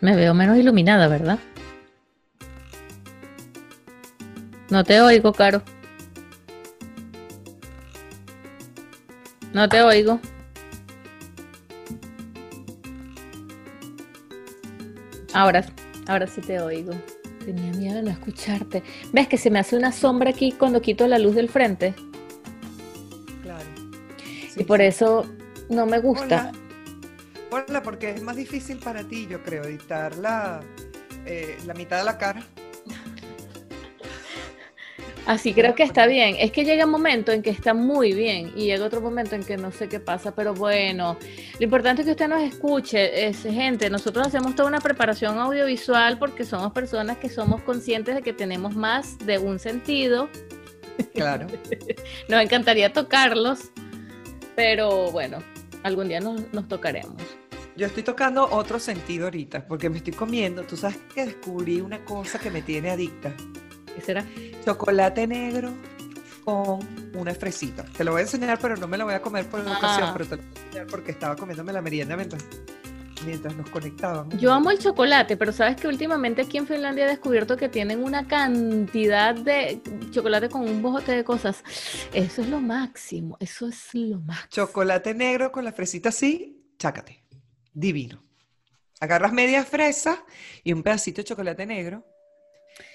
Me 0.00 0.14
veo 0.16 0.34
menos 0.34 0.58
iluminada, 0.58 1.08
¿verdad? 1.08 1.38
No 4.70 4.84
te 4.84 5.00
oigo, 5.00 5.32
Caro. 5.32 5.62
No 9.52 9.68
te 9.68 9.82
oigo. 9.82 10.20
Ahora, 15.32 15.64
ahora 16.06 16.26
sí 16.26 16.40
te 16.40 16.60
oigo. 16.60 16.92
Tenía 17.44 17.72
miedo 17.72 17.96
de 17.96 18.02
no 18.02 18.10
escucharte. 18.10 18.82
¿Ves 19.12 19.28
que 19.28 19.36
se 19.36 19.50
me 19.50 19.58
hace 19.58 19.76
una 19.76 19.92
sombra 19.92 20.30
aquí 20.30 20.52
cuando 20.52 20.80
quito 20.80 21.06
la 21.06 21.18
luz 21.18 21.34
del 21.34 21.48
frente? 21.48 21.94
Claro. 23.42 23.68
y 24.56 24.64
por 24.64 24.80
eso 24.80 25.26
no 25.68 25.86
me 25.86 25.98
gusta. 25.98 26.50
Hola. 26.50 26.63
Hola, 27.56 27.84
porque 27.84 28.10
es 28.10 28.20
más 28.20 28.34
difícil 28.34 28.78
para 28.78 29.04
ti, 29.04 29.28
yo 29.30 29.40
creo, 29.44 29.62
editar 29.62 30.16
la, 30.16 30.60
eh, 31.24 31.56
la 31.66 31.74
mitad 31.74 31.98
de 31.98 32.04
la 32.04 32.18
cara. 32.18 32.42
Así 35.24 35.54
creo 35.54 35.76
que 35.76 35.84
está 35.84 36.08
bien. 36.08 36.34
Es 36.40 36.50
que 36.50 36.64
llega 36.64 36.84
un 36.84 36.90
momento 36.90 37.30
en 37.30 37.42
que 37.42 37.50
está 37.50 37.72
muy 37.72 38.12
bien 38.12 38.50
y 38.56 38.64
llega 38.64 38.84
otro 38.84 39.00
momento 39.00 39.36
en 39.36 39.44
que 39.44 39.56
no 39.56 39.70
sé 39.70 39.88
qué 39.88 40.00
pasa, 40.00 40.34
pero 40.34 40.52
bueno, 40.52 41.16
lo 41.60 41.64
importante 41.64 42.02
es 42.02 42.06
que 42.06 42.10
usted 42.10 42.26
nos 42.26 42.42
escuche, 42.42 43.28
es 43.28 43.42
gente, 43.42 43.88
nosotros 43.88 44.26
hacemos 44.26 44.56
toda 44.56 44.68
una 44.68 44.80
preparación 44.80 45.38
audiovisual 45.38 46.18
porque 46.18 46.44
somos 46.44 46.72
personas 46.72 47.18
que 47.18 47.28
somos 47.28 47.62
conscientes 47.62 48.16
de 48.16 48.22
que 48.22 48.32
tenemos 48.32 48.74
más 48.74 49.16
de 49.18 49.38
un 49.38 49.60
sentido. 49.60 50.28
Claro. 51.14 51.46
nos 52.28 52.42
encantaría 52.42 52.92
tocarlos, 52.92 53.70
pero 54.56 55.12
bueno, 55.12 55.38
algún 55.84 56.08
día 56.08 56.18
nos, 56.18 56.52
nos 56.52 56.66
tocaremos. 56.66 57.22
Yo 57.76 57.86
estoy 57.86 58.02
tocando 58.04 58.48
otro 58.50 58.78
sentido 58.78 59.24
ahorita, 59.24 59.66
porque 59.66 59.90
me 59.90 59.98
estoy 59.98 60.12
comiendo. 60.12 60.62
Tú 60.62 60.76
sabes 60.76 60.98
que 61.12 61.26
descubrí 61.26 61.80
una 61.80 62.04
cosa 62.04 62.38
que 62.38 62.50
me 62.50 62.62
tiene 62.62 62.90
adicta. 62.90 63.32
¿Qué 63.94 64.00
será? 64.00 64.24
Chocolate 64.64 65.26
negro 65.26 65.72
con 66.44 66.78
una 67.16 67.34
fresita. 67.34 67.84
Te 67.84 68.04
lo 68.04 68.12
voy 68.12 68.20
a 68.20 68.22
enseñar, 68.22 68.58
pero 68.60 68.76
no 68.76 68.86
me 68.86 68.96
lo 68.96 69.06
voy 69.06 69.14
a 69.14 69.22
comer 69.22 69.48
por 69.48 69.60
Ah. 69.66 69.76
ocasión, 69.76 70.10
pero 70.12 70.26
te 70.26 70.36
lo 70.36 70.42
voy 70.42 70.52
a 70.56 70.64
enseñar 70.66 70.86
porque 70.86 71.10
estaba 71.10 71.34
comiéndome 71.36 71.72
la 71.72 71.82
merienda 71.82 72.16
mientras, 72.16 72.44
mientras 73.26 73.56
nos 73.56 73.68
conectábamos. 73.70 74.36
Yo 74.38 74.52
amo 74.52 74.70
el 74.70 74.78
chocolate, 74.78 75.36
pero 75.36 75.52
sabes 75.52 75.74
que 75.76 75.88
últimamente 75.88 76.42
aquí 76.42 76.58
en 76.58 76.66
Finlandia 76.68 77.06
he 77.06 77.08
descubierto 77.08 77.56
que 77.56 77.68
tienen 77.68 78.04
una 78.04 78.28
cantidad 78.28 79.34
de 79.34 79.80
chocolate 80.12 80.48
con 80.48 80.62
un 80.62 80.80
bojote 80.80 81.10
de 81.12 81.24
cosas. 81.24 81.64
Eso 82.12 82.42
es 82.42 82.48
lo 82.48 82.60
máximo, 82.60 83.36
eso 83.40 83.66
es 83.66 83.88
lo 83.94 84.20
máximo. 84.20 84.48
Chocolate 84.50 85.12
negro 85.14 85.50
con 85.50 85.64
la 85.64 85.72
fresita 85.72 86.10
así, 86.10 86.62
chácate. 86.78 87.23
Divino. 87.74 88.22
Agarras 89.00 89.32
media 89.32 89.64
fresa 89.64 90.24
y 90.62 90.72
un 90.72 90.82
pedacito 90.82 91.20
de 91.20 91.24
chocolate 91.24 91.66
negro 91.66 92.06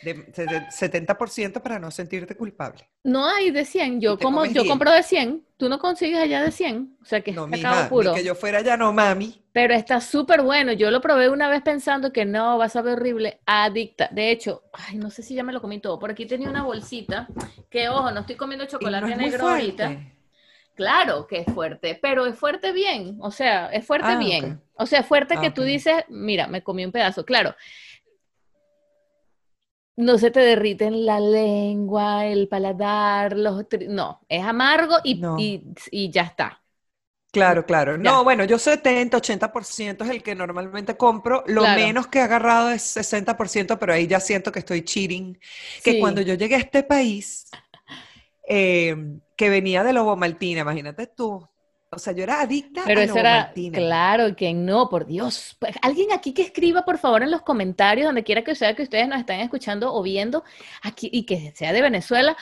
de, 0.02 0.13
de- 0.13 0.45
de 0.45 0.61
70% 0.67 1.61
para 1.61 1.77
no 1.80 1.91
sentirte 1.91 2.36
culpable. 2.36 2.89
No 3.03 3.25
hay 3.30 3.52
de 3.52 3.63
100, 3.66 4.02
yo 4.02 4.17
como 4.17 4.45
yo 4.45 4.63
10. 4.63 4.67
compro 4.67 4.91
de 4.91 5.03
100, 5.03 5.45
tú 5.58 5.69
no 5.69 5.77
consigues 5.80 6.19
allá 6.19 6.41
de 6.41 6.52
100, 6.52 6.97
o 7.02 7.05
sea 7.05 7.21
que 7.21 7.31
No, 7.31 7.45
es 7.45 7.52
ni 7.52 7.63
puro. 7.89 8.13
que 8.13 8.23
yo 8.23 8.33
fuera 8.36 8.61
ya 8.61 8.75
no 8.75 8.91
mami. 8.91 9.41
Pero 9.52 9.73
está 9.73 9.99
súper 9.99 10.41
bueno. 10.41 10.71
Yo 10.73 10.91
lo 10.91 11.02
probé 11.02 11.30
una 11.30 11.49
vez 11.49 11.61
pensando 11.61 12.14
que 12.14 12.23
no, 12.25 12.58
va 12.58 12.66
a 12.66 12.69
saber 12.69 12.93
horrible, 12.93 13.39
adicta. 13.45 14.08
De 14.11 14.31
hecho, 14.31 14.64
ay, 14.73 14.97
no 14.97 15.09
sé 15.09 15.21
si 15.23 15.33
ya 15.36 15.43
me 15.43 15.52
lo 15.53 15.61
comí 15.61 15.80
todo. 15.80 15.97
Por 15.99 16.11
aquí 16.11 16.25
tenía 16.25 16.49
una 16.49 16.64
bolsita 16.64 17.27
que, 17.69 17.89
ojo, 17.89 18.11
no 18.11 18.21
estoy 18.21 18.36
comiendo 18.36 18.66
chocolate 18.66 19.09
no 19.09 19.17
negro 19.17 19.47
ahorita. 19.49 19.97
Claro 20.80 21.27
que 21.27 21.39
es 21.41 21.53
fuerte, 21.53 21.99
pero 22.02 22.25
es 22.25 22.39
fuerte 22.39 22.72
bien. 22.72 23.17
O 23.19 23.31
sea, 23.31 23.67
es 23.67 23.85
fuerte 23.85 24.08
Ah, 24.11 24.17
bien. 24.17 24.61
O 24.75 24.86
sea, 24.86 25.02
es 25.02 25.05
fuerte 25.05 25.33
Ah, 25.38 25.41
que 25.41 25.52
tú 25.52 25.63
dices, 25.63 26.05
mira, 26.08 26.47
me 26.47 26.63
comí 26.63 26.86
un 26.86 26.94
pedazo. 26.94 27.25
Claro. 27.25 27.53
No 29.97 30.17
se 30.17 30.31
te 30.31 30.39
derriten 30.39 31.05
la 31.05 31.19
lengua, 31.19 32.25
el 32.27 32.47
paladar, 32.47 33.36
los... 33.36 33.66
No, 33.89 34.21
es 34.30 34.41
amargo 34.41 34.95
y, 35.04 35.15
No. 35.15 35.36
y, 35.37 35.65
y 35.92 36.09
ya 36.11 36.21
está. 36.21 36.64
Claro, 37.33 37.65
claro. 37.65 37.98
Ya. 37.98 38.04
No, 38.04 38.23
bueno, 38.23 38.45
yo 38.45 38.58
70, 38.58 39.17
80% 39.17 40.05
es 40.05 40.09
el 40.09 40.23
que 40.23 40.33
normalmente 40.33 40.95
compro. 40.95 41.43
Lo 41.45 41.61
Claro. 41.64 41.81
menos 41.81 42.08
que 42.08 42.20
he 42.20 42.21
agarrado 42.21 42.70
es 42.71 42.81
60%, 42.95 43.77
pero 43.77 43.92
ahí 43.93 44.08
ya 44.08 44.21
siento 44.21 44.54
que 44.54 44.59
estoy 44.59 44.83
cheating. 44.83 45.37
Que 45.83 45.92
Sí. 45.92 45.99
cuando 45.99 46.21
yo 46.21 46.36
llegué 46.36 46.55
a 46.55 46.59
este 46.59 46.83
país, 46.83 47.49
eh, 48.49 48.95
que 49.37 49.49
venía 49.49 49.83
de 49.83 49.93
Lobo 49.93 50.15
Maltina, 50.15 50.61
imagínate 50.61 51.08
tú. 51.08 51.48
O 51.92 51.98
sea, 51.98 52.14
yo 52.14 52.23
era 52.23 52.42
adicta 52.42 52.83
Pero 52.86 52.99
a 53.02 53.04
eso 53.04 53.15
Lobo 53.15 53.20
era, 53.21 53.52
claro, 53.71 54.36
que 54.36 54.54
no, 54.54 54.89
por 54.89 55.08
Dios. 55.08 55.55
Pues, 55.60 55.76
alguien 55.82 56.11
aquí 56.11 56.33
que 56.33 56.43
escriba, 56.43 56.83
por 56.83 56.98
favor, 56.99 57.23
en 57.23 57.32
los 57.32 57.42
comentarios, 57.42 58.05
donde 58.05 58.23
quiera 58.23 58.43
que 58.43 58.54
sea 58.54 58.76
que 58.76 58.83
ustedes 58.83 59.08
nos 59.08 59.20
están 59.20 59.39
escuchando 59.39 59.93
o 59.93 60.04
viendo, 60.04 60.43
aquí, 60.83 61.10
y 61.11 61.26
que 61.26 61.52
sea 61.55 61.73
de 61.73 61.82
Venezuela, 61.82 62.37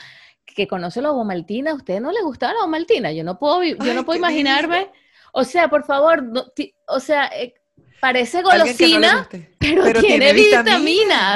que 0.46 0.68
conoce 0.68 1.02
la 1.02 1.14
Maltina, 1.14 1.72
¿a 1.72 1.76
usted 1.76 2.02
no 2.02 2.12
le 2.12 2.22
gustaba 2.24 2.54
la 2.60 2.68
Maltina? 2.68 3.12
Yo 3.12 3.24
no 3.24 3.38
puedo, 3.38 3.64
yo 3.64 3.76
Ay, 3.80 3.94
no 3.94 4.04
puedo 4.06 4.18
imaginarme, 4.18 4.90
o 5.32 5.44
sea, 5.44 5.70
por 5.70 5.86
favor, 5.86 6.24
no 6.24 6.48
ti- 6.50 6.74
o 6.88 7.00
sea, 7.00 7.28
eh, 7.28 7.54
parece 8.00 8.42
no 8.42 8.50
golosina, 8.50 9.28
pero, 9.60 9.84
Pero 9.84 10.00
tiene, 10.02 10.32
tiene 10.32 10.34
vitaminas. 10.34 10.64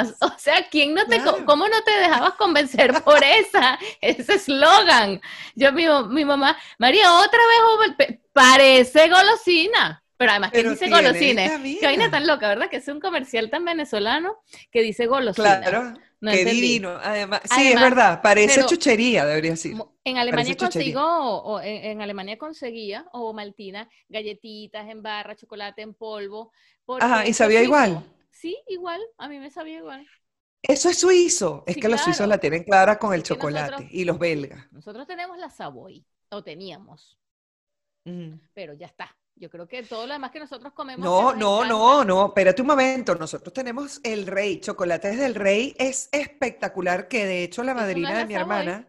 vitaminas. 0.08 0.14
O 0.20 0.38
sea, 0.38 0.66
¿quién 0.70 0.94
no 0.94 1.06
te, 1.06 1.16
Claro. 1.20 1.44
cómo 1.44 1.66
no 1.68 1.82
te 1.82 1.92
dejabas 1.98 2.34
convencer 2.34 2.92
por 3.02 3.22
esa, 3.24 3.78
ese 4.00 4.34
eslogan? 4.34 5.20
Yo, 5.54 5.72
mi, 5.72 5.84
mi 6.10 6.24
mamá, 6.24 6.56
María, 6.78 7.12
otra 7.14 7.40
vez, 7.86 7.94
pe- 7.96 8.20
parece 8.32 9.08
golosina. 9.08 10.02
Pero 10.16 10.30
además, 10.30 10.50
¿quién 10.52 10.62
Pero 10.64 10.70
dice 10.74 10.88
golosina? 10.88 11.60
Qué 11.62 11.80
vaina 11.86 12.08
tan 12.10 12.26
loca, 12.28 12.46
¿verdad? 12.46 12.68
Que 12.70 12.76
es 12.76 12.86
un 12.86 13.00
comercial 13.00 13.50
tan 13.50 13.64
venezolano 13.64 14.36
que 14.70 14.80
dice 14.82 15.06
golosina. 15.06 15.60
Claro, 15.60 15.94
No 16.22 16.30
qué 16.30 16.40
entendí. 16.40 16.60
divino. 16.62 16.98
Además, 17.02 17.40
sí, 17.44 17.48
Además, 17.50 17.74
es 17.74 17.80
verdad, 17.80 18.22
parece 18.22 18.64
chuchería, 18.66 19.26
debería 19.26 19.50
decir. 19.52 19.72
En 20.04 20.16
Alemania 20.18 20.54
Parece 20.54 20.56
chuchería. 20.56 20.94
consigo, 20.94 21.42
o 21.42 21.60
en, 21.60 21.84
en 21.84 22.00
Alemania 22.00 22.38
conseguía, 22.38 23.06
o 23.12 23.32
maltina, 23.34 23.88
galletitas 24.08 24.88
en 24.88 25.02
barra, 25.02 25.36
chocolate 25.36 25.82
en 25.82 25.94
polvo. 25.94 26.52
Ajá, 27.00 27.26
¿y 27.26 27.32
sabía 27.34 27.62
igual? 27.62 28.04
Sí, 28.30 28.56
igual, 28.68 29.00
a 29.18 29.28
mí 29.28 29.38
me 29.38 29.50
sabía 29.50 29.78
igual. 29.78 30.06
Eso 30.62 30.88
es 30.90 30.98
suizo. 30.98 31.64
Es 31.66 31.74
Sí, 31.74 31.80
que 31.80 31.88
los 31.88 32.00
suizos 32.00 32.28
la 32.28 32.38
tienen 32.38 32.64
clara 32.64 32.98
con 32.98 33.12
el 33.14 33.22
chocolate. 33.22 33.70
nosotros- 33.72 33.92
Y 33.92 34.04
los 34.04 34.18
belgas. 34.18 34.66
Nosotros 34.72 35.06
tenemos 35.06 35.38
la 35.38 35.50
Savoy, 35.50 36.04
o 36.30 36.42
teníamos, 36.42 37.18
Ujú. 38.06 38.38
pero 38.54 38.74
ya 38.74 38.86
está. 38.86 39.16
Yo 39.42 39.50
creo 39.50 39.66
que 39.66 39.82
todo 39.82 40.06
lo 40.06 40.12
demás 40.12 40.30
que 40.30 40.38
nosotros 40.38 40.72
comemos. 40.72 41.04
No, 41.04 41.34
no, 41.34 41.64
no, 41.64 42.04
no, 42.04 42.26
espérate 42.26 42.62
un 42.62 42.68
momento. 42.68 43.14
Nosotros 43.16 43.52
tenemos 43.52 44.00
el 44.04 44.26
rey, 44.26 44.60
chocolates 44.60 45.18
del 45.18 45.34
rey, 45.34 45.74
es 45.78 46.08
espectacular, 46.12 47.08
que 47.08 47.26
de 47.26 47.42
hecho 47.42 47.62
la 47.64 47.74
¿Eso 47.74 47.98
no 47.98 48.08
es 48.08 48.14
madrina 48.14 48.18
de 48.18 48.24
mi 48.26 48.34
Savoy? 48.34 48.40
hermana, 48.42 48.88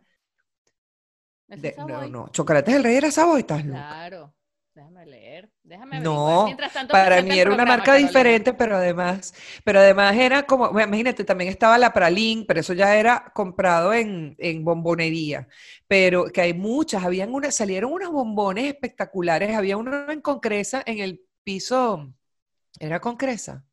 ¿eso 1.47 1.69
de- 1.71 1.75
no, 1.77 2.07
no, 2.07 2.27
chocolates 2.29 2.73
del 2.73 2.83
rey 2.83 2.95
era 2.97 3.09
Savoy, 3.11 3.39
estás 3.41 3.65
loca. 3.65 3.97
Claro, 4.05 4.33
déjame 4.75 5.05
leer, 5.05 5.51
déjame. 5.63 6.01
No, 6.05 6.43
Mientras 6.43 6.73
tanto, 6.73 6.97
para 7.03 7.21
mí 7.21 7.37
era 7.37 7.51
una 7.51 7.65
marca 7.67 7.93
Carolina. 7.93 7.93
diferente, 7.93 8.53
pero 8.53 8.77
además, 8.77 9.33
pero 9.63 9.79
además 9.79 10.15
era 10.15 10.43
como, 10.47 10.69
imagínate, 10.79 11.23
también 11.23 11.51
estaba 11.51 11.77
la 11.77 11.93
Pralín, 11.93 12.45
pero 12.47 12.61
eso 12.61 12.73
ya 12.73 12.95
era 12.97 13.31
comprado 13.35 13.93
en, 13.93 14.35
en 14.39 14.63
bombonería, 14.65 15.47
pero 15.87 16.25
que 16.25 16.41
hay 16.41 16.53
muchas, 16.55 17.03
habían 17.03 17.31
unas, 17.33 17.55
salieron 17.55 17.91
unos 17.93 18.11
bombones 18.11 18.65
espectaculares, 18.65 19.55
había 19.55 19.77
uno 19.77 20.09
en 20.09 20.21
Concresa, 20.21 20.81
en 20.85 20.97
el 20.99 21.21
piso, 21.43 22.11
¿era 22.79 23.01
Concresa? 23.01 23.65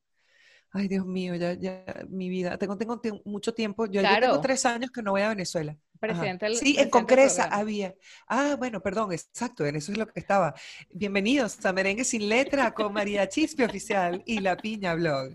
Ay, 0.73 0.89
Dios 0.89 1.07
mío, 1.07 1.35
ya, 1.37 1.55
ya, 1.55 1.85
mi 2.09 2.29
vida, 2.29 2.57
tengo, 2.59 2.77
tengo 2.79 3.01
mucho 3.25 3.55
tiempo, 3.55 3.87
yo, 3.87 4.03
yo 4.03 4.19
tengo 4.19 4.39
Claro. 4.39 4.41
tres 4.41 4.65
años 4.67 4.91
que 4.93 5.03
no 5.03 5.13
voy 5.13 5.23
a 5.23 5.29
Venezuela. 5.31 5.77
Presidente 6.01 6.47
del- 6.47 6.55
Sí, 6.57 6.75
presidente 6.75 6.99
en 6.99 7.07
programa. 7.07 7.57
había. 7.57 7.95
Ah, 8.27 8.57
bueno, 8.59 8.81
perdón, 8.81 9.13
exacto, 9.13 9.67
en 9.67 9.77
eso 9.77 9.93
es 9.93 9.99
lo 9.99 10.07
que 10.07 10.19
estaba. 10.19 10.55
Bienvenidos 10.91 11.63
a 11.67 11.75
Merengue 11.75 12.05
sin 12.05 12.27
letra 12.27 12.73
con 12.73 12.91
María 12.95 13.29
Chispe 13.29 13.67
Oficial 13.67 14.23
y 14.25 14.41
La 14.41 14.57
Piña 14.57 14.95
Blog. 14.95 15.33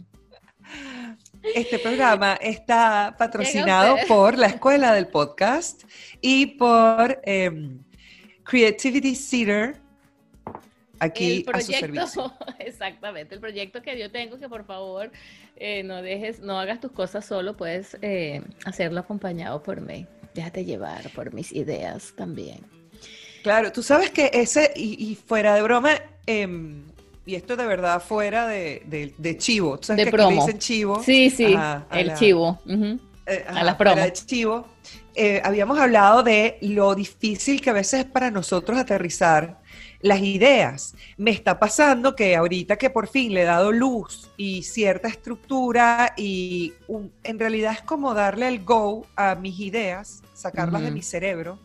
Este 1.53 1.77
programa 1.77 2.33
está 2.41 3.15
patrocinado 3.15 3.95
por 4.07 4.39
la 4.39 4.47
Escuela 4.47 4.91
del 4.95 5.07
Podcast 5.07 5.83
y 6.19 6.47
por 6.57 7.21
em, 7.25 7.83
Creativity 8.43 9.15
Theater, 9.15 9.79
aquí 10.97 11.45
el 11.47 11.55
a 11.55 11.61
su 11.61 11.71
proyecto, 11.71 12.33
exactamente, 12.59 13.35
el 13.35 13.41
proyecto 13.41 13.83
que 13.83 13.99
yo 13.99 14.11
tengo, 14.11 14.39
que 14.39 14.49
por 14.49 14.65
favor 14.65 15.11
eh, 15.57 15.83
no 15.83 16.01
dejes, 16.01 16.39
no 16.39 16.59
hagas 16.59 16.79
tus 16.79 16.91
cosas 16.91 17.23
solo, 17.23 17.55
puedes 17.55 17.95
eh, 18.01 18.41
hacerlo 18.65 19.01
acompañado 19.01 19.61
por 19.61 19.79
mí. 19.81 20.07
Déjate 20.35 20.65
llevar 20.65 21.09
por 21.15 21.33
mis 21.33 21.51
ideas 21.53 22.13
también. 22.15 22.59
Claro, 23.41 23.71
tú 23.71 23.81
sabes 23.81 24.11
que 24.11 24.29
ese, 24.33 24.73
y, 24.75 25.11
y 25.11 25.15
fuera 25.15 25.55
de 25.55 25.61
broma, 25.61 25.91
em, 26.27 26.83
y 27.25 27.35
esto 27.35 27.55
de 27.55 27.65
verdad 27.65 28.01
fuera 28.01 28.45
de, 28.47 28.83
de- 28.85 29.13
de 29.17 29.37
chivo, 29.37 29.77
tú 29.79 29.87
sabes 29.87 29.97
De 29.97 30.03
que 30.03 30.09
aquí 30.09 30.17
promo. 30.17 30.45
dicen 30.45 30.59
chivo. 30.59 31.01
Sí, 31.01 31.29
sí, 31.29 31.53
a 31.55 31.87
el 31.93 32.07
la- 32.07 32.13
chivo. 32.15 32.59
eh, 33.27 33.45
a 33.47 33.63
las 33.63 33.75
promos. 33.75 34.25
chivo, 34.25 34.67
eh, 35.15 35.41
habíamos 35.43 35.79
hablado 35.79 36.21
de 36.21 36.57
lo 36.61 36.93
difícil 36.95 37.61
que 37.61 37.69
a 37.69 37.73
veces 37.73 38.01
es 38.01 38.05
para 38.05 38.29
nosotros 38.29 38.77
aterrizar 38.77 39.61
las 40.05 40.21
ideas. 40.21 40.93
Me 41.17 41.31
está 41.31 41.57
pasando 41.57 42.15
que 42.15 42.35
ahorita 42.35 42.77
que 42.77 42.91
por 42.91 43.07
fin 43.07 43.33
le 43.33 43.41
he 43.41 43.45
dado 43.45 43.71
luz 43.71 44.29
y 44.37 44.61
cierta 44.61 45.07
estructura 45.07 46.13
y 46.15 46.73
en 47.23 47.39
realidad 47.39 47.73
es 47.73 47.81
como 47.81 48.13
darle 48.13 48.47
el 48.47 48.63
go 48.63 49.07
a 49.15 49.33
mis 49.33 49.59
ideas, 49.59 50.21
sacarlas 50.35 50.83
de 50.83 50.91
mi 50.91 51.01
cerebro 51.01 51.57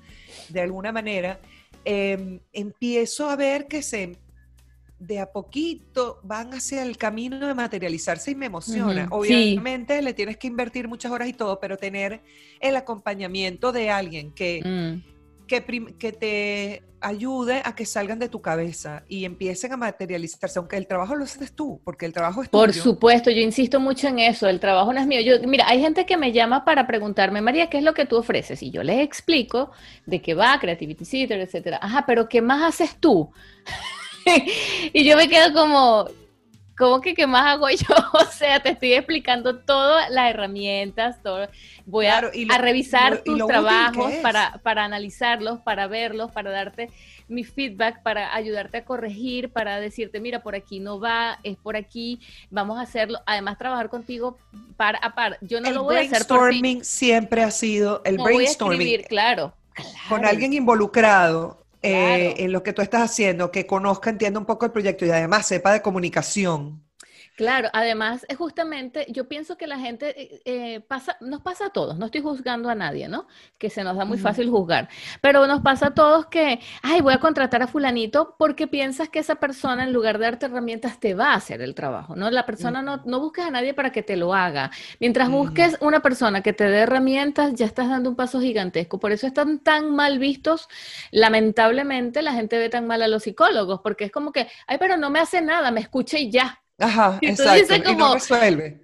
de 0.48 0.62
alguna 0.62 0.90
manera, 0.90 1.38
em, 1.84 2.40
empiezo 2.52 3.28
a 3.28 3.36
ver 3.36 3.66
que 3.66 3.82
se 3.82 4.16
de 4.98 5.18
a 5.18 5.32
poquito 5.32 6.20
van 6.22 6.52
hacia 6.52 6.82
el 6.82 6.98
camino 6.98 7.46
de 7.46 7.54
materializarse 7.54 8.32
y 8.32 8.34
me 8.34 8.46
emociona. 8.46 9.08
Obviamente 9.10 10.00
le 10.02 10.12
tienes 10.12 10.36
que 10.36 10.46
invertir 10.46 10.88
muchas 10.88 11.12
horas 11.12 11.28
y 11.28 11.32
todo, 11.32 11.58
pero 11.58 11.78
tener 11.78 12.20
el 12.60 12.76
acompañamiento 12.76 13.72
de 13.72 13.90
alguien 13.90 14.30
que, 14.32 14.60
mm. 14.62 15.19
Que, 15.50 15.94
que, 15.98 16.12
te 16.12 16.82
ayude 17.00 17.60
a 17.64 17.74
que 17.74 17.84
salgan 17.84 18.20
de 18.20 18.28
tu 18.28 18.40
cabeza 18.40 19.02
y 19.08 19.24
empiecen 19.24 19.72
a 19.72 19.76
materializarse, 19.76 20.60
aunque 20.60 20.76
el 20.76 20.86
trabajo 20.86 21.16
lo 21.16 21.24
haces 21.24 21.52
tú, 21.52 21.80
porque 21.82 22.06
el 22.06 22.12
trabajo 22.12 22.42
es 22.42 22.50
tuyo. 22.50 22.62
Por 22.62 22.72
supuesto, 22.72 23.32
yo 23.32 23.40
insisto 23.40 23.80
mucho 23.80 24.06
en 24.06 24.20
eso, 24.20 24.46
el 24.46 24.60
trabajo 24.60 24.92
no 24.92 25.00
es 25.00 25.08
mío. 25.08 25.20
Yo, 25.20 25.44
mira, 25.48 25.68
hay 25.68 25.80
gente 25.80 26.06
que 26.06 26.16
me 26.16 26.30
llama 26.30 26.64
para 26.64 26.86
preguntarme, 26.86 27.40
María, 27.40 27.68
¿qué 27.68 27.78
es 27.78 27.84
lo 27.84 27.94
que 27.94 28.06
tú 28.06 28.16
ofreces? 28.16 28.62
Y 28.62 28.70
yo 28.70 28.84
les 28.84 29.00
explico 29.00 29.72
de 30.06 30.22
qué 30.22 30.34
va, 30.34 30.60
Creativity 30.60 31.04
Center, 31.04 31.40
etcétera. 31.40 31.80
Ajá, 31.82 32.04
pero 32.06 32.28
¿qué 32.28 32.40
más 32.40 32.62
haces 32.62 32.96
tú? 33.00 33.32
y 34.92 35.04
yo 35.04 35.16
me 35.16 35.28
quedo 35.28 35.52
como, 35.52 36.06
¿cómo 36.80 37.00
que 37.02 37.14
qué 37.14 37.26
más 37.26 37.46
hago 37.46 37.68
yo? 37.68 37.94
o 38.14 38.24
sea, 38.24 38.58
te 38.60 38.70
estoy 38.70 38.94
explicando 38.94 39.58
todas 39.58 40.10
las 40.10 40.30
herramientas, 40.30 41.22
todo. 41.22 41.46
Voy 41.84 42.06
a, 42.06 42.20
revisar 42.58 43.18
tus 43.18 43.46
trabajos 43.46 44.12
para, 44.22 44.58
para 44.62 44.84
analizarlos, 44.84 45.60
para 45.60 45.86
verlos, 45.86 46.32
para 46.32 46.50
darte 46.50 46.90
mi 47.28 47.44
feedback, 47.44 48.02
para 48.02 48.34
ayudarte 48.34 48.78
a 48.78 48.84
corregir, 48.84 49.50
para 49.50 49.78
decirte, 49.78 50.20
mira, 50.20 50.42
por 50.42 50.56
aquí 50.56 50.80
no 50.80 50.98
va, 50.98 51.38
es 51.42 51.56
por 51.58 51.76
aquí, 51.76 52.20
vamos 52.50 52.78
a 52.78 52.82
hacerlo. 52.82 53.18
Además, 53.26 53.58
trabajar 53.58 53.90
contigo 53.90 54.38
par 54.76 54.98
a 55.02 55.14
par. 55.14 55.38
Yo 55.42 55.60
no 55.60 55.70
lo 55.70 55.84
voy 55.84 55.96
a 55.96 56.00
hacer 56.00 56.26
por 56.26 56.50
ti. 56.50 56.80
siempre 56.82 57.42
ha 57.42 57.50
sido 57.50 58.00
el 58.04 58.16
brainstorming. 58.16 59.02
claro. 59.04 59.54
Con 60.08 60.24
alguien 60.24 60.52
involucrado 60.52 61.59
eh, 61.82 62.34
en 62.38 62.52
lo 62.52 62.62
que 62.62 62.72
tú 62.72 62.82
estás 62.82 63.02
haciendo, 63.02 63.50
que 63.50 63.66
conozca, 63.66 64.10
entienda 64.10 64.40
un 64.40 64.46
poco 64.46 64.66
el 64.66 64.72
proyecto 64.72 65.06
y 65.06 65.10
además 65.10 65.46
sepa 65.46 65.72
de 65.72 65.82
comunicación. 65.82 66.82
Claro, 67.40 67.70
además, 67.72 68.26
es 68.28 68.36
justamente, 68.36 69.06
yo 69.08 69.26
pienso 69.26 69.56
que 69.56 69.66
la 69.66 69.78
gente 69.78 70.08
eh, 70.20 70.42
eh, 70.44 70.80
pasa, 70.80 71.16
nos 71.22 71.40
pasa 71.40 71.68
a 71.68 71.70
todos, 71.70 71.96
no 71.96 72.04
estoy 72.04 72.20
juzgando 72.20 72.68
a 72.68 72.74
nadie, 72.74 73.08
¿no? 73.08 73.26
Que 73.56 73.70
se 73.70 73.82
nos 73.82 73.96
da 73.96 74.04
muy 74.04 74.18
fácil 74.18 74.50
juzgar, 74.50 74.90
pero 75.22 75.46
nos 75.46 75.62
pasa 75.62 75.86
a 75.86 75.94
todos 75.94 76.26
que, 76.26 76.60
ay, 76.82 77.00
voy 77.00 77.14
a 77.14 77.18
contratar 77.18 77.62
a 77.62 77.66
fulanito 77.66 78.36
porque 78.38 78.66
piensas 78.66 79.08
que 79.08 79.20
esa 79.20 79.36
persona 79.36 79.84
en 79.84 79.94
lugar 79.94 80.18
de 80.18 80.26
darte 80.26 80.44
herramientas 80.44 81.00
te 81.00 81.14
va 81.14 81.32
a 81.32 81.36
hacer 81.36 81.62
el 81.62 81.74
trabajo, 81.74 82.14
¿no? 82.14 82.30
La 82.30 82.44
persona 82.44 82.82
no, 82.82 83.00
no 83.06 83.20
busques 83.20 83.46
a 83.46 83.50
nadie 83.50 83.72
para 83.72 83.90
que 83.90 84.02
te 84.02 84.18
lo 84.18 84.34
haga. 84.34 84.70
Mientras 84.98 85.30
busques 85.30 85.78
una 85.80 86.00
persona 86.00 86.42
que 86.42 86.52
te 86.52 86.64
dé 86.64 86.80
herramientas, 86.80 87.54
ya 87.54 87.64
estás 87.64 87.88
dando 87.88 88.10
un 88.10 88.16
paso 88.16 88.38
gigantesco. 88.42 89.00
Por 89.00 89.12
eso 89.12 89.26
están 89.26 89.60
tan 89.60 89.94
mal 89.94 90.18
vistos, 90.18 90.68
lamentablemente 91.10 92.20
la 92.20 92.34
gente 92.34 92.58
ve 92.58 92.68
tan 92.68 92.86
mal 92.86 93.00
a 93.00 93.08
los 93.08 93.22
psicólogos, 93.22 93.80
porque 93.82 94.04
es 94.04 94.12
como 94.12 94.30
que, 94.30 94.46
ay, 94.66 94.76
pero 94.78 94.98
no 94.98 95.08
me 95.08 95.20
hace 95.20 95.40
nada, 95.40 95.70
me 95.70 95.80
escucha 95.80 96.18
y 96.18 96.30
ya. 96.30 96.60
Ajá, 96.80 97.18
exacto. 97.20 97.90
y 97.90 97.94
no 97.94 98.14
resuelve. 98.14 98.80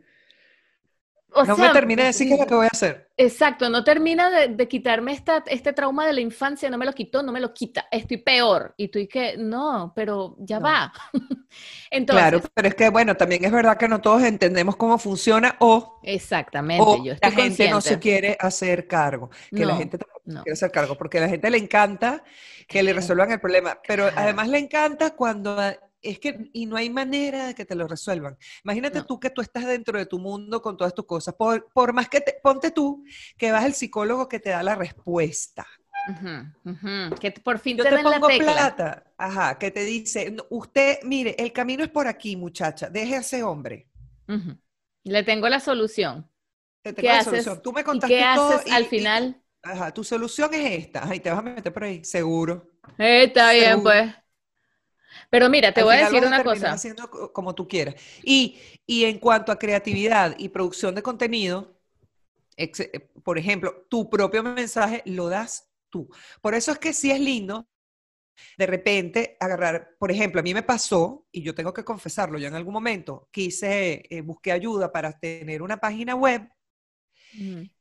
no 1.46 1.56
me 1.56 1.70
termina 1.70 2.02
de 2.02 2.08
decir 2.08 2.28
qué 2.28 2.34
es 2.34 2.40
lo 2.40 2.46
que 2.46 2.54
voy 2.54 2.66
a 2.66 2.70
hacer. 2.72 3.06
Exacto, 3.18 3.70
no 3.70 3.82
termina 3.82 4.28
de, 4.30 4.68
quitarme 4.68 5.12
esta, 5.12 5.42
este 5.46 5.72
trauma 5.72 6.06
de 6.06 6.12
la 6.12 6.20
infancia, 6.20 6.68
no 6.68 6.76
me 6.76 6.84
lo 6.84 6.92
quitó, 6.92 7.22
no 7.22 7.32
me 7.32 7.40
lo 7.40 7.54
quita, 7.54 7.86
estoy 7.90 8.18
peor. 8.18 8.74
Y 8.76 8.88
tú 8.88 8.98
y 8.98 9.08
que, 9.08 9.36
no, 9.38 9.92
pero 9.96 10.36
ya 10.38 10.58
va. 10.58 10.92
Entonces, 11.90 12.22
claro, 12.22 12.42
pero 12.52 12.68
es 12.68 12.74
que, 12.74 12.90
bueno, 12.90 13.16
también 13.16 13.42
es 13.42 13.50
verdad 13.50 13.78
que 13.78 13.88
no 13.88 14.02
todos 14.02 14.22
entendemos 14.22 14.76
cómo 14.76 14.98
funciona 14.98 15.56
o... 15.60 15.98
Exactamente, 16.02 16.84
yo 17.02 17.12
estoy 17.14 17.30
la 17.30 17.36
gente 17.36 17.70
no 17.70 17.80
se 17.80 17.98
quiere 17.98 18.36
hacer 18.38 18.86
cargo, 18.86 19.30
que 19.50 19.64
la 19.64 19.76
gente 19.76 19.96
tampoco 19.96 20.22
no. 20.26 20.42
quiere 20.42 20.52
hacer 20.52 20.70
cargo, 20.70 20.98
porque 20.98 21.16
a 21.16 21.22
la 21.22 21.28
gente 21.28 21.48
le 21.48 21.56
encanta 21.56 22.22
que 22.68 22.82
le 22.82 22.92
resuelvan 22.92 23.30
el 23.30 23.40
problema, 23.40 23.80
pero 23.86 24.10
además 24.14 24.48
le 24.48 24.58
encanta 24.58 25.12
cuando 25.12 25.56
es 26.02 26.18
que, 26.18 26.50
y 26.52 26.66
no 26.66 26.76
hay 26.76 26.90
manera 26.90 27.46
de 27.46 27.54
que 27.54 27.64
te 27.64 27.74
lo 27.74 27.88
resuelvan. 27.88 28.36
Imagínate 28.64 29.02
tú 29.02 29.18
que 29.18 29.30
tú 29.30 29.40
estás 29.40 29.66
dentro 29.66 29.98
de 29.98 30.06
tu 30.06 30.18
mundo 30.18 30.60
con 30.62 30.76
todas 30.76 30.94
tus 30.94 31.06
cosas. 31.06 31.34
Por, 31.34 31.68
por 31.72 31.92
más 31.92 32.08
que 32.08 32.20
te, 32.20 32.38
ponte 32.42 32.70
tú 32.70 33.04
que 33.36 33.52
vas 33.52 33.64
al 33.64 33.74
psicólogo 33.74 34.28
que 34.28 34.40
te 34.40 34.50
da 34.50 34.62
la 34.62 34.74
respuesta. 34.74 35.66
Que 37.20 37.32
por 37.32 37.58
fin 37.58 37.76
Yo 37.76 37.84
te, 37.84 37.98
pongo 37.98 38.28
plata. 38.28 39.04
Ajá, 39.18 39.58
que 39.58 39.70
te 39.70 39.84
dice, 39.84 40.36
usted, 40.50 40.98
mire, 41.02 41.34
el 41.38 41.52
camino 41.52 41.82
es 41.82 41.90
por 41.90 42.06
aquí, 42.06 42.36
muchacha, 42.36 42.88
deje 42.88 43.16
a 43.16 43.20
ese 43.20 43.42
hombre. 43.42 43.88
Le 45.02 45.22
tengo 45.24 45.48
la 45.48 45.60
solución. 45.60 46.30
Te 46.82 46.92
tengo 46.92 47.08
la 47.08 47.24
solución. 47.24 47.60
Tú 47.62 47.72
me 47.72 47.82
contaste 47.82 48.16
¿Qué 48.16 48.22
haces 48.22 48.72
al 48.72 48.86
final? 48.86 49.42
ajá, 49.62 49.92
tu 49.92 50.04
solución 50.04 50.54
es 50.54 50.84
esta. 50.84 51.02
Ajá, 51.02 51.14
y 51.16 51.20
te 51.20 51.30
vas 51.30 51.40
a 51.40 51.42
meter 51.42 51.72
por 51.72 51.84
ahí, 51.84 52.04
seguro. 52.04 52.70
está 52.98 53.52
bien, 53.52 53.82
pues. 53.82 54.14
Pero 55.30 55.48
mira, 55.50 55.72
te 55.72 55.82
voy 55.82 55.96
a 55.96 56.04
decir 56.04 56.24
una 56.24 56.42
cosa. 56.42 56.72
haciendo 56.72 57.10
como 57.32 57.54
tú 57.54 57.66
quieras. 57.68 57.94
Y, 58.22 58.58
en 58.86 59.18
cuanto 59.18 59.52
a 59.52 59.58
creatividad 59.58 60.36
y 60.38 60.48
producción 60.48 60.94
de 60.94 61.02
contenido, 61.02 61.76
eh, 62.56 62.70
por 63.22 63.38
ejemplo, 63.38 63.86
tu 63.88 64.08
propio 64.08 64.42
mensaje 64.42 65.02
lo 65.04 65.28
das 65.28 65.68
tú. 65.90 66.08
Por 66.40 66.54
eso 66.54 66.72
es 66.72 66.78
que 66.78 66.92
sí 66.92 67.10
es 67.10 67.20
lindo 67.20 67.68
de 68.58 68.66
repente 68.66 69.36
agarrar, 69.40 69.96
por 69.98 70.10
ejemplo, 70.10 70.40
a 70.40 70.42
mí 70.42 70.52
me 70.52 70.62
pasó, 70.62 71.26
y 71.32 71.42
yo 71.42 71.54
tengo 71.54 71.72
que 71.72 71.84
confesarlo, 71.84 72.38
yo 72.38 72.48
en 72.48 72.54
algún 72.54 72.74
momento 72.74 73.28
quise, 73.30 74.02
eh, 74.10 74.20
busqué 74.20 74.52
ayuda 74.52 74.92
para 74.92 75.18
tener 75.18 75.62
una 75.62 75.78
página 75.78 76.14
web 76.14 76.48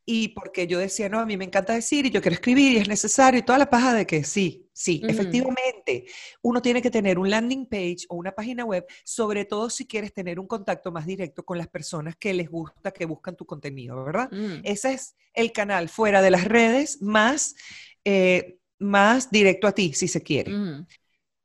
y 0.05 0.29
porque 0.29 0.67
yo 0.67 0.79
decía, 0.79 1.09
no, 1.09 1.19
a 1.19 1.25
mí 1.25 1.37
me 1.37 1.45
encanta 1.45 1.73
decir 1.73 2.05
y 2.05 2.09
yo 2.11 2.21
quiero 2.21 2.35
escribir 2.35 2.73
y 2.73 2.77
es 2.77 2.87
necesario 2.87 3.39
y 3.39 3.43
toda 3.43 3.57
la 3.57 3.69
paja 3.69 3.93
de 3.93 4.05
que 4.05 4.23
sí, 4.23 4.69
sí, 4.73 5.01
efectivamente, 5.07 6.05
uno 6.41 6.61
tiene 6.61 6.81
que 6.81 6.91
tener 6.91 7.17
un 7.17 7.29
landing 7.29 7.65
page 7.65 8.05
o 8.09 8.15
una 8.15 8.31
página 8.31 8.65
web, 8.65 8.85
sobre 9.03 9.45
todo 9.45 9.69
si 9.69 9.87
quieres 9.87 10.13
tener 10.13 10.39
un 10.39 10.47
contacto 10.47 10.91
más 10.91 11.05
directo 11.05 11.43
con 11.43 11.57
las 11.57 11.67
personas 11.67 12.15
que 12.17 12.33
les 12.33 12.49
gusta, 12.49 12.91
que 12.91 13.05
buscan 13.05 13.35
tu 13.35 13.45
contenido, 13.45 14.03
¿verdad? 14.03 14.29
Mm. 14.31 14.61
Ese 14.63 14.93
es 14.93 15.15
el 15.33 15.51
canal 15.51 15.89
fuera 15.89 16.21
de 16.21 16.31
las 16.31 16.43
redes 16.45 17.01
más, 17.01 17.55
eh, 18.03 18.57
más 18.79 19.31
directo 19.31 19.67
a 19.67 19.71
ti, 19.71 19.93
si 19.93 20.07
se 20.07 20.21
quiere. 20.21 20.51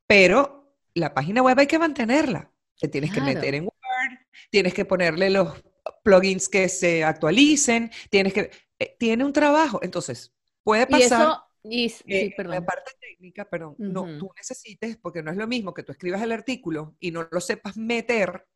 Pero 0.05 0.75
la 0.93 1.13
página 1.13 1.41
web 1.41 1.57
hay 1.57 1.67
que 1.67 1.79
mantenerla. 1.79 2.51
Te 2.79 2.87
tienes 2.87 3.11
que 3.11 3.21
meter 3.21 3.55
en 3.55 3.63
Word, 3.63 4.19
tienes 4.49 4.73
que 4.73 4.85
ponerle 4.85 5.29
los 5.29 5.63
plugins 6.03 6.49
que 6.49 6.69
se 6.69 7.03
actualicen, 7.03 7.91
tienes 8.09 8.33
que, 8.33 8.51
eh, 8.79 8.95
tiene 8.97 9.23
un 9.23 9.33
trabajo, 9.33 9.79
entonces 9.83 10.33
puede 10.63 10.87
pasar. 10.87 11.37
Y 11.63 11.85
eso, 11.85 12.03
y, 12.05 12.33
la 12.43 12.65
parte 12.65 12.91
técnica, 12.99 13.47
pero 13.49 13.75
no, 13.77 14.17
tú 14.17 14.31
necesites, 14.35 14.97
porque 14.97 15.21
no 15.21 15.29
es 15.29 15.37
lo 15.37 15.47
mismo 15.47 15.73
que 15.73 15.83
tú 15.83 15.91
escribas 15.91 16.21
el 16.21 16.31
artículo 16.31 16.95
y 16.99 17.11
no 17.11 17.27
lo 17.29 17.39
sepas 17.39 17.77
meter, 17.77 18.47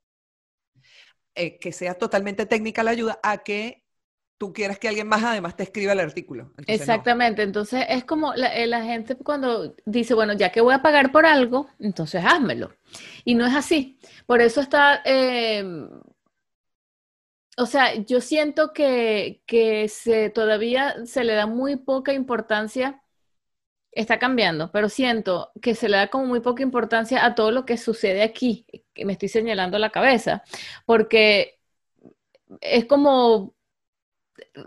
eh, 1.35 1.59
que 1.59 1.71
sea 1.71 1.93
totalmente 1.93 2.45
técnica 2.45 2.83
la 2.83 2.91
ayuda, 2.91 3.19
a 3.21 3.43
que 3.43 3.83
tú 4.37 4.53
quieras 4.53 4.79
que 4.79 4.87
alguien 4.87 5.07
más 5.07 5.23
además 5.23 5.55
te 5.55 5.63
escriba 5.63 5.93
el 5.93 5.99
artículo. 5.99 6.51
Exactamente, 6.65 7.43
entonces 7.43 7.85
es 7.87 8.03
como 8.03 8.33
eh, 8.33 8.67
la, 8.67 8.83
gente 8.83 9.15
cuando 9.15 9.75
dice, 9.85 10.13
bueno, 10.13 10.33
ya 10.33 10.51
que 10.51 10.61
voy 10.61 10.73
a 10.73 10.81
pagar 10.81 11.11
por 11.11 11.25
algo, 11.25 11.69
entonces 11.79 12.23
házmelo. 12.25 12.73
Y 13.23 13.35
no 13.35 13.45
es 13.45 13.53
así. 13.53 13.99
Por 14.25 14.41
eso 14.41 14.61
está, 14.61 15.01
o 17.57 17.65
sea, 17.65 17.95
yo 17.95 18.21
siento 18.21 18.73
que, 18.73 19.41
se, 19.89 20.29
todavía 20.29 21.05
se 21.05 21.23
le 21.23 21.33
da 21.33 21.47
muy 21.47 21.77
poca 21.77 22.13
importancia, 22.13 23.01
está 23.91 24.19
cambiando, 24.19 24.71
pero 24.71 24.89
siento 24.89 25.51
que 25.61 25.75
se 25.75 25.89
le 25.89 25.97
da 25.97 26.09
como 26.09 26.25
muy 26.25 26.41
poca 26.41 26.63
importancia 26.63 27.25
a 27.25 27.35
todo 27.35 27.51
lo 27.51 27.65
que 27.65 27.77
sucede 27.77 28.23
aquí, 28.23 28.67
que 28.93 29.05
me 29.05 29.13
estoy 29.13 29.29
señalando 29.29 29.79
la 29.79 29.91
cabeza, 29.91 30.43
porque 30.85 31.59
es 32.61 32.85
como 32.85 33.54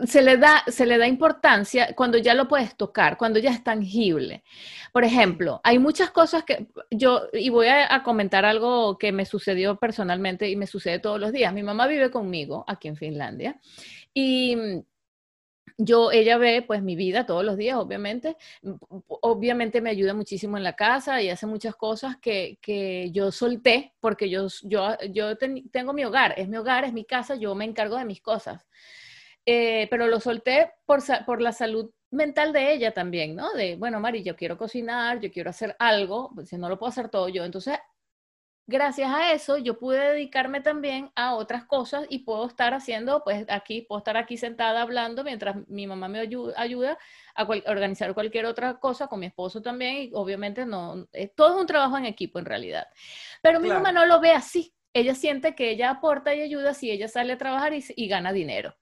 se 0.05 0.21
le 0.21 0.37
da, 0.37 0.63
se 0.67 0.85
le 0.85 0.97
da 0.97 1.07
importancia 1.07 1.93
cuando 1.95 2.17
ya 2.17 2.33
lo 2.33 2.47
puedes 2.47 2.75
tocar, 2.75 3.17
cuando 3.17 3.39
ya 3.39 3.51
es 3.51 3.63
tangible. 3.63 4.43
Por 4.91 5.03
ejemplo, 5.03 5.61
hay 5.63 5.79
muchas 5.79 6.11
cosas 6.11 6.43
que 6.43 6.67
yo, 6.91 7.27
y 7.33 7.49
voy 7.49 7.67
a, 7.67 8.01
comentar 8.03 8.45
algo 8.45 8.97
que 8.97 9.11
me 9.11 9.25
sucedió 9.25 9.77
personalmente 9.77 10.49
y 10.49 10.55
me 10.55 10.67
sucede 10.67 10.99
todos 10.99 11.19
los 11.19 11.31
días. 11.31 11.53
Mi 11.53 11.63
mamá 11.63 11.87
vive 11.87 12.09
conmigo 12.09 12.63
aquí 12.67 12.87
en 12.87 12.95
Finlandia 12.95 13.59
y 14.13 14.83
yo, 15.77 16.11
ella 16.11 16.37
ve 16.37 16.61
pues 16.61 16.81
mi 16.81 16.95
vida 16.95 17.25
todos 17.25 17.45
los 17.45 17.55
días, 17.55 17.77
obviamente. 17.77 18.35
Obviamente 19.07 19.81
me 19.81 19.89
ayuda 19.91 20.13
muchísimo 20.13 20.57
en 20.57 20.63
la 20.63 20.75
casa 20.75 21.21
y 21.21 21.29
hace 21.29 21.45
muchas 21.45 21.75
cosas 21.75 22.17
que, 22.17 22.57
que 22.61 23.11
yo 23.11 23.31
solté 23.31 23.93
porque 23.99 24.29
yo, 24.29 24.47
yo, 24.63 24.97
yo 25.11 25.37
tengo 25.37 25.93
mi 25.93 26.03
hogar, 26.03 26.33
es 26.37 26.49
mi 26.49 26.57
hogar, 26.57 26.83
es 26.83 26.93
mi 26.93 27.05
casa, 27.05 27.35
yo 27.35 27.55
me 27.55 27.65
encargo 27.65 27.97
de 27.97 28.05
mis 28.05 28.21
cosas. 28.21 28.65
Eh, 29.45 29.87
pero 29.89 30.07
lo 30.07 30.19
solté 30.19 30.73
por, 30.85 31.01
por 31.25 31.41
la 31.41 31.51
salud 31.51 31.91
mental 32.11 32.53
de 32.53 32.73
ella 32.73 32.93
también, 32.93 33.35
¿no? 33.35 33.51
De, 33.53 33.75
bueno, 33.75 33.99
Mari, 33.99 34.23
yo 34.23 34.35
quiero 34.35 34.57
cocinar, 34.57 35.19
yo 35.19 35.31
quiero 35.31 35.49
hacer 35.49 35.75
algo, 35.79 36.31
pues, 36.33 36.49
si 36.49 36.57
no 36.57 36.69
lo 36.69 36.79
puedo 36.79 36.89
hacer 36.89 37.09
todo 37.09 37.29
yo. 37.29 37.43
Entonces, 37.43 37.77
gracias 38.67 39.11
a 39.11 39.31
eso, 39.33 39.57
yo 39.57 39.77
pude 39.79 39.99
dedicarme 39.99 40.61
también 40.61 41.11
a 41.15 41.35
otras 41.35 41.65
cosas 41.65 42.05
y 42.09 42.19
puedo 42.19 42.47
estar 42.47 42.73
haciendo, 42.73 43.23
pues 43.23 43.45
aquí, 43.49 43.81
puedo 43.81 43.99
estar 43.99 44.17
aquí 44.17 44.37
sentada 44.37 44.81
hablando 44.81 45.23
mientras 45.23 45.67
mi 45.67 45.87
mamá 45.87 46.07
me 46.07 46.19
ayuda, 46.19 46.97
a, 47.35 47.43
organizar 47.43 48.13
cualquier 48.13 48.45
otra 48.45 48.79
cosa 48.79 49.07
con 49.07 49.19
mi 49.19 49.27
esposo 49.27 49.61
también 49.61 49.95
y 49.97 50.11
obviamente 50.13 50.65
no, 50.65 51.07
es, 51.11 51.33
todo 51.35 51.55
es 51.55 51.61
un 51.61 51.67
trabajo 51.67 51.97
en 51.97 52.05
equipo 52.05 52.39
en 52.39 52.45
realidad. 52.45 52.87
Pero 53.41 53.59
mi 53.59 53.69
mamá 53.69 53.91
no 53.91 54.05
lo 54.05 54.19
ve 54.19 54.31
así. 54.31 54.73
Ella 54.93 55.13
siente 55.13 55.53
que 55.53 55.69
ella 55.69 55.91
aporta 55.91 56.33
y 56.33 56.41
ayuda 56.41 56.73
si 56.73 56.89
ella 56.89 57.07
sale 57.07 57.33
a 57.33 57.37
trabajar 57.37 57.73
y 57.73 58.07
gana 58.07 58.33
dinero. 58.33 58.75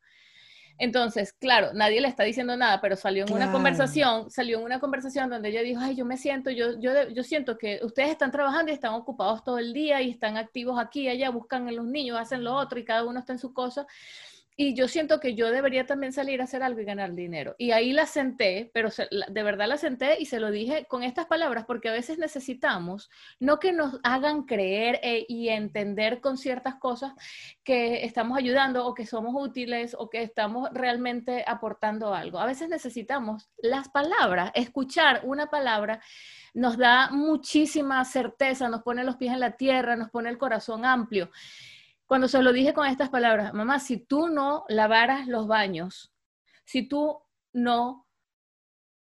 Entonces, 0.79 1.33
claro, 1.33 1.73
nadie 1.73 2.01
le 2.01 2.07
está 2.07 2.23
diciendo 2.23 2.55
nada, 2.55 2.79
pero 2.81 2.95
salió 2.95 3.25
en 3.25 3.33
una 3.33 3.51
conversación, 3.51 4.29
salió 4.29 4.59
en 4.59 4.65
una 4.65 4.79
conversación 4.79 5.29
donde 5.29 5.49
ella 5.49 5.61
dijo, 5.61 5.81
ay, 5.81 5.95
yo 5.95 6.05
me 6.05 6.17
siento, 6.17 6.51
yo, 6.51 6.79
yo, 6.79 7.09
yo 7.09 7.23
siento 7.23 7.57
que 7.57 7.79
ustedes 7.83 8.11
están 8.11 8.31
trabajando 8.31 8.71
y 8.71 8.75
están 8.75 8.93
ocupados 8.93 9.43
todo 9.43 9.57
el 9.57 9.73
día 9.73 10.01
y 10.01 10.11
están 10.11 10.37
activos 10.37 10.79
aquí 10.79 11.01
y 11.01 11.09
allá, 11.09 11.31
buscan 11.31 11.67
a 11.67 11.71
los 11.71 11.85
niños, 11.85 12.19
hacen 12.19 12.43
lo 12.43 12.53
otro 12.53 12.77
y 12.79 12.85
cada 12.85 13.05
uno 13.05 13.19
está 13.19 13.33
en 13.33 13.39
su 13.39 13.53
cosa 13.53 13.87
y 14.59 14.73
yo 14.73 14.87
siento 14.87 15.19
que 15.19 15.35
yo 15.35 15.51
debería 15.51 15.85
también 15.85 16.11
salir 16.11 16.41
a 16.41 16.45
hacer 16.45 16.63
algo 16.63 16.81
y 16.81 16.85
ganar 16.85 17.13
dinero. 17.13 17.55
Y 17.59 17.71
ahí 17.71 17.93
la 17.93 18.07
senté, 18.07 18.71
pero 18.73 18.89
de 18.89 19.43
verdad 19.43 19.67
la 19.67 19.77
senté 19.77 20.19
y 20.19 20.25
se 20.25 20.39
lo 20.39 20.49
dije 20.49 20.87
con 20.89 21.03
estas 21.03 21.27
palabras, 21.27 21.65
porque 21.65 21.89
a 21.89 21.91
veces 21.91 22.17
necesitamos, 22.17 23.11
no 23.39 23.59
que 23.59 23.71
nos 23.71 23.99
hagan 24.01 24.45
creer 24.45 24.99
eh, 25.03 25.27
y 25.29 25.49
entender 25.49 26.21
con 26.21 26.39
ciertas 26.39 26.73
cosas 26.75 27.13
que 27.63 28.03
estamos 28.03 28.35
ayudando 28.35 28.87
o 28.87 28.95
que 28.95 29.05
somos 29.05 29.35
útiles 29.37 29.95
o 29.97 30.09
que 30.09 30.23
estamos 30.23 30.69
realmente 30.73 31.45
aportando 31.45 32.15
algo. 32.15 32.39
A 32.39 32.47
veces 32.47 32.67
necesitamos 32.67 33.49
las 33.57 33.89
palabras, 33.89 34.51
escuchar 34.55 35.21
una 35.23 35.51
palabra 35.51 36.01
nos 36.55 36.75
da 36.75 37.11
muchísima 37.11 38.03
certeza, 38.03 38.67
nos 38.67 38.81
pone 38.81 39.03
los 39.03 39.17
pies 39.17 39.31
en 39.31 39.41
la 39.41 39.51
tierra, 39.51 39.95
nos 39.95 40.09
pone 40.09 40.29
el 40.29 40.39
corazón 40.39 40.85
amplio 40.85 41.29
cuando 42.07 42.27
se 42.27 42.41
lo 42.41 42.53
dije 42.53 42.73
con 42.73 42.87
estas 42.87 43.09
palabras, 43.09 43.53
mamá, 43.53 43.79
si 43.79 43.97
tú 43.97 44.29
no 44.29 44.65
lavaras 44.69 45.27
los 45.27 45.47
baños, 45.47 46.13
si 46.63 46.87
tú 46.87 47.21
no 47.53 48.07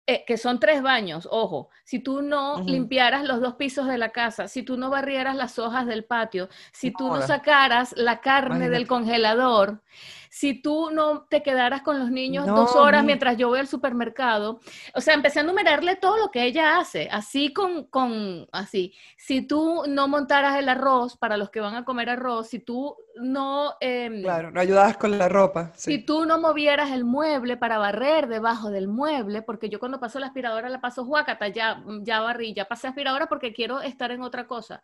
eh, 0.06 0.24
que 0.26 0.38
son 0.38 0.60
tres 0.60 0.82
baños, 0.82 1.28
ojo, 1.30 1.70
si 1.84 2.00
tú 2.00 2.24
no 2.24 2.64
limpiaras 2.64 3.24
los 3.26 3.42
dos 3.42 3.56
pisos 3.56 3.88
de 3.88 4.00
la 4.00 4.10
casa, 4.10 4.48
si 4.48 4.64
tú 4.64 4.76
no 4.76 4.90
barrieras 4.90 5.36
las 5.36 5.60
hojas 5.60 5.86
del 5.86 6.04
patio, 6.04 6.50
si 6.74 6.92
tú 6.92 7.10
no 7.10 7.22
sacaras 7.22 7.94
la 7.96 8.20
carne 8.20 8.72
del 8.72 8.88
congelador, 8.88 9.84
si 10.30 10.62
tú 10.62 10.92
no 10.92 11.24
te 11.24 11.42
quedaras 11.42 11.82
con 11.82 11.98
los 12.00 12.12
niños 12.12 12.46
dos 12.46 12.76
horas 12.76 13.04
mientras 13.04 13.36
yo 13.36 13.50
voy 13.50 13.60
al 13.60 13.68
supermercado, 13.68 14.60
o 14.94 15.02
sea, 15.02 15.16
empecé 15.16 15.40
a 15.40 15.44
numerarle 15.44 15.96
todo 15.96 16.18
lo 16.18 16.30
que 16.30 16.44
ella 16.44 16.78
hace, 16.78 17.10
así 17.12 17.52
con, 17.52 17.86
con, 17.86 18.48
así, 18.52 18.94
si 19.18 19.42
tú 19.42 19.84
no 19.88 20.08
montaras 20.08 20.58
el 20.58 20.70
arroz 20.70 21.18
para 21.18 21.36
los 21.36 21.50
que 21.50 21.60
van 21.60 21.76
a 21.76 21.84
comer 21.84 22.10
arroz, 22.12 22.50
si 22.50 22.60
tú 22.60 22.96
no... 23.16 23.74
Em, 23.82 24.22
claro, 24.22 24.52
no 24.52 24.62
ayudabas 24.62 24.98
con 24.98 25.18
la 25.18 25.28
ropa. 25.28 25.72
Si 25.76 25.98
tú 26.06 26.26
no 26.26 26.40
movieras 26.40 26.92
el 26.92 27.06
mueble 27.06 27.58
para 27.58 27.80
barrer 27.80 28.28
debajo 28.28 28.70
del 28.70 28.88
mueble, 28.88 29.42
porque 29.42 29.70
yo 29.70 29.80
cuando 29.80 30.00
paso 30.00 30.20
la 30.20 30.28
aspiradora 30.28 30.70
la 30.70 30.80
paso 30.80 31.06
juacata, 31.06 31.48
ya, 31.48 31.84
ya 32.02 32.22
barrí, 32.22 32.54
ya 32.54 32.66
pasé 32.66 32.88
aspiradora 32.88 33.28
porque 33.28 33.52
quiero 33.52 33.82
estar 33.82 34.12
en 34.12 34.22
otra 34.22 34.46
cosa. 34.46 34.84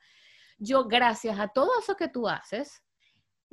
Yo, 0.58 0.86
gracias 0.86 1.40
a 1.40 1.50
todo 1.50 1.70
eso 1.80 1.96
que 1.96 2.08
tú 2.08 2.28
haces, 2.28 2.82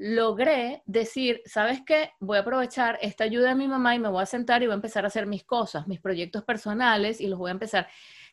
logré 0.03 0.83
decir, 0.85 1.43
¿sabes 1.45 1.81
qué? 1.87 2.11
Voy 2.19 2.37
a 2.37 2.41
aprovechar 2.41 2.99
esta 3.03 3.25
ayuda 3.25 3.51
de 3.51 3.55
mi 3.55 3.69
mamá 3.69 3.95
y 3.95 4.01
me 4.01 4.09
voy 4.09 4.23
a 4.23 4.27
sentar 4.27 4.63
y 4.63 4.67
voy 4.67 4.73
a 4.73 4.77
empezar 4.77 5.05
a 5.05 5.07
hacer 5.07 5.27
mis 5.27 5.45
cosas, 5.45 5.87
mis 5.87 6.01
proyectos 6.01 6.43
personales 6.43 7.21
y 7.21 7.29
los 7.29 7.39
voy 7.39 7.51
a 7.51 7.53
empezar 7.53 7.87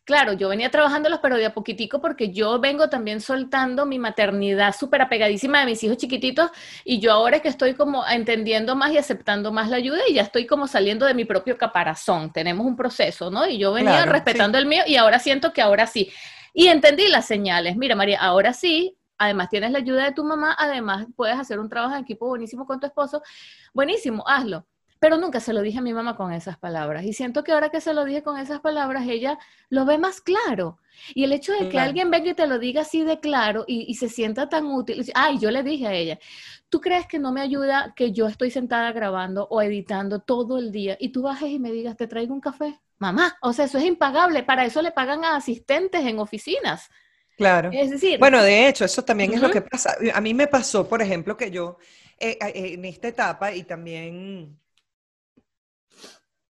claro, 0.10 0.34
yo 0.34 0.50
venía 0.50 0.72
trabajándolos, 0.72 1.20
pero 1.22 1.38
de 1.38 1.46
a 1.46 1.54
poquitico 1.54 2.02
porque 2.02 2.32
yo 2.32 2.60
vengo 2.60 2.90
también 2.90 3.22
soltando 3.22 3.86
mi 3.86 4.00
maternidad 4.00 4.76
súper 4.76 5.04
apegadísima 5.04 5.60
de 5.60 5.68
mis 5.68 5.84
hijos 5.84 5.98
chiquititos 5.98 6.50
y 6.84 7.00
yo 7.00 7.12
ahora 7.12 7.36
es 7.36 7.44
que 7.44 7.48
estoy 7.50 7.76
como 7.76 8.04
entendiendo 8.08 8.76
más 8.76 8.92
y 8.92 8.98
aceptando 8.98 9.52
más 9.52 9.70
la 9.70 9.78
ayuda 9.78 10.00
y 10.10 10.16
ya 10.16 10.24
estoy 10.24 10.48
como 10.48 10.66
saliendo 10.66 11.06
de 11.06 11.14
mi 11.14 11.26
propio 11.26 11.60
caparazón. 11.60 12.34
Tenemos 12.34 12.66
un 12.66 12.76
proceso, 12.76 13.30
¿no? 13.30 13.48
Y 13.48 13.60
yo 13.60 13.72
venía 13.72 14.04
respetando 14.08 14.58
el 14.58 14.66
mío 14.66 14.82
y 14.88 14.96
ahora 14.96 15.20
siento 15.20 15.54
que 15.54 15.62
ahora 15.62 15.86
sí. 15.86 16.12
Y 16.56 16.70
entendí 16.70 17.08
las 17.08 17.28
señales. 17.28 17.78
Mira, 17.78 17.96
María, 17.96 18.20
ahora 18.20 18.54
sí, 18.54 18.98
además 19.20 19.50
tienes 19.50 19.72
la 19.72 19.78
ayuda 19.80 20.06
de 20.06 20.14
tu 20.14 20.24
mamá, 20.24 20.56
además 20.58 21.06
puedes 21.16 21.38
hacer 21.38 21.60
un 21.60 21.70
trabajo 21.70 21.96
en 21.96 22.02
equipo 22.02 22.28
buenísimo 22.28 22.66
con 22.66 22.80
tu 22.80 22.88
esposo. 22.88 23.22
Buenísimo, 23.74 24.24
hazlo 24.28 24.66
pero 25.00 25.18
nunca 25.18 25.40
se 25.40 25.54
lo 25.54 25.62
dije 25.62 25.80
a 25.80 25.82
mi 25.82 25.94
mamá 25.94 26.16
con 26.16 26.34
esas 26.34 26.58
palabras. 26.58 27.06
Y 27.06 27.14
siento 27.14 27.44
que 27.44 27.54
ahora 27.54 27.70
que 27.70 27.80
se 27.80 27.94
lo 27.94 28.04
dije 28.04 28.22
con 28.22 28.38
esas 28.38 28.60
palabras, 28.60 29.08
ella 29.08 29.40
lo 29.70 29.86
ve 29.86 29.98
más 29.98 30.20
claro. 30.20 30.78
Y 31.16 31.24
el 31.24 31.32
hecho 31.32 31.54
de 31.54 31.70
que 31.70 31.80
alguien 31.80 32.12
venga 32.12 32.32
y 32.32 32.34
te 32.34 32.48
lo 32.48 32.60
diga 32.60 32.82
así 32.82 33.04
de 33.04 33.20
claro 33.20 33.64
y, 33.66 33.94
se 33.96 34.10
sienta 34.10 34.50
tan 34.50 34.66
útil. 34.66 35.10
Ay, 35.16 35.40
yo 35.40 35.52
le 35.52 35.64
dije 35.64 35.88
a 35.88 35.94
ella, 35.94 36.20
¿tú 36.68 36.82
crees 36.82 37.08
que 37.08 37.18
no 37.18 37.32
me 37.32 37.40
ayuda 37.40 37.94
que 37.96 38.12
yo 38.12 38.28
estoy 38.28 38.52
sentada 38.52 38.92
grabando 38.92 39.48
o 39.50 39.62
editando 39.62 40.20
todo 40.20 40.58
el 40.58 40.72
día 40.72 40.98
y 41.00 41.10
tú 41.10 41.22
bajes 41.22 41.50
y 41.50 41.60
me 41.60 41.72
digas, 41.72 41.96
te 41.96 42.08
traigo 42.08 42.34
un 42.34 42.42
café? 42.42 42.78
Mamá, 42.98 43.38
o 43.42 43.54
sea, 43.54 43.66
eso 43.66 43.78
es 43.78 43.86
impagable. 43.86 44.44
Para 44.44 44.66
eso 44.66 44.82
le 44.82 44.92
pagan 44.92 45.24
a 45.24 45.38
asistentes 45.38 46.06
en 46.06 46.20
oficinas. 46.20 46.90
Claro. 47.40 47.70
Es 47.72 47.90
decir, 47.90 48.20
bueno, 48.20 48.44
de 48.44 48.68
hecho, 48.68 48.84
eso 48.84 49.04
también 49.06 49.34
es 49.34 49.42
lo 49.42 49.50
que 49.50 49.62
pasa. 49.62 49.96
A 50.14 50.20
mí 50.20 50.34
me 50.34 50.48
pasó, 50.48 50.88
por 50.88 51.02
ejemplo, 51.02 51.38
que 51.38 51.50
yo 51.50 51.78
eh, 52.20 52.38
eh, 52.42 52.74
en 52.74 52.84
esta 52.84 53.08
etapa 53.08 53.54
y 53.56 53.64
también 53.64 54.60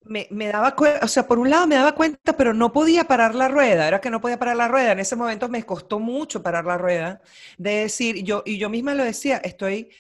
me, 0.02 0.28
me, 0.30 0.48
daba 0.48 0.76
cuenta, 0.76 1.02
o 1.02 1.08
sea, 1.08 1.26
por 1.26 1.38
un 1.38 1.48
lado 1.48 1.66
me 1.66 1.76
daba 1.76 1.94
cuenta, 1.94 2.36
pero 2.36 2.52
no 2.52 2.70
podía 2.70 3.04
parar 3.04 3.34
la 3.34 3.48
rueda, 3.48 3.88
era 3.88 3.98
que 4.02 4.10
no 4.10 4.20
podía 4.20 4.38
parar 4.38 4.56
la 4.56 4.68
rueda. 4.68 4.92
En 4.92 5.00
ese 5.00 5.16
momento 5.16 5.48
me 5.48 5.64
costó 5.64 5.98
mucho 5.98 6.42
parar 6.42 6.66
la 6.66 6.76
rueda, 6.76 7.22
de 7.56 7.70
decir, 7.76 8.22
yo, 8.22 8.42
y 8.44 8.58
yo 8.58 8.68
misma 8.68 8.92
lo 8.94 9.04
decía, 9.04 9.38
estoy 9.38 9.90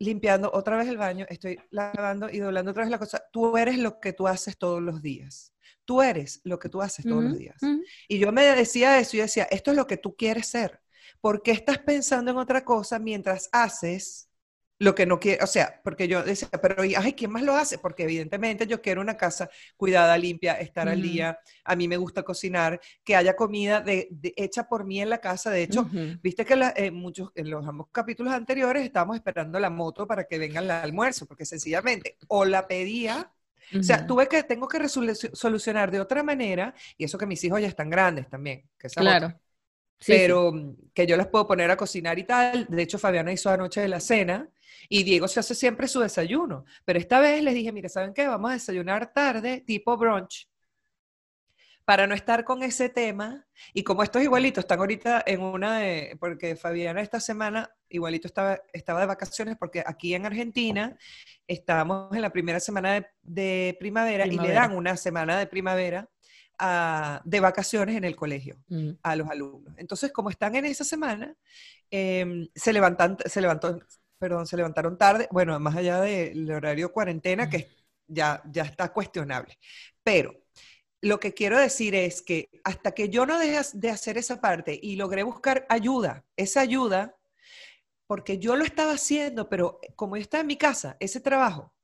limpiando 0.00 0.50
otra 0.52 0.76
vez 0.76 0.88
el 0.88 0.96
baño, 0.96 1.24
estoy 1.28 1.56
lavando 1.70 2.28
y 2.28 2.38
doblando 2.38 2.72
otra 2.72 2.82
vez 2.82 2.90
la 2.90 2.98
cosa. 2.98 3.22
Tú 3.30 3.56
eres 3.56 3.78
lo 3.78 4.00
que 4.00 4.12
tú 4.12 4.26
haces 4.26 4.58
todos 4.58 4.82
los 4.82 5.02
días. 5.02 5.51
Tú 5.84 6.02
eres 6.02 6.40
lo 6.44 6.58
que 6.58 6.68
tú 6.68 6.80
haces 6.80 7.04
todos 7.04 7.24
los 7.24 7.38
días. 7.38 7.60
Y 8.08 8.18
yo 8.18 8.32
me 8.32 8.42
decía 8.42 8.98
eso 8.98 9.16
y 9.16 9.20
decía, 9.20 9.44
esto 9.50 9.70
es 9.70 9.76
lo 9.76 9.86
que 9.86 9.96
tú 9.96 10.16
quieres 10.16 10.46
ser. 10.46 10.80
¿Por 11.20 11.42
qué 11.42 11.52
estás 11.52 11.78
pensando 11.78 12.30
en 12.30 12.36
otra 12.36 12.64
cosa 12.64 12.98
mientras 12.98 13.48
haces 13.52 14.28
lo 14.82 14.96
que 14.96 15.06
no 15.06 15.20
quiere, 15.20 15.44
o 15.44 15.46
sea, 15.46 15.80
porque 15.84 16.08
yo 16.08 16.24
decía, 16.24 16.48
pero 16.60 16.82
ay, 16.82 17.12
¿quién 17.12 17.30
más 17.30 17.44
lo 17.44 17.54
hace? 17.54 17.78
Porque 17.78 18.02
evidentemente 18.02 18.66
yo 18.66 18.82
quiero 18.82 19.00
una 19.00 19.16
casa 19.16 19.48
cuidada, 19.76 20.18
limpia, 20.18 20.54
estar 20.54 20.88
al 20.88 21.00
día, 21.00 21.38
a 21.62 21.76
mí 21.76 21.86
me 21.86 21.96
gusta 21.96 22.24
cocinar, 22.24 22.80
que 23.04 23.14
haya 23.14 23.36
comida 23.36 23.80
de, 23.80 24.08
hecha 24.36 24.68
por 24.68 24.84
mí 24.84 25.00
en 25.00 25.08
la 25.08 25.18
casa. 25.18 25.50
De 25.50 25.62
hecho, 25.62 25.88
viste 26.20 26.44
que 26.44 26.54
en, 26.74 26.94
muchos, 26.94 27.30
en 27.36 27.48
los 27.48 27.64
ambos 27.64 27.90
capítulos 27.92 28.32
anteriores 28.32 28.82
estábamos 28.82 29.14
esperando 29.14 29.60
la 29.60 29.70
moto 29.70 30.04
para 30.04 30.24
que 30.24 30.38
venga 30.38 30.60
el 30.60 30.70
almuerzo, 30.72 31.26
porque 31.26 31.46
sencillamente 31.46 32.16
o 32.26 32.44
la 32.44 32.66
pedía 32.66 33.30
O 33.78 33.82
sea, 33.82 34.06
tuve 34.06 34.28
que, 34.28 34.42
tengo 34.42 34.68
que 34.68 34.88
solucionar 34.88 35.90
de 35.90 36.00
otra 36.00 36.22
manera, 36.22 36.74
y 36.96 37.04
eso 37.04 37.18
que 37.18 37.26
mis 37.26 37.42
hijos 37.44 37.60
ya 37.60 37.68
están 37.68 37.90
grandes 37.90 38.28
también. 38.28 38.64
Que 38.78 38.88
claro. 38.88 39.34
pero 40.06 40.52
mm, 40.52 40.76
que 40.92 41.06
yo 41.06 41.16
las 41.16 41.28
puedo 41.28 41.46
poner 41.46 41.70
a 41.70 41.76
cocinar 41.76 42.18
y 42.18 42.24
tal. 42.24 42.66
De 42.68 42.82
hecho, 42.82 42.98
Fabiana 42.98 43.32
hizo 43.32 43.50
anoche 43.50 43.80
de 43.80 43.88
la 43.88 44.00
cena 44.00 44.48
y 44.88 45.04
Diego 45.04 45.28
se 45.28 45.40
hace 45.40 45.54
siempre 45.54 45.88
su 45.88 46.00
desayuno. 46.00 46.64
Pero 46.84 46.98
esta 46.98 47.20
vez 47.20 47.42
les 47.42 47.54
dije, 47.54 47.72
mire, 47.72 47.88
¿saben 47.88 48.12
qué? 48.12 48.26
Vamos 48.26 48.50
a 48.50 48.54
desayunar 48.54 49.12
tarde, 49.12 49.62
tipo 49.66 49.96
brunch. 49.96 50.48
Para 51.84 52.06
no 52.06 52.14
estar 52.14 52.44
con 52.44 52.62
ese 52.62 52.88
tema, 52.88 53.46
y 53.74 53.82
como 53.82 54.02
estos 54.02 54.22
igualitos 54.22 54.62
están 54.62 54.78
ahorita 54.78 55.22
en 55.26 55.40
una 55.40 55.78
de, 55.78 56.16
porque 56.20 56.56
Fabiana 56.56 57.00
esta 57.00 57.20
semana 57.20 57.70
igualito 57.88 58.26
estaba, 58.28 58.60
estaba 58.72 59.00
de 59.00 59.06
vacaciones, 59.06 59.56
porque 59.58 59.82
aquí 59.84 60.14
en 60.14 60.24
Argentina 60.26 60.96
estábamos 61.46 62.14
en 62.14 62.22
la 62.22 62.30
primera 62.30 62.60
semana 62.60 63.04
de, 63.22 63.76
primavera, 63.78 64.26
y 64.26 64.38
le 64.38 64.52
dan 64.52 64.76
una 64.76 64.96
semana 64.96 65.38
de 65.38 65.46
primavera 65.46 66.08
de 67.24 67.40
vacaciones 67.40 67.96
en 67.96 68.04
el 68.04 68.14
colegio 68.14 68.56
mm. 68.68 68.90
a 69.02 69.16
los 69.16 69.28
alumnos. 69.28 69.74
Entonces, 69.76 70.12
como 70.12 70.30
están 70.30 70.54
en 70.54 70.64
esa 70.64 70.84
semana, 70.84 71.34
em, 71.90 72.48
se, 72.54 72.72
levantan, 72.72 73.16
se 73.24 73.40
levantó, 73.40 73.80
perdón, 74.18 74.46
se 74.46 74.56
levantaron 74.56 74.96
tarde, 74.96 75.28
bueno, 75.32 75.58
más 75.58 75.76
allá 75.76 76.00
del 76.00 76.50
horario 76.50 76.92
cuarentena, 76.92 77.50
que 77.50 77.68
ya, 78.06 78.42
ya 78.46 78.62
está 78.62 78.92
cuestionable. 78.92 79.58
Pero 80.04 80.41
lo 81.02 81.18
que 81.18 81.34
quiero 81.34 81.58
decir 81.58 81.94
es 81.96 82.22
que 82.22 82.48
hasta 82.62 82.92
que 82.92 83.08
yo 83.08 83.26
no 83.26 83.38
dejé 83.38 83.60
de 83.74 83.90
hacer 83.90 84.16
esa 84.16 84.40
parte 84.40 84.78
y 84.80 84.94
logré 84.94 85.24
buscar 85.24 85.66
ayuda, 85.68 86.24
esa 86.36 86.60
ayuda, 86.60 87.16
porque 88.06 88.38
yo 88.38 88.54
lo 88.56 88.64
estaba 88.64 88.92
haciendo, 88.92 89.48
pero 89.48 89.80
como 89.96 90.16
yo 90.16 90.22
estaba 90.22 90.42
en 90.42 90.46
mi 90.46 90.56
casa, 90.56 90.96
ese 91.00 91.20
trabajo, 91.20 91.74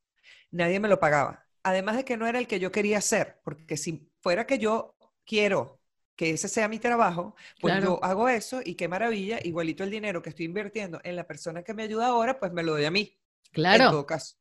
nadie 0.52 0.78
me 0.78 0.88
lo 0.88 1.00
pagaba. 1.00 1.44
Además 1.64 1.96
de 1.96 2.04
que 2.04 2.16
no 2.16 2.28
era 2.28 2.38
el 2.38 2.46
que 2.46 2.60
yo 2.60 2.70
quería 2.70 2.98
hacer, 2.98 3.40
porque 3.42 3.76
si 3.76 4.08
fuera 4.20 4.46
que 4.46 4.58
yo 4.58 4.94
quiero 5.26 5.80
que 6.14 6.30
ese 6.30 6.48
sea 6.48 6.68
mi 6.68 6.78
trabajo, 6.78 7.34
pues 7.60 7.82
yo 7.82 8.02
hago 8.04 8.28
eso 8.28 8.60
y 8.64 8.76
qué 8.76 8.86
maravilla, 8.86 9.40
igualito 9.42 9.82
el 9.82 9.90
dinero 9.90 10.22
que 10.22 10.30
estoy 10.30 10.46
invirtiendo 10.46 11.00
en 11.02 11.16
la 11.16 11.26
persona 11.26 11.64
que 11.64 11.74
me 11.74 11.82
ayuda 11.82 12.06
ahora, 12.06 12.38
pues 12.38 12.52
me 12.52 12.62
lo 12.62 12.72
doy 12.72 12.84
a 12.84 12.90
mí. 12.90 13.16
Claro. 13.50 13.84
En 13.84 13.90
todo 13.90 14.06
caso. 14.06 14.36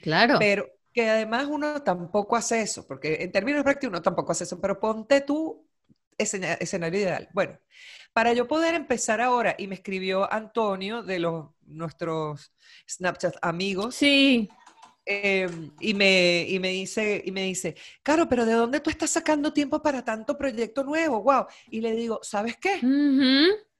Claro. 0.00 0.36
Pero, 0.38 0.66
que 0.94 1.10
además 1.10 1.46
uno 1.50 1.82
tampoco 1.82 2.36
hace 2.36 2.62
eso, 2.62 2.86
porque 2.86 3.18
en 3.20 3.32
términos 3.32 3.64
prácticos 3.64 3.90
uno 3.90 4.00
tampoco 4.02 4.30
hace 4.32 4.44
eso, 4.44 4.60
pero 4.60 4.78
ponte 4.78 5.20
tú 5.20 5.66
escenario 6.16 7.00
ideal. 7.00 7.28
Bueno, 7.32 7.58
para 8.12 8.32
yo 8.32 8.46
poder 8.46 8.76
empezar 8.76 9.20
ahora, 9.20 9.56
y 9.58 9.66
me 9.66 9.74
escribió 9.74 10.32
Antonio 10.32 11.02
de 11.02 11.18
los 11.18 11.48
nuestros 11.66 12.52
Snapchat 12.88 13.34
amigos. 13.42 13.96
Sí. 13.96 14.48
Em, 15.04 15.72
y, 15.80 15.92
me, 15.94 16.46
y, 16.48 16.60
me 16.60 16.68
dice, 16.68 17.22
y 17.26 17.32
me 17.32 17.42
dice, 17.42 17.74
Caro, 18.02 18.28
pero 18.28 18.46
¿de 18.46 18.54
dónde 18.54 18.80
tú 18.80 18.88
estás 18.88 19.10
sacando 19.10 19.52
tiempo 19.52 19.82
para 19.82 20.04
tanto 20.04 20.38
proyecto 20.38 20.84
nuevo? 20.84 21.22
Wow. 21.22 21.46
Y 21.70 21.80
le 21.80 21.92
digo, 21.92 22.20
¿sabes 22.22 22.56
qué? 22.56 22.80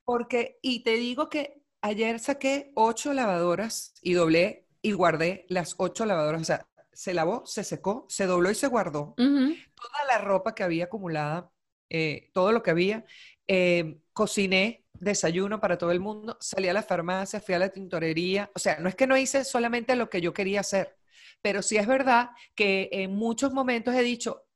Porque, 0.04 0.59
y 0.61 0.83
te 0.83 0.94
digo 0.97 1.28
que 1.28 1.62
ayer 1.80 2.18
saqué 2.18 2.73
ocho 2.75 3.14
lavadoras 3.14 3.94
y 4.02 4.14
doblé 4.14 4.66
y 4.83 4.92
guardé 4.92 5.47
las 5.49 5.76
ocho 5.78 6.04
lavadoras. 6.04 6.42
O 6.42 6.44
sea, 6.44 6.66
se 6.94 7.14
lavó, 7.14 7.44
se 7.46 7.64
secó, 7.64 8.06
se 8.08 8.26
dobló 8.26 8.50
y 8.50 8.54
se 8.54 8.66
guardó. 8.66 9.14
Toda 9.16 10.04
la 10.08 10.18
ropa 10.18 10.54
que 10.54 10.62
había 10.62 10.84
acumulada, 10.84 11.50
eh, 11.90 12.30
todo 12.32 12.52
lo 12.52 12.62
que 12.62 12.70
había. 12.70 13.04
Eh, 13.46 13.98
cociné 14.12 14.84
desayuno 14.92 15.60
para 15.60 15.76
todo 15.76 15.90
el 15.90 16.00
mundo, 16.00 16.38
salí 16.40 16.68
a 16.68 16.72
la 16.72 16.82
farmacia, 16.82 17.40
fui 17.40 17.54
a 17.54 17.58
la 17.58 17.68
tintorería. 17.68 18.50
O 18.54 18.58
sea, 18.58 18.78
no 18.78 18.88
es 18.88 18.94
que 18.94 19.06
no 19.06 19.16
hice 19.16 19.44
solamente 19.44 19.96
lo 19.96 20.08
que 20.08 20.20
yo 20.20 20.32
quería 20.32 20.60
hacer, 20.60 20.96
pero 21.42 21.62
sí 21.62 21.76
es 21.76 21.86
verdad 21.86 22.30
que 22.54 22.88
en 22.92 23.14
muchos 23.14 23.52
momentos 23.52 23.94
he 23.94 24.02
dicho, 24.02 24.46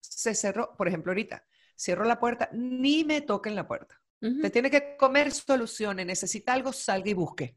se 0.00 0.34
cerró, 0.34 0.76
por 0.76 0.88
ejemplo, 0.88 1.12
ahorita, 1.12 1.44
cierro 1.78 2.04
la 2.04 2.18
puerta, 2.18 2.48
ni 2.52 3.04
me 3.04 3.20
toquen 3.20 3.54
la 3.54 3.66
puerta. 3.66 4.00
Te 4.20 4.50
tiene 4.50 4.68
que 4.68 4.96
comer 4.96 5.30
soluciones, 5.30 6.04
necesita 6.04 6.52
algo, 6.52 6.72
salga 6.72 7.08
y 7.08 7.14
busque. 7.14 7.56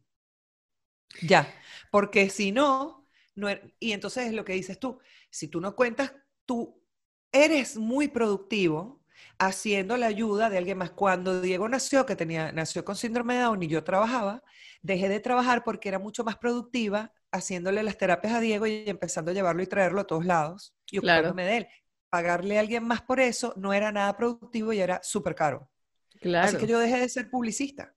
Ya, 1.22 1.52
porque 1.90 2.30
si 2.30 2.52
no, 2.52 3.01
no 3.36 3.50
er, 3.50 3.74
y 3.80 3.92
entonces 3.92 4.28
es 4.28 4.34
lo 4.34 4.46
que 4.46 4.54
dices 4.54 4.80
tú, 4.80 5.00
si 5.30 5.48
tú 5.48 5.62
no 5.62 5.76
cuentas, 5.76 6.14
tú 6.46 6.82
eres 7.32 7.78
muy 7.78 8.08
productivo 8.08 9.02
haciendo 9.38 9.98
la 9.98 10.08
ayuda 10.08 10.50
de 10.50 10.58
alguien 10.58 10.78
más. 10.78 10.92
Cuando 10.92 11.42
Diego 11.42 11.68
nació, 11.70 12.06
que 12.06 12.16
tenía, 12.16 12.52
nació 12.52 12.84
con 12.86 12.96
síndrome 12.96 13.36
de 13.36 13.42
Down 13.42 13.64
y 13.64 13.68
yo 13.68 13.84
trabajaba, 13.84 14.44
dejé 14.82 15.10
de 15.10 15.20
trabajar 15.20 15.64
porque 15.64 15.90
era 15.90 16.00
mucho 16.00 16.24
más 16.24 16.38
productiva 16.38 17.12
haciéndole 17.32 17.84
las 17.84 17.98
terapias 17.98 18.34
a 18.34 18.40
Diego 18.40 18.68
y 18.68 18.84
empezando 18.88 19.32
a 19.32 19.34
llevarlo 19.34 19.64
y 19.64 19.68
traerlo 19.68 20.02
a 20.02 20.08
todos 20.08 20.26
lados 20.26 20.76
y 20.90 20.98
ocupándome 21.00 21.46
de 21.46 21.58
él. 21.58 21.68
Pagarle 22.10 22.58
a 22.58 22.62
alguien 22.62 22.84
más 22.84 23.02
por 23.02 23.20
eso 23.20 23.54
no 23.56 23.74
era 23.74 23.92
nada 23.92 24.16
productivo 24.18 24.74
y 24.74 24.80
era 24.80 25.00
súper 25.02 25.34
caro. 25.34 25.70
Claro. 26.20 26.48
Así 26.48 26.58
que 26.58 26.68
yo 26.68 26.78
dejé 26.78 27.00
de 27.00 27.10
ser 27.10 27.30
publicista 27.30 27.96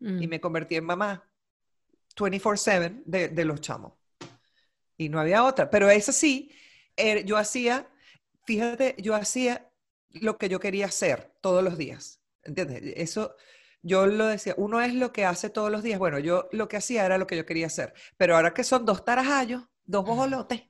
y 0.00 0.26
mm. 0.26 0.30
me 0.30 0.40
convertí 0.40 0.76
en 0.76 0.84
mamá 0.84 1.28
24/7 2.16 3.02
de, 3.04 3.28
de 3.28 3.44
los 3.44 3.60
chamos. 3.60 3.94
Y 4.96 5.08
no 5.08 5.20
había 5.20 5.44
otra. 5.44 5.70
Pero 5.70 5.90
eso 5.90 6.12
sí, 6.12 6.52
er, 6.96 7.24
yo 7.24 7.36
hacía, 7.36 7.88
fíjate, 8.44 8.96
yo 8.98 9.14
hacía 9.14 9.68
lo 10.10 10.38
que 10.38 10.48
yo 10.48 10.60
quería 10.60 10.86
hacer 10.86 11.32
todos 11.40 11.62
los 11.62 11.78
días. 11.78 12.20
¿Entiendes? 12.44 12.82
Eso, 12.96 13.36
yo 13.82 14.06
lo 14.06 14.26
decía, 14.26 14.54
uno 14.56 14.80
es 14.80 14.94
lo 14.94 15.12
que 15.12 15.24
hace 15.24 15.50
todos 15.50 15.70
los 15.70 15.82
días. 15.82 15.98
Bueno, 15.98 16.18
yo 16.18 16.48
lo 16.52 16.68
que 16.68 16.76
hacía 16.76 17.04
era 17.06 17.18
lo 17.18 17.26
que 17.26 17.36
yo 17.36 17.46
quería 17.46 17.66
hacer. 17.66 17.94
Pero 18.16 18.36
ahora 18.36 18.54
que 18.54 18.64
son 18.64 18.84
dos 18.84 19.04
tarajallos, 19.04 19.62
dos 19.84 20.04
bojolotes. 20.04 20.62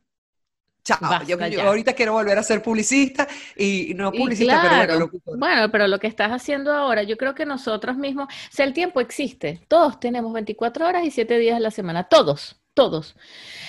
Chao, 0.85 1.23
yo, 1.25 1.37
ahorita 1.63 1.93
quiero 1.93 2.13
volver 2.13 2.37
a 2.39 2.43
ser 2.43 2.61
publicista 2.61 3.29
y 3.57 3.95
no 3.95 4.11
publicista, 4.11 4.85
pero 4.85 5.09
bueno, 5.09 5.39
Bueno, 5.39 5.71
pero 5.71 5.87
lo 5.87 6.01
que 6.01 6.09
estás 6.09 6.31
haciendo 6.33 6.73
ahora, 6.73 7.05
yo 7.05 7.17
creo 7.17 7.37
que 7.37 7.47
nosotros 7.47 7.97
mismos, 7.97 8.27
o 8.27 8.53
sea, 8.53 8.67
el 8.67 8.73
tiempo 8.73 9.01
existe, 9.01 9.61
todos 9.69 10.01
tenemos 10.01 10.33
24 10.33 10.89
horas 10.89 11.05
y 11.05 11.13
7 11.13 11.39
días 11.39 11.57
a 11.57 11.61
la 11.61 11.71
semana, 11.71 12.09
todos 12.09 12.62
todos. 12.75 13.15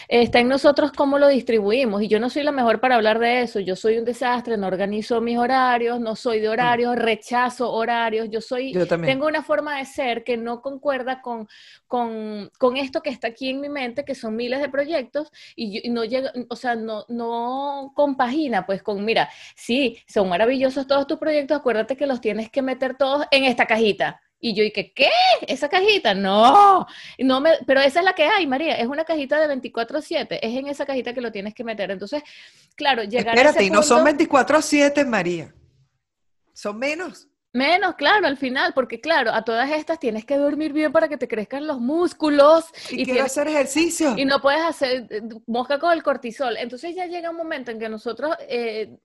Está 0.08 0.40
en 0.40 0.48
nosotros 0.48 0.92
cómo 0.92 1.18
lo 1.18 1.28
distribuimos 1.28 2.02
y 2.04 2.08
yo 2.08 2.20
no 2.20 2.30
soy 2.30 2.44
la 2.44 2.52
mejor 2.52 2.80
para 2.80 2.96
hablar 2.96 3.20
de 3.20 3.42
eso. 3.42 3.60
Yo 3.60 3.76
soy 3.76 3.98
un 3.98 4.06
desastre, 4.06 4.58
no 4.58 4.68
organizo 4.68 5.20
mis 5.22 5.38
horarios, 5.38 6.00
no 6.00 6.16
soy 6.16 6.40
de 6.40 6.50
horarios, 6.50 6.96
rechazo 6.96 7.72
horarios. 7.72 8.30
Yo 8.30 8.42
soy, 8.42 8.74
tengo 8.74 9.28
una 9.28 9.44
forma 9.44 9.78
de 9.78 9.86
ser 9.86 10.24
que 10.24 10.38
no 10.38 10.62
concuerda 10.62 11.22
con, 11.22 11.48
con, 11.88 12.50
con, 12.58 12.78
esto 12.78 13.02
que 13.02 13.10
está 13.10 13.30
aquí 13.30 13.50
en 13.50 13.62
mi 13.62 13.70
mente, 13.70 14.06
que 14.06 14.16
son 14.16 14.36
miles 14.36 14.62
de 14.62 14.70
proyectos 14.70 15.32
y, 15.56 15.90
no 15.90 16.04
llega, 16.06 16.32
o 16.50 16.56
sea, 16.56 16.76
no, 16.76 17.06
no 17.10 17.92
compagina 17.96 18.66
pues 18.66 18.84
con, 18.84 19.04
mira, 19.04 19.30
sí, 19.56 19.98
son 20.08 20.30
maravillosos 20.30 20.88
todos 20.88 21.08
tus 21.08 21.18
proyectos, 21.18 21.58
acuérdate 21.58 21.98
que 21.98 22.08
los 22.08 22.22
tienes 22.22 22.50
que 22.50 22.62
meter 22.62 22.96
todos 22.98 23.26
en 23.32 23.46
esta 23.46 23.66
cajita 23.66 24.22
y 24.44 24.54
yo 24.54 24.62
dije, 24.62 24.92
¿qué? 24.94 25.10
¿Esa 25.48 25.70
cajita? 25.70 26.14
No, 26.14 26.86
no 27.18 27.40
me, 27.40 27.52
pero 27.66 27.80
esa 27.80 28.00
es 28.00 28.06
la 28.06 28.14
que 28.14 28.26
hay, 28.26 28.46
María, 28.46 28.76
es 28.76 28.88
una 28.88 29.06
cajita 29.06 29.40
de 29.40 29.48
24/7, 29.56 30.38
es 30.42 30.58
en 30.58 30.68
esa 30.68 30.86
cajita 30.86 31.14
que 31.14 31.22
lo 31.22 31.32
tienes 31.32 31.54
que 31.54 31.64
meter. 31.64 31.92
Entonces, 31.92 32.22
claro, 32.76 33.04
llegar 33.04 33.36
Espérate, 33.36 33.60
a 33.60 33.62
ese 33.62 33.68
y 33.68 33.70
no 33.70 33.82
son 33.82 34.04
24/7, 34.04 35.06
María, 35.06 35.56
son 36.54 36.78
menos. 36.78 37.30
Menos, 37.54 37.96
claro, 37.96 38.28
al 38.28 38.36
final, 38.36 38.74
porque 38.74 39.00
claro, 39.00 39.32
a 39.32 39.46
todas 39.46 39.72
estas 39.72 39.98
tienes 39.98 40.26
que 40.26 40.38
dormir 40.38 40.74
bien 40.74 40.92
para 40.92 41.08
que 41.08 41.18
te 41.18 41.30
crezcan 41.30 41.66
los 41.66 41.80
músculos. 41.80 42.66
Y, 42.92 43.06
quiero 43.06 43.24
hacer 43.24 43.48
ejercicio. 43.48 44.16
Y 44.18 44.26
no 44.26 44.42
puedes 44.42 44.62
hacer 44.62 45.08
eh, 45.10 45.22
mosca 45.48 45.80
con 45.80 45.94
el 45.94 46.04
cortisol. 46.04 46.58
Entonces 46.58 46.96
ya 46.96 47.06
llega 47.06 47.30
un 47.30 47.38
momento 47.38 47.72
en 47.72 47.80
que 47.80 47.88
nosotros 47.88 48.36
eh, 48.50 48.98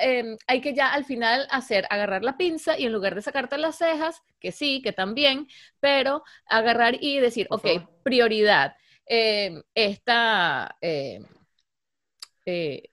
Em, 0.00 0.36
hay 0.46 0.60
que 0.60 0.74
ya 0.74 0.92
al 0.92 1.04
final 1.04 1.46
hacer, 1.50 1.86
agarrar 1.90 2.24
la 2.24 2.36
pinza 2.36 2.78
y 2.78 2.86
en 2.86 2.92
lugar 2.92 3.14
de 3.14 3.22
sacarte 3.22 3.56
las 3.56 3.76
cejas, 3.76 4.22
que 4.40 4.50
sí, 4.52 4.82
que 4.82 4.92
también, 4.92 5.46
pero 5.80 6.24
agarrar 6.46 6.96
y 7.00 7.18
decir, 7.20 7.46
ok, 7.50 7.66
prioridad, 8.02 8.76
em, 9.06 9.62
esta, 9.74 10.76
em, 10.80 11.24
eh, 12.44 12.90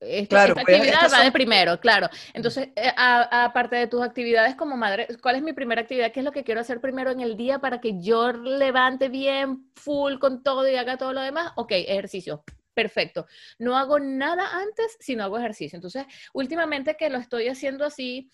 esta, 0.00 0.46
pues, 0.54 0.58
actividad 0.58 1.10
va 1.12 1.24
de 1.24 1.32
primero, 1.32 1.80
claro. 1.80 2.08
Entonces, 2.34 2.68
eh, 2.76 2.92
aparte 2.96 3.76
de 3.76 3.86
tus 3.86 4.02
actividades 4.02 4.54
como 4.54 4.76
madre, 4.76 5.08
¿cuál 5.22 5.36
es 5.36 5.42
mi 5.42 5.52
primera 5.52 5.82
actividad? 5.82 6.12
¿Qué 6.12 6.20
es 6.20 6.24
lo 6.24 6.32
que 6.32 6.44
quiero 6.44 6.60
hacer 6.60 6.80
primero 6.80 7.10
en 7.10 7.20
el 7.20 7.36
día 7.36 7.58
para 7.58 7.80
que 7.80 8.00
yo 8.00 8.32
levante 8.32 9.08
bien, 9.08 9.70
full 9.76 10.18
con 10.18 10.42
todo 10.42 10.68
y 10.68 10.76
haga 10.76 10.98
todo 10.98 11.12
lo 11.12 11.22
demás? 11.22 11.52
Ok, 11.56 11.72
ejercicio 11.72 12.44
perfecto. 12.74 13.26
No 13.58 13.76
hago 13.76 13.98
nada 13.98 14.56
antes 14.56 14.96
si 15.00 15.16
no 15.16 15.24
hago 15.24 15.38
ejercicio. 15.38 15.76
Entonces, 15.76 16.06
últimamente 16.32 16.96
que 16.96 17.10
lo 17.10 17.18
estoy 17.18 17.48
haciendo 17.48 17.84
así, 17.84 18.30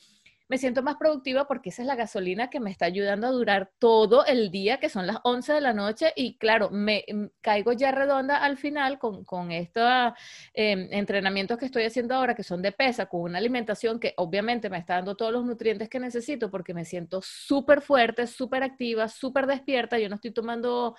me 0.50 0.59
siento 0.59 0.83
más 0.83 0.96
productiva 0.96 1.46
porque 1.46 1.68
esa 1.68 1.83
es 1.83 1.87
la 1.87 1.94
gasolina 1.94 2.50
que 2.50 2.59
me 2.59 2.72
está 2.72 2.87
ayudando 2.87 3.29
a 3.29 3.31
durar 3.31 3.70
todo 3.79 4.26
el 4.26 4.50
día, 4.50 4.81
que 4.81 4.88
son 4.88 5.07
las 5.07 5.18
11 5.22 5.53
de 5.53 5.61
la 5.61 5.72
noche, 5.72 6.12
y 6.16 6.38
claro, 6.38 6.70
me 6.70 7.05
mm, 7.07 7.26
caigo 7.40 7.72
ya 7.72 7.92
redonda 7.92 8.37
al 8.38 8.57
final 8.57 8.98
con, 8.98 9.24
con 9.24 9.53
estos 9.53 10.12
em, 10.53 10.88
entrenamientos 10.90 11.57
que 11.57 11.66
estoy 11.66 11.85
haciendo 11.85 12.16
ahora, 12.16 12.35
que 12.35 12.42
son 12.42 12.62
de 12.62 12.72
pesa, 12.72 13.07
con 13.07 13.20
una 13.20 13.38
alimentación 13.38 14.00
que 14.00 14.12
obviamente 14.16 14.68
me 14.68 14.79
está 14.79 14.94
dando 14.94 15.14
todos 15.16 15.33
los 15.33 15.44
nutrientes 15.44 15.88
que 15.88 16.00
necesito 16.00 16.50
porque 16.50 16.74
me 16.74 16.85
siento 16.85 17.22
súper 17.22 17.81
fuerte, 17.81 18.26
súper 18.26 18.64
activa, 18.64 19.07
súper 19.07 19.46
despierta, 19.46 20.00
yo 20.00 20.09
no 20.09 20.16
estoy 20.16 20.33
tomando 20.33 20.96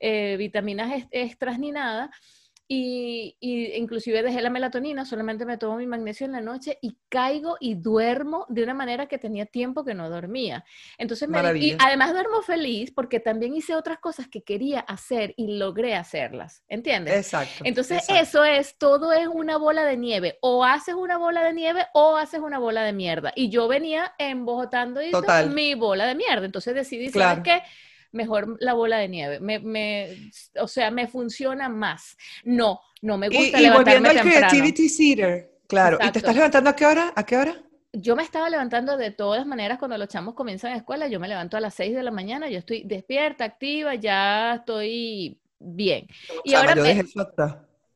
eh, 0.00 0.36
vitaminas 0.38 1.06
extras 1.10 1.58
ni 1.58 1.70
nada. 1.70 2.10
Y, 2.68 3.36
inclusive 3.40 4.22
dejé 4.22 4.42
la 4.42 4.50
melatonina, 4.50 5.04
solamente 5.04 5.46
me 5.46 5.56
tomo 5.56 5.76
mi 5.76 5.86
magnesio 5.86 6.26
en 6.26 6.32
la 6.32 6.40
noche 6.40 6.78
y 6.82 6.98
caigo 7.08 7.56
y 7.60 7.74
duermo 7.74 8.44
de 8.48 8.64
una 8.64 8.74
manera 8.74 9.06
que 9.06 9.18
tenía 9.18 9.46
tiempo 9.46 9.84
que 9.84 9.94
no 9.94 10.10
dormía. 10.10 10.64
Entonces, 10.98 11.28
me, 11.28 11.38
y 11.58 11.76
además 11.78 12.12
duermo 12.12 12.42
feliz 12.42 12.90
porque 12.90 13.20
también 13.20 13.54
hice 13.54 13.76
otras 13.76 13.98
cosas 13.98 14.26
que 14.26 14.42
quería 14.42 14.80
hacer 14.80 15.32
y 15.36 15.58
logré 15.58 15.94
hacerlas, 15.94 16.64
¿entiendes? 16.68 17.14
Exacto. 17.14 17.62
Entonces, 17.64 18.04
eso 18.08 18.44
es, 18.44 18.76
todo 18.78 19.12
es 19.12 19.28
una 19.28 19.58
bola 19.58 19.84
de 19.84 19.96
nieve. 19.96 20.38
O 20.40 20.64
haces 20.64 20.94
una 20.96 21.18
bola 21.18 21.44
de 21.44 21.52
nieve 21.52 21.86
o 21.94 22.16
haces 22.16 22.40
una 22.40 22.58
bola 22.58 22.82
de 22.82 22.92
mierda. 22.92 23.32
Y 23.36 23.48
yo 23.48 23.68
venía 23.68 24.14
embojotando 24.18 25.00
mi 25.48 25.74
bola 25.74 26.06
de 26.06 26.14
mierda. 26.16 26.44
Entonces 26.44 26.74
decidí, 26.74 27.10
¿sabes 27.10 27.44
qué? 27.44 27.62
Mejor 28.12 28.56
la 28.60 28.74
bola 28.74 28.98
de 28.98 29.08
nieve. 29.08 29.40
Me, 29.40 29.58
me, 29.58 30.30
o 30.60 30.68
sea, 30.68 30.90
me 30.90 31.06
funciona 31.06 31.68
más. 31.68 32.16
No, 32.44 32.80
no 33.02 33.18
me 33.18 33.28
gusta 33.28 33.60
y, 33.60 33.66
y 33.66 33.70
volviendo 33.70 34.08
al 34.08 34.20
Creativity 34.20 34.88
Theater, 34.96 35.50
claro. 35.66 35.98
¿Y 36.00 36.10
te 36.10 36.18
estás 36.18 36.34
levantando 36.34 36.70
a 36.70 36.76
qué 36.76 36.86
hora? 36.86 37.12
¿A 37.14 37.24
qué 37.24 37.36
hora? 37.36 37.62
Yo 37.92 38.14
me 38.14 38.22
estaba 38.22 38.50
levantando 38.50 38.96
de 38.96 39.10
todas 39.10 39.46
maneras 39.46 39.78
cuando 39.78 39.96
los 39.96 40.08
chamos 40.08 40.34
comienzan 40.34 40.72
a 40.72 40.76
escuela. 40.76 41.08
Yo 41.08 41.18
me 41.18 41.28
levanto 41.28 41.56
a 41.56 41.60
las 41.60 41.74
6 41.74 41.94
de 41.94 42.02
la 42.02 42.10
mañana, 42.10 42.50
yo 42.50 42.58
estoy 42.58 42.82
despierta, 42.84 43.44
activa, 43.44 43.94
ya 43.94 44.56
estoy 44.56 45.40
bien. 45.58 46.06
y 46.44 46.54
ahora 46.54 46.74
yo, 46.74 46.82
me... 46.82 47.04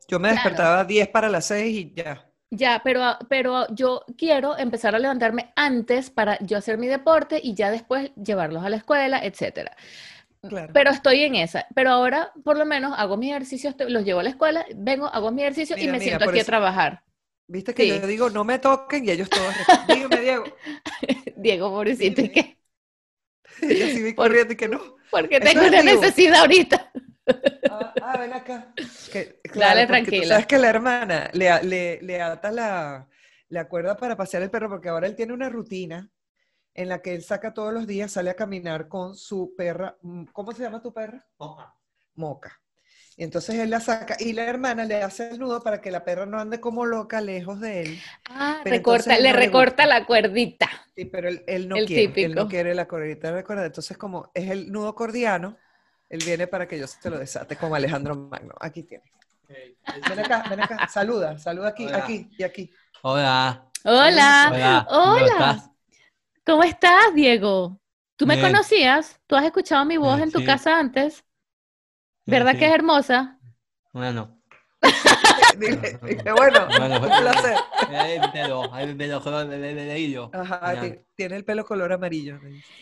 yo 0.08 0.18
me 0.18 0.30
despertaba 0.30 0.80
a 0.80 0.84
10 0.84 1.08
para 1.08 1.28
las 1.28 1.46
6 1.46 1.76
y 1.76 1.94
ya. 1.94 2.29
Ya, 2.50 2.80
pero, 2.82 3.16
pero 3.28 3.66
yo 3.72 4.04
quiero 4.18 4.58
empezar 4.58 4.94
a 4.94 4.98
levantarme 4.98 5.52
antes 5.54 6.10
para 6.10 6.38
yo 6.40 6.58
hacer 6.58 6.78
mi 6.78 6.88
deporte 6.88 7.40
y 7.42 7.54
ya 7.54 7.70
después 7.70 8.10
llevarlos 8.16 8.64
a 8.64 8.70
la 8.70 8.76
escuela, 8.76 9.24
etcétera. 9.24 9.76
Pero 10.72 10.90
estoy 10.90 11.22
en 11.22 11.36
esa. 11.36 11.66
Pero 11.74 11.90
ahora, 11.90 12.32
por 12.44 12.56
lo 12.56 12.64
menos, 12.64 12.94
hago 12.96 13.16
mis 13.16 13.30
ejercicios, 13.30 13.74
los 13.88 14.04
llevo 14.04 14.20
a 14.20 14.22
la 14.24 14.30
escuela, 14.30 14.66
vengo, 14.74 15.06
hago 15.06 15.30
mis 15.30 15.42
ejercicios 15.42 15.78
y 15.78 15.86
me 15.88 16.00
siento 16.00 16.28
aquí 16.28 16.40
a 16.40 16.44
trabajar. 16.44 17.02
Viste 17.46 17.74
que 17.74 17.86
yo 17.86 18.06
digo, 18.06 18.30
no 18.30 18.44
me 18.44 18.58
toquen 18.58 19.04
y 19.04 19.10
ellos 19.10 19.28
todos. 19.28 19.54
Dígame, 19.88 20.20
Diego. 20.20 20.44
Diego, 21.36 21.70
pobrecito, 21.70 22.20
¿y 22.22 22.28
qué? 22.30 22.58
yo 23.62 23.86
sí 23.86 24.02
vi 24.02 24.14
corriendo 24.14 24.52
y 24.52 24.56
que 24.56 24.68
no. 24.68 24.80
Porque 25.10 25.40
tengo 25.40 25.66
una 25.66 25.82
necesidad 25.82 26.40
ahorita. 26.40 26.92
Ah, 27.66 27.96
ah 28.00 28.16
ven 28.18 28.32
acá. 28.32 28.74
Que, 29.08 29.40
Dale, 29.54 29.86
tú 29.86 29.86
tranquila. 29.86 30.24
sabes 30.24 30.46
que 30.46 30.58
la 30.58 30.68
hermana 30.70 31.30
le, 31.32 31.62
le, 31.64 32.00
le 32.02 32.22
ata 32.22 32.50
la, 32.50 33.08
la 33.48 33.68
cuerda 33.68 33.96
para 33.96 34.16
pasear 34.16 34.42
el 34.42 34.50
perro, 34.50 34.68
porque 34.68 34.88
ahora 34.88 35.06
él 35.06 35.16
tiene 35.16 35.32
una 35.32 35.48
rutina 35.48 36.10
en 36.74 36.88
la 36.88 37.02
que 37.02 37.14
él 37.14 37.22
saca 37.24 37.54
todos 37.54 37.72
los 37.74 37.86
días, 37.86 38.12
sale 38.12 38.30
a 38.30 38.36
caminar 38.36 38.88
con 38.88 39.16
su 39.16 39.54
perra. 39.56 39.96
mm, 40.02 40.26
¿Cómo 40.32 40.52
se 40.52 40.62
llama 40.62 40.82
tu 40.82 40.92
perra? 40.94 41.26
Moca. 42.14 42.60
Y 43.16 43.24
entonces 43.24 43.56
él 43.56 43.70
la 43.70 43.80
saca 43.80 44.16
y 44.20 44.32
la 44.34 44.44
hermana 44.46 44.84
le 44.84 45.02
hace 45.02 45.30
el 45.30 45.38
nudo 45.40 45.62
para 45.62 45.80
que 45.80 45.90
la 45.90 46.04
perra 46.04 46.26
no 46.26 46.38
ande 46.40 46.60
como 46.60 46.86
loca 46.86 47.20
lejos 47.20 47.60
de 47.60 47.82
él. 47.82 48.04
Ah, 48.30 48.62
Pero 48.62 48.76
recorta, 48.76 49.18
le 49.18 49.32
no 49.32 49.34
recorta 49.34 49.84
la 49.86 50.06
cuerdita. 50.06 50.70
Sí, 50.96 51.04
pero 51.06 51.28
él, 51.28 51.44
él 51.46 51.68
no 51.68 51.76
El 51.78 51.84
quiere, 51.84 52.16
él 52.18 52.34
típico. 52.34 52.34
no 52.34 52.48
quiere 52.48 52.74
la 52.74 52.86
cordialita 52.88 53.32
de 53.32 53.44
cuerda. 53.44 53.66
Entonces, 53.66 53.96
como 53.96 54.30
es 54.34 54.50
el 54.50 54.70
nudo 54.72 54.94
cordiano, 54.94 55.56
él 56.10 56.20
viene 56.24 56.46
para 56.46 56.68
que 56.68 56.78
yo 56.78 56.86
se 56.86 57.08
lo 57.08 57.18
desate 57.18 57.56
como 57.56 57.74
Alejandro 57.74 58.14
Magno. 58.14 58.54
Aquí 58.60 58.82
tiene. 58.82 59.04
Ven 60.08 60.18
acá, 60.20 60.44
ven 60.48 60.60
acá. 60.60 60.86
Saluda, 60.88 61.38
saluda 61.38 61.68
aquí, 61.68 61.86
Hola. 61.86 61.98
aquí 61.98 62.28
y 62.36 62.42
aquí. 62.42 62.70
Hola. 63.02 63.64
Hola, 63.84 64.50
Hola. 64.52 64.86
¿cómo 64.88 65.12
hola. 65.14 65.24
estás? 65.26 65.70
¿Cómo 66.44 66.62
estás, 66.64 67.14
Diego? 67.14 67.80
¿Tú 68.16 68.26
me 68.26 68.36
Bien. 68.36 68.48
conocías? 68.48 69.18
¿Tú 69.26 69.36
has 69.36 69.44
escuchado 69.44 69.84
mi 69.86 69.96
voz 69.96 70.20
Eh, 70.20 70.24
en 70.24 70.32
tu 70.32 70.40
sí. 70.40 70.44
casa 70.44 70.78
antes? 70.78 71.24
¿Verdad 72.26 72.52
Sí. 72.52 72.58
que 72.58 72.66
es 72.66 72.72
hermosa? 72.74 73.38
Bueno. 73.92 74.36
Dile, 75.58 75.98
dile, 76.02 76.32
bueno, 76.32 76.66
Bueno, 76.78 76.96
un 77.00 77.08
placer. 77.08 77.56
El 77.90 78.30
pelo, 78.30 78.76
el 78.78 78.96
pelo, 78.96 79.20
color. 79.22 80.30
Ajá, 80.32 80.74
tiene 81.16 81.36
el 81.36 81.44
pelo 81.44 81.64
color 81.64 81.92
amarillo. 81.92 82.38
me 82.40 82.50
dice. 82.50 82.72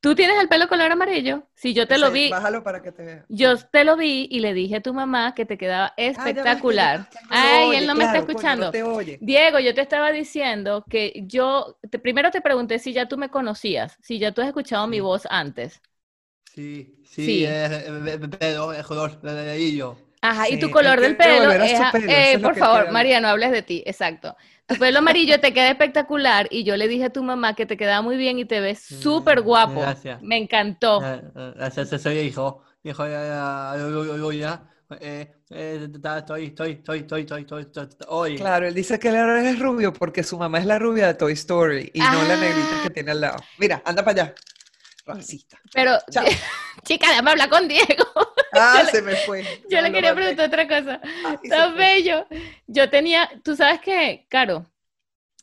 ¿Tú 0.00 0.14
tienes 0.14 0.38
el 0.40 0.48
pelo 0.48 0.68
color 0.68 0.92
amarillo? 0.92 1.48
Sí, 1.54 1.74
yo 1.74 1.86
te 1.88 1.98
lo 1.98 2.10
vi. 2.12 2.30
Bájalo 2.30 2.62
para 2.62 2.82
que 2.82 2.92
te 2.92 3.04
vea. 3.04 3.26
Yo 3.28 3.56
te 3.58 3.84
lo 3.84 3.96
vi 3.96 4.28
y 4.30 4.40
le 4.40 4.54
dije 4.54 4.76
a 4.76 4.82
tu 4.82 4.94
mamá 4.94 5.34
que 5.34 5.46
te 5.46 5.58
quedaba 5.58 5.92
Ah, 6.16 6.30
espectacular. 6.30 7.08
Ay, 7.28 7.68
oye, 7.68 7.78
él 7.78 7.86
no 7.86 7.94
me 7.94 8.04
está 8.04 8.18
coño, 8.18 8.18
escuchando. 8.18 8.66
no 8.66 8.70
te 8.70 8.82
oye. 8.82 9.20
Diego, 9.20 9.58
yo 9.60 9.74
te 9.74 9.80
estaba 9.80 10.12
diciendo 10.12 10.84
que 10.88 11.12
yo, 11.26 11.78
te- 11.90 11.98
primero 11.98 12.30
te 12.30 12.40
pregunté 12.40 12.78
si 12.78 12.92
ya 12.92 13.08
tú 13.08 13.16
me 13.18 13.30
conocías, 13.30 13.98
si 14.02 14.18
ya 14.18 14.32
tú 14.32 14.42
has 14.42 14.48
escuchado 14.48 14.86
mi 14.86 15.00
voz 15.00 15.26
antes. 15.30 15.80
Sí, 16.54 16.96
Sí. 17.18 17.44
sí, 17.44 17.44
el 17.44 18.84
color 18.86 19.20
de- 19.20 19.34
de 19.34 19.44
de 19.44 19.60
hilo. 19.60 19.98
Ajá, 20.30 20.48
y 20.48 20.58
tu 20.58 20.70
color 20.70 21.00
del 21.00 21.16
pelo 21.16 21.50
es, 21.52 21.76
su 21.76 21.82
a- 21.82 21.92
pelo, 21.92 22.06
eh, 22.08 22.38
por 22.40 22.56
favor. 22.56 22.90
María, 22.90 23.20
no 23.20 23.28
hables 23.28 23.50
de 23.52 23.62
ti, 23.62 23.82
exacto. 23.86 24.36
Tu 24.66 24.74
pelo 24.76 24.98
amarillo 24.98 25.38
te 25.40 25.52
queda 25.52 25.70
espectacular 25.70 26.48
y 26.50 26.64
yo 26.64 26.76
le 26.76 26.88
dije 26.88 27.04
a 27.04 27.10
tu 27.10 27.22
mamá 27.22 27.54
que 27.54 27.66
te 27.66 27.76
quedaba 27.76 28.02
muy 28.02 28.16
bien 28.16 28.38
y 28.38 28.44
te 28.44 28.60
ves 28.60 28.80
súper 28.80 29.40
guapo. 29.42 29.80
gracias. 29.80 30.20
Me 30.22 30.36
encantó. 30.36 31.00
Eh, 31.04 31.22
eh, 31.36 31.52
Gracias, 31.56 32.02
soy 32.02 32.18
hijo. 32.18 32.62
Hijo. 32.82 33.04
Eh, 35.00 35.32
eh, 35.50 35.88
estoy, 35.92 36.46
estoy, 36.46 36.46
estoy, 36.46 36.70
estoy, 37.00 37.22
estoy, 37.22 37.40
estoy, 37.42 37.62
estoy, 37.62 37.88
hoy. 38.08 38.36
Claro, 38.36 38.66
él 38.66 38.74
dice 38.74 38.98
que 38.98 39.08
él 39.08 39.16
ahora 39.16 39.48
es 39.48 39.58
rubio 39.58 39.92
porque 39.92 40.22
su 40.22 40.38
mamá 40.38 40.58
es 40.58 40.66
la 40.66 40.78
rubia 40.78 41.08
de 41.08 41.14
Toy 41.14 41.32
Story 41.32 41.90
y 41.92 42.00
no 42.00 42.22
la 42.24 42.36
negrita 42.36 42.82
que 42.82 42.90
tiene 42.90 43.10
al 43.12 43.20
lado. 43.20 43.36
Mira, 43.58 43.82
anda 43.84 44.04
para 44.04 44.22
allá. 44.24 44.34
Racista. 45.04 45.58
Pero, 45.72 45.98
Chao. 46.10 46.24
chica, 46.84 47.08
déjame 47.08 47.30
hablar 47.32 47.48
con 47.48 47.68
Diego. 47.68 48.04
Ah, 48.74 48.84
se 48.86 49.02
me 49.02 49.16
fue. 49.16 49.48
Yo 49.70 49.80
No, 49.80 49.82
le 49.82 49.92
quería 49.92 50.14
preguntar 50.14 50.48
otra 50.48 50.68
cosa. 50.68 51.00
Ay, 51.22 51.38
se 51.50 51.64
Tan 51.64 51.76
bello. 51.76 52.26
Yo 52.66 52.90
tenía, 52.90 53.28
tú 53.44 53.56
sabes 53.56 53.80
que, 53.80 54.26
Caro, 54.28 54.66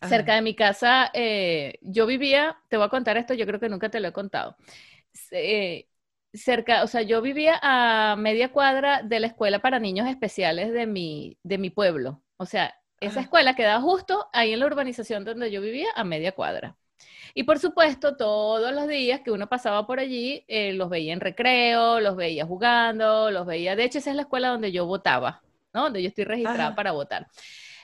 Ajá. 0.02 0.24
cerca 0.24 0.36
de 0.36 0.42
mi 0.42 0.56
casa, 0.56 1.12
eh, 1.14 1.80
yo 1.82 2.06
vivía, 2.08 2.58
te 2.70 2.78
voy 2.78 2.88
a 2.88 2.90
contar 2.90 3.18
esto, 3.18 3.34
yo 3.36 3.46
creo 3.48 3.60
que 3.60 3.70
nunca 3.70 3.90
te 3.90 4.00
lo 4.00 4.10
he 4.10 4.14
contado. 4.14 4.58
Eh, 5.32 5.90
cerca, 6.34 6.84
o 6.84 6.88
sea, 6.88 7.02
yo 7.04 7.22
vivía 7.22 7.60
a 7.62 8.16
media 8.18 8.52
cuadra 8.52 9.04
de 9.04 9.20
la 9.20 9.28
escuela 9.28 9.60
para 9.62 9.80
niños 9.80 10.08
especiales 10.10 10.74
de 10.74 10.88
mi, 10.88 11.38
de 11.44 11.58
mi 11.58 11.70
pueblo. 11.70 12.24
O 12.38 12.46
sea, 12.46 12.76
esa 13.00 13.20
Ajá. 13.20 13.22
escuela 13.22 13.56
quedaba 13.56 13.82
justo 13.82 14.28
ahí 14.34 14.54
en 14.54 14.60
la 14.62 14.68
urbanización 14.68 15.26
donde 15.26 15.52
yo 15.52 15.62
vivía, 15.62 15.90
a 15.96 16.04
media 16.04 16.34
cuadra. 16.34 16.78
Y 17.34 17.44
por 17.44 17.60
supuesto, 17.60 18.16
todos 18.16 18.74
los 18.74 18.88
días 18.88 19.22
que 19.22 19.32
uno 19.32 19.50
pasaba 19.50 19.88
por 19.88 20.00
allí, 20.00 20.46
eh, 20.48 20.74
los 20.74 20.90
veía 20.90 21.14
en 21.14 21.20
recreo, 21.20 22.00
los 22.00 22.16
veía 22.16 22.46
jugando, 22.46 23.32
los 23.32 23.46
veía. 23.48 23.76
De 23.76 23.84
hecho, 23.86 23.98
esa 23.98 24.12
es 24.12 24.16
la 24.16 24.24
escuela 24.24 24.50
donde 24.50 24.72
yo 24.72 24.86
votaba, 24.86 25.42
¿no? 25.74 25.84
Donde 25.84 26.02
yo 26.04 26.10
estoy 26.10 26.26
registrada 26.26 26.68
Ajá. 26.68 26.76
para 26.76 26.92
votar. 26.92 27.28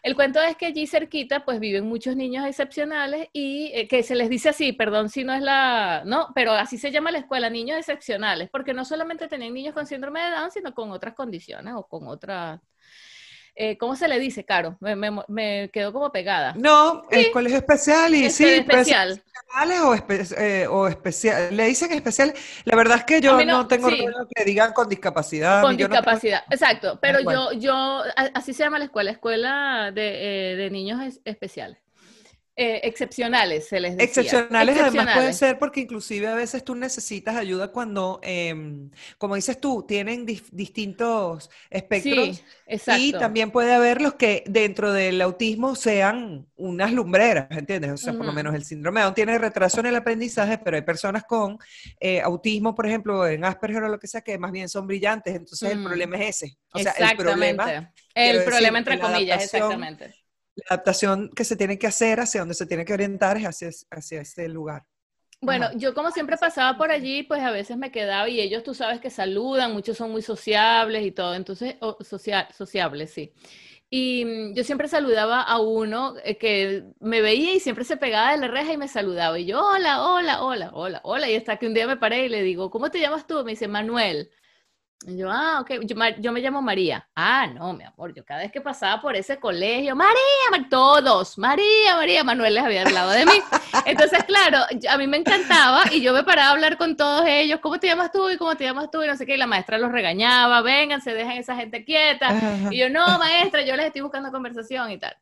El 0.03 0.15
cuento 0.15 0.41
es 0.41 0.55
que 0.55 0.67
allí 0.67 0.87
cerquita, 0.87 1.43
pues 1.45 1.59
viven 1.59 1.85
muchos 1.85 2.15
niños 2.15 2.45
excepcionales 2.45 3.27
y 3.33 3.71
eh, 3.73 3.87
que 3.87 4.03
se 4.03 4.15
les 4.15 4.29
dice 4.29 4.49
así, 4.49 4.71
perdón 4.73 5.09
si 5.09 5.23
no 5.23 5.33
es 5.33 5.41
la, 5.41 6.03
no, 6.05 6.29
pero 6.35 6.53
así 6.53 6.77
se 6.77 6.91
llama 6.91 7.11
la 7.11 7.19
escuela, 7.19 7.49
niños 7.49 7.77
excepcionales, 7.77 8.49
porque 8.49 8.73
no 8.73 8.85
solamente 8.85 9.27
tenían 9.27 9.53
niños 9.53 9.73
con 9.73 9.85
síndrome 9.87 10.21
de 10.21 10.31
Down, 10.31 10.51
sino 10.51 10.73
con 10.73 10.91
otras 10.91 11.15
condiciones 11.15 11.73
o 11.75 11.85
con 11.87 12.07
otras, 12.07 12.61
eh, 13.55 13.77
¿cómo 13.77 13.95
se 13.95 14.07
le 14.07 14.19
dice, 14.19 14.43
Caro? 14.45 14.77
Me, 14.79 14.95
me, 14.95 15.11
me 15.27 15.69
quedó 15.73 15.91
como 15.93 16.11
pegada. 16.11 16.53
No, 16.57 17.03
el 17.11 17.31
colegio 17.31 17.57
especial 17.59 18.13
y 18.15 18.25
Este, 18.25 18.43
sí, 18.43 18.49
especial. 18.59 19.11
especiales 19.11 19.79
o, 19.81 19.95
espe- 19.95 20.35
eh, 20.37 20.67
o 20.67 20.87
especial. 20.87 21.55
Le 21.55 21.65
dicen 21.65 21.91
especial. 21.91 22.33
La 22.65 22.75
verdad 22.75 22.97
es 22.99 23.03
que 23.05 23.21
yo 23.21 23.37
no, 23.37 23.45
no, 23.45 23.67
tengo 23.67 23.89
sí. 23.89 24.05
que 24.35 24.43
digan 24.45 24.73
con 24.73 24.87
discapacidad. 24.87 25.61
Con 25.61 25.71
no 25.73 25.77
tengo- 25.77 25.89
discapacidad, 25.89 26.43
exacto. 26.49 26.99
Pero 27.01 27.19
yo, 27.19 27.51
yo, 27.53 28.03
así 28.33 28.53
se 28.53 28.63
llama 28.63 28.79
la 28.79 28.85
escuela, 28.85 29.11
escuela 29.11 29.91
de, 29.93 30.51
eh, 30.53 30.55
de 30.55 30.69
niños 30.69 31.01
es- 31.03 31.21
especiales. 31.25 31.77
Eh, 32.61 32.81
excepcionales, 32.83 33.69
se 33.69 33.79
les 33.79 33.95
decía. 33.95 34.05
Excepcionales 34.05 34.75
además 34.75 34.91
puede 34.91 35.29
Excepcionales. 35.29 35.37
ser 35.37 35.59
porque 35.59 35.79
inclusive 35.79 36.27
a 36.27 36.35
veces 36.35 36.61
tú 36.65 36.75
necesitas 36.75 37.37
ayuda 37.37 37.71
cuando, 37.71 38.19
em, 38.21 38.91
como 39.17 39.35
dices 39.35 39.61
tú, 39.61 39.85
tienen 39.87 40.25
distintos 40.25 41.49
espectros 41.69 42.35
Sí, 42.37 42.43
exacto. 42.65 43.01
y 43.01 43.11
también 43.13 43.51
puede 43.51 43.73
haber 43.73 44.01
los 44.01 44.15
que 44.15 44.43
dentro 44.45 44.91
del 44.91 45.21
autismo 45.21 45.73
sean 45.75 46.47
unas 46.57 46.91
lumbreras, 46.91 47.47
¿entiendes? 47.51 47.91
O 47.91 47.97
sea, 47.97 48.11
por 48.11 48.25
lo 48.25 48.33
menos 48.33 48.53
el 48.53 48.65
síndrome 48.65 48.99
de 48.99 49.03
Down 49.05 49.15
tiene 49.15 49.37
retraso 49.37 49.79
en 49.79 49.85
el 49.85 49.95
aprendizaje, 49.95 50.57
pero 50.57 50.75
hay 50.75 50.83
personas 50.83 51.23
con 51.23 51.57
eh, 52.01 52.19
autismo, 52.19 52.75
por 52.75 52.85
ejemplo, 52.85 53.25
en 53.25 53.45
Asperger 53.45 53.83
o 53.83 53.87
lo 53.87 53.99
que 53.99 54.07
sea, 54.07 54.19
que 54.19 54.37
más 54.37 54.51
bien 54.51 54.67
son 54.67 54.85
brillantes, 54.85 55.33
entonces 55.33 55.71
el 55.71 55.79
Mm. 55.79 55.85
problema 55.85 56.17
es 56.17 56.35
ese. 56.43 56.57
O 56.73 56.79
sea, 56.79 56.91
el 56.91 57.15
problema, 57.15 57.63
Exactamente. 57.63 57.93
El 58.15 58.33
decir, 58.33 58.49
problema 58.49 58.77
entre 58.79 58.93
en 58.95 58.99
la 58.99 59.05
comillas, 59.05 59.43
exactamente. 59.45 60.13
La 60.59 60.75
adaptación 60.75 61.29
que 61.35 61.43
se 61.45 61.55
tiene 61.55 61.77
que 61.79 61.87
hacer 61.87 62.19
hacia 62.19 62.41
donde 62.41 62.55
se 62.55 62.65
tiene 62.65 62.85
que 62.85 62.93
orientar 62.93 63.37
es 63.37 63.45
hacia, 63.45 63.69
hacia 63.91 64.21
ese 64.21 64.47
lugar. 64.49 64.85
Bueno, 65.41 65.67
Ajá. 65.67 65.73
yo 65.75 65.93
como 65.93 66.11
siempre 66.11 66.35
pasaba 66.37 66.77
por 66.77 66.91
allí, 66.91 67.23
pues 67.23 67.41
a 67.41 67.51
veces 67.51 67.77
me 67.77 67.91
quedaba 67.91 68.27
y 68.27 68.41
ellos, 68.41 68.61
tú 68.63 68.73
sabes 68.73 68.99
que 68.99 69.09
saludan, 69.09 69.71
muchos 69.71 69.95
son 69.95 70.11
muy 70.11 70.21
sociables 70.21 71.05
y 71.05 71.11
todo, 71.13 71.33
entonces, 71.33 71.75
o, 71.79 71.97
socia- 72.03 72.49
sociables, 72.51 73.11
sí. 73.11 73.31
Y 73.89 74.25
mm, 74.25 74.55
yo 74.55 74.63
siempre 74.63 74.87
saludaba 74.87 75.41
a 75.43 75.59
uno 75.61 76.15
eh, 76.23 76.37
que 76.37 76.85
me 77.01 77.21
veía 77.21 77.53
y 77.55 77.59
siempre 77.61 77.85
se 77.85 77.97
pegaba 77.97 78.31
de 78.31 78.39
la 78.39 78.47
reja 78.49 78.73
y 78.73 78.77
me 78.77 78.87
saludaba. 78.87 79.39
Y 79.39 79.45
yo, 79.47 79.61
hola, 79.65 80.03
hola, 80.05 80.43
hola, 80.43 80.71
hola, 80.73 81.01
hola. 81.03 81.29
Y 81.29 81.35
hasta 81.35 81.57
que 81.57 81.67
un 81.67 81.73
día 81.75 81.87
me 81.87 81.97
paré 81.97 82.25
y 82.25 82.29
le 82.29 82.43
digo, 82.43 82.71
¿cómo 82.71 82.91
te 82.91 82.99
llamas 83.01 83.27
tú? 83.27 83.43
Me 83.45 83.51
dice, 83.51 83.67
Manuel. 83.67 84.31
Y 85.07 85.15
yo, 85.17 85.31
ah, 85.31 85.61
ok, 85.61 85.71
yo, 86.19 86.31
me 86.33 86.41
llamo 86.41 86.61
María. 86.61 87.07
Ah, 87.15 87.47
no, 87.47 87.71
mi 87.73 87.85
amor, 87.85 88.13
yo 88.13 88.25
cada 88.25 88.41
vez 88.41 88.51
que 88.51 88.59
pasaba 88.59 89.01
por 89.01 89.15
ese 89.15 89.39
colegio, 89.39 89.95
María, 89.95 90.17
Ma- 90.51 90.67
todos, 90.69 91.37
María, 91.37 91.95
María, 91.95 92.23
Manuel 92.25 92.53
les 92.55 92.63
había 92.65 92.81
hablado 92.81 93.11
de 93.11 93.25
mí. 93.25 93.39
Entonces, 93.85 94.25
claro, 94.25 94.57
a 94.89 94.97
mí 94.97 95.07
me 95.07 95.15
encantaba 95.15 95.83
y 95.93 96.01
yo 96.01 96.11
me 96.13 96.23
paraba 96.23 96.49
a 96.49 96.51
hablar 96.51 96.77
con 96.77 96.97
todos 96.97 97.23
ellos, 97.25 97.61
¿cómo 97.61 97.79
te 97.79 97.87
llamas 97.87 98.11
tú? 98.11 98.29
Y 98.29 98.37
cómo 98.37 98.57
te 98.57 98.65
llamas 98.65 98.91
tú, 98.91 99.01
y 99.01 99.07
no 99.07 99.15
sé 99.15 99.25
qué, 99.25 99.35
y 99.35 99.37
la 99.37 99.47
maestra 99.47 99.77
los 99.77 99.89
regañaba, 99.91 100.61
vénganse, 100.61 101.13
dejen 101.13 101.37
esa 101.37 101.55
gente 101.55 101.85
quieta. 101.85 102.67
Y 102.69 102.77
yo, 102.79 102.89
no, 102.89 103.17
maestra, 103.19 103.61
yo 103.61 103.77
les 103.77 103.85
estoy 103.85 104.01
buscando 104.01 104.31
conversación 104.31 104.91
y 104.91 104.97
tal. 104.97 105.15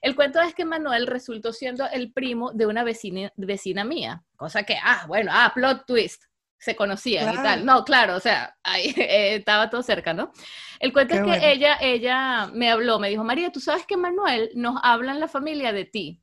El 0.00 0.14
cuento 0.14 0.40
es 0.40 0.54
que 0.54 0.64
Manuel 0.64 1.06
resultó 1.06 1.52
siendo 1.52 1.86
el 1.90 2.12
primo 2.12 2.52
de 2.52 2.66
una 2.66 2.82
vecina, 2.82 3.30
vecina 3.36 3.84
mía, 3.84 4.22
cosa 4.36 4.62
que, 4.62 4.76
ah, 4.82 5.04
bueno, 5.06 5.30
ah, 5.34 5.50
plot 5.54 5.84
twist, 5.86 6.24
se 6.58 6.76
conocían 6.76 7.32
y 7.32 7.38
tal. 7.38 7.64
No, 7.64 7.84
claro, 7.84 8.16
o 8.16 8.20
sea, 8.20 8.56
ahí 8.62 8.92
eh, 8.96 9.34
estaba 9.36 9.70
todo 9.70 9.82
cerca, 9.82 10.12
¿no? 10.14 10.32
El 10.80 10.92
cuento 10.92 11.14
Qué 11.14 11.18
es 11.18 11.20
que 11.22 11.30
bueno. 11.30 11.42
ella, 11.52 11.78
ella 11.80 12.50
me 12.54 12.70
habló, 12.70 12.98
me 12.98 13.08
dijo, 13.10 13.24
María, 13.24 13.50
tú 13.52 13.60
sabes 13.60 13.86
que 13.86 13.96
Manuel 13.96 14.50
nos 14.54 14.80
habla 14.82 15.12
en 15.12 15.20
la 15.20 15.28
familia 15.28 15.72
de 15.72 15.84
ti. 15.84 16.22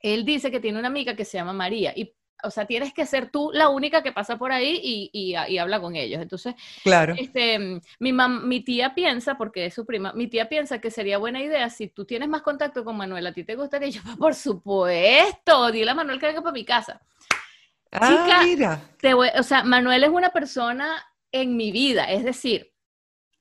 Él 0.00 0.24
dice 0.24 0.50
que 0.50 0.60
tiene 0.60 0.78
una 0.78 0.88
amiga 0.88 1.16
que 1.16 1.24
se 1.24 1.38
llama 1.38 1.52
María 1.52 1.92
y, 1.96 2.14
o 2.42 2.50
sea, 2.50 2.66
tienes 2.66 2.92
que 2.92 3.06
ser 3.06 3.30
tú 3.30 3.50
la 3.54 3.68
única 3.70 4.02
que 4.02 4.12
pasa 4.12 4.38
por 4.38 4.52
ahí 4.52 4.78
y, 4.82 5.10
y- 5.12 5.34
y 5.54 5.58
habla 5.58 5.80
con 5.80 5.96
ellos. 5.96 6.20
Entonces, 6.20 6.54
Claro. 6.82 7.14
este, 7.16 7.58
mi, 8.00 8.12
mam- 8.12 8.42
mi 8.44 8.60
tía 8.64 8.94
piensa, 8.94 9.36
porque 9.36 9.66
es 9.66 9.74
su 9.74 9.86
prima, 9.86 10.12
mi 10.14 10.26
tía 10.28 10.48
piensa 10.48 10.80
que 10.80 10.90
sería 10.90 11.18
buena 11.18 11.42
idea 11.42 11.70
si 11.70 11.88
tú 11.88 12.04
tienes 12.04 12.28
más 12.28 12.42
contacto 12.42 12.84
con 12.84 12.96
Manuel, 12.96 13.26
a 13.26 13.32
ti 13.32 13.44
te 13.44 13.56
gustaría, 13.56 13.88
yo, 13.90 14.02
por 14.18 14.34
supuesto, 14.34 15.70
dile 15.72 15.90
a 15.92 15.94
Manuel 15.94 16.20
que 16.20 16.26
venga 16.26 16.42
para 16.42 16.52
mi 16.52 16.64
casa. 16.64 17.00
Ah, 17.94 18.08
chica, 18.08 18.42
mira. 18.44 18.80
Te 19.00 19.14
voy- 19.14 19.30
o 19.38 19.42
sea, 19.42 19.62
Manuel 19.64 20.04
es 20.04 20.10
una 20.10 20.30
persona 20.30 20.88
en 21.32 21.56
mi 21.56 21.72
vida, 21.72 22.04
es 22.10 22.24
decir, 22.24 22.72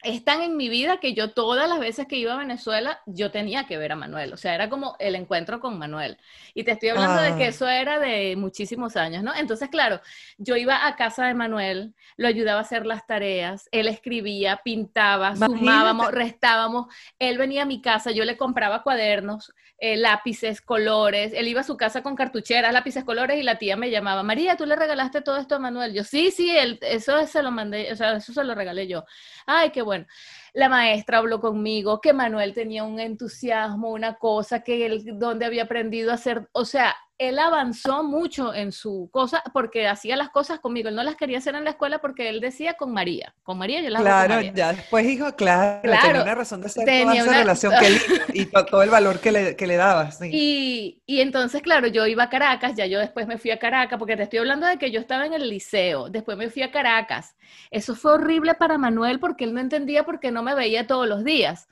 están 0.04 0.42
en 0.42 0.58
mi 0.58 0.68
vida 0.68 0.98
que 0.98 1.14
yo 1.14 1.32
todas 1.32 1.70
las 1.70 1.80
veces 1.80 2.08
que 2.08 2.18
iba 2.18 2.34
a 2.34 2.38
Venezuela, 2.38 3.00
yo 3.06 3.32
tenía 3.32 3.68
que 3.68 3.78
ver 3.78 3.94
a 3.94 3.96
Manuel. 3.96 4.34
O 4.34 4.38
sea, 4.38 4.54
era 4.54 4.68
como 4.70 4.98
el 5.00 5.16
encuentro 5.16 5.62
con 5.62 5.80
Manuel. 5.80 6.18
Y 6.54 6.66
te 6.66 6.72
estoy 6.72 6.90
hablando 6.90 7.22
de 7.22 7.38
que 7.38 7.46
Ah. 7.46 7.48
eso 7.48 7.70
era 7.70 8.00
de 8.00 8.36
muchísimos 8.36 8.98
años, 8.98 9.24
¿no? 9.24 9.34
Entonces, 9.34 9.70
claro, 9.70 10.02
yo 10.38 10.58
iba 10.58 10.86
a 10.88 10.98
casa 10.98 11.26
de 11.28 11.34
Manuel, 11.36 11.96
lo 12.18 12.28
ayudaba 12.28 12.60
a 12.60 12.64
hacer 12.64 12.86
las 12.86 13.08
tareas, 13.08 13.70
él 13.72 13.88
escribía, 13.88 14.60
pintaba, 14.62 15.36
Imagínate. 15.38 15.58
sumábamos, 15.60 16.12
restábamos, 16.12 16.94
él 17.18 17.38
venía 17.38 17.62
a 17.62 17.66
mi 17.66 17.82
casa, 17.82 18.12
yo 18.12 18.26
le 18.26 18.36
compraba 18.36 18.84
cuadernos, 18.84 19.54
eh, 19.86 19.98
lápices, 19.98 20.62
colores, 20.62 21.34
él 21.36 21.46
iba 21.50 21.60
a 21.60 21.66
su 21.66 21.76
casa 21.76 22.02
con 22.02 22.16
cartucheras, 22.16 22.72
lápices, 22.72 23.04
colores, 23.04 23.38
y 23.38 23.44
la 23.44 23.58
tía 23.58 23.76
me 23.76 23.92
llamaba, 23.92 24.24
María, 24.24 24.56
¿tú 24.56 24.66
le 24.66 24.78
regalaste 24.78 25.20
todo 25.20 25.36
esto 25.36 25.56
a 25.56 25.60
Manuel? 25.60 25.94
Yo, 25.94 26.06
sí, 26.06 26.32
sí, 26.32 26.56
él, 26.56 26.80
eso 26.84 27.28
se 27.28 27.44
lo 27.44 27.52
mandé, 27.52 27.92
o 27.92 27.96
sea, 27.98 28.16
eso 28.16 28.32
se 28.32 28.46
lo 28.46 28.56
regalé 28.56 28.88
yo. 28.88 29.04
Ay, 29.46 29.72
qué 29.72 29.82
bueno. 29.82 30.06
La 30.54 30.70
maestra 30.70 31.18
habló 31.18 31.42
conmigo, 31.42 32.00
que 32.00 32.14
Manuel 32.14 32.54
tenía 32.54 32.86
un 32.86 32.98
entusiasmo, 32.98 33.90
una 33.90 34.14
cosa, 34.16 34.64
que 34.64 34.86
él, 34.86 35.04
donde 35.20 35.46
había 35.46 35.64
aprendido 35.64 36.12
a 36.12 36.14
hacer, 36.14 36.48
o 36.54 36.64
sea, 36.64 36.96
él 37.20 37.38
avanzó 37.40 38.04
mucho 38.04 38.54
en 38.54 38.72
su 38.72 39.10
cosa 39.12 39.44
porque 39.54 39.88
hacía 39.88 40.16
las 40.16 40.30
cosas 40.30 40.60
conmigo. 40.60 40.90
Él 40.90 40.96
no 40.96 41.04
las 41.04 41.16
quería 41.16 41.38
hacer 41.38 41.56
en 41.56 41.64
la 41.64 41.70
escuela 41.70 42.00
porque 42.00 42.28
él 42.28 42.40
decía 42.42 42.74
con 42.74 42.92
María. 42.92 43.34
Con 43.44 43.58
María 43.58 43.82
yo 43.82 43.90
las 43.90 44.02
hago 44.02 44.10
con 44.10 44.26
Claro, 44.26 44.36
María. 44.36 44.52
ya 44.54 44.74
después 44.74 45.06
dijo, 45.06 45.36
claro, 45.36 45.82
Claro, 45.84 46.08
tenía 46.08 46.22
una 46.24 46.36
razón 46.36 46.62
de 46.62 46.70
ser 46.70 46.86
tenía 46.86 47.04
toda 47.04 47.16
esa 47.16 47.30
una- 47.30 47.40
relación 47.40 47.74
que 47.80 47.90
lindo, 47.90 48.06
y 48.34 48.46
to- 48.46 48.66
todo 48.66 48.84
el 48.84 48.90
valor 48.90 49.20
que 49.20 49.32
le, 49.32 49.56
que 49.56 49.68
le 49.68 49.76
dabas. 49.76 50.18
sí. 50.18 50.30
Y, 50.34 51.02
y 51.06 51.22
entonces, 51.22 51.62
claro, 51.62 51.88
yo 51.88 52.06
iba 52.08 52.24
a 52.24 52.30
Caracas, 52.30 52.74
ya 52.76 52.86
yo 52.88 53.00
después 53.00 53.28
me 53.28 53.38
fui 53.38 53.52
a 53.52 53.60
Caracas, 53.60 54.00
porque 54.00 54.18
te 54.18 54.24
estoy 54.24 54.40
hablando 54.40 54.66
de 54.68 54.78
que 54.78 54.92
yo 54.92 55.00
estaba 55.00 55.26
en 55.26 55.34
el 55.34 55.50
liceo, 55.50 56.10
después 56.10 56.36
me 56.38 56.50
fui 56.50 56.64
a 56.64 56.72
Caracas. 56.72 57.36
Eso 57.72 57.96
fue 57.96 58.14
horrible 58.14 58.56
para 58.56 58.78
Manuel 58.78 59.20
porque 59.20 59.44
él 59.44 59.54
no 59.54 59.60
entendía 59.62 60.04
por 60.04 60.20
qué 60.20 60.32
no 60.32 60.42
me 60.44 60.56
veía 60.56 60.88
todos 60.88 61.08
los 61.08 61.24
días. 61.24 61.68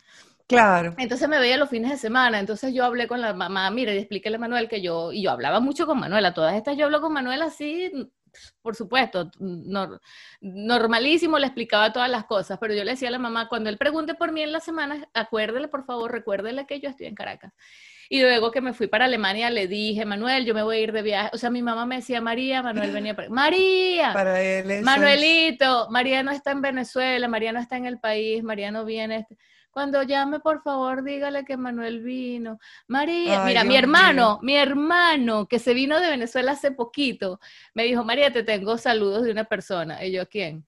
Claro. 0.55 0.93
Entonces 0.97 1.27
me 1.29 1.39
veía 1.39 1.57
los 1.57 1.69
fines 1.69 1.91
de 1.91 1.97
semana, 1.97 2.39
entonces 2.39 2.73
yo 2.73 2.85
hablé 2.85 3.07
con 3.07 3.21
la 3.21 3.33
mamá, 3.33 3.69
mire, 3.71 3.95
y 3.95 3.99
explíquele 3.99 4.35
a 4.35 4.39
Manuel 4.39 4.67
que 4.69 4.81
yo, 4.81 5.11
y 5.11 5.23
yo 5.23 5.31
hablaba 5.31 5.59
mucho 5.59 5.85
con 5.85 5.99
Manuel, 5.99 6.25
a 6.25 6.33
todas 6.33 6.55
estas 6.55 6.77
yo 6.77 6.85
hablo 6.85 7.01
con 7.01 7.13
Manuel 7.13 7.41
así, 7.41 7.91
por 8.61 8.75
supuesto, 8.75 9.29
nor- 9.39 9.99
normalísimo, 10.39 11.37
le 11.39 11.47
explicaba 11.47 11.91
todas 11.91 12.09
las 12.09 12.25
cosas, 12.25 12.57
pero 12.59 12.73
yo 12.73 12.83
le 12.83 12.91
decía 12.91 13.09
a 13.09 13.11
la 13.11 13.19
mamá, 13.19 13.47
cuando 13.49 13.69
él 13.69 13.77
pregunte 13.77 14.13
por 14.13 14.31
mí 14.31 14.41
en 14.41 14.51
la 14.51 14.59
semana, 14.59 15.07
acuérdele, 15.13 15.67
por 15.67 15.85
favor, 15.85 16.11
recuérdele 16.11 16.65
que 16.65 16.79
yo 16.79 16.89
estoy 16.89 17.07
en 17.07 17.15
Caracas. 17.15 17.53
Y 18.09 18.21
luego 18.21 18.51
que 18.51 18.59
me 18.59 18.73
fui 18.73 18.87
para 18.87 19.05
Alemania, 19.05 19.49
le 19.49 19.67
dije, 19.67 20.03
Manuel, 20.05 20.45
yo 20.45 20.53
me 20.53 20.63
voy 20.63 20.75
a 20.75 20.79
ir 20.81 20.91
de 20.91 21.01
viaje. 21.01 21.29
O 21.31 21.37
sea, 21.37 21.49
mi 21.49 21.61
mamá 21.61 21.85
me 21.85 21.95
decía, 21.97 22.19
María, 22.19 22.61
Manuel 22.61 22.91
venía 22.91 23.15
para... 23.15 23.29
María, 23.29 24.11
Para 24.11 24.41
él 24.41 24.69
es- 24.69 24.83
Manuelito, 24.83 25.87
María 25.89 26.21
no 26.21 26.31
está 26.31 26.51
en 26.51 26.61
Venezuela, 26.61 27.29
María 27.29 27.53
no 27.53 27.61
está 27.61 27.77
en 27.77 27.85
el 27.85 27.99
país, 27.99 28.43
María 28.43 28.69
no 28.69 28.83
viene. 28.83 29.19
este- 29.19 29.37
Cuando 29.71 30.03
llame, 30.03 30.39
por 30.39 30.61
favor, 30.63 31.03
dígale 31.03 31.45
que 31.45 31.57
Manuel 31.57 32.01
vino. 32.01 32.59
María, 32.87 33.39
Ay, 33.41 33.45
mira, 33.47 33.63
mi 33.63 33.75
hermano, 33.77 34.39
mi 34.43 34.55
hermano, 34.57 35.47
que 35.47 35.59
se 35.59 35.73
vino 35.73 35.99
de 35.99 36.09
Venezuela 36.09 36.51
hace 36.53 36.71
poquito, 36.71 37.39
me 37.73 37.83
dijo, 37.83 38.03
María, 38.03 38.31
te 38.33 38.43
tengo 38.43 38.77
saludos 38.77 39.23
de 39.23 39.31
una 39.31 39.45
persona. 39.45 40.03
Y 40.05 40.11
yo, 40.11 40.27
¿quién? 40.27 40.65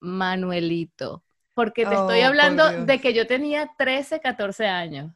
Manuelito. 0.00 1.24
Porque 1.54 1.86
te 1.86 1.94
estoy 1.96 2.20
Oh, 2.20 2.26
hablando 2.26 2.64
de 2.78 3.00
que 3.00 3.14
yo 3.14 3.26
tenía 3.26 3.70
13, 3.78 4.20
14 4.20 4.66
años. 4.68 5.12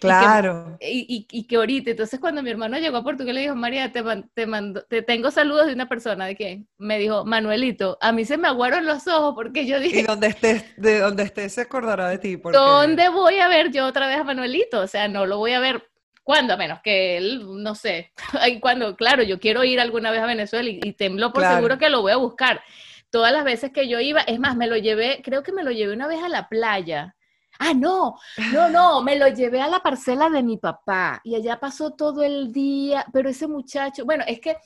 Claro. 0.00 0.76
Y, 0.80 1.06
y- 1.08 1.38
y 1.38 1.46
que 1.46 1.56
ahorita, 1.56 1.90
entonces 1.90 2.20
cuando 2.20 2.42
mi 2.42 2.50
hermano 2.50 2.78
llegó 2.78 2.96
a 2.98 3.02
Portugal 3.04 3.34
le 3.34 3.42
dijo, 3.42 3.54
María, 3.54 3.90
te, 3.92 4.02
te, 4.34 4.46
mando, 4.46 4.82
te 4.82 5.02
tengo 5.02 5.30
saludos 5.30 5.66
de 5.66 5.72
una 5.72 5.88
persona, 5.88 6.26
¿de 6.26 6.36
quién? 6.36 6.68
Me 6.78 6.98
dijo, 6.98 7.24
Manuelito, 7.24 7.96
a 8.00 8.12
mí 8.12 8.24
se 8.24 8.36
me 8.36 8.48
aguaron 8.48 8.86
los 8.86 9.06
ojos 9.06 9.34
porque 9.34 9.66
yo 9.66 9.78
Y 9.78 9.84
dije, 9.84 10.02
donde 10.04 10.26
estés, 10.28 10.64
de 10.76 10.98
donde 10.98 11.22
estés 11.22 11.52
se 11.54 11.62
acordará 11.62 12.08
de 12.08 12.18
ti. 12.18 12.36
Porque... 12.36 12.58
¿dónde 12.58 13.08
voy 13.08 13.38
a 13.38 13.48
ver 13.48 13.70
yo 13.70 13.86
otra 13.86 14.06
vez 14.08 14.18
a 14.18 14.24
Manuelito? 14.24 14.80
O 14.80 14.86
sea, 14.86 15.08
no 15.08 15.26
lo 15.26 15.38
voy 15.38 15.52
a 15.52 15.60
ver. 15.60 15.88
¿Cuándo? 16.22 16.54
A 16.54 16.56
menos 16.56 16.80
que 16.82 17.18
él, 17.18 17.42
no 17.62 17.74
sé, 17.74 18.10
cuando, 18.62 18.96
claro, 18.96 19.22
yo 19.22 19.38
quiero 19.38 19.62
ir 19.62 19.78
alguna 19.78 20.10
vez 20.10 20.22
a 20.22 20.26
Venezuela 20.26 20.68
y, 20.70 20.80
y 20.82 20.92
temblo 20.94 21.32
por 21.32 21.42
Claro. 21.42 21.56
seguro 21.56 21.78
que 21.78 21.90
lo 21.90 22.00
voy 22.00 22.12
a 22.12 22.16
buscar. 22.16 22.62
Todas 23.10 23.30
las 23.32 23.44
veces 23.44 23.72
que 23.72 23.88
yo 23.88 24.00
iba, 24.00 24.22
es 24.22 24.40
más, 24.40 24.56
me 24.56 24.66
lo 24.66 24.76
llevé, 24.76 25.20
creo 25.22 25.42
que 25.42 25.52
me 25.52 25.62
lo 25.62 25.70
llevé 25.70 25.92
una 25.92 26.06
vez 26.06 26.22
a 26.22 26.28
la 26.30 26.48
playa. 26.48 27.14
Ah, 27.58 27.72
no, 27.74 28.16
no, 28.52 28.68
no, 28.68 29.02
me 29.02 29.16
lo 29.16 29.28
llevé 29.28 29.60
a 29.62 29.68
la 29.68 29.80
parcela 29.80 30.28
de 30.30 30.42
mi 30.42 30.56
papá 30.56 31.20
y 31.24 31.34
allá 31.36 31.60
pasó 31.60 31.92
todo 31.92 32.22
el 32.22 32.52
día, 32.52 33.06
pero 33.12 33.28
ese 33.28 33.46
muchacho, 33.46 34.04
bueno, 34.04 34.24
es 34.26 34.40
que 34.40 34.56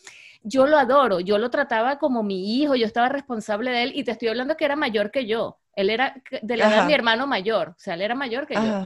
yo 0.43 0.67
lo 0.67 0.79
adoro, 0.79 1.21
yo 1.21 1.37
lo 1.39 1.51
trataba 1.51 1.99
como 1.99 2.23
mi 2.23 2.61
hijo, 2.63 2.75
yo 2.77 2.87
estaba 2.87 3.09
responsable 3.09 3.71
de 3.71 3.83
él 3.83 3.93
y 3.95 4.05
te 4.05 4.13
estoy 4.13 4.29
hablando 4.29 4.57
que 4.57 4.65
era 4.65 4.77
mayor 4.77 5.11
que 5.11 5.27
yo, 5.27 5.59
él 5.75 5.91
era 5.91 6.15
de 6.43 6.57
la 6.57 6.69
edad 6.69 6.81
de 6.83 6.87
mi 6.87 6.95
hermano 6.95 7.27
mayor, 7.27 7.71
o 7.71 7.75
sea, 7.79 7.95
él 7.95 8.03
era 8.03 8.15
mayor 8.15 8.47
que 8.47 8.55
yo. 8.55 8.85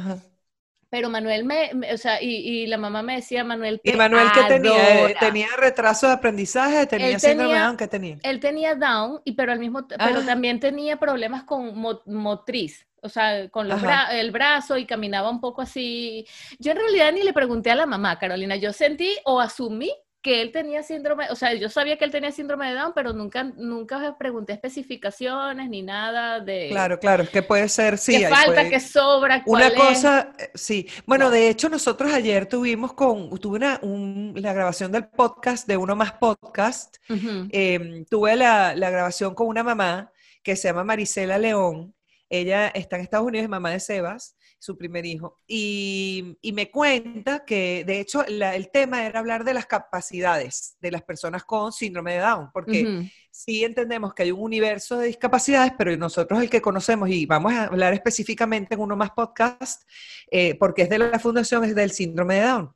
Pero 0.90 1.08
Manuel 1.08 1.44
me, 1.44 1.70
me- 1.72 1.94
o 1.94 1.96
sea, 1.96 2.20
y, 2.22 2.28
y 2.28 2.66
la 2.66 2.76
mamá 2.76 3.00
me 3.02 3.16
decía, 3.16 3.44
Manuel, 3.44 3.80
¿Y 3.82 3.92
te 3.92 3.96
Manuel 3.96 4.28
qué 4.34 4.42
tenía? 4.42 4.72
adora. 4.98 5.20
¿Tenía 5.20 5.46
retraso 5.56 6.06
de 6.06 6.12
aprendizaje? 6.12 6.86
¿Tenía 6.86 7.08
Él 7.08 7.18
síndrome 7.20 7.48
tenía- 7.54 7.64
Down? 7.64 7.76
¿Qué 7.78 7.88
tenía? 7.88 8.18
Él 8.22 8.40
tenía 8.40 8.74
Down, 8.74 9.20
y 9.24 9.32
pero 9.32 9.52
al 9.52 9.58
mismo, 9.58 9.86
pero 9.88 10.20
Ah. 10.20 10.26
también 10.26 10.60
tenía 10.60 10.98
problemas 10.98 11.44
con 11.44 11.74
mo- 11.78 12.02
motriz, 12.04 12.86
o 13.02 13.08
sea, 13.08 13.48
con 13.50 13.68
los 13.68 13.82
Ajá. 13.82 14.08
bra- 14.08 14.14
el 14.18 14.30
brazo 14.30 14.76
y 14.78 14.86
caminaba 14.86 15.28
un 15.30 15.40
poco 15.40 15.60
así. 15.62 16.26
Yo 16.58 16.72
en 16.72 16.78
realidad 16.78 17.12
ni 17.12 17.22
le 17.22 17.32
pregunté 17.32 17.70
a 17.70 17.74
la 17.76 17.86
mamá, 17.86 18.18
Carolina, 18.18 18.56
yo 18.56 18.72
sentí 18.72 19.10
o 19.24 19.40
asumí 19.40 19.92
que 20.22 20.40
él 20.40 20.52
tenía 20.52 20.84
síndrome, 20.84 21.26
o 21.30 21.34
sea, 21.34 21.52
yo 21.54 21.68
sabía 21.68 21.96
que 21.98 22.04
él 22.04 22.12
tenía 22.12 22.30
síndrome 22.30 22.68
de 22.68 22.74
Down, 22.78 22.92
pero 22.94 23.12
nunca, 23.12 23.42
nunca 23.42 24.16
pregunté 24.16 24.52
especificaciones 24.52 25.68
ni 25.68 25.82
nada 25.82 26.38
de 26.38 26.68
Claro, 26.70 27.00
claro, 27.00 27.24
es 27.24 27.30
que 27.30 27.42
puede 27.42 27.68
ser, 27.68 27.98
sí. 27.98 28.14
ahí 28.14 28.24
falta, 28.32 28.52
puede- 28.52 28.70
qué 28.70 28.78
sobra, 28.78 29.42
cuál 29.42 29.62
Una 29.64 29.66
es. 29.72 29.74
cosa, 29.74 30.32
eh, 30.38 30.50
sí. 30.54 30.86
Bueno, 31.06 31.24
No. 31.24 31.30
de 31.32 31.48
hecho, 31.48 31.68
nosotros 31.68 32.12
ayer 32.12 32.46
tuvimos 32.46 32.92
con, 32.92 33.36
tuve 33.40 33.56
una, 33.56 33.80
un- 33.82 34.32
la 34.36 34.52
grabación 34.52 34.92
del 34.92 35.08
podcast, 35.08 35.66
de 35.66 35.76
Uno 35.76 35.96
Más 35.96 36.12
Podcast. 36.12 36.98
Em, 37.08 38.04
tuve 38.04 38.36
la, 38.36 38.76
la 38.76 38.90
grabación 38.90 39.34
con 39.34 39.48
una 39.48 39.64
mamá 39.64 40.12
que 40.44 40.54
se 40.54 40.68
llama 40.68 40.84
Marisela 40.84 41.36
León. 41.36 41.94
Ella 42.34 42.68
está 42.68 42.96
en 42.96 43.02
Estados 43.02 43.26
Unidos, 43.26 43.44
es 43.44 43.50
mamá 43.50 43.70
de 43.70 43.78
Sebas, 43.80 44.36
su 44.58 44.78
primer 44.78 45.04
hijo. 45.04 45.40
Y, 45.46 46.38
y 46.40 46.52
me 46.52 46.70
cuenta 46.70 47.44
que, 47.44 47.84
de 47.84 48.00
hecho, 48.00 48.24
la- 48.28 48.56
el 48.56 48.70
tema 48.70 49.04
era 49.04 49.18
hablar 49.18 49.44
de 49.44 49.52
las 49.54 49.66
capacidades 49.66 50.76
de 50.80 50.90
las 50.92 51.02
personas 51.02 51.44
con 51.44 51.72
síndrome 51.72 52.14
de 52.14 52.20
Down, 52.20 52.50
porque 52.54 52.84
Ujú. 52.84 53.08
sí 53.30 53.64
entendemos 53.64 54.14
que 54.14 54.22
hay 54.22 54.30
un 54.32 54.40
universo 54.40 54.98
de 54.98 55.08
discapacidades, 55.08 55.72
pero 55.76 55.94
nosotros 55.98 56.40
el 56.40 56.48
que 56.48 56.62
conocemos, 56.62 57.10
y 57.10 57.26
vamos 57.26 57.52
a 57.52 57.64
hablar 57.64 57.92
específicamente 57.92 58.74
en 58.74 58.80
uno 58.80 58.96
más 58.96 59.10
podcast, 59.10 59.82
eh, 60.30 60.54
porque 60.54 60.82
es 60.82 60.88
de 60.88 60.98
la 60.98 61.18
fundación, 61.18 61.64
es 61.64 61.74
del 61.74 61.90
síndrome 61.90 62.36
de 62.36 62.42
Down. 62.42 62.74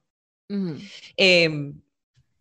Eh, 1.17 1.73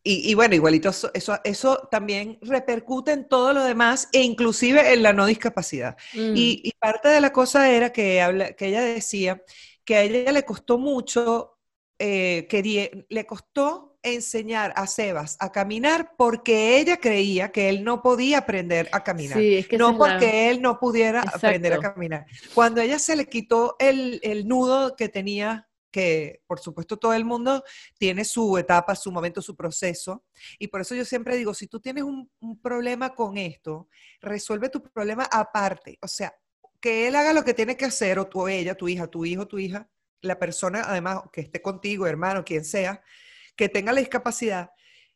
y, 0.06 0.30
y 0.32 0.34
bueno, 0.36 0.56
igualito, 0.56 0.90
eso, 0.90 1.12
eso, 1.14 1.40
eso 1.44 1.88
también 1.92 2.38
repercute 2.42 3.12
en 3.12 3.28
todo 3.28 3.54
lo 3.54 3.64
demás, 3.64 4.08
e 4.14 4.22
inclusive 4.24 4.94
en 4.94 5.04
la 5.04 5.14
no 5.14 5.26
discapacidad. 5.26 5.98
Mm. 6.14 6.34
Y, 6.34 6.62
y 6.64 6.72
parte 6.80 7.10
de 7.10 7.22
la 7.22 7.34
cosa 7.34 7.70
era 7.72 7.92
que, 7.92 8.22
habla, 8.22 8.54
que 8.54 8.68
ella 8.68 8.82
decía 8.82 9.44
que 9.84 9.96
a 9.96 10.02
ella 10.04 10.32
le 10.32 10.46
costó 10.46 10.78
mucho, 10.78 11.58
eh, 12.00 12.48
que 12.50 13.06
le 13.10 13.26
costó 13.26 13.98
enseñar 14.04 14.74
a 14.76 14.86
Sebas 14.88 15.38
a 15.40 15.52
caminar 15.52 16.14
porque 16.18 16.78
ella 16.80 16.98
creía 16.98 17.52
que 17.52 17.70
él 17.70 17.84
no 17.84 18.02
podía 18.04 18.40
aprender 18.40 18.90
a 18.92 19.04
caminar. 19.04 19.48
Sí, 19.48 19.56
es 19.58 19.68
que 19.68 19.78
esa 19.78 19.92
no 19.92 19.98
la- 19.98 19.98
porque 19.98 20.50
él 20.52 20.62
no 20.62 20.80
pudiera 20.80 21.22
aprender 21.22 21.74
a 21.74 21.80
caminar. 21.80 22.26
Cuando 22.54 22.82
ella 22.82 23.00
se 23.00 23.16
le 23.16 23.28
quitó 23.28 23.76
el, 23.80 24.20
el 24.24 24.48
nudo 24.48 24.96
que 24.96 25.10
tenía, 25.10 25.68
que 25.96 26.42
por 26.46 26.60
supuesto 26.60 26.98
todo 26.98 27.14
el 27.14 27.24
mundo 27.24 27.64
tiene 27.98 28.26
su 28.26 28.58
etapa, 28.58 28.98
su 28.98 29.14
momento, 29.14 29.42
su 29.42 29.56
proceso, 29.56 30.26
y 30.60 30.68
por 30.68 30.82
eso 30.82 30.94
yo 30.94 31.06
siempre 31.06 31.38
digo, 31.38 31.54
si 31.54 31.68
tú 31.68 31.80
tienes 31.80 32.04
un, 32.04 32.30
un 32.42 32.60
problema 32.60 33.16
con 33.16 33.38
esto, 33.38 33.88
resuelve 34.20 34.68
tu 34.68 34.84
problema 34.84 35.24
aparte, 35.32 35.98
o 36.02 36.08
sea, 36.10 36.36
que 36.82 37.08
él 37.08 37.16
haga 37.16 37.32
lo 37.32 37.46
que 37.46 37.54
tiene 37.54 37.78
que 37.78 37.86
hacer, 37.86 38.20
o 38.20 38.28
tú, 38.28 38.42
o 38.42 38.50
ella, 38.50 38.76
tu 38.76 38.90
hija, 38.90 39.08
tu 39.08 39.24
hijo, 39.24 39.48
tu 39.48 39.58
hija, 39.58 39.90
la 40.20 40.38
persona 40.38 40.82
además 40.86 41.22
que 41.32 41.40
esté 41.40 41.62
contigo, 41.62 42.06
hermano, 42.08 42.44
quien 42.44 42.66
sea, 42.66 43.02
que 43.56 43.70
tenga 43.70 43.94
la 43.94 44.02
discapacidad, 44.02 44.72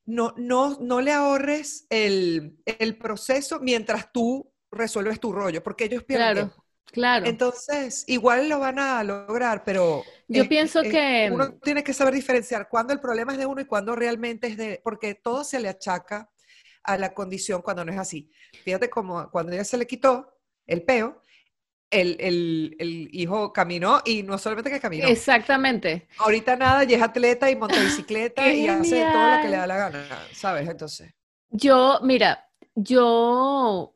no, 0.06 0.34
no, 0.38 0.78
no 0.80 1.02
le 1.02 1.12
ahorres 1.12 1.88
el, 1.90 2.58
el 2.66 2.98
proceso 2.98 3.60
mientras 3.60 4.14
tú 4.14 4.50
resuelves 4.72 5.20
tu 5.20 5.34
rollo, 5.34 5.62
porque 5.62 5.84
ellos 5.84 6.06
pierden 6.06 6.48
Claro. 6.48 6.66
Claro. 6.92 7.26
Entonces, 7.28 8.04
igual 8.08 8.50
lo 8.50 8.60
van 8.60 8.80
a 8.80 9.04
lograr, 9.04 9.64
pero 9.64 10.04
Yo 10.28 10.44
es- 10.44 10.50
pienso 10.50 10.82
es- 10.82 10.92
que- 10.92 11.30
uno 11.32 11.54
tiene 11.60 11.84
que 11.84 11.94
saber 11.94 12.14
diferenciar 12.14 12.70
cuándo 12.70 12.94
el 12.94 13.00
problema 13.00 13.34
es 13.34 13.38
de 13.40 13.46
uno 13.46 13.62
y 13.62 13.66
cuándo 13.66 13.96
realmente 13.96 14.48
es 14.48 14.58
de, 14.58 14.82
porque 14.84 15.16
todo 15.16 15.44
se 15.44 15.60
le 15.60 15.70
achaca 15.70 16.30
a 16.84 16.98
la 16.98 17.14
condición 17.14 17.62
cuando 17.62 17.86
no 17.86 17.92
es 17.92 18.00
así. 18.00 18.32
Fíjate 18.64 18.90
como 18.90 19.30
cuando 19.32 19.52
ella 19.54 19.64
se 19.66 19.78
le 19.78 19.86
quitó 19.88 20.34
el 20.66 20.84
peo, 20.84 21.22
el, 21.92 22.18
el- 22.20 22.76
el 22.80 23.10
hijo 23.14 23.52
caminó 23.54 24.02
y 24.06 24.24
no 24.24 24.38
solamente 24.38 24.70
que 24.70 24.80
caminó, 24.80 25.08
Exactamente. 25.08 26.08
ahorita 26.18 26.56
nada, 26.56 26.84
y 26.84 26.94
es 26.94 27.02
atleta 27.02 27.50
y 27.50 27.56
monta 27.56 27.76
bicicleta 27.84 28.44
¡Qué 28.44 28.56
y 28.58 28.68
hace 28.68 29.06
todo 29.12 29.30
lo 29.30 29.42
que 29.42 29.50
le 29.50 29.58
da 29.58 29.68
la 29.68 29.78
gana, 29.78 30.08
¿sabes? 30.34 30.70
Entonces, 30.70 31.14
Yo, 31.50 32.00
mira, 32.04 32.48
yo 32.76 33.94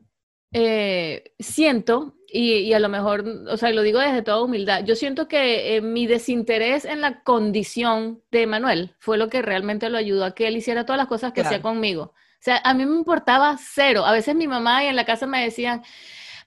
eh, 0.52 1.22
siento 1.38 2.14
y, 2.36 2.54
y 2.54 2.72
a 2.72 2.80
lo 2.80 2.88
mejor, 2.88 3.24
o 3.48 3.56
sea, 3.56 3.70
lo 3.70 3.82
digo 3.82 4.00
desde 4.00 4.22
toda 4.22 4.42
humildad, 4.42 4.82
yo 4.84 4.96
siento 4.96 5.28
que 5.28 5.76
eh, 5.76 5.80
mi 5.80 6.08
desinterés 6.08 6.84
en 6.84 7.00
la 7.00 7.22
condición 7.22 8.24
de 8.32 8.48
Manuel 8.48 8.96
fue 8.98 9.18
lo 9.18 9.28
que 9.28 9.40
realmente 9.40 9.88
lo 9.88 9.98
ayudó 9.98 10.24
a 10.24 10.34
que 10.34 10.48
él 10.48 10.56
hiciera 10.56 10.84
todas 10.84 10.98
las 10.98 11.06
cosas 11.06 11.32
que 11.32 11.42
hacía 11.42 11.62
conmigo. 11.62 12.02
O 12.02 12.40
sea, 12.40 12.60
a 12.64 12.74
mí 12.74 12.84
me 12.86 12.96
importaba 12.96 13.56
cero. 13.56 14.04
A 14.04 14.10
veces 14.10 14.34
mi 14.34 14.48
mamá 14.48 14.82
y 14.82 14.88
en 14.88 14.96
la 14.96 15.04
casa 15.04 15.28
me 15.28 15.44
decían, 15.44 15.84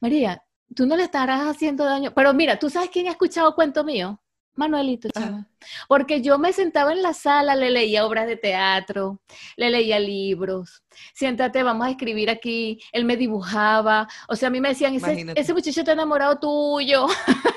María, 0.02 0.44
tú 0.76 0.86
no 0.86 0.98
le 0.98 1.04
estarás 1.04 1.44
haciendo 1.44 1.86
daño. 1.86 2.14
Pero 2.14 2.34
mira, 2.34 2.60
¿tú 2.60 2.70
sabes 2.70 2.90
quién 2.90 3.08
ha 3.08 3.12
escuchado 3.12 3.56
cuento 3.56 3.86
mío? 3.86 4.20
Manuelito, 4.58 5.08
Ajá. 5.16 5.26
chama. 5.26 5.48
Porque 5.88 6.22
yo 6.22 6.38
me 6.38 6.52
sentaba 6.54 6.92
en 6.94 7.02
la 7.02 7.14
sala, 7.14 7.56
le 7.56 7.70
leía 7.70 8.06
obras 8.06 8.28
de 8.28 8.38
teatro, 8.38 9.20
le 9.56 9.70
leía 9.70 10.00
libros. 10.00 10.84
Siéntate, 11.14 11.62
vamos 11.64 11.86
a 11.88 11.92
escribir 11.92 12.30
aquí. 12.30 12.80
Él 12.92 13.06
me 13.06 13.18
dibujaba. 13.18 14.08
O 14.28 14.36
sea, 14.36 14.48
a 14.48 14.50
mí 14.52 14.60
me 14.60 14.70
decían, 14.70 14.96
ese, 14.96 15.54
muchacho 15.54 15.80
está 15.82 15.92
enamorado 15.94 16.40
tuyo. 16.40 17.08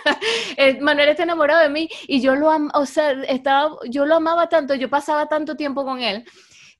Eh, 0.56 0.78
Manuel 0.80 1.10
está 1.10 1.22
enamorado 1.22 1.60
de 1.62 1.68
mí. 1.68 1.88
Y 2.06 2.20
yo 2.20 2.34
lo, 2.34 2.50
o 2.74 2.86
sea, 2.86 3.12
estaba, 3.12 3.76
yo 3.88 4.04
lo 4.06 4.16
amaba 4.16 4.48
tanto, 4.48 4.74
yo 4.74 4.88
pasaba 4.90 5.26
tanto 5.26 5.56
tiempo 5.56 5.84
con 5.84 6.00
él. 6.00 6.24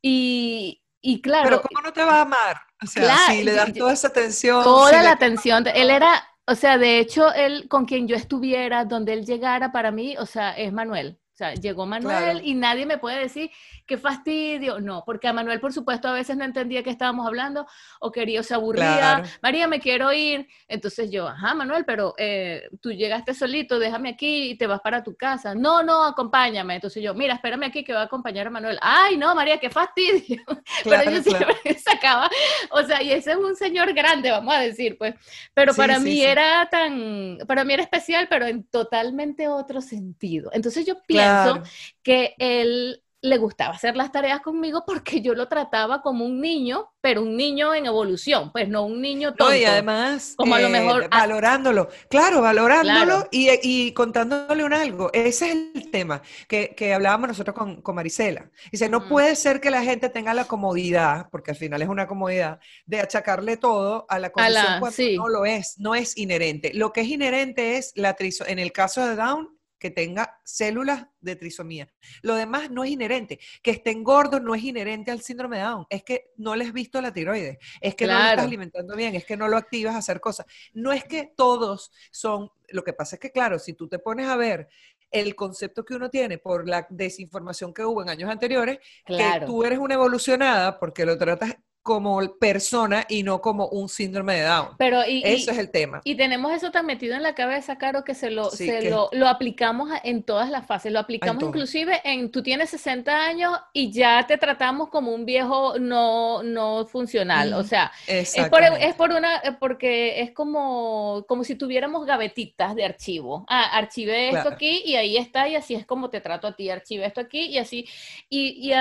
Y, 0.03 0.83
y 1.01 1.21
claro, 1.21 1.45
Pero 1.45 1.63
¿cómo 1.63 1.81
no 1.83 1.93
te 1.93 2.03
va 2.05 2.19
a 2.19 2.23
amar? 2.23 2.61
O 2.83 2.87
sea, 2.87 3.03
Claro, 3.05 3.33
si 3.35 3.45
le 3.45 3.53
das 3.53 3.73
toda 3.75 3.93
esa 3.93 4.09
atención. 4.09 4.63
toda 4.65 4.89
si 4.91 4.97
la 4.97 5.03
le- 5.03 5.09
atención. 5.09 5.67
Él 5.67 5.91
era, 5.91 6.27
o 6.51 6.55
sea, 6.57 6.79
de 6.79 6.99
hecho, 6.99 7.33
él 7.33 7.69
con 7.69 7.85
quien 7.87 8.09
yo 8.09 8.17
estuviera, 8.17 8.85
donde 8.85 9.13
él 9.13 9.25
llegara 9.25 9.71
para 9.73 9.93
mí, 9.93 10.17
o 10.19 10.27
sea, 10.27 10.51
es 10.53 10.73
Manuel. 10.73 11.19
Sea, 11.41 11.55
llegó 11.55 11.87
Manuel 11.87 12.17
Claro. 12.33 12.41
y 12.43 12.53
nadie 12.53 12.85
me 12.85 12.99
puede 12.99 13.19
decir 13.19 13.51
qué 13.87 13.97
fastidio. 13.97 14.79
No, 14.79 15.05
porque 15.07 15.27
a 15.27 15.33
Manuel, 15.33 15.59
por 15.59 15.73
supuesto, 15.73 16.07
a 16.09 16.13
veces 16.13 16.37
no 16.37 16.45
entendía 16.45 16.83
qué 16.83 16.91
estábamos 16.91 17.27
hablando 17.27 17.67
o 17.99 18.13
quería, 18.13 18.41
o 18.41 18.43
se 18.43 18.53
aburría. 18.53 18.97
Claro. 18.99 19.25
María, 19.43 19.67
me 19.67 19.81
quiero 19.81 20.13
ir. 20.13 20.47
Entonces 20.69 21.11
yo, 21.11 21.27
ajá, 21.27 21.55
Manuel, 21.55 21.85
pero 21.87 22.15
eh, 22.19 22.69
tú 22.83 22.93
llegaste 22.93 23.33
solito, 23.33 23.79
déjame 23.79 24.11
aquí 24.11 24.51
y 24.51 24.55
te 24.59 24.67
vas 24.67 24.81
para 24.83 25.03
tu 25.03 25.17
casa. 25.17 25.55
No, 25.55 25.83
no, 25.83 26.05
acompáñame. 26.05 26.75
Entonces 26.75 27.03
yo, 27.03 27.15
mira, 27.15 27.33
espérame 27.35 27.63
aquí 27.65 27.83
que 27.85 27.95
va 27.95 28.03
a 28.03 28.05
acompañar 28.05 28.49
a 28.49 28.51
Manuel. 28.51 28.79
Ay, 28.83 29.17
no, 29.17 29.35
María, 29.35 29.59
qué 29.59 29.71
fastidio. 29.71 30.43
Claro, 30.83 31.05
pero 31.07 31.11
yo 31.11 31.23
siempre 31.23 31.57
sacaba, 31.79 32.29
o 32.71 32.83
sea, 32.83 33.03
y 33.03 33.13
ese 33.13 33.31
es 33.31 33.37
un 33.39 33.57
señor 33.57 33.95
grande, 33.95 34.31
vamos 34.31 34.55
a 34.55 34.59
decir, 34.61 34.99
pues, 34.99 35.15
pero 35.55 35.73
Sí, 35.73 35.79
para 35.79 35.97
sí, 35.97 36.05
mí 36.05 36.13
sí. 36.17 36.25
era 36.25 36.69
tan, 36.71 37.39
para 37.47 37.65
mí 37.65 37.73
era 37.73 37.83
especial, 37.83 38.27
pero 38.29 38.45
en 38.47 38.65
totalmente 38.65 39.49
otro 39.49 39.81
sentido. 39.81 40.51
Entonces 40.53 40.85
yo 40.85 41.01
pienso 41.07 41.30
Claro. 41.31 41.63
que 42.03 42.35
él 42.39 43.03
le 43.23 43.37
gustaba 43.37 43.75
hacer 43.75 43.97
las 43.97 44.11
tareas 44.11 44.41
conmigo 44.41 44.83
porque 44.87 45.21
yo 45.21 45.35
lo 45.35 45.47
trataba 45.47 46.01
como 46.01 46.25
un 46.25 46.41
niño, 46.41 46.89
pero 47.03 47.21
un 47.21 47.37
niño 47.37 47.75
en 47.75 47.85
evolución, 47.85 48.51
pues 48.51 48.67
no 48.67 48.87
un 48.87 49.03
niño 49.03 49.35
tonto. 49.35 49.51
No, 49.51 49.55
y 49.59 49.63
además, 49.67 50.33
Como 50.39 50.55
a 50.55 50.61
lo 50.61 50.69
eh, 50.69 50.71
mejor- 50.71 51.11
valorándolo, 51.11 51.91
claro, 52.09 52.41
valorándolo 52.41 53.05
Claro. 53.05 53.29
Y, 53.31 53.51
y 53.63 53.93
contándole 53.93 54.65
un 54.65 54.73
algo. 54.73 55.11
Ese 55.13 55.51
es 55.51 55.59
el 55.75 55.91
tema 55.91 56.23
que, 56.49 56.75
que 56.75 56.95
hablábamos 56.95 57.29
nosotros 57.29 57.55
con, 57.55 57.83
con 57.83 57.95
Marisela. 57.95 58.51
Dice, 58.73 58.89
no 58.89 59.07
puede 59.07 59.37
ser 59.37 59.61
que 59.61 59.71
la 59.71 59.83
gente 59.83 60.09
tenga 60.09 60.33
la 60.33 60.47
comodidad, 60.47 61.29
porque 61.31 61.51
al 61.51 61.59
final 61.59 61.83
es 61.83 61.89
una 61.91 62.07
comodidad, 62.07 62.59
de 62.87 63.01
achacarle 63.01 63.59
todo 63.59 64.07
a 64.09 64.19
la 64.19 64.31
condición 64.33 64.65
la- 64.65 64.79
cuando 64.81 64.97
sí. 64.97 65.17
no 65.19 65.29
lo 65.29 65.45
es, 65.45 65.75
no 65.79 65.95
es 65.95 66.17
inherente. 66.17 66.73
Lo 66.73 66.91
que 66.95 67.03
es 67.03 67.09
inherente 67.09 67.77
es 67.77 67.93
la 67.97 68.15
triso 68.15 68.47
en 68.47 68.59
el 68.59 68.73
caso 68.73 69.07
de 69.07 69.15
Down, 69.15 69.60
que 69.81 69.91
tenga 69.91 70.39
células 70.45 71.07
de 71.21 71.35
trisomía. 71.35 71.89
Lo 72.23 72.35
demás 72.37 72.71
no 72.71 72.85
es 72.85 72.91
inherente. 72.91 73.41
Que 73.63 73.73
estén 73.73 74.05
gordos 74.05 74.43
no 74.43 74.55
es 74.55 74.63
inherente 74.63 75.11
al 75.11 75.23
síndrome 75.23 75.57
de 75.57 75.65
Down. 75.65 75.87
Es 75.91 76.05
que 76.05 76.31
no 76.37 76.55
les 76.55 76.69
has 76.69 76.75
visto 76.75 77.01
la 77.01 77.13
tiroides. 77.13 77.59
Es 77.81 77.95
que 77.97 78.07
no 78.07 78.13
lo 78.13 78.19
estás 78.21 78.45
alimentando 78.45 78.95
bien. 78.95 79.15
Es 79.17 79.25
que 79.25 79.37
no 79.37 79.49
lo 79.49 79.57
activas 79.57 79.95
a 79.95 79.99
hacer 79.99 80.21
cosas. 80.21 80.47
No 80.75 80.93
es 80.93 81.03
que 81.05 81.33
todos 81.37 81.91
son. 82.13 82.51
Lo 82.69 82.85
que 82.85 82.93
pasa 82.93 83.17
es 83.17 83.21
que, 83.21 83.33
claro, 83.33 83.59
si 83.59 83.73
tú 83.73 83.89
te 83.89 83.99
pones 83.99 84.29
a 84.29 84.37
ver 84.37 84.69
el 85.11 85.35
concepto 85.35 85.85
que 85.85 85.95
uno 85.95 86.09
tiene 86.11 86.39
por 86.39 86.69
la 86.69 86.87
desinformación 86.91 87.75
que 87.75 87.85
hubo 87.85 88.03
en 88.03 88.11
años 88.11 88.31
anteriores, 88.31 88.79
Claro. 89.05 89.41
que 89.41 89.47
tú 89.47 89.65
eres 89.65 89.79
una 89.79 89.95
evolucionada 89.95 90.79
porque 90.79 91.05
lo 91.05 91.19
tratas 91.19 91.57
como 91.83 92.21
persona 92.39 93.07
y 93.09 93.23
no 93.23 93.41
como 93.41 93.67
un 93.69 93.89
síndrome 93.89 94.35
de 94.37 94.43
Down. 94.43 94.69
Pero 94.79 95.01
y, 95.07 95.19
y- 95.19 95.23
Eso 95.25 95.51
es 95.53 95.59
el 95.59 95.71
tema. 95.71 96.01
y 96.05 96.15
tenemos 96.15 96.53
eso 96.53 96.71
tan 96.71 96.85
metido 96.87 97.15
en 97.17 97.23
la 97.23 97.35
cabeza, 97.35 97.79
Caro, 97.79 98.05
que 98.05 98.15
se 98.15 98.31
lo, 98.31 98.51
Sí, 98.51 98.67
se 98.67 98.81
que- 98.81 98.91
lo, 98.91 99.09
lo 99.13 99.29
aplicamos 99.29 99.91
en 100.05 100.23
todas 100.23 100.51
las 100.51 100.67
fases. 100.67 100.93
Lo 100.93 100.99
aplicamos 100.99 101.43
inclusive 101.43 102.01
en 102.05 102.31
tú 102.31 102.43
tienes 102.43 102.71
60 102.71 103.25
años 103.27 103.59
y 103.73 103.91
ya 103.93 104.27
te 104.27 104.37
tratamos 104.37 104.89
como 104.91 105.13
un 105.15 105.25
viejo 105.25 105.79
no, 105.79 106.43
no 106.43 106.87
funcional. 106.87 107.55
O 107.55 107.63
sea, 107.65 107.91
es 108.07 108.35
por, 108.51 108.63
es 108.63 108.95
por 108.95 109.11
una, 109.13 109.57
porque 109.59 110.21
es 110.21 110.33
como, 110.33 111.25
como 111.27 111.45
si 111.45 111.55
tuviéramos 111.55 112.05
gavetitas 112.07 112.75
de 112.75 112.85
archivo. 112.85 113.45
Ah, 113.49 113.77
archivé 113.77 114.27
esto 114.29 114.41
Claro. 114.43 114.55
aquí 114.55 114.83
y 114.85 114.97
ahí 114.97 115.17
está, 115.17 115.49
y 115.49 115.55
así 115.57 115.75
es 115.75 115.87
como 115.87 116.11
te 116.11 116.21
trato 116.21 116.47
a 116.47 116.55
ti. 116.57 116.69
Archivé 116.69 117.07
esto 117.07 117.21
aquí 117.21 117.47
y 117.47 117.59
así. 117.59 117.87
Y, 118.29 118.71
y, 118.71 118.75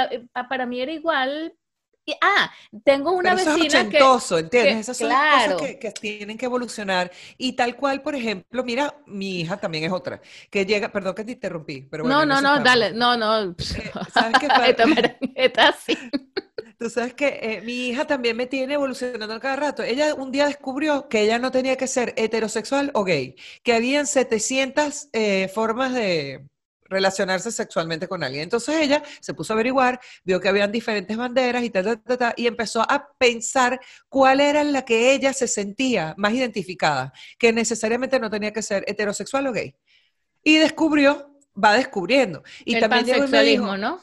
para 0.49 0.65
mí 0.65 0.81
era 0.81 0.91
igual. 0.91 1.53
Y, 2.09 2.15
ah, 2.21 2.51
tengo 2.83 3.11
una 3.11 3.35
Pero 3.35 3.41
eso 3.41 3.49
es 3.51 3.55
vecina 3.63 3.89
que. 3.89 3.97
ochentoso, 3.97 4.37
¿entiendes? 4.39 4.73
que- 4.75 4.79
Esas 4.81 4.97
son 4.97 5.07
claro. 5.09 5.53
cosas 5.57 5.67
que, 5.67 5.79
que 5.79 5.91
tienen 5.91 6.37
que 6.37 6.45
evolucionar. 6.45 7.11
Y 7.37 7.53
tal 7.53 7.75
cual, 7.75 8.01
por 8.01 8.15
ejemplo, 8.15 8.63
mira, 8.63 8.95
mi 9.05 9.41
hija 9.41 9.57
también 9.57 9.83
es 9.85 9.91
otra, 9.91 10.21
que 10.49 10.65
llega, 10.65 10.91
perdón 10.91 11.15
que 11.15 11.23
te 11.23 11.33
interrumpí, 11.33 11.81
pero 11.89 12.03
bueno, 12.03 12.19
No, 12.19 12.25
no, 12.25 12.41
no, 12.41 12.57
estamos. 12.57 12.63
dale, 12.63 12.91
no, 12.93 13.17
no. 13.17 13.41
Eh, 13.51 13.55
¿sabes 14.13 14.37
qué 14.39 14.85
merengueta 14.85 15.69
así. 15.69 15.97
Tú 16.77 16.89
sabes 16.89 17.13
que 17.13 17.39
eh, 17.41 17.61
mi 17.61 17.87
hija 17.89 18.05
también 18.07 18.37
me 18.37 18.47
tiene 18.47 18.75
evolucionando 18.75 19.39
cada 19.39 19.55
rato. 19.55 19.83
Ella 19.83 20.13
un 20.15 20.31
día 20.31 20.45
descubrió 20.47 21.09
que 21.09 21.21
ella 21.21 21.37
no 21.39 21.51
tenía 21.51 21.75
que 21.77 21.87
ser 21.87 22.13
heterosexual 22.17 22.91
o 22.93 23.03
gay, 23.03 23.35
que 23.63 23.73
habían 23.73 24.07
700 24.07 25.09
eh, 25.13 25.49
formas 25.53 25.93
de 25.93 26.45
relacionarse 26.89 27.51
sexualmente 27.51 28.07
con 28.07 28.23
alguien. 28.23 28.43
Entonces 28.43 28.75
ella 28.81 29.01
se 29.21 29.33
puso 29.33 29.53
a 29.53 29.55
averiguar, 29.55 29.99
vio 30.23 30.39
que 30.39 30.49
habían 30.49 30.71
diferentes 30.71 31.15
banderas 31.15 31.63
y 31.63 31.69
tal, 31.69 31.85
tal, 31.85 32.01
tal, 32.01 32.17
tal, 32.17 32.33
y 32.35 32.47
empezó 32.47 32.81
a 32.81 33.07
pensar 33.17 33.79
cuál 34.09 34.41
era 34.41 34.63
la 34.63 34.83
que 34.83 35.13
ella 35.13 35.31
se 35.33 35.47
sentía 35.47 36.13
más 36.17 36.33
identificada, 36.33 37.13
que 37.37 37.53
necesariamente 37.53 38.19
no 38.19 38.29
tenía 38.29 38.51
que 38.51 38.61
ser 38.61 38.83
heterosexual 38.87 39.47
o 39.47 39.53
gay. 39.53 39.75
Y 40.43 40.57
descubrió, 40.57 41.35
va 41.61 41.73
descubriendo. 41.75 42.43
Y 42.65 42.75
el 42.75 42.79
también 42.81 43.05
me 43.05 43.11
dijo, 43.11 43.19
pansexualismo, 43.19 43.77
¿no? 43.77 43.99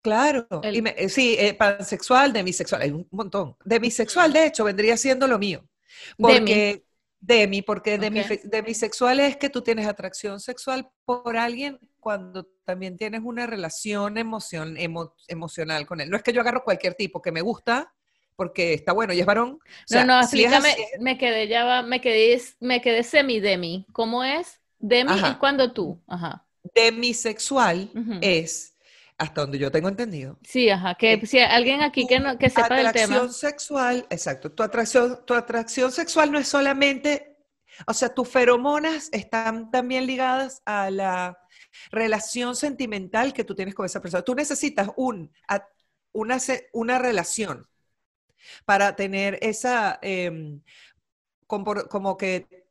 Claro, 0.00 0.46
El- 0.62 0.76
y 0.76 0.82
me- 0.82 0.94
eh, 0.96 1.08
sí, 1.08 1.36
eh, 1.38 1.54
pansexual, 1.54 2.32
demisexual, 2.32 2.82
hay 2.82 2.90
un 2.92 3.06
montón. 3.10 3.56
Demisexual, 3.64 4.32
de 4.32 4.46
hecho, 4.46 4.64
vendría 4.64 4.96
siendo 4.96 5.26
lo 5.26 5.38
mío. 5.38 5.68
Demi. 6.16 6.38
Porque, 6.38 6.84
demi, 7.20 7.62
porque 7.62 7.94
Ok. 7.96 8.00
demife- 8.02 8.40
demisexual 8.44 9.18
es 9.20 9.36
que 9.36 9.50
tú 9.50 9.62
tienes 9.62 9.86
atracción 9.86 10.38
sexual 10.40 10.88
por 11.04 11.36
alguien 11.36 11.78
cuando 12.08 12.46
también 12.64 12.96
tienes 12.96 13.20
una 13.22 13.46
relación 13.46 14.16
emoción, 14.16 14.76
emo- 14.76 15.12
emocional 15.28 15.84
con 15.86 16.00
él. 16.00 16.08
No 16.08 16.16
es 16.16 16.22
que 16.22 16.32
yo 16.32 16.40
agarro 16.40 16.64
cualquier 16.64 16.94
tipo 16.94 17.20
que 17.20 17.32
me 17.32 17.42
gusta 17.42 17.92
porque 18.34 18.72
está 18.72 18.92
bueno 18.94 19.12
y 19.12 19.20
es 19.20 19.26
varón. 19.26 19.58
O 19.60 19.60
sea, 19.84 20.04
no, 20.06 20.06
no, 20.06 20.22
si 20.26 20.42
explícame, 20.42 20.70
así- 20.70 20.82
me 21.00 21.18
quedé 21.18 21.48
ya 21.48 21.64
va, 21.64 21.82
me 21.82 22.00
quedé, 22.00 22.40
me 22.60 22.80
quedé 22.80 23.02
semi-demi. 23.02 23.84
¿Cómo 23.92 24.24
es? 24.24 24.58
Demi 24.78 25.10
Ajá. 25.12 25.28
es 25.32 25.36
cuando 25.36 25.72
tú, 25.74 26.00
ajá. 26.06 26.46
demisexual 26.74 27.90
Ujú. 27.94 28.18
es, 28.22 28.74
hasta 29.18 29.40
donde 29.42 29.58
yo 29.58 29.70
tengo 29.70 29.88
entendido, 29.88 30.38
Sí, 30.44 30.70
ajá, 30.70 30.94
que 30.94 31.12
Eh, 31.14 31.26
si 31.26 31.38
hay 31.38 31.50
alguien 31.50 31.82
aquí 31.82 32.06
que, 32.06 32.20
no, 32.20 32.38
que 32.38 32.48
sepa 32.48 32.76
del 32.76 32.86
atracción 32.86 33.20
tema. 33.20 33.32
sexual, 33.32 34.06
exacto. 34.10 34.50
Tu 34.52 34.62
atracción, 34.62 35.26
tu 35.26 35.34
atracción 35.34 35.90
sexual 35.92 36.30
no 36.32 36.38
es 36.38 36.48
solamente, 36.48 37.36
o 37.86 37.92
sea, 37.94 38.08
tus 38.14 38.28
feromonas 38.28 39.08
están 39.12 39.70
también 39.72 40.06
ligadas 40.06 40.62
a 40.64 40.90
la 40.90 41.36
relación 41.90 42.56
sentimental 42.56 43.32
que 43.32 43.44
tú 43.44 43.54
tienes 43.54 43.74
con 43.74 43.86
esa 43.86 44.00
persona. 44.00 44.22
Tú 44.22 44.34
necesitas 44.34 44.90
un, 44.96 45.32
una, 46.12 46.38
una 46.72 46.98
relación 46.98 47.66
para 48.64 48.96
tener 48.96 49.38
esa, 49.42 49.98
em, 50.02 50.62
como 51.46 52.16
que 52.16 52.67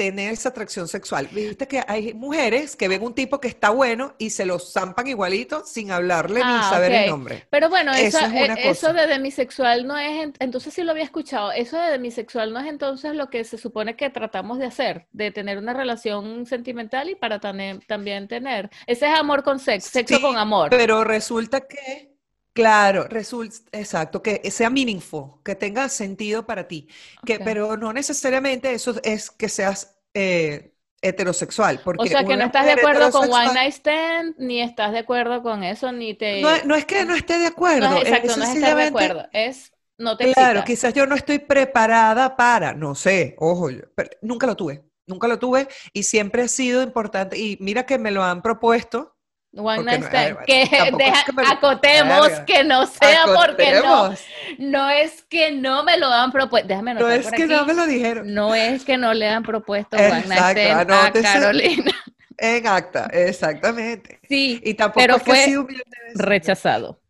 tener 0.00 0.32
esa 0.32 0.48
atracción 0.48 0.88
sexual. 0.88 1.28
Viste 1.30 1.68
que 1.68 1.82
hay 1.86 2.14
mujeres 2.14 2.74
que 2.74 2.88
ven 2.88 3.02
un 3.02 3.14
tipo 3.14 3.38
que 3.38 3.48
está 3.48 3.68
bueno 3.68 4.14
y 4.16 4.30
se 4.30 4.46
lo 4.46 4.58
zampan 4.58 5.06
igualito 5.08 5.62
sin 5.66 5.90
hablarle 5.90 6.40
Ah, 6.42 6.56
ni 6.56 6.62
saber 6.62 6.90
ok. 6.92 6.98
el 7.02 7.06
nombre. 7.10 7.46
Pero 7.50 7.68
bueno, 7.68 7.92
eso, 7.92 8.18
Eso 8.18 8.26
es 8.26 8.32
eh, 8.32 8.70
eso 8.70 8.92
de 8.94 9.06
demisexual 9.06 9.86
no 9.86 9.98
es, 9.98 10.22
en- 10.24 10.32
entonces 10.38 10.72
sí 10.72 10.82
lo 10.84 10.92
había 10.92 11.04
escuchado, 11.04 11.52
eso 11.52 11.76
de 11.78 11.90
demisexual 11.90 12.50
no 12.54 12.60
es 12.60 12.66
entonces 12.66 13.14
lo 13.14 13.28
que 13.28 13.44
se 13.44 13.58
supone 13.58 13.94
que 13.94 14.08
tratamos 14.08 14.58
de 14.58 14.66
hacer, 14.66 15.06
de 15.12 15.30
tener 15.32 15.58
una 15.58 15.74
relación 15.74 16.46
sentimental 16.46 17.10
y 17.10 17.14
para 17.14 17.38
también 17.40 18.26
tener, 18.28 18.70
ese 18.86 19.06
es 19.06 19.18
amor 19.18 19.42
con 19.42 19.58
sexo, 19.58 19.90
sexo 19.90 20.16
Sí, 20.16 20.22
con 20.22 20.36
amor. 20.38 20.70
Pero 20.70 21.04
resulta 21.04 21.60
que, 21.66 22.09
claro, 22.52 23.04
resulta, 23.08 23.56
exacto, 23.72 24.22
que 24.22 24.50
sea 24.50 24.70
meaningful, 24.70 25.42
que 25.44 25.54
tenga 25.54 25.88
sentido 25.88 26.46
para 26.46 26.68
ti. 26.68 26.88
Que, 27.24 27.40
pero 27.40 27.76
no 27.76 27.92
necesariamente 27.92 28.72
eso 28.72 28.94
es 29.04 29.30
que 29.30 29.48
seas 29.48 29.98
eh, 30.14 30.74
heterosexual. 31.02 31.82
O 31.94 32.04
Porque 32.04 32.10
sea 32.10 32.24
que 32.26 32.36
no 32.36 32.44
estás 32.44 32.64
de 32.66 32.72
acuerdo 32.72 33.10
con 33.12 33.30
One 33.32 33.50
Night 33.50 33.74
Stand, 33.74 34.34
ni 34.38 34.60
estás 34.60 34.90
de 34.92 34.98
acuerdo 34.98 35.42
con 35.42 35.62
eso, 35.62 35.92
ni 35.92 36.14
te... 36.14 36.26
No, 36.32 36.50
no 36.64 36.74
es 36.76 36.84
que 36.86 37.04
no 37.04 37.14
esté 37.14 37.38
de 37.38 37.46
acuerdo, 37.46 37.94
No 37.94 38.02
es- 38.02 38.20
es 38.24 38.24
exacto, 38.24 38.36
no 38.36 38.44
es 38.44 38.50
estar 38.50 38.76
de 38.76 38.82
acuerdo, 38.84 39.26
es 39.32 39.72
no 39.98 40.16
te 40.16 40.32
Claro, 40.34 40.64
quizás 40.64 40.92
yo 40.92 41.06
no 41.06 41.14
estoy 41.14 41.38
preparada 41.38 42.36
para, 42.36 42.74
no 42.74 42.94
sé, 42.94 43.34
ojo, 43.38 43.70
yo- 43.70 43.82
pero 43.94 44.10
nunca 44.22 44.46
lo 44.46 44.54
tuve, 44.56 44.84
nunca 45.06 45.26
lo 45.28 45.38
tuve 45.38 45.66
y 45.94 46.02
siempre 46.02 46.42
ha 46.42 46.48
sido 46.48 46.82
importante. 46.82 47.38
Y 47.38 47.56
mira 47.60 47.86
que 47.86 47.98
me 47.98 48.10
lo 48.10 48.22
han 48.22 48.42
propuesto. 48.42 49.16
One 49.52 49.82
night 49.82 50.00
no- 50.00 50.06
stand. 50.06 50.36
ay, 50.38 50.44
que 50.46 50.62
es 50.62 50.70
deja- 50.70 51.24
que 51.24 51.32
lo- 51.32 51.48
acotemos 51.48 52.28
Verga. 52.28 52.44
que 52.44 52.64
no 52.64 52.86
sea 52.86 53.24
porque 53.34 53.72
no. 53.72 53.78
Acotemos. 54.04 54.24
No 54.58 54.90
es 54.90 55.22
que 55.22 55.50
no 55.50 55.82
me 55.82 55.98
lo 55.98 56.06
han 56.06 56.30
propuesto. 56.30 56.68
Déjame 56.68 56.94
No 56.94 57.08
es 57.08 57.24
por 57.26 57.34
que 57.34 57.42
aquí. 57.44 57.52
no 57.52 57.66
me 57.66 57.74
lo 57.74 57.86
dijeron. 57.86 58.32
No 58.32 58.54
es 58.54 58.84
que 58.84 58.96
no 58.96 59.12
le 59.12 59.28
han 59.28 59.42
propuesto 59.42 59.96
one 59.96 60.22
night 60.28 60.56
Exacto, 60.56 60.94
stand 60.94 61.16
a. 61.16 61.22
Carolina. 61.32 61.92
En 62.38 62.66
acta, 62.66 63.06
exactamente. 63.12 64.20
Sí, 64.28 64.60
Y 64.64 64.74
tampoco 64.74 65.00
Pero 65.00 65.16
es 65.16 65.22
que 65.24 65.30
fue 65.32 65.66
rechazado. 66.14 67.00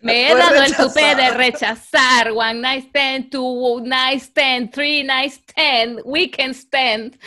Me 0.00 0.30
he 0.30 0.34
dado 0.34 0.62
el 0.62 0.74
tupé 0.76 1.14
de 1.16 1.30
rechazar 1.30 2.30
one 2.32 2.54
night 2.60 2.86
stand, 2.88 3.30
two 3.30 3.80
night 3.82 4.20
stand, 4.22 4.70
three 4.72 5.02
night 5.02 5.32
stand, 5.32 6.00
weekend 6.04 6.54
stand. 6.54 7.18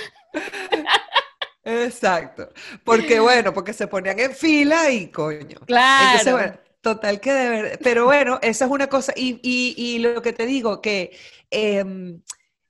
Exacto. 1.64 2.50
Porque 2.84 3.20
bueno, 3.20 3.54
porque 3.54 3.74
se 3.74 3.88
ponían 3.88 4.20
en 4.20 4.32
fila 4.34 4.90
y 4.90 5.10
coño. 5.12 5.60
Claro. 5.66 6.06
Entonces, 6.20 6.34
bueno, 6.34 6.60
total 6.82 7.20
que 7.20 7.34
de 7.34 7.50
verdad. 7.50 7.80
Pero 7.84 8.06
bueno, 8.06 8.40
esa 8.42 8.66
es 8.66 8.72
una 8.72 8.88
cosa. 8.88 9.14
Y, 9.16 9.40
y- 9.44 9.76
y 9.78 10.00
lo 10.00 10.22
que 10.22 10.34
te 10.34 10.46
digo, 10.46 10.82
que 10.82 11.16
em, 11.52 12.22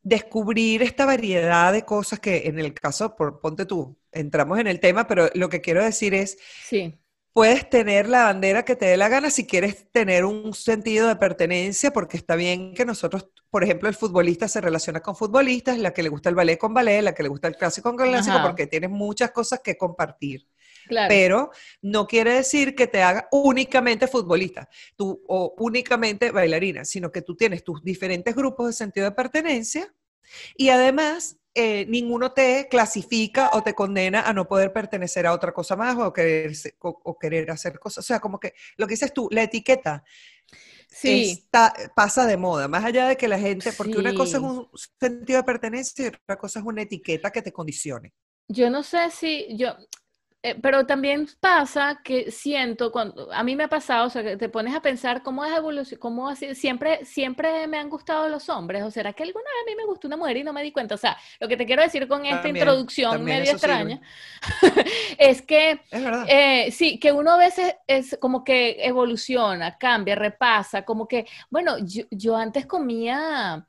descubrir 0.03 0.81
esta 0.83 1.05
variedad 1.05 1.71
de 1.71 1.85
cosas 1.85 2.19
que 2.19 2.47
en 2.47 2.59
el 2.59 2.73
caso, 2.73 3.15
por, 3.15 3.39
ponte 3.39 3.65
tú, 3.65 3.97
entramos 4.11 4.59
en 4.59 4.67
el 4.67 4.79
tema, 4.79 5.07
pero 5.07 5.29
lo 5.35 5.47
que 5.49 5.61
quiero 5.61 5.83
decir 5.83 6.13
es, 6.13 6.37
Sí, 6.63 6.99
puedes 7.33 7.69
tener 7.69 8.09
la 8.09 8.23
bandera 8.23 8.63
que 8.63 8.75
te 8.75 8.85
dé 8.85 8.97
la 8.97 9.09
gana 9.09 9.29
si 9.29 9.45
quieres 9.47 9.89
tener 9.91 10.25
un 10.25 10.53
sentido 10.53 11.07
de 11.07 11.15
pertenencia, 11.15 11.91
porque 11.91 12.17
está 12.17 12.35
bien 12.35 12.73
que 12.73 12.85
nosotros, 12.85 13.29
por 13.49 13.63
ejemplo, 13.63 13.87
el 13.87 13.95
futbolista 13.95 14.47
se 14.47 14.61
relaciona 14.61 14.99
con 15.01 15.15
futbolistas, 15.15 15.77
la 15.77 15.93
que 15.93 16.03
le 16.03 16.09
gusta 16.09 16.29
el 16.29 16.35
ballet 16.35 16.57
con 16.57 16.73
ballet, 16.73 17.01
la 17.01 17.13
que 17.13 17.23
le 17.23 17.29
gusta 17.29 17.47
el 17.47 17.55
clásico 17.55 17.89
con 17.89 17.97
clásico, 17.97 18.37
Ajá. 18.37 18.47
porque 18.47 18.67
tienes 18.67 18.89
muchas 18.89 19.31
cosas 19.31 19.61
que 19.63 19.77
compartir 19.77 20.47
claro. 20.87 21.09
pero 21.09 21.51
no 21.81 22.05
quiere 22.07 22.33
decir 22.33 22.75
que 22.75 22.87
te 22.87 23.01
haga 23.01 23.27
únicamente 23.31 24.07
futbolista 24.07 24.67
tú, 24.95 25.23
o 25.27 25.53
únicamente 25.57 26.31
bailarina, 26.31 26.85
sino 26.85 27.11
que 27.11 27.21
tú 27.21 27.35
tienes 27.35 27.63
tus 27.63 27.83
diferentes 27.83 28.35
grupos 28.35 28.67
de 28.67 28.73
sentido 28.73 29.05
de 29.05 29.15
pertenencia 29.15 29.93
y 30.55 30.69
además 30.69 31.37
eh, 31.53 31.85
ninguno 31.87 32.31
te 32.31 32.67
clasifica 32.69 33.51
o 33.53 33.63
te 33.63 33.73
condena 33.73 34.21
a 34.21 34.33
no 34.33 34.47
poder 34.47 34.71
pertenecer 34.71 35.25
a 35.25 35.33
otra 35.33 35.53
cosa 35.53 35.75
más 35.75 35.97
o 35.97 36.13
querer, 36.13 36.53
o, 36.79 37.01
o 37.03 37.19
querer 37.19 37.51
hacer 37.51 37.79
cosas. 37.79 38.05
O 38.05 38.07
sea, 38.07 38.19
como 38.19 38.39
que 38.39 38.53
lo 38.77 38.87
que 38.87 38.93
dices 38.93 39.13
tú, 39.13 39.27
la 39.31 39.43
etiqueta 39.43 40.03
sí, 40.91 41.31
está, 41.31 41.73
pasa 41.95 42.25
de 42.25 42.37
moda, 42.37 42.67
más 42.67 42.83
allá 42.83 43.07
de 43.07 43.17
que 43.17 43.27
la 43.27 43.39
gente, 43.39 43.71
porque 43.73 43.97
una 43.97 44.13
cosa 44.13 44.37
es 44.37 44.43
un 44.43 44.69
sentido 44.99 45.37
de 45.37 45.43
pertenencia 45.43 46.05
y 46.05 46.07
otra 46.07 46.37
cosa 46.37 46.59
es 46.59 46.65
una 46.65 46.81
etiqueta 46.83 47.31
que 47.31 47.41
te 47.41 47.51
condicione. 47.51 48.13
yo 48.47 48.69
no 48.69 48.83
sé 48.83 49.09
si 49.11 49.47
yo, 49.57 49.75
eh, 50.43 50.55
pero 50.59 50.87
también 50.87 51.27
pasa 51.39 52.01
que 52.03 52.31
siento, 52.31 52.91
cuando, 52.91 53.31
a 53.31 53.43
mí 53.43 53.55
me 53.55 53.65
ha 53.65 53.67
pasado, 53.67 54.07
o 54.07 54.09
sea, 54.09 54.23
que 54.23 54.37
te 54.37 54.49
pones 54.49 54.73
a 54.73 54.81
pensar 54.81 55.21
cómo 55.21 55.45
es 55.45 55.55
evolución, 55.55 55.99
cómo 55.99 56.27
así, 56.27 56.55
siempre, 56.55 57.05
siempre 57.05 57.67
me 57.67 57.77
han 57.77 57.89
gustado 57.89 58.27
los 58.27 58.49
hombres, 58.49 58.81
o 58.83 58.89
será 58.89 59.13
que 59.13 59.21
alguna 59.21 59.45
vez 59.45 59.61
a 59.61 59.69
mí 59.69 59.75
me 59.75 59.85
gustó 59.85 60.07
una 60.07 60.17
mujer 60.17 60.37
y 60.37 60.43
no 60.43 60.51
me 60.51 60.63
di 60.63 60.71
cuenta, 60.71 60.95
o 60.95 60.97
sea, 60.97 61.15
lo 61.39 61.47
que 61.47 61.57
te 61.57 61.65
quiero 61.67 61.83
decir 61.83 62.07
con 62.07 62.25
esta 62.25 62.41
También, 62.41 62.55
introducción 62.57 63.11
también 63.11 63.39
medio 63.39 63.51
extraña, 63.51 64.01
es 65.19 65.43
que 65.43 65.81
Es. 65.91 66.25
Eh, 66.27 66.71
sí, 66.71 66.99
que 66.99 67.11
uno 67.11 67.31
a 67.31 67.37
veces 67.37 67.75
es 67.85 68.17
como 68.19 68.43
que 68.43 68.77
evoluciona, 68.83 69.77
cambia, 69.77 70.15
repasa, 70.15 70.83
como 70.83 71.07
que, 71.07 71.27
bueno, 71.51 71.77
yo, 71.79 72.03
yo 72.09 72.35
antes 72.35 72.65
comía 72.65 73.67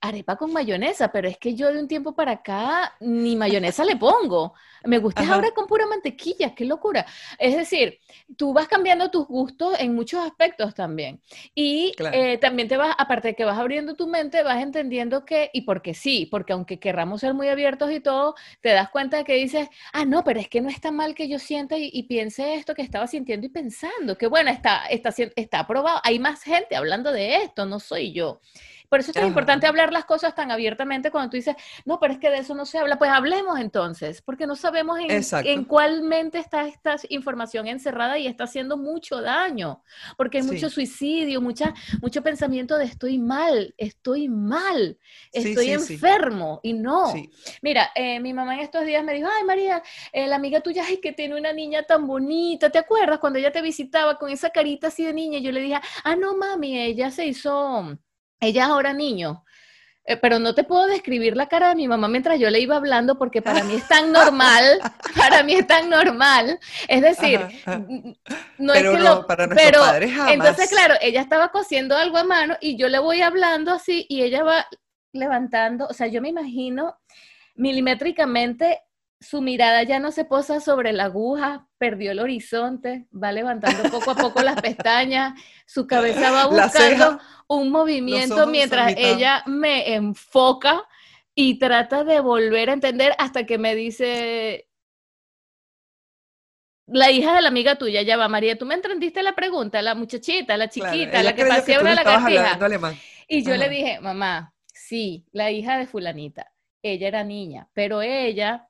arepa 0.00 0.36
con 0.36 0.52
mayonesa, 0.52 1.12
pero 1.12 1.28
es 1.28 1.36
que 1.38 1.54
yo 1.54 1.72
de 1.72 1.78
un 1.80 1.88
tiempo 1.88 2.14
para 2.14 2.32
acá 2.32 2.94
ni 3.00 3.36
mayonesa 3.36 3.84
le 3.84 3.96
pongo. 3.96 4.54
Me 4.84 4.98
gusta 4.98 5.30
ahora 5.30 5.50
con 5.52 5.66
pura 5.66 5.86
mantequilla, 5.86 6.54
qué 6.54 6.64
locura. 6.64 7.04
Es 7.38 7.54
decir, 7.56 7.98
tú 8.36 8.52
vas 8.52 8.66
cambiando 8.66 9.10
tus 9.10 9.26
gustos 9.26 9.78
en 9.78 9.94
muchos 9.94 10.20
aspectos 10.24 10.74
también. 10.74 11.20
Y 11.54 11.92
Claro. 11.96 12.16
eh, 12.16 12.38
también 12.38 12.68
te 12.68 12.76
vas, 12.76 12.94
aparte 12.98 13.28
de 13.28 13.34
que 13.34 13.44
vas 13.44 13.58
abriendo 13.58 13.94
tu 13.94 14.06
mente, 14.06 14.42
vas 14.42 14.62
entendiendo 14.62 15.24
que, 15.24 15.50
y 15.52 15.62
porque 15.62 15.94
sí, 15.94 16.26
porque 16.30 16.52
aunque 16.52 16.78
querramos 16.78 17.20
ser 17.20 17.34
muy 17.34 17.48
abiertos 17.48 17.90
y 17.92 18.00
todo, 18.00 18.34
te 18.62 18.70
das 18.70 18.90
cuenta 18.90 19.18
de 19.18 19.24
que 19.24 19.34
dices, 19.34 19.68
ah, 19.92 20.04
no, 20.04 20.24
pero 20.24 20.40
es 20.40 20.48
que 20.48 20.60
no 20.60 20.68
está 20.68 20.90
mal 20.90 21.14
que 21.14 21.28
yo 21.28 21.38
sienta 21.38 21.76
y, 21.76 21.90
y 21.92 22.04
piense 22.04 22.54
esto 22.54 22.74
que 22.74 22.82
estaba 22.82 23.06
sintiendo 23.06 23.46
y 23.46 23.50
pensando, 23.50 24.16
que 24.16 24.26
bueno, 24.26 24.50
está, 24.50 24.86
está, 24.86 25.10
está 25.36 25.60
aprobado, 25.60 26.00
hay 26.04 26.18
más 26.18 26.42
gente 26.42 26.76
hablando 26.76 27.12
de 27.12 27.36
esto, 27.36 27.66
no 27.66 27.80
soy 27.80 28.12
yo. 28.12 28.40
Por 28.90 29.00
eso 29.00 29.12
es 29.12 29.14
tan 29.14 29.22
Ajá. 29.22 29.28
importante 29.28 29.66
hablar 29.68 29.92
las 29.92 30.04
cosas 30.04 30.34
tan 30.34 30.50
abiertamente 30.50 31.10
cuando 31.12 31.30
tú 31.30 31.36
dices, 31.36 31.54
no, 31.84 31.98
pero 32.00 32.12
es 32.12 32.18
que 32.18 32.28
de 32.28 32.38
eso 32.38 32.54
no 32.54 32.66
se 32.66 32.76
habla, 32.76 32.98
pues 32.98 33.10
hablemos 33.10 33.58
entonces, 33.60 34.20
porque 34.20 34.46
no 34.48 34.56
sabemos 34.56 34.98
en, 34.98 35.22
en 35.46 35.64
cuál 35.64 36.02
mente 36.02 36.38
está 36.38 36.66
esta 36.66 36.96
información 37.08 37.68
encerrada 37.68 38.18
y 38.18 38.26
está 38.26 38.44
haciendo 38.44 38.76
mucho 38.76 39.22
daño, 39.22 39.82
porque 40.16 40.38
hay 40.38 40.42
Sí. 40.44 40.50
mucho 40.54 40.68
suicidio, 40.70 41.40
mucha, 41.40 41.72
mucho 42.02 42.20
pensamiento 42.22 42.76
de 42.76 42.84
estoy 42.86 43.18
mal, 43.18 43.72
estoy 43.78 44.28
mal, 44.28 44.98
estoy 45.32 45.66
sí, 45.66 45.78
sí. 45.78 45.92
enfermo, 45.94 46.58
y 46.64 46.72
no. 46.72 47.12
Mira, 47.62 47.92
eh, 47.94 48.18
mi 48.18 48.32
mamá 48.34 48.54
en 48.54 48.60
estos 48.60 48.84
días 48.84 49.04
me 49.04 49.14
dijo, 49.14 49.28
ay 49.32 49.44
María, 49.44 49.82
eh, 50.12 50.26
la 50.26 50.34
amiga 50.36 50.60
tuya 50.62 50.84
ay, 50.84 50.98
que 50.98 51.12
tiene 51.12 51.38
una 51.38 51.52
niña 51.52 51.84
tan 51.84 52.08
bonita, 52.08 52.70
¿te 52.70 52.78
acuerdas 52.78 53.20
cuando 53.20 53.38
ella 53.38 53.52
te 53.52 53.62
visitaba 53.62 54.18
con 54.18 54.30
esa 54.30 54.50
carita 54.50 54.88
así 54.88 55.04
de 55.04 55.12
niña? 55.14 55.38
Yo 55.38 55.52
le 55.52 55.60
dije, 55.60 55.78
ah, 56.02 56.16
no 56.16 56.36
mami, 56.36 56.76
ella 56.80 57.12
se 57.12 57.26
hizo, 57.26 57.96
ella 58.40 58.66
ahora 58.66 58.92
niño. 58.92 59.44
Eh, 60.04 60.16
pero 60.16 60.38
no 60.38 60.54
te 60.54 60.64
puedo 60.64 60.86
describir 60.86 61.36
la 61.36 61.46
cara 61.48 61.68
de 61.70 61.74
mi 61.76 61.86
mamá 61.86 62.08
mientras 62.08 62.38
yo 62.40 62.50
le 62.50 62.60
iba 62.60 62.76
hablando 62.76 63.18
porque 63.18 63.42
para 63.42 63.64
mí 63.64 63.74
es 63.74 63.86
tan 63.88 64.12
normal, 64.12 64.80
para 65.16 65.42
mí 65.42 65.54
es 65.54 65.66
tan 65.66 65.90
normal. 65.90 66.58
Es 66.88 67.02
decir, 67.02 67.40
Ajá, 67.40 67.46
ajá. 67.64 67.74
n- 67.88 68.18
no 68.58 68.72
pero 68.72 68.90
es 68.92 68.98
que 68.98 69.04
no, 69.04 69.04
lo, 69.20 69.26
para 69.26 69.48
pero 69.54 69.80
padres 69.80 70.12
jamás. 70.12 70.34
entonces, 70.34 70.68
claro, 70.70 70.94
ella 71.00 71.20
estaba 71.20 71.50
cosiendo 71.50 71.96
algo 71.96 72.16
a 72.18 72.24
mano 72.24 72.56
y 72.60 72.76
yo 72.76 72.88
le 72.88 72.98
voy 72.98 73.22
hablando 73.22 73.72
así 73.72 74.06
y 74.08 74.22
ella 74.22 74.42
va 74.42 74.66
levantando, 75.12 75.86
o 75.88 75.92
sea, 75.92 76.06
yo 76.08 76.20
me 76.22 76.28
imagino 76.30 76.96
milimétricamente 77.54 78.80
su 79.20 79.42
mirada 79.42 79.82
ya 79.82 79.98
no 80.00 80.12
se 80.12 80.24
posa 80.24 80.60
sobre 80.60 80.92
la 80.92 81.04
aguja, 81.04 81.68
perdió 81.80 82.12
el 82.12 82.18
horizonte, 82.18 83.06
va 83.10 83.32
levantando 83.32 83.90
poco 83.90 84.10
a 84.10 84.14
poco 84.14 84.42
las 84.42 84.60
pestañas, 84.60 85.32
su 85.64 85.86
cabeza 85.86 86.30
va 86.30 86.42
ceja, 86.68 87.08
buscando 87.08 87.24
un 87.48 87.70
movimiento 87.70 88.46
mientras 88.46 88.92
ella 88.98 89.42
me 89.46 89.94
enfoca 89.94 90.86
y 91.34 91.58
trata 91.58 92.04
de 92.04 92.20
volver 92.20 92.68
a 92.68 92.74
entender 92.74 93.14
hasta 93.18 93.46
que 93.46 93.56
me 93.56 93.74
dice, 93.74 94.68
la 96.86 97.10
hija 97.10 97.34
de 97.34 97.40
la 97.40 97.48
amiga 97.48 97.76
tuya, 97.76 98.02
ya 98.02 98.18
va, 98.18 98.28
María, 98.28 98.58
tú 98.58 98.66
me 98.66 98.74
entendiste 98.74 99.22
la 99.22 99.34
pregunta, 99.34 99.80
la 99.80 99.94
muchachita, 99.94 100.58
la 100.58 100.68
chiquita, 100.68 101.22
la 101.22 101.34
que 101.34 101.46
pasea 101.46 101.80
una 101.80 101.94
lagartija. 101.94 102.58
Y 103.26 103.42
yo 103.42 103.56
le 103.56 103.70
dije, 103.70 104.00
mamá, 104.00 104.52
sí, 104.66 105.24
la 105.32 105.50
hija 105.50 105.78
de 105.78 105.86
fulanita, 105.86 106.52
ella 106.82 107.08
era 107.08 107.24
niña, 107.24 107.70
pero 107.72 108.02
ella 108.02 108.69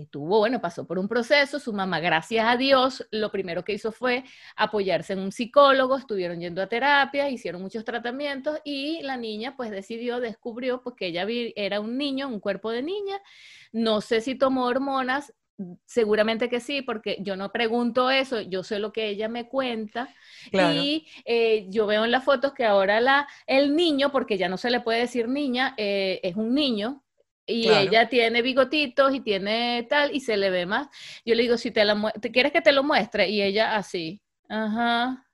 eh, 0.00 0.06
tuvo, 0.10 0.38
bueno, 0.38 0.60
pasó 0.60 0.86
por 0.86 0.98
un 0.98 1.08
proceso, 1.08 1.58
su 1.58 1.72
mamá, 1.72 2.00
gracias 2.00 2.46
a 2.48 2.56
Dios, 2.56 3.06
lo 3.10 3.30
primero 3.30 3.64
que 3.64 3.72
hizo 3.74 3.92
fue 3.92 4.24
apoyarse 4.56 5.12
en 5.14 5.18
un 5.20 5.32
psicólogo, 5.32 5.96
estuvieron 5.98 6.40
yendo 6.40 6.62
a 6.62 6.68
terapia, 6.68 7.28
hicieron 7.28 7.62
muchos 7.62 7.84
tratamientos 7.84 8.58
y 8.64 9.02
la 9.02 9.16
niña 9.16 9.56
pues 9.56 9.70
decidió, 9.70 10.20
descubrió, 10.20 10.82
porque 10.82 11.06
ella 11.08 11.24
vi- 11.24 11.52
era 11.56 11.80
un 11.80 11.98
niño, 11.98 12.28
un 12.28 12.40
cuerpo 12.40 12.70
de 12.70 12.82
niña, 12.82 13.20
no 13.72 14.00
sé 14.00 14.20
si 14.20 14.34
tomó 14.36 14.64
hormonas, 14.66 15.32
seguramente 15.86 16.48
que 16.48 16.60
sí, 16.60 16.82
porque 16.82 17.18
yo 17.20 17.36
no 17.36 17.52
pregunto 17.52 18.10
eso, 18.10 18.40
yo 18.40 18.64
sé 18.64 18.78
lo 18.78 18.92
que 18.92 19.08
ella 19.08 19.28
me 19.28 19.48
cuenta. 19.48 20.08
Claro. 20.50 20.82
Y 20.82 21.06
eh, 21.24 21.66
yo 21.70 21.86
veo 21.86 22.04
en 22.04 22.10
las 22.10 22.24
fotos 22.24 22.52
que 22.54 22.64
ahora 22.64 23.00
la, 23.00 23.28
el 23.46 23.76
niño, 23.76 24.10
porque 24.12 24.38
ya 24.38 24.48
no 24.48 24.56
se 24.56 24.70
le 24.70 24.80
puede 24.80 25.00
decir 25.00 25.28
niña, 25.28 25.74
eh, 25.76 26.20
es 26.22 26.36
un 26.36 26.54
niño. 26.54 27.02
Y 27.46 27.62
Claro. 27.62 27.72
ella 27.72 28.08
tiene 28.08 28.42
bigotitos 28.42 29.14
y 29.14 29.20
tiene 29.20 29.86
tal, 29.90 30.14
y 30.14 30.20
se 30.20 30.36
le 30.36 30.50
ve 30.50 30.66
más. 30.66 30.88
Yo 31.24 31.34
le 31.34 31.42
digo, 31.42 31.56
si 31.58 31.70
te 31.72 31.84
la 31.84 32.12
¿te 32.20 32.30
quieres 32.30 32.52
que 32.52 32.60
te 32.62 32.72
lo 32.72 32.84
muestre? 32.84 33.28
Y 33.30 33.42
ella 33.42 33.76
así, 33.76 34.22
ajá. 34.48 35.26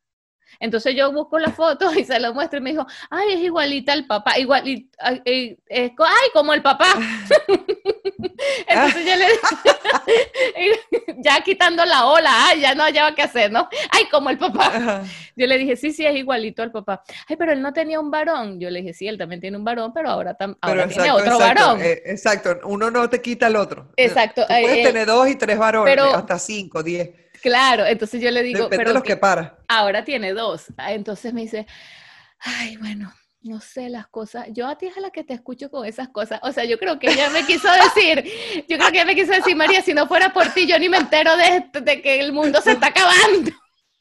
Entonces 0.61 0.95
yo 0.97 1.13
busco 1.13 1.39
la 1.39 1.51
foto 1.51 1.93
y 1.99 2.05
se 2.05 2.19
lo 2.21 2.35
muestro 2.35 2.59
y 2.59 2.63
me 2.63 2.71
dijo, 2.71 2.87
ay, 3.11 3.33
es 3.35 3.41
igualita 3.41 3.93
al 3.93 4.07
papá, 4.07 4.39
igual, 4.39 4.67
y- 4.67 4.91
ay, 4.99 5.23
eh, 5.25 5.57
es 5.69 5.93
ay, 5.99 6.29
como 6.33 6.53
el 6.55 6.63
papá. 6.63 6.87
Entonces 8.69 9.05
yo 9.07 9.17
le 9.17 9.27
ya 11.23 11.41
quitando 11.43 11.85
la 11.85 12.07
ola, 12.07 12.31
ay, 12.49 12.61
ya 12.61 12.75
no 12.75 12.83
hallaba 12.85 13.15
qué 13.15 13.23
hacer, 13.23 13.51
¿no? 13.51 13.69
Ay, 13.91 14.05
como 14.11 14.31
el 14.31 14.39
papá. 14.39 14.67
Ajá. 14.75 15.03
Yo 15.37 15.47
le 15.47 15.59
dije, 15.59 15.77
sí, 15.77 15.93
sí, 15.93 16.05
es 16.05 16.17
igualito 16.17 16.63
al 16.63 16.71
papá. 16.71 17.03
Ay, 17.29 17.37
pero 17.37 17.53
él 17.53 17.63
no 17.63 17.73
tenía 17.73 18.01
un 18.01 18.11
varón. 18.11 18.59
Yo 18.61 18.71
le 18.71 18.81
dije, 18.81 18.93
sí, 18.95 19.07
él 19.09 19.19
también 19.19 19.41
tiene 19.41 19.57
un 19.57 19.65
varón, 19.65 19.93
pero 19.93 20.11
ahora, 20.11 20.37
tam- 20.37 20.57
Pero 20.61 20.73
tiene 20.89 20.93
exacto, 21.09 21.15
otro 21.15 21.33
exacto, 21.35 21.63
varón. 21.67 21.81
eh, 21.83 22.03
exacto, 22.07 22.59
uno 22.65 22.91
no 22.91 23.09
te 23.09 23.21
quita 23.23 23.47
el 23.47 23.57
otro. 23.57 23.93
Exacto, 23.97 24.43
Tú 24.43 24.49
puedes 24.49 24.79
eh, 24.79 24.83
tener 24.83 25.07
dos 25.07 25.29
y 25.29 25.37
tres 25.37 25.59
varones, 25.59 25.95
pero- 25.95 26.15
hasta 26.15 26.39
cinco, 26.39 26.83
diez. 26.83 27.11
Claro, 27.43 27.87
entonces 27.87 28.21
yo 28.21 28.31
le 28.31 28.43
digo, 28.43 28.65
Depende 28.65 28.77
pero 28.79 28.91
de 28.91 28.95
los 28.95 29.03
que 29.03 29.09
que 29.15 29.17
para. 29.17 29.59
ahora 29.69 30.05
tiene 30.05 30.33
dos. 30.33 30.67
Ah, 30.77 30.93
Entonces 30.93 31.33
me 31.33 31.43
dice, 31.43 31.67
ay, 32.41 32.77
bueno, 32.77 33.13
no 33.43 33.61
sé 33.61 33.89
las 33.89 34.07
cosas. 34.09 34.47
Yo 34.53 34.67
a 34.67 34.77
ti 34.77 34.87
es 34.87 34.97
a 34.97 35.01
la 35.01 35.11
que 35.11 35.25
te 35.25 35.33
escucho 35.35 35.71
con 35.71 35.87
esas 35.87 36.09
cosas. 36.09 36.41
O 36.43 36.53
sea, 36.53 36.65
yo 36.65 36.79
creo 36.79 36.99
que 36.99 37.09
ella 37.11 37.31
me 37.31 37.45
quiso 37.47 37.69
decir, 37.71 38.25
yo 38.69 38.77
creo 38.79 38.91
que 38.91 38.97
ella 38.99 39.05
me 39.05 39.15
quiso 39.15 39.33
decir, 39.33 39.55
María, 39.57 39.81
si 39.83 39.95
no 39.95 40.07
fuera 40.09 40.33
por 40.33 40.49
ti, 40.49 40.67
yo 40.67 40.79
ni 40.79 40.89
me 40.89 40.97
entero 40.99 41.31
de, 41.37 41.65
de 41.81 42.03
que 42.03 42.21
el 42.21 42.33
mundo 42.33 42.61
se 42.61 42.73
está 42.73 42.89
acabando. 42.89 43.51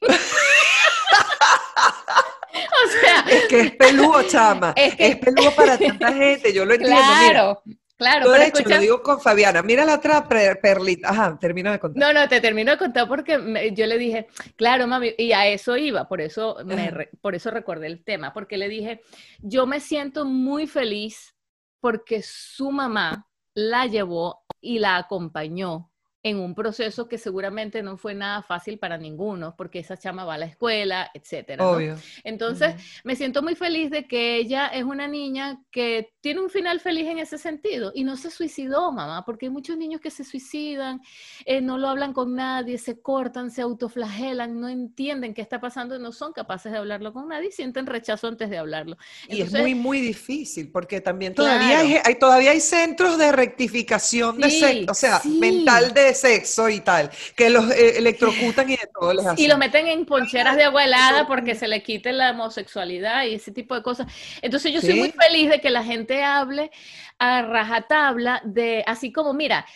o 1.68 3.00
sea, 3.00 3.24
Es 3.28 3.46
que 3.48 3.60
es 3.60 3.70
peludo, 3.72 4.22
chama. 4.24 4.72
Es 4.76 4.94
Es, 4.98 5.16
que- 5.16 5.16
peludo 5.16 5.50
para 5.54 5.78
tanta 5.78 6.12
gente, 6.12 6.52
yo 6.52 6.64
lo 6.64 6.74
entiendo. 6.74 7.00
Mira, 7.26 7.58
claro, 7.98 8.30
pero 8.30 8.42
hecho 8.44 8.58
escucha- 8.58 8.76
lo 8.76 8.80
digo 8.80 9.02
con 9.02 9.20
Fabiana. 9.20 9.62
Mira 9.62 9.84
la 9.84 9.96
otra 9.96 10.26
per- 10.26 10.60
perlita. 10.60 11.10
Ajá, 11.10 11.38
termina 11.38 11.72
de 11.72 11.78
contar. 11.78 12.00
No, 12.14 12.18
no, 12.18 12.28
te 12.28 12.40
termino 12.40 12.70
de 12.70 12.78
contar 12.78 13.06
porque 13.08 13.36
me- 13.38 13.74
yo 13.74 13.86
le 13.86 13.98
dije, 13.98 14.28
claro, 14.56 14.86
mami, 14.86 15.12
y 15.18 15.32
a 15.32 15.46
eso 15.46 15.76
iba, 15.76 16.08
por 16.08 16.20
eso, 16.20 16.56
me 16.64 16.74
Ajá. 16.74 16.90
re- 16.90 17.10
por 17.20 17.34
eso 17.34 17.50
recordé 17.50 17.88
el 17.88 18.02
tema, 18.02 18.32
porque 18.32 18.56
le 18.56 18.68
dije, 18.68 19.02
yo 19.40 19.66
me 19.66 19.80
siento 19.80 20.24
muy 20.24 20.66
feliz 20.66 21.34
porque 21.80 22.22
su 22.22 22.70
mamá 22.70 23.26
la 23.54 23.86
llevó 23.86 24.44
y 24.60 24.78
la 24.78 24.96
acompañó 24.96 25.87
en 26.28 26.38
un 26.38 26.54
proceso 26.54 27.08
que 27.08 27.18
seguramente 27.18 27.82
no 27.82 27.96
fue 27.96 28.14
nada 28.14 28.42
fácil 28.42 28.78
para 28.78 28.96
ninguno, 28.98 29.54
porque 29.56 29.78
esa 29.80 29.96
chama 29.96 30.24
va 30.24 30.34
a 30.34 30.38
la 30.38 30.46
escuela, 30.46 31.10
etcétera. 31.14 31.64
¿no? 31.64 31.70
Obvio. 31.72 31.96
Entonces, 32.24 32.74
me 33.04 33.16
siento 33.16 33.42
muy 33.42 33.54
feliz 33.54 33.90
de 33.90 34.06
que 34.06 34.36
ella 34.36 34.68
es 34.68 34.84
una 34.84 35.08
niña 35.08 35.60
que 35.70 36.12
tiene 36.20 36.40
un 36.40 36.50
final 36.50 36.80
feliz 36.80 37.06
en 37.06 37.18
ese 37.18 37.38
sentido 37.38 37.92
y 37.94 38.04
no 38.04 38.16
se 38.16 38.30
suicidó, 38.30 38.92
mamá, 38.92 39.24
porque 39.24 39.46
hay 39.46 39.50
muchos 39.50 39.76
niños 39.76 40.00
que 40.00 40.10
se 40.10 40.24
suicidan, 40.24 41.00
eh, 41.44 41.60
no 41.60 41.78
lo 41.78 41.88
hablan 41.88 42.12
con 42.12 42.34
nadie, 42.34 42.78
se 42.78 43.00
cortan, 43.00 43.50
se 43.50 43.62
autoflagelan, 43.62 44.60
no 44.60 44.68
entienden 44.68 45.34
qué 45.34 45.42
está 45.42 45.60
pasando 45.60 45.96
y 45.96 45.98
no 46.00 46.12
son 46.12 46.32
capaces 46.32 46.72
de 46.72 46.78
hablarlo 46.78 47.12
con 47.12 47.28
nadie 47.28 47.48
y 47.48 47.52
sienten 47.52 47.86
rechazo 47.86 48.28
antes 48.28 48.50
de 48.50 48.58
hablarlo. 48.58 48.96
Y 49.28 49.40
es 49.42 49.52
muy, 49.52 49.74
muy 49.74 50.00
difícil, 50.00 50.70
porque 50.70 51.00
también 51.00 51.34
todavía, 51.34 51.68
Claro. 51.80 51.88
hay, 51.88 51.96
hay- 52.04 52.18
todavía 52.18 52.50
hay 52.50 52.60
centros 52.60 53.16
de 53.18 53.32
rectificación 53.32 54.38
de 54.38 54.50
sexo, 54.50 54.90
o 54.90 54.94
sea, 54.94 55.20
sí. 55.20 55.38
mental 55.40 55.92
de 55.94 56.14
sexo 56.20 56.68
y 56.68 56.80
tal, 56.80 57.10
que 57.36 57.50
los 57.50 57.70
eh, 57.70 57.98
electrocutan 57.98 58.68
y 58.70 58.76
de 58.76 58.88
todo 58.92 59.12
les 59.14 59.26
hacen. 59.26 59.44
Y 59.44 59.48
los 59.48 59.58
meten 59.58 59.86
en 59.86 60.04
poncheras 60.04 60.56
de 60.56 60.64
agua 60.64 60.84
helada 60.84 61.26
porque 61.26 61.54
se 61.54 61.68
le 61.68 61.82
quite 61.82 62.12
la 62.12 62.32
homosexualidad 62.32 63.24
y 63.24 63.34
ese 63.34 63.52
tipo 63.52 63.74
de 63.74 63.82
cosas. 63.82 64.06
Entonces 64.42 64.72
yo 64.72 64.80
soy 64.80 64.94
muy 64.94 65.12
feliz 65.12 65.50
de 65.50 65.60
que 65.60 65.70
la 65.70 65.84
gente 65.84 66.22
hable 66.22 66.70
a 67.18 67.42
rajatabla 67.42 68.40
de, 68.44 68.84
así 68.86 69.12
como, 69.12 69.32
mira, 69.32 69.66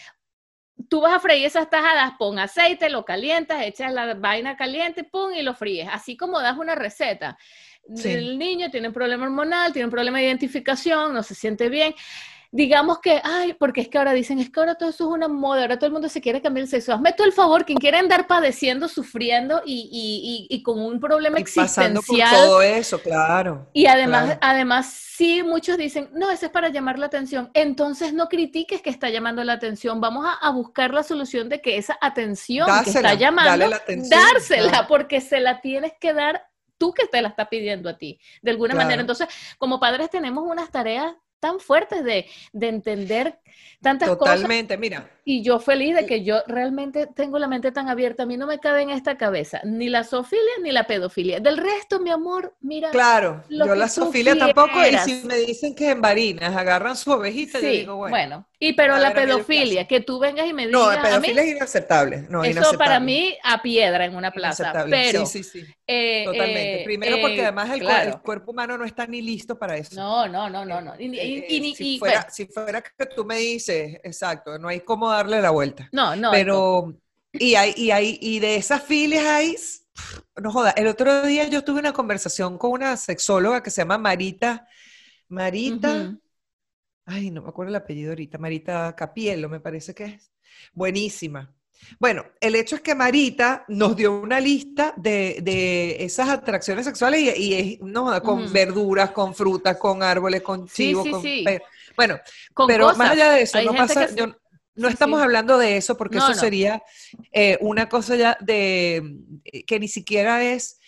tú 0.88 1.00
vas 1.00 1.14
a 1.14 1.20
freír 1.20 1.46
esas 1.46 1.70
tajadas, 1.70 2.12
pon 2.18 2.38
aceite, 2.38 2.90
lo 2.90 3.04
calientas, 3.04 3.62
echas 3.62 3.92
la 3.92 4.14
vaina 4.14 4.56
caliente, 4.56 5.04
pum, 5.04 5.32
y 5.32 5.42
lo 5.42 5.54
fríes. 5.54 5.88
Así 5.90 6.16
como 6.16 6.40
das 6.40 6.58
una 6.58 6.74
receta. 6.74 7.38
Sí. 7.94 8.10
El 8.10 8.38
niño 8.38 8.70
tiene 8.70 8.88
un 8.88 8.94
problema 8.94 9.24
hormonal, 9.24 9.72
tiene 9.72 9.86
un 9.86 9.90
problema 9.90 10.18
de 10.18 10.26
identificación, 10.26 11.12
no 11.12 11.22
se 11.22 11.34
siente 11.34 11.68
bien. 11.68 11.94
Digamos 12.54 12.98
que, 12.98 13.18
ay, 13.24 13.54
porque 13.54 13.80
es 13.80 13.88
que 13.88 13.96
ahora 13.96 14.12
dicen, 14.12 14.38
es 14.38 14.50
que 14.50 14.60
ahora 14.60 14.74
todo 14.74 14.90
eso 14.90 15.04
es 15.04 15.10
una 15.10 15.26
moda, 15.26 15.62
ahora 15.62 15.78
todo 15.78 15.86
el 15.86 15.92
mundo 15.94 16.10
se 16.10 16.20
quiere 16.20 16.42
cambiar 16.42 16.64
el 16.64 16.68
sexo. 16.68 16.92
Hazme 16.92 17.14
tú 17.14 17.24
el 17.24 17.32
favor, 17.32 17.64
quien 17.64 17.78
quiere 17.78 17.96
andar 17.96 18.26
padeciendo, 18.26 18.88
sufriendo 18.88 19.62
y, 19.64 19.88
y- 19.90 20.46
y- 20.50 20.56
y 20.56 20.62
con 20.62 20.78
un 20.78 21.00
problema 21.00 21.40
Y 21.40 21.44
pasando 21.44 22.02
por 22.02 22.14
existencial. 22.14 22.30
todo 22.46 22.60
eso, 22.60 23.00
claro. 23.00 23.66
Y 23.72 23.86
además, 23.86 24.24
Claro. 24.24 24.38
además, 24.42 24.86
sí, 24.92 25.42
muchos 25.42 25.78
dicen, 25.78 26.10
no, 26.12 26.30
eso 26.30 26.44
es 26.44 26.52
para 26.52 26.68
llamar 26.68 26.98
la 26.98 27.06
atención. 27.06 27.50
Entonces 27.54 28.12
no 28.12 28.28
critiques 28.28 28.82
que 28.82 28.90
está 28.90 29.08
llamando 29.08 29.42
la 29.44 29.54
atención. 29.54 30.02
Vamos 30.02 30.26
a, 30.26 30.34
a 30.34 30.50
buscar 30.50 30.92
la 30.92 31.02
solución 31.04 31.48
de 31.48 31.62
que 31.62 31.78
esa 31.78 31.96
atención 32.02 32.68
que 32.84 32.90
está 32.90 33.14
llamando, 33.14 33.74
atención, 33.74 34.10
dársela, 34.20 34.68
claro. 34.68 34.86
porque 34.88 35.22
se 35.22 35.40
la 35.40 35.62
tienes 35.62 35.92
que 35.98 36.12
dar 36.12 36.46
tú 36.76 36.92
que 36.92 37.06
te 37.06 37.22
la 37.22 37.28
está 37.28 37.48
pidiendo 37.48 37.88
a 37.88 37.96
ti, 37.96 38.20
de 38.42 38.50
alguna 38.50 38.72
Claro. 38.74 38.84
manera. 38.84 39.00
Entonces, 39.00 39.26
como 39.56 39.80
padres 39.80 40.10
tenemos 40.10 40.44
unas 40.46 40.70
tareas 40.70 41.14
tan 41.42 41.58
fuertes 41.58 42.04
de, 42.04 42.26
de 42.52 42.68
entender 42.68 43.36
tantas 43.80 44.08
cosas. 44.10 44.36
Totalmente, 44.36 44.78
mira, 44.78 45.10
Y 45.24 45.42
yo 45.42 45.60
feliz 45.60 45.94
de 45.94 46.04
que 46.04 46.24
yo 46.24 46.42
realmente 46.48 47.06
tengo 47.06 47.38
la 47.38 47.46
mente 47.46 47.70
tan 47.70 47.88
abierta. 47.88 48.24
A 48.24 48.26
mí 48.26 48.36
no 48.36 48.46
me 48.46 48.58
cabe 48.58 48.82
en 48.82 48.90
esta 48.90 49.16
cabeza 49.16 49.60
ni 49.64 49.88
la 49.88 50.02
zoofilia 50.04 50.58
ni 50.62 50.72
la 50.72 50.84
pedofilia. 50.84 51.38
Del 51.38 51.58
resto, 51.58 52.00
mi 52.00 52.10
amor, 52.10 52.54
mira. 52.60 52.90
claro, 52.90 53.42
lo 53.48 53.66
yo 53.66 53.72
que 53.72 53.78
la 53.78 53.86
tú 53.86 53.92
sofilia 53.94 54.36
tampoco, 54.36 54.80
y 54.84 54.98
si 54.98 55.22
me 55.26 55.36
dicen 55.36 55.74
que 55.74 55.90
en 55.90 56.00
varinas 56.00 56.56
agarran 56.56 56.96
su 56.96 57.12
ovejita, 57.12 57.60
yo 57.60 57.68
Sí, 57.68 57.78
digo, 57.80 57.96
bueno. 57.96 58.12
bueno. 58.16 58.46
Y 58.58 58.74
pero 58.74 58.96
la 58.96 59.10
ver, 59.12 59.26
pedofilia, 59.26 59.86
que 59.88 60.00
tú 60.00 60.18
vengas 60.20 60.46
y 60.46 60.52
me 60.52 60.66
digas 60.66 60.80
No, 60.80 60.88
a 60.90 60.96
mí, 60.96 61.02
pedofilia 61.08 61.42
es 61.42 61.48
inaceptable. 61.56 62.22
No, 62.28 62.44
eso 62.44 62.50
inaceptable. 62.50 62.78
para 62.78 63.00
mí 63.00 63.36
a 63.42 63.62
piedra 63.62 64.04
en 64.04 64.14
una 64.16 64.30
plaza. 64.30 64.72
Pero, 64.88 65.26
sí, 65.26 65.42
sí, 65.42 65.62
sí. 65.64 65.74
eh, 65.86 66.24
Totalmente. 66.24 66.80
eh, 66.80 66.84
Primero 66.84 67.20
porque 67.20 67.40
eh, 67.40 67.42
además 67.42 67.70
el, 67.70 67.80
claro. 67.80 68.10
el 68.10 68.20
cuerpo 68.22 68.52
humano 68.52 68.78
no 68.78 68.84
está 68.84 69.06
ni 69.06 69.20
listo 69.20 69.58
para 69.58 69.76
eso. 69.76 69.96
No, 69.96 70.28
no, 70.28 70.48
no, 70.48 70.64
no, 70.64 70.80
no. 70.80 70.94
Y, 70.98 71.18
Eh, 71.18 71.44
y- 71.48 71.56
y- 71.56 71.74
si, 71.74 71.94
y, 71.94 71.98
fuera, 71.98 72.20
bueno, 72.20 72.32
si 72.32 72.46
fuera 72.46 72.82
que 72.82 73.06
tú 73.06 73.24
me 73.24 73.36
dices, 73.38 73.98
exacto, 74.04 74.58
no 74.58 74.68
hay 74.68 74.80
cómo 74.80 75.10
darle 75.12 75.40
la 75.42 75.50
vuelta. 75.50 75.88
no, 75.92 76.16
no. 76.16 76.30
Pero, 76.30 76.94
y 77.32 77.54
hay, 77.54 77.72
y 77.76 77.90
hay, 77.90 78.18
y 78.20 78.40
de 78.40 78.56
esas 78.56 78.82
filias 78.82 79.24
hay, 79.26 79.56
no 80.42 80.52
joda, 80.52 80.70
el 80.72 80.86
otro 80.86 81.22
día 81.26 81.46
yo 81.48 81.64
tuve 81.64 81.80
una 81.80 81.92
conversación 81.92 82.58
con 82.58 82.72
una 82.72 82.96
sexóloga 82.96 83.62
que 83.62 83.70
se 83.70 83.82
llama 83.82 83.98
Marita, 83.98 84.66
Marita, 85.28 86.16
ay, 87.06 87.30
no 87.30 87.42
me 87.42 87.48
acuerdo 87.48 87.70
el 87.70 87.76
apellido 87.76 88.10
ahorita, 88.10 88.38
Marita 88.38 88.94
Capielo, 88.96 89.48
me 89.48 89.60
parece 89.60 89.94
que 89.94 90.04
es. 90.04 90.30
Buenísima. 90.72 91.52
Bueno, 91.98 92.24
el 92.40 92.54
hecho 92.54 92.76
es 92.76 92.82
que 92.82 92.94
Marita 92.94 93.64
nos 93.68 93.96
dio 93.96 94.12
una 94.20 94.38
lista 94.38 94.94
de, 94.96 95.38
de 95.42 96.04
esas 96.04 96.28
atracciones 96.28 96.84
sexuales 96.84 97.20
y, 97.36 97.42
y 97.42 97.54
es, 97.54 97.80
no, 97.80 98.22
con 98.22 98.52
verduras, 98.52 99.10
con 99.10 99.34
frutas, 99.34 99.76
con 99.78 100.02
árboles, 100.02 100.42
con 100.42 100.68
Sí, 100.68 100.74
chivos, 100.88 101.04
sí, 101.04 101.10
con 101.10 101.22
sí. 101.22 101.44
Bueno, 101.96 102.18
Con 102.54 102.66
pero 102.68 102.84
cosas. 102.84 102.98
más 102.98 103.10
allá 103.10 103.32
de 103.32 103.42
eso, 103.42 103.58
Hay 103.58 103.66
no 103.66 103.74
pasa, 103.74 104.06
que- 104.06 104.14
yo- 104.14 104.36
no 104.74 104.88
sí, 104.88 104.94
estamos 104.94 105.20
sí. 105.20 105.24
hablando 105.24 105.58
de 105.58 105.76
eso 105.76 105.96
porque 105.96 106.16
No, 106.18 106.24
eso 106.24 106.34
no. 106.34 106.40
sería 106.40 106.82
eh, 107.32 107.58
una 107.60 107.88
cosa 107.88 108.16
ya 108.16 108.36
de 108.40 109.02
que 109.66 109.78
ni 109.80 109.88
siquiera 109.88 110.42
es, 110.42 110.78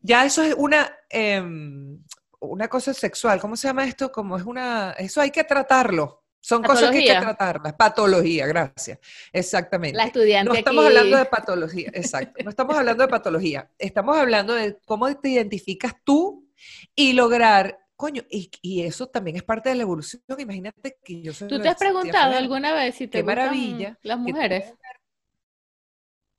ya 0.00 0.24
eso 0.24 0.42
es 0.42 0.54
una, 0.56 0.94
em, 1.10 1.98
una 2.40 2.68
cosa 2.68 2.94
sexual, 2.94 3.40
¿cómo 3.40 3.56
se 3.56 3.68
llama 3.68 3.84
esto? 3.86 4.12
Como 4.12 4.36
es 4.36 4.44
una, 4.44 4.92
eso 4.98 5.20
hay 5.20 5.30
que 5.30 5.44
tratarlo. 5.44 6.22
Son 6.38 6.62
cosas 6.62 6.92
que 6.92 6.98
hay 6.98 7.04
que 7.06 7.20
tratarlas. 7.20 7.72
Patología, 7.72 8.46
gracias. 8.46 9.00
Exactamente. 9.32 9.96
La 9.96 10.04
estudiante 10.04 10.48
No 10.48 10.54
estamos 10.54 10.84
aquí- 10.84 10.96
hablando 10.96 11.16
de 11.16 11.24
patología, 11.24 11.90
exacto. 11.92 12.44
No 12.44 12.50
estamos 12.50 12.76
hablando 12.78 13.02
de 13.02 13.08
patología. 13.08 13.68
Estamos 13.78 14.16
hablando 14.16 14.54
de 14.54 14.78
cómo 14.84 15.12
te 15.18 15.30
identificas 15.30 15.94
tú 16.04 16.48
y 16.94 17.14
lograr, 17.14 17.80
coño, 17.96 18.22
y, 18.30 18.50
y 18.62 18.82
eso 18.82 19.08
también 19.08 19.36
es 19.36 19.42
parte 19.42 19.68
de 19.70 19.76
la 19.76 19.82
evolución. 19.82 20.22
Imagínate 20.38 20.98
que 21.04 21.22
yo 21.22 21.32
soy 21.32 21.48
¿Tú 21.48 21.58
te 21.60 21.68
has 21.68 21.76
preguntado 21.76 22.36
alguna 22.36 22.72
vez 22.74 22.94
si 22.96 23.08
te 23.08 23.18
qué 23.18 23.22
gustan 23.22 23.36
maravilla 23.48 23.98
las 24.02 24.18
mujeres? 24.18 24.74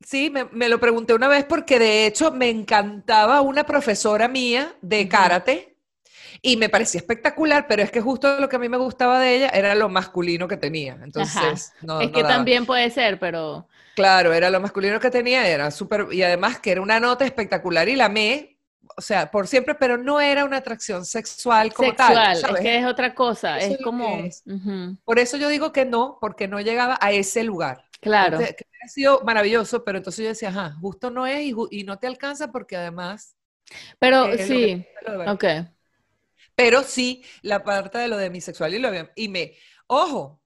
Sí, 0.05 0.29
me, 0.29 0.45
me 0.45 0.69
lo 0.69 0.79
pregunté 0.79 1.13
una 1.13 1.27
vez 1.27 1.45
porque 1.45 1.79
de 1.79 2.05
hecho 2.05 2.31
me 2.31 2.49
encantaba 2.49 3.41
una 3.41 3.65
profesora 3.65 4.27
mía 4.27 4.75
de 4.81 5.07
karate 5.09 5.77
y 6.41 6.57
me 6.57 6.69
parecía 6.69 6.99
espectacular, 7.01 7.67
pero 7.67 7.83
es 7.83 7.91
que 7.91 8.01
justo 8.01 8.39
lo 8.39 8.49
que 8.49 8.57
a 8.57 8.59
mí 8.59 8.69
me 8.69 8.77
gustaba 8.77 9.19
de 9.19 9.35
ella 9.37 9.49
era 9.49 9.75
lo 9.75 9.89
masculino 9.89 10.47
que 10.47 10.57
tenía. 10.57 10.99
Entonces, 11.03 11.73
no, 11.81 11.99
es 11.99 12.11
no 12.11 12.11
que 12.11 12.23
daba. 12.23 12.25
también 12.25 12.65
puede 12.65 12.89
ser, 12.89 13.19
pero 13.19 13.67
Claro, 13.95 14.31
era 14.33 14.49
lo 14.51 14.59
masculino 14.61 14.99
que 14.99 15.09
tenía, 15.09 15.47
era 15.47 15.71
súper, 15.71 16.07
y 16.11 16.21
además 16.21 16.59
que 16.59 16.71
era 16.71 16.81
una 16.81 16.99
nota 16.99 17.25
espectacular 17.25 17.89
y 17.89 17.95
la 17.95 18.05
amé, 18.05 18.56
o 18.99 19.01
sea, 19.01 19.29
por 19.29 19.47
siempre, 19.47 19.75
pero 19.75 19.95
no 19.95 20.19
era 20.19 20.43
una 20.43 20.57
atracción 20.57 21.05
sexual 21.05 21.71
como 21.71 21.89
sexual, 21.89 22.41
tal, 22.41 22.55
es 22.55 22.61
que 22.61 22.79
es 22.79 22.85
otra 22.85 23.13
cosa, 23.13 23.59
Eso 23.59 23.75
es 23.75 23.81
como, 23.83 24.27
Por 25.03 25.19
eso 25.19 25.37
yo 25.37 25.49
digo 25.49 25.71
que 25.71 25.85
no, 25.85 26.17
porque 26.19 26.47
no 26.47 26.59
llegaba 26.59 26.97
a 26.99 27.11
ese 27.11 27.43
lugar. 27.43 27.85
claro, 28.01 28.39
Que, 28.39 28.55
que 28.55 28.65
hubiera 28.67 28.87
sido 28.87 29.21
maravilloso, 29.23 29.83
pero 29.83 29.99
entonces 29.99 30.23
yo 30.23 30.29
decía, 30.29 30.49
ajá, 30.49 30.75
justo 30.81 31.11
no 31.11 31.27
es 31.27 31.53
y, 31.69 31.83
no 31.83 31.99
te 31.99 32.07
alcanza 32.07 32.51
porque 32.51 32.75
además... 32.75 33.35
pero 33.99 34.29
eh, 34.29 34.47
sí, 34.47 34.87
ok, 35.27 35.45
Pero 36.55 36.81
sí, 36.81 37.23
la 37.43 37.63
parte 37.63 37.99
de 37.99 38.07
lo 38.07 38.17
de 38.17 38.31
mi 38.31 38.41
sexual 38.41 38.73
y 38.73 38.81
y 39.15 39.29
me, 39.29 39.53
ojo, 39.85 40.41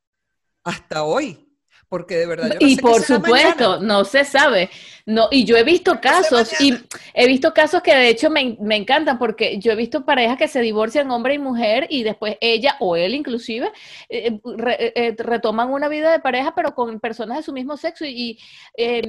hasta 0.65 1.03
hoy, 1.03 1.50
porque 1.91 2.15
de 2.17 2.25
verdad 2.25 2.49
yo 2.51 2.59
no 2.61 2.67
y 2.67 2.71
sé 2.71 2.81
por 2.81 3.03
supuesto, 3.03 3.79
mañana. 3.79 3.79
no 3.81 4.05
se 4.05 4.23
sabe, 4.25 4.69
no, 5.05 5.27
y 5.31 5.45
yo 5.45 5.57
he 5.57 5.63
visto 5.63 5.99
casos, 6.01 6.55
y 6.59 6.73
he 7.13 7.27
visto 7.27 7.53
casos 7.53 7.81
que 7.83 7.93
de 7.93 8.09
hecho 8.09 8.29
me, 8.29 8.57
me 8.59 8.77
encantan, 8.77 9.19
porque 9.19 9.59
yo 9.59 9.71
he 9.71 9.75
visto 9.75 10.05
parejas 10.05 10.37
que 10.37 10.47
se 10.47 10.61
divorcian 10.61 11.11
hombre 11.11 11.33
y 11.35 11.39
mujer, 11.39 11.87
y 11.89 12.03
después 12.03 12.37
ella 12.41 12.77
o 12.79 12.95
él 12.95 13.13
inclusive, 13.15 13.71
eh, 14.09 14.39
re- 14.57 14.93
eh, 14.95 15.15
retoman 15.17 15.69
una 15.71 15.89
vida 15.89 16.11
de 16.11 16.19
pareja, 16.19 16.55
pero 16.55 16.73
con 16.73 16.99
personas 16.99 17.37
de 17.37 17.43
su 17.43 17.53
mismo 17.53 17.77
sexo, 17.77 18.05
y, 18.05 18.39
eh, 18.77 19.01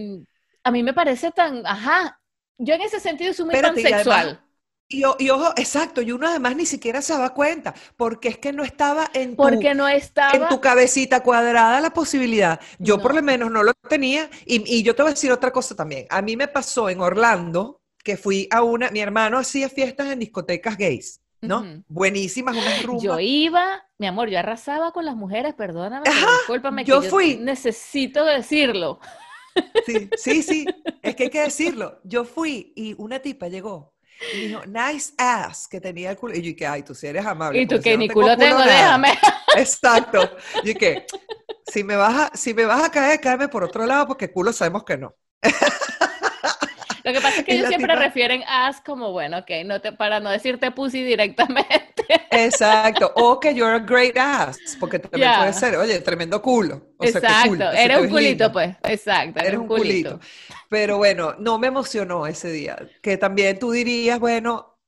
a 0.65 0.71
mí 0.71 0.83
me 0.83 0.93
parece 0.95 1.31
tan, 1.33 1.67
ajá, 1.67 2.21
yo 2.59 2.75
en 2.75 2.83
ese 2.83 3.01
sentido 3.01 3.33
soy 3.33 3.47
muy 3.47 3.55
Espérate, 3.55 3.81
pansexual. 3.83 4.41
Y, 4.93 5.31
ojo, 5.31 5.53
exacto, 5.57 6.03
y 6.03 6.13
uno 6.13 6.29
además 6.29 6.57
ni 6.57 6.67
siquiera 6.67 7.01
se 7.03 7.13
daba 7.13 7.31
cuenta, 7.31 7.75
porque 7.97 8.29
es 8.29 8.39
que 8.39 8.53
no 8.53 8.63
estaba 8.63 9.11
en 9.15 9.31
tu, 9.31 9.37
Porque 9.37 9.75
no 9.75 9.89
en 9.89 10.01
tu 10.49 10.61
cabecita 10.61 11.23
cuadrada 11.23 11.81
la 11.81 11.91
posibilidad. 11.91 12.61
Yo 12.79 12.99
por 12.99 13.15
lo 13.15 13.23
menos 13.23 13.51
no 13.51 13.63
lo 13.63 13.73
tenía. 13.89 14.29
Y, 14.45 14.79
y 14.79 14.83
yo 14.83 14.95
te 14.95 15.03
voy 15.03 15.11
a 15.11 15.15
decir 15.15 15.33
otra 15.33 15.51
cosa 15.51 15.75
también. 15.75 16.07
A 16.11 16.23
mí 16.23 16.37
me 16.37 16.49
pasó 16.49 16.89
en 16.91 17.01
Orlando 17.01 17.81
que 18.05 18.17
fui 18.17 18.49
a 18.51 18.63
una, 18.63 18.91
mi 18.91 19.01
hermano 19.01 19.39
hacía 19.39 19.69
fiestas 19.69 20.09
en 20.09 20.19
discotecas 20.19 20.77
gays, 20.77 21.21
¿no? 21.41 21.65
Buenísimas, 21.89 22.57
unas 22.57 22.83
rumbas. 22.83 23.03
Yo 23.05 23.21
iba, 23.21 23.85
mi 23.99 24.07
amor, 24.07 24.29
yo 24.29 24.39
arrasaba 24.39 24.93
con 24.93 25.05
las 25.05 25.15
mujeres, 25.15 25.55
perdóname, 25.55 26.09
Ajá, 26.09 26.27
discúlpame 26.27 26.85
que 26.85 26.91
yo 26.91 27.03
yo 27.03 27.11
fui. 27.11 27.37
necesito 27.37 28.25
decirlo. 28.25 28.99
Sí, 29.87 30.09
sí, 30.17 30.43
sí, 30.43 30.67
es 31.03 31.15
que 31.17 31.25
hay 31.25 31.31
que 31.31 31.41
decirlo. 31.45 32.01
Yo 32.05 32.25
fui 32.25 32.73
y 32.75 32.95
una 32.99 33.21
tipa 33.21 33.49
llegó 33.49 33.92
y 34.35 34.49
dijo, 34.49 34.61
nice 34.67 35.13
ass, 35.19 35.69
que 35.69 35.81
tenía 35.81 36.11
el 36.11 36.17
culo. 36.17 36.35
Y 36.35 36.43
yo 36.43 36.51
dije, 36.51 36.67
ay, 36.67 36.83
tú 36.83 36.95
sí 36.95 37.07
eres 37.07 37.27
amable. 37.27 37.61
Y 37.61 37.67
tú 37.67 37.81
que 37.81 37.93
no 37.93 37.99
ni 37.99 38.09
tengo 38.09 38.21
culo 38.21 38.37
tengo, 38.37 38.59
nada". 38.59 38.73
déjame. 38.73 39.19
Exacto. 39.57 40.37
Y 40.63 40.75
dije, 40.75 41.07
si 41.67 41.85
me 41.85 41.97
vas 41.97 42.31
a, 42.33 42.37
si 42.37 42.55
me 42.55 42.65
vas 42.65 42.85
a 42.85 42.91
caer, 42.91 43.21
cáeme 43.21 43.49
por 43.49 43.65
otro 43.65 43.87
lado, 43.87 44.07
porque 44.07 44.31
culo 44.31 44.53
sabemos 44.53 44.85
que 44.85 44.97
no. 44.97 45.15
Lo 47.05 47.13
que 47.13 47.21
pasa 47.21 47.41
es 47.41 47.47
que 47.47 47.53
ellos 47.55 47.67
siempre 47.69 47.95
tipa- 47.95 47.97
refieren 47.97 48.43
as 48.47 48.81
como, 48.81 49.13
bueno, 49.13 49.39
ok, 49.39 49.51
no 49.65 49.81
te, 49.81 49.93
para 49.93 50.21
no 50.21 50.31
decirte 50.31 50.71
pussy 50.71 51.03
directamente. 51.03 52.05
Exacto. 52.31 53.13
O 53.15 53.39
que 53.41 53.53
you're 53.55 53.75
a 53.75 53.79
great 53.79 54.17
ass, 54.17 54.77
porque 54.81 54.99
también 54.99 55.33
puede 55.35 55.53
ser, 55.53 55.77
oye, 55.77 56.01
tremendo 56.01 56.41
culo. 56.41 56.95
O 56.97 57.07
sea, 57.07 57.21
Exacto, 57.21 57.49
cool, 57.49 57.59
que 57.71 57.77
se 57.77 57.85
eres 57.85 57.99
un 57.99 58.09
culito, 58.09 58.53
pues. 58.53 58.77
Exacto, 58.85 59.41
Eres 59.41 59.59
un 59.59 59.67
culito. 59.67 60.21
Pero 60.69 60.97
bueno, 60.99 61.35
no 61.39 61.59
me 61.59 61.67
emocionó 61.69 62.27
ese 62.27 62.51
día. 62.51 62.77
Que 63.03 63.17
también 63.19 63.59
tú 63.59 63.71
dirías, 63.73 64.19
bueno, 64.21 64.79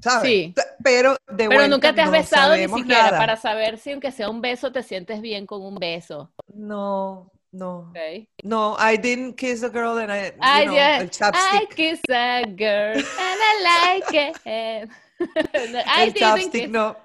¿sabes? 0.00 0.22
Sí. 0.28 0.54
Pero 0.82 1.16
de 1.28 1.48
Pero 1.48 1.50
vuelta 1.50 1.68
nunca 1.68 1.94
te 1.94 2.02
has 2.02 2.06
no 2.06 2.12
besado 2.12 2.56
ni 2.56 2.68
siquiera 2.68 3.02
nada. 3.04 3.18
para 3.18 3.36
saber 3.36 3.78
si 3.78 3.92
aunque 3.92 4.12
sea 4.12 4.28
un 4.30 4.40
beso 4.40 4.72
te 4.72 4.82
sientes 4.82 5.20
bien 5.20 5.46
con 5.46 5.62
un 5.62 5.76
beso. 5.76 6.32
No, 6.54 7.30
no. 7.56 7.90
¿ok? 7.90 8.28
No, 8.44 8.76
I 8.78 8.96
didn't 8.96 9.34
kiss 9.36 9.62
a 9.62 9.68
girl 9.68 9.98
and 9.98 10.12
I, 10.12 10.26
you 10.28 10.32
I 10.40 10.64
know, 10.66 10.74
just- 11.06 11.24
I 11.34 11.66
kiss 11.74 12.00
a 12.08 12.42
girl 12.46 12.96
and 12.96 13.04
I 13.18 14.02
like 14.04 14.34
it. 14.44 14.90
I 15.86 16.02
el 16.06 16.12
didn't 16.12 16.52
kiss- 16.52 16.68
no. 16.70 16.96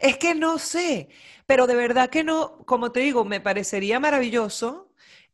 Es 0.00 0.16
que 0.18 0.34
no 0.34 0.58
sé, 0.58 1.08
pero 1.46 1.66
de 1.66 1.74
verdad 1.74 2.08
que 2.08 2.22
no, 2.24 2.58
como 2.64 2.92
te 2.92 3.00
digo, 3.00 3.24
me 3.24 3.40
parecería 3.40 3.98
maravilloso. 4.00 4.83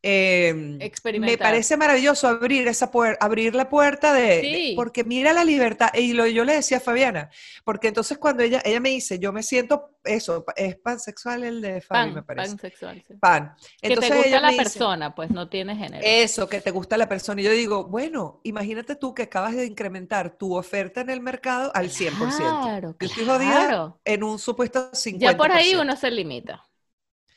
Eh, 0.02 0.78
me 1.20 1.36
parece 1.36 1.76
maravilloso 1.76 2.26
abrir 2.26 2.66
esa 2.68 2.90
puerta, 2.90 3.24
abrir 3.24 3.54
la 3.54 3.68
puerta 3.68 4.12
de, 4.14 4.22
de- 4.22 4.40
Sí. 4.42 4.72
porque 4.74 5.04
mira 5.04 5.32
la 5.32 5.44
libertad, 5.44 5.90
y 5.94 6.12
lo 6.14 6.26
yo 6.26 6.44
le 6.44 6.54
decía 6.54 6.78
a 6.78 6.80
Fabiana, 6.80 7.30
porque 7.64 7.88
entonces 7.88 8.16
cuando 8.18 8.42
ella, 8.42 8.62
ella 8.64 8.80
me 8.80 8.88
dice, 8.90 9.18
yo 9.18 9.32
me 9.32 9.42
siento, 9.42 9.96
eso, 10.04 10.44
es 10.56 10.76
pansexual 10.76 11.44
el 11.44 11.60
de 11.60 11.80
Fabi, 11.82 12.12
me 12.12 12.22
parece, 12.22 12.50
pansexual, 12.50 13.04
sí. 13.06 13.14
pan. 13.20 13.54
Que 13.80 13.88
Entonces 13.88 14.10
te 14.10 14.16
gusta 14.16 14.28
ella 14.28 14.40
la 14.40 14.48
dice, 14.48 14.62
persona, 14.62 15.14
pues 15.14 15.30
no 15.30 15.48
tiene 15.50 15.76
género. 15.76 16.00
eso, 16.02 16.48
que 16.48 16.60
te 16.62 16.70
gusta 16.70 16.96
la 16.96 17.08
persona. 17.08 17.40
Y 17.42 17.44
yo 17.44 17.52
digo, 17.52 17.84
bueno, 17.84 18.40
imagínate 18.44 18.96
tú 18.96 19.14
que 19.14 19.24
acabas 19.24 19.54
de 19.54 19.66
incrementar 19.66 20.38
tu 20.38 20.56
oferta 20.56 21.02
en 21.02 21.10
el 21.10 21.20
mercado 21.20 21.70
al 21.74 21.90
100%. 21.90 22.36
Claro, 22.62 22.96
Yo 22.98 23.06
estoy 23.06 23.26
jodida 23.26 23.94
en 24.04 24.22
un 24.24 24.38
supuesto 24.38 24.90
50%. 24.92 25.18
Ya 25.18 25.36
por 25.36 25.52
ahí 25.52 25.74
uno 25.74 25.94
se 25.96 26.10
limita. 26.10 26.64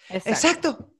Exacto. 0.09 0.30
Exacto. 0.30 0.92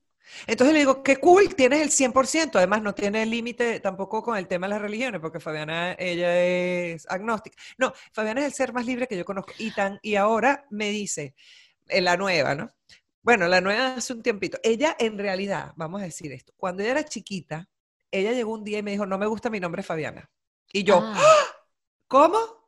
Entonces 0.48 0.74
le 0.74 0.80
digo, 0.80 1.04
qué 1.04 1.18
cool, 1.18 1.56
tienes 1.56 1.82
el 1.82 1.90
100%. 1.90 2.56
Además, 2.56 2.82
no 2.82 2.94
tiene 2.96 3.26
límite 3.26 3.80
tampoco 3.80 4.24
con 4.24 4.38
el 4.38 4.48
tema 4.48 4.68
de 4.68 4.72
las 4.74 4.82
religiones, 4.82 5.22
porque 5.22 5.40
Fabiana, 5.40 5.94
ella 5.94 6.44
es 6.44 7.06
agnóstica. 7.10 7.58
No, 7.78 7.94
Fabiana 8.12 8.42
es 8.42 8.48
el 8.48 8.54
ser 8.54 8.74
más 8.74 8.86
libre 8.86 9.08
que 9.08 9.18
yo 9.18 9.26
conozco. 9.26 9.54
Y, 9.58 9.72
tan, 9.72 10.00
y 10.02 10.16
ahora 10.16 10.66
me 10.70 10.90
dice, 10.90 11.36
en 11.88 12.06
la 12.06 12.18
nueva, 12.18 12.56
¿no? 12.56 12.70
Bueno, 13.22 13.48
la 13.48 13.62
nueva 13.62 13.96
hace 13.96 14.14
un 14.14 14.22
tiempito. 14.22 14.60
Ella, 14.64 14.96
en 15.00 15.18
realidad, 15.18 15.74
vamos 15.76 16.02
a 16.02 16.06
decir 16.06 16.32
esto, 16.32 16.54
cuando 16.58 16.84
ella 16.84 16.92
era 16.92 17.06
chiquita, 17.06 17.70
ella 18.12 18.32
llegó 18.32 18.54
un 18.54 18.64
día 18.64 18.80
y 18.80 18.84
me 18.84 18.92
dijo, 18.92 19.06
no 19.06 19.18
me 19.18 19.26
gusta 19.28 19.50
mi 19.50 19.60
nombre 19.60 19.84
Fabiana. 19.84 20.30
Y 20.72 20.84
yo, 20.84 21.00
Ah, 21.02 21.44
¿Cómo? 22.08 22.63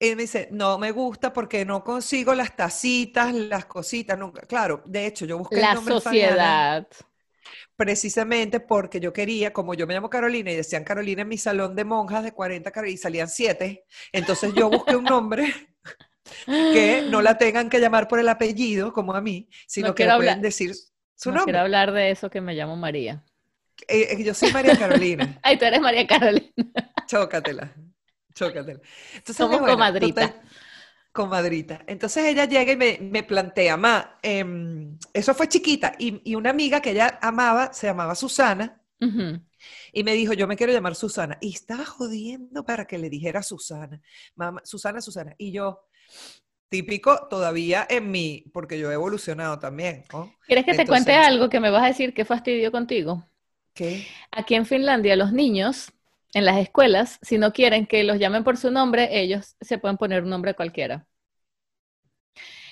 Y 0.00 0.14
me 0.14 0.22
dice, 0.22 0.48
no 0.52 0.78
me 0.78 0.92
gusta 0.92 1.32
porque 1.32 1.64
no 1.64 1.82
consigo 1.82 2.34
las 2.34 2.54
tacitas, 2.56 3.34
las 3.34 3.64
cositas, 3.66 4.16
nunca. 4.18 4.42
Claro, 4.42 4.82
de 4.86 5.06
hecho, 5.06 5.26
yo 5.26 5.38
busqué 5.38 5.56
el 5.56 5.62
la 5.62 5.74
nombre 5.74 5.94
Fabiana 5.96 6.36
sociedad. 6.36 6.88
precisamente 7.76 8.60
porque 8.60 9.00
yo 9.00 9.12
quería, 9.12 9.52
como 9.52 9.74
yo 9.74 9.86
me 9.86 9.94
llamo 9.94 10.10
Carolina 10.10 10.50
y 10.50 10.56
decían 10.56 10.84
Carolina 10.84 11.22
en 11.22 11.28
mi 11.28 11.38
salón 11.38 11.74
de 11.76 11.84
monjas 11.84 12.22
de 12.24 12.32
40 12.32 12.70
Carol- 12.72 12.90
y 12.90 12.96
salían 12.96 13.28
7, 13.28 13.84
entonces 14.12 14.52
yo 14.54 14.68
busqué 14.70 14.96
un 14.96 15.04
nombre 15.04 15.46
que 16.46 17.02
no 17.08 17.22
la 17.22 17.38
tengan 17.38 17.68
que 17.70 17.80
llamar 17.80 18.08
por 18.08 18.20
el 18.20 18.28
apellido, 18.28 18.92
como 18.92 19.14
a 19.14 19.20
mí, 19.20 19.48
sino 19.66 19.88
No 19.88 19.94
que 19.94 20.04
le 20.04 20.14
pueden 20.14 20.30
hablar- 20.36 20.40
decir 20.42 20.74
su 21.16 21.30
No 21.30 21.36
nombre. 21.36 21.44
quiero 21.44 21.60
hablar 21.60 21.92
de 21.92 22.10
eso 22.10 22.30
que 22.30 22.40
me 22.40 22.54
llamo 22.54 22.76
María. 22.76 23.24
Eh, 23.86 24.08
eh, 24.18 24.24
yo 24.24 24.34
soy 24.34 24.52
María 24.52 24.76
Carolina. 24.76 25.38
Ay, 25.42 25.58
tú 25.58 25.64
eres 25.64 25.80
María 25.80 26.06
Carolina. 26.06 26.52
Chócatela, 27.06 27.72
chócatela. 28.38 28.80
Entonces, 29.14 29.36
Somos 29.36 29.60
bueno, 29.60 29.66
comadritas. 29.66 30.34
total, 30.34 30.42
comadrita. 31.12 31.84
Entonces 31.86 32.24
ella 32.26 32.44
llega 32.46 32.72
y 32.72 32.76
me, 32.76 32.98
me 33.00 33.22
plantea, 33.24 33.76
ma, 33.76 34.18
em, 34.22 34.98
eso 35.12 35.34
fue 35.34 35.48
chiquita, 35.48 35.94
y, 35.98 36.20
y 36.30 36.34
una 36.34 36.50
amiga 36.50 36.80
que 36.80 36.90
ella 36.90 37.18
amaba, 37.22 37.72
se 37.72 37.86
llamaba 37.88 38.14
Susana, 38.14 38.82
y 39.92 40.04
me 40.04 40.12
dijo, 40.14 40.32
yo 40.32 40.46
me 40.46 40.56
quiero 40.56 40.72
llamar 40.72 40.94
Susana. 40.94 41.38
Y 41.40 41.54
estaba 41.54 41.84
jodiendo 41.84 42.64
para 42.64 42.86
que 42.86 42.98
le 42.98 43.10
dijera 43.10 43.42
Susana, 43.42 44.00
mamá, 44.34 44.60
Susana, 44.64 45.00
Susana. 45.00 45.34
Y 45.38 45.52
yo, 45.52 45.86
típico, 46.68 47.26
todavía 47.28 47.86
en 47.88 48.10
mí, 48.10 48.44
porque 48.52 48.78
yo 48.78 48.90
he 48.90 48.94
evolucionado 48.94 49.58
también, 49.58 50.04
¿no? 50.12 50.34
¿Quieres 50.46 50.64
que 50.64 50.74
te 50.74 50.86
cuente 50.86 51.12
algo 51.12 51.48
que 51.48 51.60
me 51.60 51.70
vas 51.70 51.84
a 51.84 51.88
decir 51.88 52.14
qué 52.14 52.24
fastidio 52.24 52.70
contigo? 52.70 53.24
¿Qué? 53.74 54.06
Aquí 54.30 54.54
en 54.54 54.66
Finlandia, 54.66 55.16
los 55.16 55.32
niños 55.32 55.92
en 56.34 56.44
las 56.44 56.58
escuelas, 56.58 57.18
si 57.22 57.38
no 57.38 57.52
quieren 57.52 57.86
que 57.86 58.04
los 58.04 58.18
llamen 58.18 58.44
por 58.44 58.56
su 58.56 58.70
nombre, 58.70 59.20
ellos 59.20 59.56
se 59.60 59.78
pueden 59.78 59.96
poner 59.98 60.22
un 60.24 60.30
nombre 60.30 60.54
cualquiera. 60.54 61.06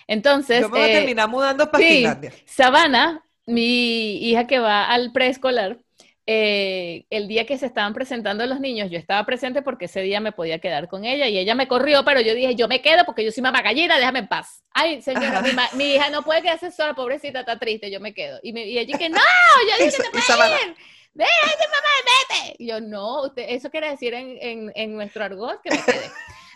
Entonces, 0.07 0.67
Yo 0.67 0.69
me 0.69 0.79
voy 0.79 0.87
a 0.87 0.91
eh, 0.91 0.91
terminar 0.91 1.29
mudando 1.29 1.71
para 1.71 1.85
sí. 1.85 1.87
Finlandia. 1.87 2.33
Savannah, 2.47 3.25
mi 3.47 4.17
hija 4.31 4.47
que 4.47 4.59
va 4.59 4.87
al 4.87 5.13
preescolar, 5.13 5.81
eh, 6.29 7.07
el 7.11 7.29
día 7.29 7.47
que 7.47 7.57
se 7.59 7.67
estaban 7.67 7.95
presentando 7.95 8.45
los 8.47 8.61
niños, 8.61 8.91
yo 8.91 8.99
estaba 8.99 9.25
presente 9.27 9.63
porque 9.63 9.85
ese 9.87 10.01
día 10.03 10.21
me 10.21 10.33
podía 10.33 10.59
quedar 10.59 10.89
con 10.89 11.05
ella 11.05 11.29
y 11.29 11.39
ella 11.39 11.55
me 11.55 11.69
corrió, 11.69 12.05
pero 12.05 12.21
yo 12.21 12.35
dije, 12.35 12.55
yo 12.57 12.67
me 12.69 12.83
quedo 12.83 13.05
porque 13.05 13.25
yo 13.25 13.31
soy 13.33 13.43
mamá 13.43 13.63
gallina, 13.63 13.99
déjame 13.99 14.21
en 14.21 14.29
paz. 14.29 14.65
Ay, 14.73 15.03
señora, 15.03 15.41
mi, 15.41 15.53
ma- 15.53 15.71
mi 15.75 15.95
hija 15.95 16.11
no 16.11 16.23
puede 16.23 16.43
quedarse 16.43 16.71
sola, 16.73 16.95
pobrecita, 16.95 17.41
está 17.41 17.59
triste, 17.59 17.91
yo 17.91 18.01
me 18.01 18.13
quedo. 18.15 18.41
Y, 18.43 18.53
me, 18.53 18.67
y 18.67 18.79
ella 18.79 18.99
que 18.99 19.09
no, 19.09 19.19
yo 19.19 19.79
dije 19.79 19.93
que 19.93 20.01
te 20.01 20.11
puedes 20.11 20.29
ir. 20.69 20.77
Déjame, 21.17 21.65
mamá, 21.73 21.93
vete. 22.05 22.57
Y 22.63 22.67
yo, 22.69 22.81
no, 22.81 23.23
usted, 23.25 23.47
eso 23.49 23.71
quiere 23.71 23.91
decir 23.91 24.13
en, 24.15 24.37
en, 24.41 24.73
en 24.75 24.95
nuestro 24.95 25.25
argot 25.25 25.61
que 25.63 25.71
me 25.71 25.83
quede. 25.83 26.11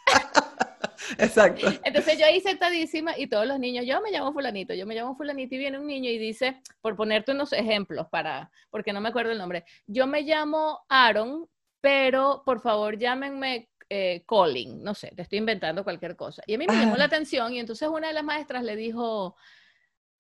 Exacto. 1.18 1.66
Entonces 1.84 2.18
yo 2.18 2.26
ahí 2.26 2.40
sentadísima 2.40 3.18
y 3.18 3.26
todos 3.26 3.46
los 3.46 3.58
niños, 3.58 3.84
yo 3.86 4.00
me 4.00 4.10
llamo 4.10 4.32
fulanito, 4.32 4.74
yo 4.74 4.86
me 4.86 4.94
llamo 4.94 5.16
fulanito 5.16 5.54
y 5.54 5.58
viene 5.58 5.78
un 5.78 5.86
niño 5.86 6.10
y 6.10 6.18
dice, 6.18 6.60
por 6.80 6.94
ponerte 6.96 7.32
unos 7.32 7.52
ejemplos 7.52 8.06
para, 8.10 8.50
porque 8.70 8.92
no 8.92 9.00
me 9.00 9.08
acuerdo 9.08 9.32
el 9.32 9.38
nombre, 9.38 9.64
yo 9.86 10.06
me 10.06 10.22
llamo 10.22 10.80
Aaron, 10.88 11.48
pero 11.80 12.42
por 12.44 12.60
favor 12.60 12.96
llámenme 12.98 13.68
eh, 13.88 14.22
Colin, 14.26 14.82
no 14.84 14.94
sé, 14.94 15.10
te 15.16 15.22
estoy 15.22 15.38
inventando 15.38 15.82
cualquier 15.82 16.14
cosa. 16.14 16.42
Y 16.46 16.54
a 16.54 16.58
mí 16.58 16.66
me 16.68 16.74
llamó 16.74 16.94
Ah. 16.94 16.98
la 16.98 17.04
atención 17.06 17.52
y 17.54 17.58
entonces 17.58 17.88
una 17.88 18.08
de 18.08 18.14
las 18.14 18.22
maestras 18.24 18.62
le 18.62 18.76
dijo, 18.76 19.36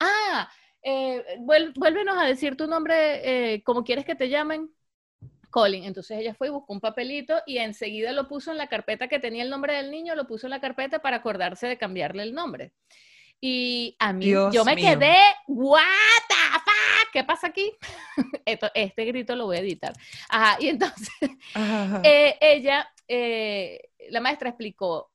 ah, 0.00 0.50
eh, 0.82 1.24
vuel- 1.40 1.72
vuélvenos 1.76 2.16
a 2.18 2.24
decir 2.26 2.56
tu 2.56 2.66
nombre, 2.66 3.54
eh, 3.54 3.62
como 3.62 3.84
quieres 3.84 4.04
que 4.04 4.14
te 4.14 4.28
llamen. 4.28 4.70
Colin. 5.50 5.84
Entonces 5.84 6.18
ella 6.18 6.32
fue 6.34 6.46
y 6.46 6.50
buscó 6.50 6.72
un 6.72 6.80
papelito 6.80 7.42
y 7.44 7.58
enseguida 7.58 8.12
lo 8.12 8.28
puso 8.28 8.52
en 8.52 8.58
la 8.58 8.68
carpeta 8.68 9.08
que 9.08 9.18
tenía 9.18 9.42
el 9.42 9.50
nombre 9.50 9.74
del 9.74 9.90
niño, 9.90 10.14
lo 10.14 10.26
puso 10.26 10.46
en 10.46 10.50
la 10.50 10.60
carpeta 10.60 11.00
para 11.02 11.16
acordarse 11.16 11.66
de 11.66 11.76
cambiarle 11.76 12.22
el 12.22 12.32
nombre. 12.34 12.72
Y 13.40 13.96
a 13.98 14.12
mí, 14.12 14.26
Dios 14.26 14.54
yo 14.54 14.64
me 14.64 14.76
mío. 14.76 14.86
quedé, 14.98 15.16
what 15.48 15.80
the 16.28 16.34
fuck, 16.60 17.10
¿qué 17.12 17.24
pasa 17.24 17.48
aquí? 17.48 17.72
Esto- 18.44 18.70
este 18.74 19.04
grito 19.06 19.34
lo 19.34 19.46
voy 19.46 19.56
a 19.56 19.60
editar. 19.60 19.92
Ajá, 20.28 20.56
y 20.60 20.68
entonces 20.68 21.08
Ajá, 21.54 21.84
ajá. 21.84 22.02
eh, 22.04 22.36
ella, 22.40 22.88
eh, 23.08 23.80
la 24.10 24.20
maestra 24.20 24.50
explicó, 24.50 25.10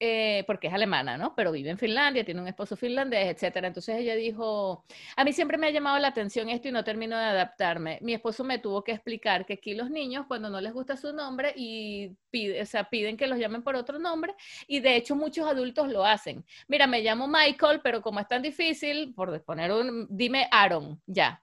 eh, 0.00 0.44
porque 0.46 0.68
es 0.68 0.74
alemana, 0.74 1.16
¿no? 1.18 1.34
Pero 1.34 1.50
vive 1.52 1.70
en 1.70 1.78
Finlandia, 1.78 2.24
tiene 2.24 2.40
un 2.40 2.48
esposo 2.48 2.76
finlandés, 2.76 3.26
etcétera. 3.34 3.66
Entonces 3.68 3.96
ella 3.98 4.14
dijo, 4.14 4.84
a 5.16 5.24
mí 5.24 5.32
siempre 5.32 5.58
me 5.58 5.66
ha 5.66 5.70
llamado 5.70 5.98
la 5.98 6.08
atención 6.08 6.48
esto 6.48 6.68
y 6.68 6.72
no 6.72 6.84
termino 6.84 7.16
de 7.18 7.24
adaptarme. 7.24 7.98
Mi 8.02 8.14
esposo 8.14 8.44
me 8.44 8.58
tuvo 8.58 8.84
que 8.84 8.92
explicar 8.92 9.44
que 9.46 9.54
aquí 9.54 9.74
los 9.74 9.90
niños, 9.90 10.26
cuando 10.28 10.50
no 10.50 10.60
les 10.60 10.72
gusta 10.72 10.96
su 10.96 11.12
nombre 11.12 11.52
y 11.56 12.16
pide, 12.30 12.62
o 12.62 12.66
sea, 12.66 12.84
piden 12.84 13.16
que 13.16 13.26
los 13.26 13.38
llamen 13.38 13.62
por 13.62 13.74
otro 13.76 13.98
nombre, 13.98 14.34
y 14.66 14.80
de 14.80 14.96
hecho 14.96 15.16
muchos 15.16 15.46
adultos 15.48 15.88
lo 15.88 16.04
hacen. 16.04 16.44
Mira, 16.68 16.86
me 16.86 17.02
llamo 17.02 17.26
Michael, 17.28 17.80
pero 17.82 18.02
como 18.02 18.20
es 18.20 18.28
tan 18.28 18.42
difícil, 18.42 19.14
por 19.14 19.42
poner 19.44 19.72
un, 19.72 20.06
dime 20.10 20.48
Aaron, 20.52 21.00
ya. 21.06 21.42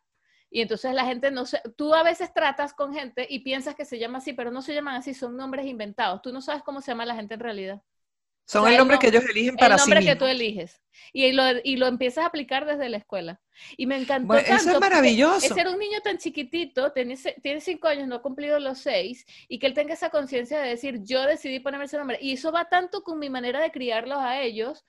Y 0.50 0.62
entonces 0.62 0.94
la 0.94 1.06
gente 1.06 1.32
no 1.32 1.46
se, 1.46 1.60
tú 1.76 1.94
a 1.94 2.04
veces 2.04 2.34
tratas 2.34 2.74
con 2.74 2.94
gente 2.94 3.28
y 3.30 3.40
piensas 3.40 3.76
que 3.76 3.84
se 3.84 4.00
llama 4.00 4.20
así, 4.20 4.32
pero 4.34 4.52
no 4.52 4.62
se 4.62 4.74
llaman 4.74 4.96
así, 4.96 5.14
son 5.14 5.36
nombres 5.36 5.66
inventados. 5.66 6.22
Tú 6.22 6.32
no 6.32 6.42
sabes 6.42 6.64
cómo 6.64 6.80
se 6.82 6.92
llama 6.92 7.06
la 7.06 7.16
gente 7.16 7.34
en 7.34 7.40
realidad. 7.42 7.82
Son 8.48 8.66
O 8.66 8.68
sea, 8.68 8.72
el 8.72 8.76
el 8.78 8.88
nombre 8.88 8.98
no- 8.98 9.00
que 9.00 9.08
ellos 9.10 9.24
eligen 9.30 9.58
para 9.58 9.76
el 9.76 9.78
sí 9.78 9.94
nombre 9.94 10.04
que 10.04 10.16
mismos. 10.16 10.18
tú 10.18 10.26
eliges. 10.26 10.82
Y 11.14 11.32
lo, 11.34 11.44
y 11.64 11.78
lo 11.78 11.88
empiezas 11.88 12.24
a 12.24 12.28
aplicar 12.28 12.66
desde 12.66 12.90
la 12.90 12.98
escuela. 12.98 13.42
Y 13.78 13.86
me 13.88 13.98
encantó 13.98 14.44
Bueno, 14.44 14.46
eso 14.48 14.72
es 14.72 14.78
tanto 14.78 14.80
maravilloso. 14.80 15.40
Ese 15.42 15.62
era 15.62 15.72
un 15.72 15.80
niño 15.80 16.00
tan 16.04 16.18
chiquitito, 16.18 16.92
tiene, 16.94 17.16
tiene 17.44 17.62
cinco 17.62 17.88
años, 17.90 18.08
no 18.08 18.16
ha 18.16 18.22
cumplido 18.24 18.60
los 18.60 18.80
seis, 18.80 19.26
y 19.50 19.60
que 19.60 19.68
él 19.68 19.74
tenga 19.76 19.94
esa 19.94 20.10
conciencia 20.10 20.60
de 20.62 20.70
decir, 20.70 21.02
yo 21.04 21.24
decidí 21.24 21.60
ponerme 21.60 21.86
ese 21.86 21.98
nombre. 21.98 22.18
Y 22.22 22.34
eso 22.34 22.52
va 22.52 22.66
tanto 22.70 23.04
con 23.04 23.20
mi 23.20 23.30
manera 23.30 23.62
de 23.62 23.72
criarlos 23.72 24.20
a 24.20 24.42
ellos, 24.42 24.86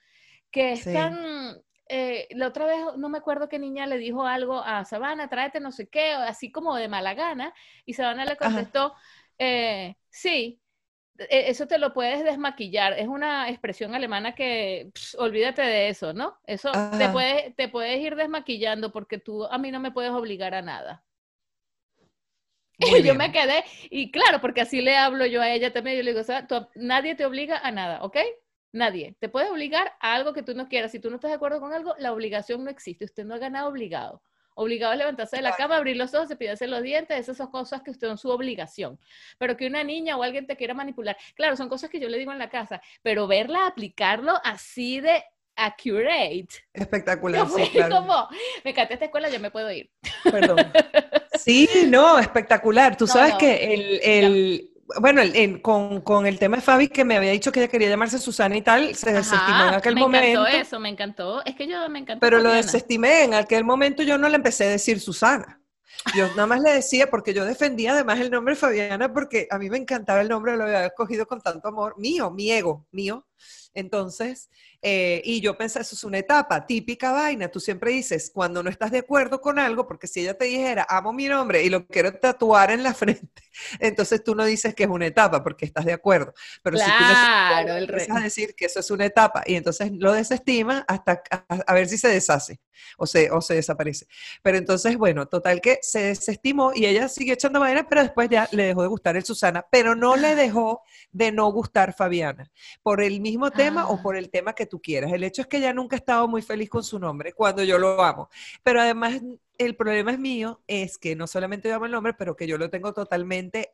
que 0.51 0.73
es 0.73 0.89
Sí. 0.89 0.91
tan... 0.91 1.57
eh, 1.89 2.27
la 2.31 2.47
otra 2.47 2.65
vez 2.65 2.79
no 2.97 3.09
me 3.09 3.17
acuerdo 3.19 3.49
qué 3.49 3.59
niña 3.59 3.87
le 3.87 3.97
dijo 3.97 4.25
algo 4.25 4.61
a 4.63 4.85
Sabana, 4.85 5.29
tráete 5.29 5.59
no 5.59 5.71
sé 5.71 5.87
qué, 5.87 6.11
así 6.11 6.51
como 6.51 6.75
de 6.75 6.87
mala 6.89 7.13
gana, 7.13 7.53
y 7.85 7.93
Sabana 7.93 8.25
le 8.25 8.37
contestó, 8.37 8.93
eh, 9.37 9.95
sí, 10.09 10.61
eso 11.29 11.67
te 11.67 11.77
lo 11.77 11.93
puedes 11.93 12.23
desmaquillar. 12.23 12.93
Es 12.93 13.07
una 13.07 13.49
expresión 13.49 13.95
alemana 13.95 14.35
que 14.35 14.89
pss, 14.93 15.15
olvídate 15.15 15.61
de 15.61 15.89
eso, 15.89 16.13
¿no? 16.13 16.37
Eso 16.45 16.71
te 16.97 17.09
puedes, 17.09 17.55
te 17.55 17.67
puedes 17.69 17.99
ir 17.99 18.15
desmaquillando 18.15 18.91
porque 18.91 19.17
tú 19.17 19.45
a 19.45 19.57
mí 19.57 19.71
no 19.71 19.79
me 19.79 19.91
puedes 19.91 20.11
obligar 20.11 20.53
a 20.53 20.61
nada. 20.61 21.03
Y 22.79 23.03
yo 23.03 23.15
me 23.15 23.31
quedé, 23.31 23.63
y 23.89 24.11
claro, 24.11 24.39
porque 24.39 24.61
así 24.61 24.81
le 24.81 24.95
hablo 24.97 25.25
yo 25.25 25.41
a 25.41 25.49
ella 25.49 25.73
también, 25.73 25.97
yo 25.97 26.03
le 26.03 26.11
digo, 26.11 26.21
o 26.21 26.23
sea, 26.23 26.45
tú- 26.45 26.67
nadie 26.75 27.15
te 27.15 27.25
obliga 27.25 27.57
a 27.57 27.71
nada, 27.71 28.03
¿ok? 28.03 28.17
Nadie. 28.71 29.15
Te 29.19 29.29
puede 29.29 29.49
obligar 29.49 29.93
a 29.99 30.13
algo 30.13 30.33
que 30.33 30.43
tú 30.43 30.53
no 30.53 30.67
quieras. 30.67 30.91
Si 30.91 30.99
tú 30.99 31.09
no 31.09 31.15
estás 31.15 31.31
de 31.31 31.35
acuerdo 31.35 31.59
con 31.59 31.73
algo, 31.73 31.95
la 31.97 32.13
obligación 32.13 32.63
no 32.63 32.69
existe. 32.69 33.05
Usted 33.05 33.25
no 33.25 33.33
ha 33.33 33.39
ganado 33.39 33.69
obligado. 33.69 34.21
Obligado 34.59 34.91
es 34.93 34.97
levantarse 34.99 35.35
de 35.37 35.43
la 35.43 35.55
cama, 35.55 35.77
abrir 35.77 35.95
los 35.97 36.13
ojos, 36.15 36.27
cepillarse 36.29 36.65
los 36.67 36.81
dientes, 36.81 37.17
esas 37.19 37.37
son 37.37 37.51
cosas 37.51 37.83
que 37.83 37.91
usted 37.91 38.07
son 38.07 38.17
su 38.17 38.29
obligación. 38.29 38.99
Pero 39.37 39.55
que 39.55 39.67
una 39.67 39.83
niña 39.83 40.17
o 40.17 40.23
alguien 40.23 40.47
te 40.47 40.55
quiera 40.57 40.73
manipular, 40.73 41.15
claro, 41.35 41.55
son 41.55 41.69
cosas 41.69 41.89
que 41.91 41.99
yo 41.99 42.09
le 42.09 42.17
digo 42.17 42.31
en 42.31 42.39
la 42.39 42.49
casa, 42.49 42.81
pero 43.03 43.27
verla 43.27 43.67
aplicarlo 43.67 44.33
así 44.43 44.99
de 44.99 45.23
accurate, 45.55 46.47
Espectacular, 46.73 47.47
yo 47.47 47.47
sí, 47.55 47.61
fui 47.65 47.69
claro. 47.69 47.95
como, 47.97 48.27
me 48.63 48.71
encanta 48.71 48.93
esta 48.93 49.05
escuela, 49.05 49.29
yo 49.29 49.39
me 49.39 49.51
puedo 49.51 49.71
ir. 49.71 49.89
Perdón. 50.23 50.57
Sí, 51.37 51.69
no, 51.87 52.17
espectacular. 52.17 52.97
Tú 52.97 53.05
No, 53.05 53.13
sabes 53.13 53.33
no. 53.33 53.37
que 53.37 53.73
el, 53.73 53.99
el- 54.03 54.69
bueno, 54.99 55.21
el- 55.21 55.35
el- 55.35 55.61
con, 55.61 56.01
con 56.01 56.25
el 56.25 56.39
tema 56.39 56.57
de 56.57 56.61
Fabi, 56.63 56.87
que 56.87 57.03
me 57.05 57.17
había 57.17 57.31
dicho 57.31 57.51
que 57.51 57.59
ella 57.59 57.67
quería 57.69 57.89
llamarse 57.89 58.19
Susana 58.19 58.55
y 58.57 58.61
tal, 58.61 58.95
se 58.95 59.11
desestimó 59.13 59.67
en 59.67 59.73
aquel 59.75 59.95
me 59.95 60.01
momento. 60.01 60.41
encantó 60.41 60.57
eso, 60.61 60.79
me 60.79 60.89
encantó. 60.89 61.45
Es 61.45 61.55
que 61.55 61.67
yo 61.67 61.87
me 61.89 61.99
encanta. 61.99 62.19
Pero 62.19 62.39
lo 62.39 62.51
desestimé. 62.51 63.23
En 63.23 63.33
aquel 63.33 63.63
momento 63.63 64.03
yo 64.03 64.17
no 64.17 64.29
le 64.29 64.35
empecé 64.35 64.65
a 64.65 64.69
decir 64.69 64.99
Susana. 64.99 65.61
Yo 66.15 66.27
nada 66.29 66.45
más 66.47 66.61
le 66.61 66.71
decía, 66.71 67.09
porque 67.09 67.33
yo 67.33 67.43
defendía 67.43 67.93
además 67.93 68.19
el 68.19 68.29
nombre 68.31 68.55
Fabiana, 68.55 69.11
porque 69.11 69.47
a 69.49 69.57
mí 69.57 69.69
me 69.69 69.77
encantaba 69.77 70.21
el 70.21 70.29
nombre, 70.29 70.55
lo 70.55 70.63
había 70.63 70.85
escogido 70.85 71.25
con 71.25 71.41
tanto 71.41 71.67
amor, 71.67 71.95
mío, 71.97 72.29
mi 72.31 72.51
ego, 72.51 72.85
mío. 72.91 73.25
Entonces, 73.73 74.49
eh, 74.89 75.21
y 75.25 75.41
yo 75.41 75.57
pensé, 75.57 75.81
eso 75.81 75.95
es 75.95 76.03
una 76.03 76.17
etapa, 76.17 76.65
típica 76.65 77.11
vaina. 77.11 77.49
Tú 77.49 77.59
siempre 77.59 77.91
dices, 77.91 78.31
cuando 78.33 78.63
no 78.63 78.69
estás 78.69 78.91
de 78.91 78.99
acuerdo 78.99 79.41
con 79.41 79.59
algo, 79.59 79.85
porque 79.85 80.07
si 80.07 80.21
ella 80.21 80.37
te 80.37 80.45
dijera, 80.45 80.85
amo 80.89 81.11
mi 81.11 81.27
nombre 81.27 81.63
y 81.63 81.69
lo 81.69 81.85
quiero 81.87 82.13
tatuar 82.13 82.71
en 82.71 82.83
la 82.83 82.93
frente, 82.93 83.43
entonces 83.79 84.23
tú 84.23 84.35
no 84.35 84.45
dices 84.45 84.73
que 84.75 84.83
es 84.83 84.89
una 84.89 85.07
etapa, 85.07 85.43
porque 85.43 85.65
estás 85.65 85.85
de 85.85 85.93
acuerdo. 85.93 86.33
Pero 86.63 86.77
si 86.77 86.85
tú 86.85 86.89
no 86.89 87.75
el 87.75 87.83
empiezas 87.83 88.17
a 88.17 88.21
decir 88.21 88.55
que 88.55 88.65
eso 88.65 88.79
es 88.79 88.91
una 88.91 89.05
etapa, 89.05 89.43
y 89.45 89.55
entonces 89.55 89.91
lo 89.91 90.13
desestimas 90.13 90.83
hasta 90.87 91.21
a, 91.31 91.45
a 91.67 91.73
ver 91.73 91.87
si 91.87 91.97
se 91.97 92.07
deshace 92.07 92.59
o 92.97 93.05
se, 93.05 93.29
o 93.31 93.41
se 93.41 93.55
desaparece. 93.55 94.07
Pero 94.41 94.57
entonces, 94.57 94.97
bueno, 94.97 95.27
total 95.27 95.59
que 95.61 95.79
se 95.81 95.99
desestimó 95.99 96.71
y 96.73 96.85
ella 96.85 97.09
siguió 97.09 97.33
echando 97.33 97.59
madera, 97.59 97.87
pero 97.89 98.03
después 98.03 98.29
ya 98.29 98.47
le 98.51 98.67
dejó 98.67 98.83
de 98.83 98.87
gustar 98.87 99.17
el 99.17 99.25
Susana, 99.25 99.65
pero 99.71 99.95
no 99.95 100.15
le 100.15 100.35
dejó 100.35 100.81
de 101.11 101.31
no 101.31 101.51
gustar 101.51 101.93
Fabiana, 101.93 102.49
por 102.83 103.01
el 103.01 103.19
mismo 103.19 103.51
tema 103.51 103.67
Ah. 103.67 103.87
o 103.89 104.01
por 104.01 104.15
el 104.15 104.29
tema 104.29 104.53
que 104.53 104.65
tú 104.65 104.76
quieras. 104.81 105.11
El 105.13 105.23
hecho 105.23 105.41
es 105.41 105.47
que 105.47 105.57
ella 105.57 105.73
nunca 105.73 105.95
ha 105.95 105.99
estado 105.99 106.27
muy 106.27 106.41
feliz 106.41 106.69
con 106.69 106.83
su 106.83 106.99
nombre, 106.99 107.33
cuando 107.33 107.63
yo 107.63 107.77
lo 107.79 108.03
amo. 108.03 108.29
Pero 108.63 108.81
además, 108.81 109.21
el 109.57 109.75
problema 109.75 110.11
es 110.11 110.19
mío, 110.19 110.61
es 110.67 110.97
que 110.97 111.15
no 111.15 111.27
solamente 111.27 111.69
yo 111.69 111.75
amo 111.75 111.85
el 111.85 111.91
nombre, 111.91 112.13
pero 112.13 112.35
que 112.35 112.47
yo 112.47 112.57
lo 112.57 112.69
tengo 112.69 112.93
totalmente 112.93 113.73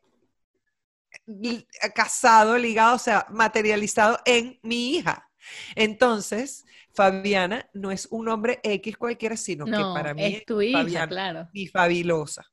li- 1.26 1.68
casado, 1.96 2.58
ligado, 2.58 2.96
o 2.96 3.00
sea, 3.00 3.26
materializado 3.30 4.20
en 4.26 4.60
mi 4.64 4.96
hija. 4.96 5.30
Entonces, 5.76 6.66
Fabiana 6.94 7.70
no 7.74 7.92
es 7.92 8.08
un 8.12 8.26
nombre 8.26 8.60
X 8.64 8.98
cualquiera, 8.98 9.36
sino 9.38 9.72
que 9.72 9.86
para 9.86 10.14
mí 10.14 10.34
es 10.34 10.46
tu 10.46 10.62
hija, 10.62 11.06
Fabiana, 11.06 11.06
claro. 11.06 11.50
mi 11.52 11.68
fabilosa. 11.68 12.46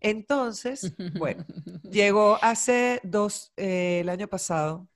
Entonces, 0.00 0.96
bueno, 1.12 1.44
llegó 1.82 2.38
hace 2.42 3.00
dos, 3.04 3.52
eh, 3.58 4.00
el 4.02 4.10
año 4.10 4.28
pasado, 4.28 4.88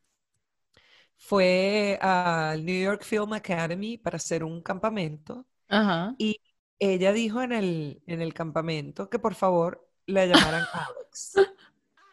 fue 1.27 1.99
al 2.03 2.64
New 2.64 2.83
York 2.83 3.03
Film 3.03 3.33
Academy 3.33 3.97
para 3.97 4.16
hacer 4.16 4.45
un 4.45 4.61
campamento 4.61 5.47
Ajá. 5.68 6.14
y 6.18 6.41
ella 6.79 7.12
dijo 7.12 7.43
en 7.43 7.53
el, 7.53 8.03
en 8.07 8.20
el 8.20 8.35
campamento 8.35 9.09
que 9.09 9.18
por 9.18 9.35
favor 9.35 9.89
la 10.07 10.27
llamaran 10.27 10.64
Alex. 10.72 11.35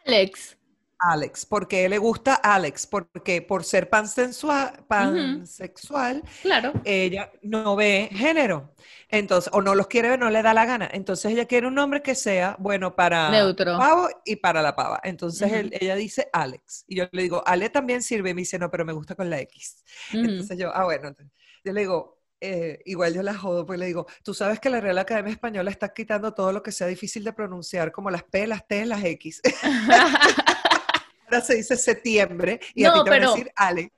Alex. 0.06 0.56
Alex, 1.04 1.46
porque 1.46 1.88
le 1.88 1.98
gusta 1.98 2.34
Alex, 2.34 2.86
porque 2.86 3.42
por 3.42 3.64
ser 3.64 3.88
pansexual, 3.90 4.84
pansexual 4.88 6.22
Claro. 6.42 6.72
ella 6.84 7.30
no 7.42 7.74
ve 7.76 8.08
género. 8.12 8.74
Entonces, 9.08 9.50
o 9.52 9.60
no 9.60 9.74
los 9.74 9.88
quiere 9.88 10.08
ver, 10.10 10.18
no 10.18 10.30
le 10.30 10.42
da 10.42 10.54
la 10.54 10.64
gana. 10.64 10.88
Entonces 10.92 11.32
ella 11.32 11.44
quiere 11.46 11.66
un 11.66 11.74
nombre 11.74 12.02
que 12.02 12.14
sea 12.14 12.56
bueno 12.58 12.94
para 12.96 13.30
Neutro. 13.30 13.76
pavo 13.78 14.08
y 14.24 14.36
para 14.36 14.62
la 14.62 14.74
pava. 14.74 15.00
Entonces 15.04 15.52
él- 15.52 15.76
ella 15.78 15.96
dice 15.96 16.28
Alex. 16.32 16.84
Y 16.86 16.96
yo 16.96 17.04
le 17.12 17.22
digo, 17.22 17.42
Ale 17.46 17.68
también 17.68 18.02
sirve. 18.02 18.30
Y 18.30 18.34
me 18.34 18.40
dice, 18.42 18.58
no, 18.58 18.70
pero 18.70 18.84
me 18.84 18.92
gusta 18.92 19.14
con 19.14 19.28
la 19.28 19.38
X. 19.40 19.84
Entonces 20.12 20.56
yo, 20.58 20.70
ah, 20.74 20.84
bueno. 20.84 21.08
entonces, 21.08 21.32
yo 21.64 21.72
le 21.72 21.80
digo, 21.80 22.22
eh, 22.40 22.80
igual 22.86 23.14
yo 23.14 23.22
la 23.22 23.34
jodo, 23.34 23.64
pues 23.66 23.78
le 23.78 23.86
digo, 23.86 24.06
tú 24.24 24.34
sabes 24.34 24.58
que 24.58 24.68
la 24.68 24.80
Real 24.80 24.98
Academia 24.98 25.30
Española 25.32 25.70
está 25.70 25.92
quitando 25.92 26.34
todo 26.34 26.50
lo 26.52 26.60
que 26.62 26.72
sea 26.72 26.88
difícil 26.88 27.22
de 27.22 27.32
pronunciar, 27.32 27.92
como 27.92 28.10
las 28.10 28.24
P, 28.24 28.46
las 28.48 28.66
T, 28.66 28.84
las 28.86 29.04
X. 29.04 29.40
Se 31.40 31.54
dice 31.56 31.76
septiembre 31.76 32.60
y 32.74 32.84
a 32.84 32.92
ti 32.92 33.00
te 33.04 33.10
van 33.10 33.18
a 33.22 33.26
pero- 33.26 33.32
decir 33.34 33.52
Ale. 33.56 33.92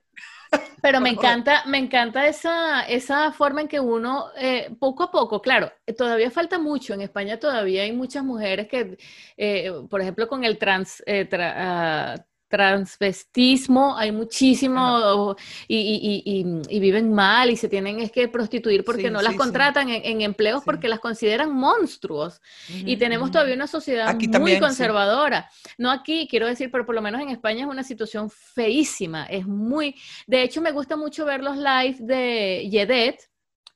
Pero 0.81 1.01
me 1.01 1.09
encanta, 1.15 1.63
me 1.65 1.77
encanta 1.79 2.27
esa, 2.27 2.83
esa 2.83 3.31
forma 3.33 3.61
en 3.61 3.67
que 3.67 3.79
uno, 3.79 4.27
eh, 4.37 4.69
poco 4.79 5.03
a 5.03 5.11
poco, 5.11 5.41
claro, 5.41 5.71
todavía 5.97 6.31
falta 6.31 6.59
mucho. 6.59 6.93
En 6.93 7.01
España 7.01 7.39
todavía 7.39 7.81
hay 7.83 7.91
muchas 7.91 8.23
mujeres 8.23 8.67
que, 8.67 8.97
eh, 9.37 9.71
por 9.89 10.01
ejemplo, 10.01 10.27
con 10.27 10.43
el 10.45 10.57
trans, 10.57 11.03
eh, 11.05 11.27
tra- 11.29 11.53
ah, 11.57 12.15
transvestismo, 12.47 13.97
hay 13.97 14.11
muchísimo 14.11 15.35
y, 15.67 15.77
y- 15.77 16.21
y- 16.25 16.41
y- 16.41 16.75
y 16.75 16.79
viven 16.79 17.11
mal 17.13 17.49
y 17.49 17.55
se 17.57 17.69
tienen 17.69 17.99
es 17.99 18.11
que 18.11 18.27
prostituir 18.27 18.83
porque 18.83 19.03
Sí, 19.03 19.09
no 19.09 19.21
las 19.21 19.33
sí. 19.33 19.37
contratan 19.37 19.89
en, 19.89 20.01
en 20.05 20.21
empleos 20.21 20.63
porque 20.63 20.87
las 20.87 20.99
consideran 20.99 21.51
monstruos. 21.53 22.41
Y 22.69 22.97
tenemos 22.97 23.31
todavía 23.31 23.55
una 23.55 23.67
sociedad 23.67 24.07
Aquí 24.07 24.27
muy 24.27 24.31
también, 24.33 24.59
conservadora. 24.59 25.49
No 25.77 25.91
aquí, 25.91 26.27
quiero 26.29 26.47
decir, 26.47 26.69
pero 26.71 26.85
por 26.85 26.95
lo 26.95 27.01
menos 27.01 27.21
en 27.21 27.29
España 27.29 27.61
es 27.65 27.69
una 27.69 27.83
situación 27.83 28.29
feísima. 28.29 29.25
Es 29.25 29.45
muy. 29.45 29.95
De 30.27 30.41
hecho, 30.43 30.61
me 30.61 30.71
gusta 30.71 30.95
mucho 30.95 31.25
ver 31.25 31.43
los 31.43 31.57
live 31.57 31.97
de 31.99 32.67
Yedet. 32.69 33.19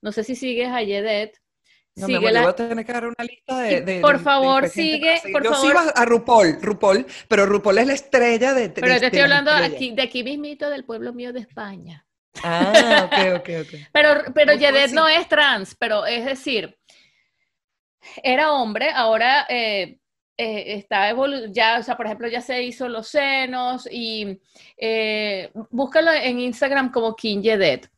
No 0.01 0.11
sé 0.11 0.23
si 0.23 0.35
sigues 0.35 0.69
a 0.69 0.81
Yedet. 0.81 1.37
No, 1.99 2.07
mi 2.07 2.15
amor, 2.15 2.31
yo 2.33 2.41
voy 2.41 2.49
a 2.49 2.55
tener 2.55 2.85
que 2.85 2.93
dar 2.93 3.05
una 3.05 3.23
lista 3.23 3.59
de. 3.59 3.99
Por 4.01 4.17
de- 4.17 4.23
favor, 4.23 4.69
sigue, 4.69 5.21
por 5.31 5.43
yo 5.43 5.53
favor. 5.53 5.67
sigo 5.67 5.79
a, 5.95 6.05
RuPaul, 6.05 6.61
RuPaul, 6.61 7.05
pero 7.27 7.45
RuPaul 7.45 7.77
es 7.79 7.87
la 7.87 7.93
estrella 7.93 8.53
de. 8.53 8.69
Pero 8.69 8.87
yo 8.87 8.99
te 8.99 9.05
estoy 9.07 9.21
hablando 9.21 9.51
aquí, 9.51 9.91
de 9.91 10.01
aquí 10.01 10.23
mismito 10.23 10.69
del 10.69 10.85
pueblo 10.85 11.13
mío 11.13 11.33
de 11.33 11.41
España. 11.41 12.05
Ah, 12.43 13.05
ok, 13.05 13.39
ok, 13.41 13.49
ok. 13.61 13.79
Pero, 13.91 14.09
pero 14.33 14.53
Yedet 14.53 14.89
sí. 14.89 14.95
no 14.95 15.07
es 15.07 15.27
trans, 15.27 15.75
pero 15.75 16.05
es 16.05 16.23
decir, 16.25 16.77
era 18.23 18.53
hombre, 18.53 18.91
ahora 18.91 19.45
eh, 19.49 19.97
eh, 20.37 20.75
está 20.77 21.13
ya, 21.51 21.79
o 21.79 21.83
sea, 21.83 21.97
por 21.97 22.05
ejemplo, 22.05 22.27
ya 22.27 22.41
se 22.41 22.63
hizo 22.63 22.87
los 22.87 23.07
senos 23.09 23.87
y 23.91 24.39
eh, 24.77 25.51
búscalo 25.69 26.11
en 26.13 26.39
Instagram 26.39 26.91
como 26.91 27.15
King 27.15 27.41
Yedet. 27.41 27.89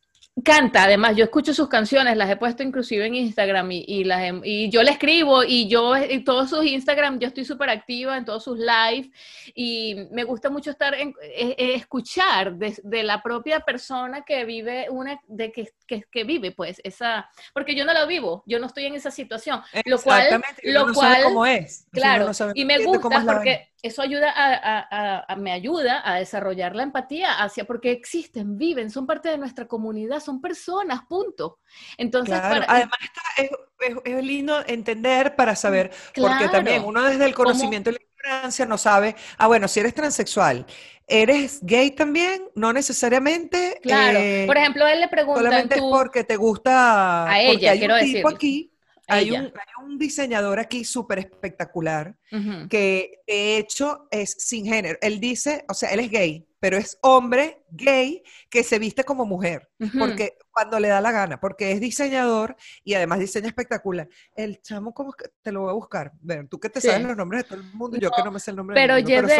Canta, 0.42 0.84
además, 0.84 1.14
yo 1.14 1.24
escucho 1.24 1.52
sus 1.52 1.68
canciones, 1.68 2.16
las 2.16 2.30
he 2.30 2.36
puesto 2.36 2.62
inclusive 2.62 3.04
en 3.04 3.14
Instagram 3.14 3.70
y, 3.70 3.84
y 3.86 4.04
las 4.04 4.22
he- 4.22 4.40
y 4.44 4.70
yo 4.70 4.82
le 4.82 4.92
escribo 4.92 5.44
y 5.44 5.68
yo 5.68 5.94
en 5.94 6.24
todos 6.24 6.48
sus 6.48 6.64
Instagram, 6.64 7.18
yo 7.18 7.28
estoy 7.28 7.44
súper 7.44 7.68
activa 7.68 8.16
en 8.16 8.24
todos 8.24 8.42
sus 8.42 8.58
live 8.58 9.10
y 9.54 9.94
me 10.10 10.24
gusta 10.24 10.48
mucho 10.48 10.70
estar 10.70 10.94
en, 10.94 11.10
eh, 11.22 11.54
eh, 11.58 11.74
escuchar 11.74 12.54
de, 12.54 12.74
de 12.82 13.02
la 13.02 13.22
propia 13.22 13.60
persona 13.60 14.22
que 14.22 14.46
vive 14.46 14.86
una, 14.88 15.20
de 15.28 15.52
que, 15.52 15.70
que, 15.86 16.04
que 16.10 16.24
vive 16.24 16.50
pues 16.52 16.80
esa, 16.82 17.28
porque 17.52 17.74
yo 17.74 17.84
no 17.84 17.92
lo 17.92 18.06
vivo, 18.06 18.42
yo 18.46 18.58
no 18.58 18.68
estoy 18.68 18.86
en 18.86 18.94
esa 18.94 19.10
situación, 19.10 19.60
lo 19.84 20.00
cual, 20.00 20.40
lo 20.64 20.86
no 20.86 20.94
cual, 20.94 21.24
cómo 21.24 21.44
es. 21.44 21.86
Claro, 21.92 22.28
no 22.28 22.52
y 22.54 22.64
me 22.64 22.78
gusta 22.86 23.08
la 23.20 23.24
porque. 23.34 23.71
Eso 23.82 24.02
ayuda 24.02 24.30
a, 24.30 24.54
a- 24.90 25.24
a- 25.32 25.36
me 25.36 25.52
ayuda 25.52 26.02
a 26.08 26.16
desarrollar 26.18 26.76
la 26.76 26.84
empatía 26.84 27.42
hacia, 27.42 27.64
porque 27.64 27.90
existen, 27.92 28.56
viven, 28.58 28.90
son 28.90 29.06
parte 29.06 29.28
de 29.30 29.38
nuestra 29.38 29.66
comunidad, 29.66 30.20
son 30.20 30.40
personas, 30.40 31.02
punto. 31.08 31.60
Entonces, 31.98 32.38
Claro, 32.38 32.48
para- 32.48 32.66
además 32.68 32.98
está- 33.02 33.22
es, 33.42 33.50
es- 33.80 33.96
es 34.04 34.24
lindo 34.24 34.62
entender 34.66 35.34
para 35.34 35.56
saber, 35.56 35.90
porque 36.20 36.48
también 36.48 36.84
uno 36.84 37.02
desde 37.02 37.24
el 37.24 37.34
conocimiento 37.34 37.90
y 37.90 37.94
la 37.94 37.98
ignorancia 38.00 38.64
no 38.66 38.78
sabe, 38.78 39.16
ah, 39.38 39.48
bueno, 39.48 39.66
si 39.66 39.80
eres 39.80 39.92
transexual, 39.94 40.64
¿eres 41.08 41.58
gay 41.62 41.90
también? 41.90 42.48
No 42.54 42.72
necesariamente. 42.72 43.80
claro, 43.80 44.20
eh, 44.24 44.46
por 44.46 44.56
ejemplo, 44.56 44.84
a 44.84 44.92
él 44.92 45.00
le 45.00 45.08
preguntan 45.08 45.68
solamente 45.68 45.74
tú, 45.74 45.88
porque 45.88 46.24
te 46.24 46.36
gusta, 46.36 47.32
A 47.32 47.40
porque 47.42 47.64
ella, 47.64 47.70
hay 47.70 47.78
quiero 47.78 47.94
un 47.94 47.98
tipo 47.98 48.28
decirle. 48.28 48.28
aquí, 48.28 48.71
hay 49.08 49.30
un, 49.30 49.44
hay 49.46 49.84
un 49.84 49.98
diseñador 49.98 50.58
aquí 50.58 50.84
súper 50.84 51.18
espectacular 51.20 52.16
Ujú, 52.32 52.68
que 52.68 53.20
de 53.26 53.58
hecho 53.58 54.08
es 54.10 54.32
sin 54.38 54.64
género. 54.66 54.98
Él 55.02 55.20
dice, 55.20 55.64
o 55.68 55.74
sea, 55.74 55.90
él 55.90 56.00
es 56.00 56.10
gay, 56.10 56.46
pero 56.60 56.76
es 56.76 56.98
hombre 57.02 57.62
gay 57.70 58.22
que 58.48 58.62
se 58.62 58.78
viste 58.78 59.04
como 59.04 59.26
mujer, 59.26 59.68
ujú. 59.80 59.98
porque 59.98 60.38
cuando 60.50 60.78
le 60.80 60.88
da 60.88 61.00
la 61.00 61.12
gana, 61.12 61.40
porque 61.40 61.72
es 61.72 61.80
diseñador 61.80 62.56
y 62.84 62.94
además 62.94 63.18
diseña 63.18 63.48
espectacular. 63.48 64.08
El 64.34 64.60
chamo, 64.62 64.94
¿cómo 64.94 65.12
que 65.12 65.26
te 65.42 65.52
lo 65.52 65.62
voy 65.62 65.70
a 65.70 65.74
buscar? 65.74 66.12
Ver, 66.20 66.48
tú 66.48 66.58
que 66.58 66.70
te 66.70 66.80
Sí. 66.80 66.88
sabes 66.88 67.02
los 67.02 67.16
nombres 67.16 67.42
de 67.42 67.48
todo 67.48 67.58
el 67.58 67.64
mundo, 67.64 67.98
yo 67.98 68.10
que 68.10 68.18
No, 68.18 68.24
no 68.26 68.30
me 68.32 68.40
sé 68.40 68.50
el 68.50 68.56
nombre 68.56 68.74
Pero 68.74 68.94
buenos. 68.94 69.30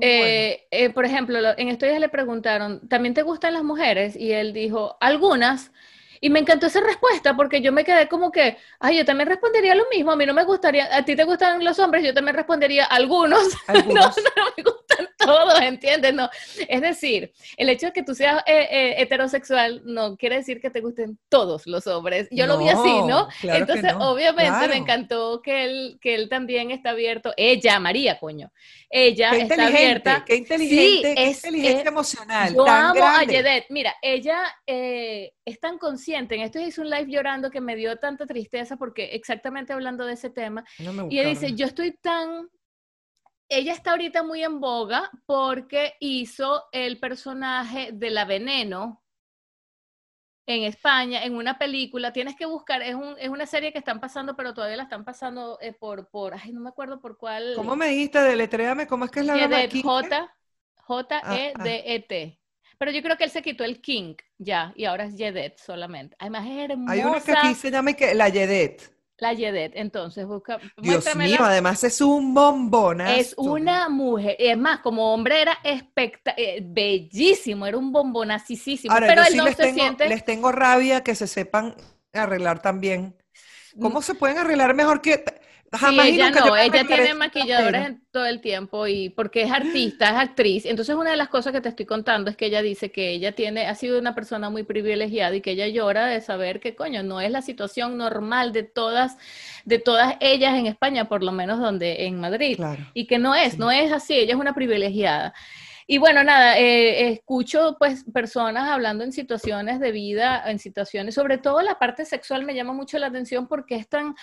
eh, 0.00 0.66
eh, 0.70 0.90
por 0.90 1.04
ejemplo, 1.04 1.40
lo- 1.40 1.58
en 1.58 1.68
estos 1.68 1.88
días 1.88 2.00
le 2.00 2.08
preguntaron, 2.08 2.88
¿también 2.88 3.14
te 3.14 3.22
gustan 3.22 3.54
las 3.54 3.64
mujeres? 3.64 4.14
Y 4.16 4.32
él 4.32 4.52
dijo, 4.52 4.96
algunas. 5.00 5.72
Y 6.20 6.28
me 6.30 6.38
encantó 6.40 6.66
esa 6.66 6.80
respuesta 6.80 7.34
porque 7.34 7.62
yo 7.62 7.72
me 7.72 7.82
quedé 7.84 8.06
como 8.08 8.30
que, 8.30 8.58
ay, 8.78 8.98
yo 8.98 9.04
también 9.06 9.28
respondería 9.28 9.74
lo 9.74 9.84
mismo. 9.90 10.12
A 10.12 10.16
mí 10.16 10.26
no 10.26 10.34
me 10.34 10.44
gustaría, 10.44 10.94
a 10.94 11.02
ti 11.04 11.16
te 11.16 11.24
gustan 11.24 11.64
los 11.64 11.78
hombres, 11.78 12.04
yo 12.04 12.12
también 12.12 12.36
respondería 12.36 12.84
algunos. 12.84 13.40
No, 13.68 13.74
Algunos. 13.74 14.16
no 14.36 14.44
me 14.56 14.62
gustan 14.62 15.08
todos, 15.18 15.60
¿entiendes? 15.62 16.12
No. 16.12 16.28
Es 16.68 16.80
decir, 16.82 17.32
el 17.56 17.68
hecho 17.68 17.86
de 17.86 17.92
que 17.92 18.02
tú 18.02 18.14
seas 18.14 18.42
eh, 18.46 18.68
eh, 18.70 18.94
heterosexual 18.98 19.82
no 19.84 20.16
quiere 20.16 20.36
decir 20.36 20.60
que 20.60 20.70
te 20.70 20.80
gusten 20.80 21.18
todos 21.28 21.66
los 21.66 21.86
hombres. 21.86 22.28
Yo 22.30 22.46
lo 22.46 22.58
vi 22.58 22.68
así, 22.68 23.00
¿no? 23.06 23.28
Claro 23.40 23.58
Entonces, 23.60 23.94
no, 23.96 24.10
obviamente 24.10 24.50
claro. 24.50 24.68
me 24.68 24.76
encantó 24.76 25.40
que 25.42 25.64
él, 25.64 25.98
que 26.00 26.14
él 26.14 26.28
también 26.28 26.70
está 26.70 26.90
abierto. 26.90 27.32
Ella, 27.36 27.78
María, 27.80 28.18
coño. 28.18 28.50
Ella 28.90 29.30
Qué 29.30 29.42
está 29.42 29.54
inteligente, 29.54 29.78
abierta. 30.10 30.24
qué 30.26 30.34
inteligente, 30.36 31.14
qué 31.14 31.24
es- 31.30 31.36
inteligencia 31.44 31.80
es- 31.82 31.86
emocional, 31.86 32.54
Yo 32.54 32.64
tan 32.64 32.84
amo 32.86 32.94
grande. 32.94 33.36
a 33.36 33.38
Yedet. 33.38 33.66
Mira, 33.70 33.94
ella 34.02 34.42
eh, 34.66 35.32
es 35.50 35.60
tan 35.60 35.78
consciente. 35.78 36.34
En 36.34 36.42
esto 36.42 36.58
hice 36.58 36.80
un 36.80 36.90
live 36.90 37.10
llorando 37.10 37.50
que 37.50 37.60
me 37.60 37.76
dio 37.76 37.96
tanta 37.98 38.26
tristeza 38.26 38.76
porque 38.76 39.14
exactamente 39.14 39.72
hablando 39.72 40.04
de 40.04 40.14
ese 40.14 40.30
tema. 40.30 40.64
Déjame 40.78 41.06
Y 41.10 41.18
ella 41.18 41.28
dice, 41.28 41.54
yo 41.54 41.66
estoy 41.66 41.92
tan... 41.92 42.48
Ella 43.48 43.72
está 43.72 43.90
ahorita 43.90 44.22
muy 44.22 44.44
en 44.44 44.60
boga 44.60 45.10
porque 45.26 45.94
hizo 45.98 46.64
el 46.70 47.00
personaje 47.00 47.90
de 47.92 48.10
la 48.10 48.24
veneno 48.24 49.02
en 50.46 50.64
España, 50.64 51.24
en 51.24 51.34
una 51.34 51.58
película. 51.58 52.12
Tienes 52.12 52.36
que 52.36 52.46
buscar, 52.46 52.82
es, 52.82 52.94
un, 52.94 53.16
es 53.18 53.28
una 53.28 53.46
serie 53.46 53.72
que 53.72 53.78
están 53.78 54.00
pasando, 54.00 54.36
pero 54.36 54.54
todavía 54.54 54.76
la 54.76 54.84
están 54.84 55.04
pasando 55.04 55.58
eh, 55.60 55.72
por, 55.72 56.08
por, 56.08 56.34
ay, 56.34 56.52
no 56.52 56.60
me 56.60 56.68
acuerdo 56.68 57.00
por 57.00 57.16
cuál. 57.16 57.54
¿Cómo 57.56 57.76
me 57.76 57.88
dijiste? 57.88 58.20
Deletréame, 58.20 58.86
¿cómo 58.86 59.04
es 59.04 59.10
que 59.10 59.20
es 59.20 59.26
la 59.26 59.34
verdad 59.34 59.68
Pero 62.80 62.92
yo 62.92 63.02
creo 63.02 63.18
que 63.18 63.24
él 63.24 63.30
se 63.30 63.42
quitó 63.42 63.62
el 63.62 63.82
King 63.82 64.14
ya, 64.38 64.72
y 64.74 64.86
ahora 64.86 65.04
es 65.04 65.14
Yedet 65.14 65.58
solamente. 65.58 66.16
Además 66.18 66.46
es 66.48 66.70
hermosa 66.70 66.92
Hay 66.92 67.00
una 67.04 67.20
que 67.20 67.32
aquí 67.32 67.54
se 67.54 67.70
llama 67.70 67.92
que 67.92 68.14
la 68.14 68.30
Yedet. 68.30 68.90
la 69.18 69.34
Yedet. 69.34 69.72
Entonces 69.74 70.24
busca, 70.26 70.58
Dios 70.78 71.14
mío, 71.14 71.36
además 71.40 71.84
es 71.84 72.00
un 72.00 72.32
bombón. 72.32 73.02
Es 73.02 73.34
una 73.36 73.90
mujer, 73.90 74.34
es 74.38 74.56
más, 74.56 74.80
como 74.80 75.12
hombre 75.12 75.42
era 75.42 75.58
especta 75.62 76.32
eh, 76.38 76.62
bellísimo, 76.64 77.66
era 77.66 77.76
un 77.76 77.92
bombonacísimo, 77.92 78.94
Ahora, 78.94 79.08
pero 79.08 79.22
yo 79.24 79.26
él 79.26 79.32
sí 79.32 79.36
no 79.36 79.44
les 79.44 79.56
se 79.56 79.62
tengo, 79.62 79.74
siente. 79.78 80.08
les 80.08 80.24
tengo 80.24 80.50
rabia 80.50 81.02
que 81.04 81.14
se 81.14 81.26
sepan 81.26 81.74
arreglar 82.14 82.62
también. 82.62 83.14
Mm. 83.74 83.80
¿Cómo 83.82 84.00
se 84.00 84.14
pueden 84.14 84.38
arreglar 84.38 84.74
mejor 84.74 85.02
que 85.02 85.22
jamás 85.72 86.06
y 86.06 86.14
ella 86.14 86.30
no, 86.30 86.56
ella 86.56 86.84
tiene 86.86 87.86
en 87.86 88.02
todo 88.10 88.26
el 88.26 88.40
tiempo 88.40 88.86
y 88.86 89.10
porque 89.10 89.42
es 89.42 89.52
artista, 89.52 90.10
es 90.10 90.16
actriz. 90.16 90.66
Entonces 90.66 90.96
una 90.96 91.10
de 91.10 91.16
las 91.16 91.28
cosas 91.28 91.52
que 91.52 91.60
te 91.60 91.68
estoy 91.68 91.86
contando 91.86 92.30
es 92.30 92.36
que 92.36 92.46
ella 92.46 92.62
dice 92.62 92.90
que 92.90 93.10
ella 93.10 93.32
tiene, 93.32 93.66
ha 93.66 93.74
sido 93.74 93.98
una 93.98 94.14
persona 94.14 94.50
muy 94.50 94.64
privilegiada 94.64 95.34
y 95.36 95.40
que 95.40 95.52
ella 95.52 95.68
llora 95.68 96.06
de 96.06 96.20
saber 96.20 96.60
que 96.60 96.74
coño, 96.74 97.02
no 97.02 97.20
es 97.20 97.30
la 97.30 97.42
situación 97.42 97.96
normal 97.96 98.52
de 98.52 98.64
todas, 98.64 99.16
de 99.64 99.78
todas 99.78 100.16
ellas 100.20 100.58
en 100.58 100.66
España, 100.66 101.08
por 101.08 101.22
lo 101.22 101.32
menos 101.32 101.60
donde 101.60 102.06
en 102.06 102.20
Madrid. 102.20 102.56
Claro. 102.56 102.84
y 102.94 103.06
que 103.06 103.18
no 103.18 103.34
es, 103.34 103.52
Sí. 103.52 103.58
no 103.58 103.70
es 103.70 103.92
así, 103.92 104.14
ella 104.14 104.34
es 104.34 104.40
una 104.40 104.54
privilegiada. 104.54 105.34
Y 105.86 105.98
bueno, 105.98 106.22
nada, 106.22 106.56
eh, 106.56 107.10
escucho 107.10 107.74
pues 107.78 108.04
personas 108.12 108.68
hablando 108.68 109.02
en 109.02 109.12
situaciones 109.12 109.80
de 109.80 109.90
vida, 109.90 110.42
en 110.46 110.60
situaciones, 110.60 111.16
sobre 111.16 111.38
todo 111.38 111.62
la 111.62 111.80
parte 111.80 112.04
sexual 112.04 112.44
me 112.44 112.54
llama 112.54 112.72
mucho 112.72 112.96
la 112.98 113.08
atención 113.08 113.48
porque 113.48 113.74
es 113.74 113.88
tan, 113.88 114.14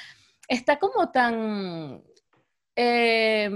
está 0.48 0.78
como 0.80 1.10
tan 1.12 2.04
eh, 2.80 3.50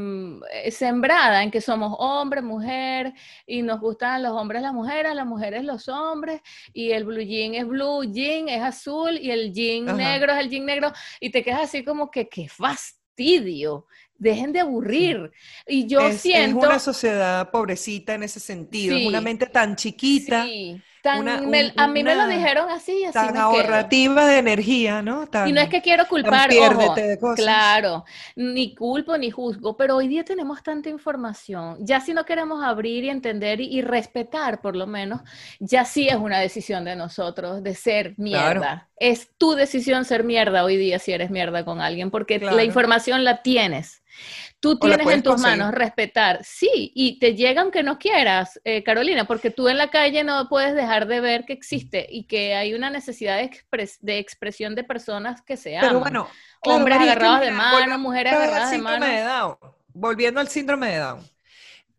sembrada 0.71 1.43
en 1.43 1.51
que 1.51 1.61
somos 1.61 1.95
hombre, 1.99 2.41
mujer, 2.41 3.13
y 3.45 3.61
nos 3.61 3.79
gustan 3.79 4.23
los 4.23 4.31
hombres 4.31 4.63
las 4.63 4.73
mujeres, 4.73 5.13
las 5.13 5.27
mujeres 5.27 5.63
los 5.63 5.87
hombres, 5.87 6.41
y 6.73 6.91
el 6.91 7.05
blue 7.05 7.21
jean 7.21 7.53
es 7.53 7.67
blue, 7.67 8.03
jean 8.03 8.49
es 8.49 8.63
azul, 8.63 9.17
y 9.19 9.29
el 9.29 9.53
jean 9.53 9.89
Ajá. 9.89 9.97
negro 9.97 10.33
es 10.33 10.39
el 10.39 10.49
jean 10.49 10.65
negro, 10.65 10.91
y 11.19 11.29
te 11.29 11.43
quedas 11.43 11.61
así 11.61 11.83
como 11.83 12.09
que 12.09 12.27
qué 12.27 12.49
fastidio, 12.49 13.85
dejen 14.15 14.51
de 14.53 14.61
aburrir. 14.61 15.31
Y 15.67 15.85
yo 15.85 16.01
es, 16.01 16.15
es 16.15 16.21
siento... 16.21 16.65
una 16.65 16.79
sociedad 16.79 17.51
pobrecita 17.51 18.15
en 18.15 18.23
ese 18.23 18.39
sentido, 18.39 18.97
es 18.97 19.05
una 19.05 19.21
mente 19.21 19.45
tan 19.45 19.75
chiquita, 19.75 20.45
Sí, 20.45 20.81
tan- 21.01 21.19
una- 21.21 21.41
me- 21.41 21.65
un- 21.65 21.73
a 21.77 21.87
mí 21.87 22.03
me 22.03 22.15
lo 22.15 22.27
dijeron 22.27 22.69
así 22.69 22.99
y 23.01 23.05
así 23.05 23.13
tan 23.13 23.33
me 23.33 23.45
quedo. 23.47 23.65
ahorrativa 23.65 24.25
de 24.25 24.37
energía, 24.39 25.01
¿no? 25.01 25.27
Tan, 25.27 25.47
Y 25.49 25.51
no 25.51 25.61
es 25.61 25.69
que 25.69 25.81
quiero 25.81 26.07
culpar, 26.07 26.49
ojo, 26.57 26.95
de 26.95 27.17
cosas. 27.19 27.35
claro, 27.35 28.05
ni 28.35 28.75
culpo 28.75 29.17
ni 29.17 29.31
juzgo, 29.31 29.75
pero 29.77 29.95
hoy 29.97 30.07
día 30.07 30.23
tenemos 30.25 30.63
tanta 30.63 30.89
información. 30.89 31.77
Ya 31.79 31.99
si 32.01 32.13
no 32.13 32.25
queremos 32.25 32.63
abrir 32.63 33.03
y 33.03 33.09
entender 33.09 33.61
y, 33.61 33.65
y 33.67 33.81
respetar, 33.81 34.61
por 34.61 34.75
lo 34.75 34.87
menos, 34.87 35.21
ya 35.59 35.85
sí 35.85 36.07
es 36.07 36.15
una 36.15 36.39
decisión 36.39 36.85
de 36.85 36.95
nosotros 36.95 37.63
de 37.63 37.75
ser 37.75 38.13
mierda. 38.17 38.59
Claro. 38.59 38.81
Es 38.97 39.29
tu 39.37 39.53
decisión 39.55 40.05
ser 40.05 40.23
mierda 40.23 40.63
hoy 40.63 40.77
día 40.77 40.99
si 40.99 41.11
eres 41.11 41.31
mierda 41.31 41.65
con 41.65 41.81
alguien, 41.81 42.11
porque 42.11 42.39
Claro. 42.39 42.55
la 42.55 42.63
información 42.63 43.23
la 43.23 43.41
tienes. 43.41 44.01
Tú 44.61 44.77
tienes 44.77 45.07
en 45.07 45.23
tus 45.23 45.33
conseguir. 45.33 45.57
manos 45.57 45.73
respetar, 45.73 46.39
sí, 46.43 46.91
y 46.95 47.17
te 47.19 47.35
llega 47.35 47.61
aunque 47.63 47.81
no 47.83 47.97
quieras, 47.97 48.61
eh, 48.63 48.83
Carolina, 48.83 49.25
porque 49.25 49.49
tú 49.49 49.67
en 49.67 49.77
la 49.77 49.89
calle 49.89 50.23
no 50.23 50.47
puedes 50.49 50.75
dejar 50.75 51.07
de 51.07 51.19
ver 51.19 51.45
que 51.45 51.53
existe 51.53 52.05
y 52.09 52.25
que 52.27 52.53
hay 52.55 52.73
una 52.75 52.89
necesidad 52.91 53.37
de, 53.37 53.49
expres- 53.49 53.97
de 54.01 54.19
expresión 54.19 54.75
de 54.75 54.83
personas 54.83 55.41
que 55.41 55.57
se 55.57 55.75
aman. 55.77 55.89
Pero 55.89 55.99
bueno, 55.99 56.27
Hombres 56.61 56.99
agarrados 56.99 57.41
de 57.41 57.51
mano, 57.51 57.97
mujeres 57.97 58.33
agarradas 58.33 58.69
de 58.71 58.77
mano. 58.77 59.05
de 59.05 59.21
Down, 59.23 59.57
volviendo 59.93 60.39
al 60.39 60.47
síndrome 60.47 60.91
de 60.91 60.97
Down. 60.99 61.30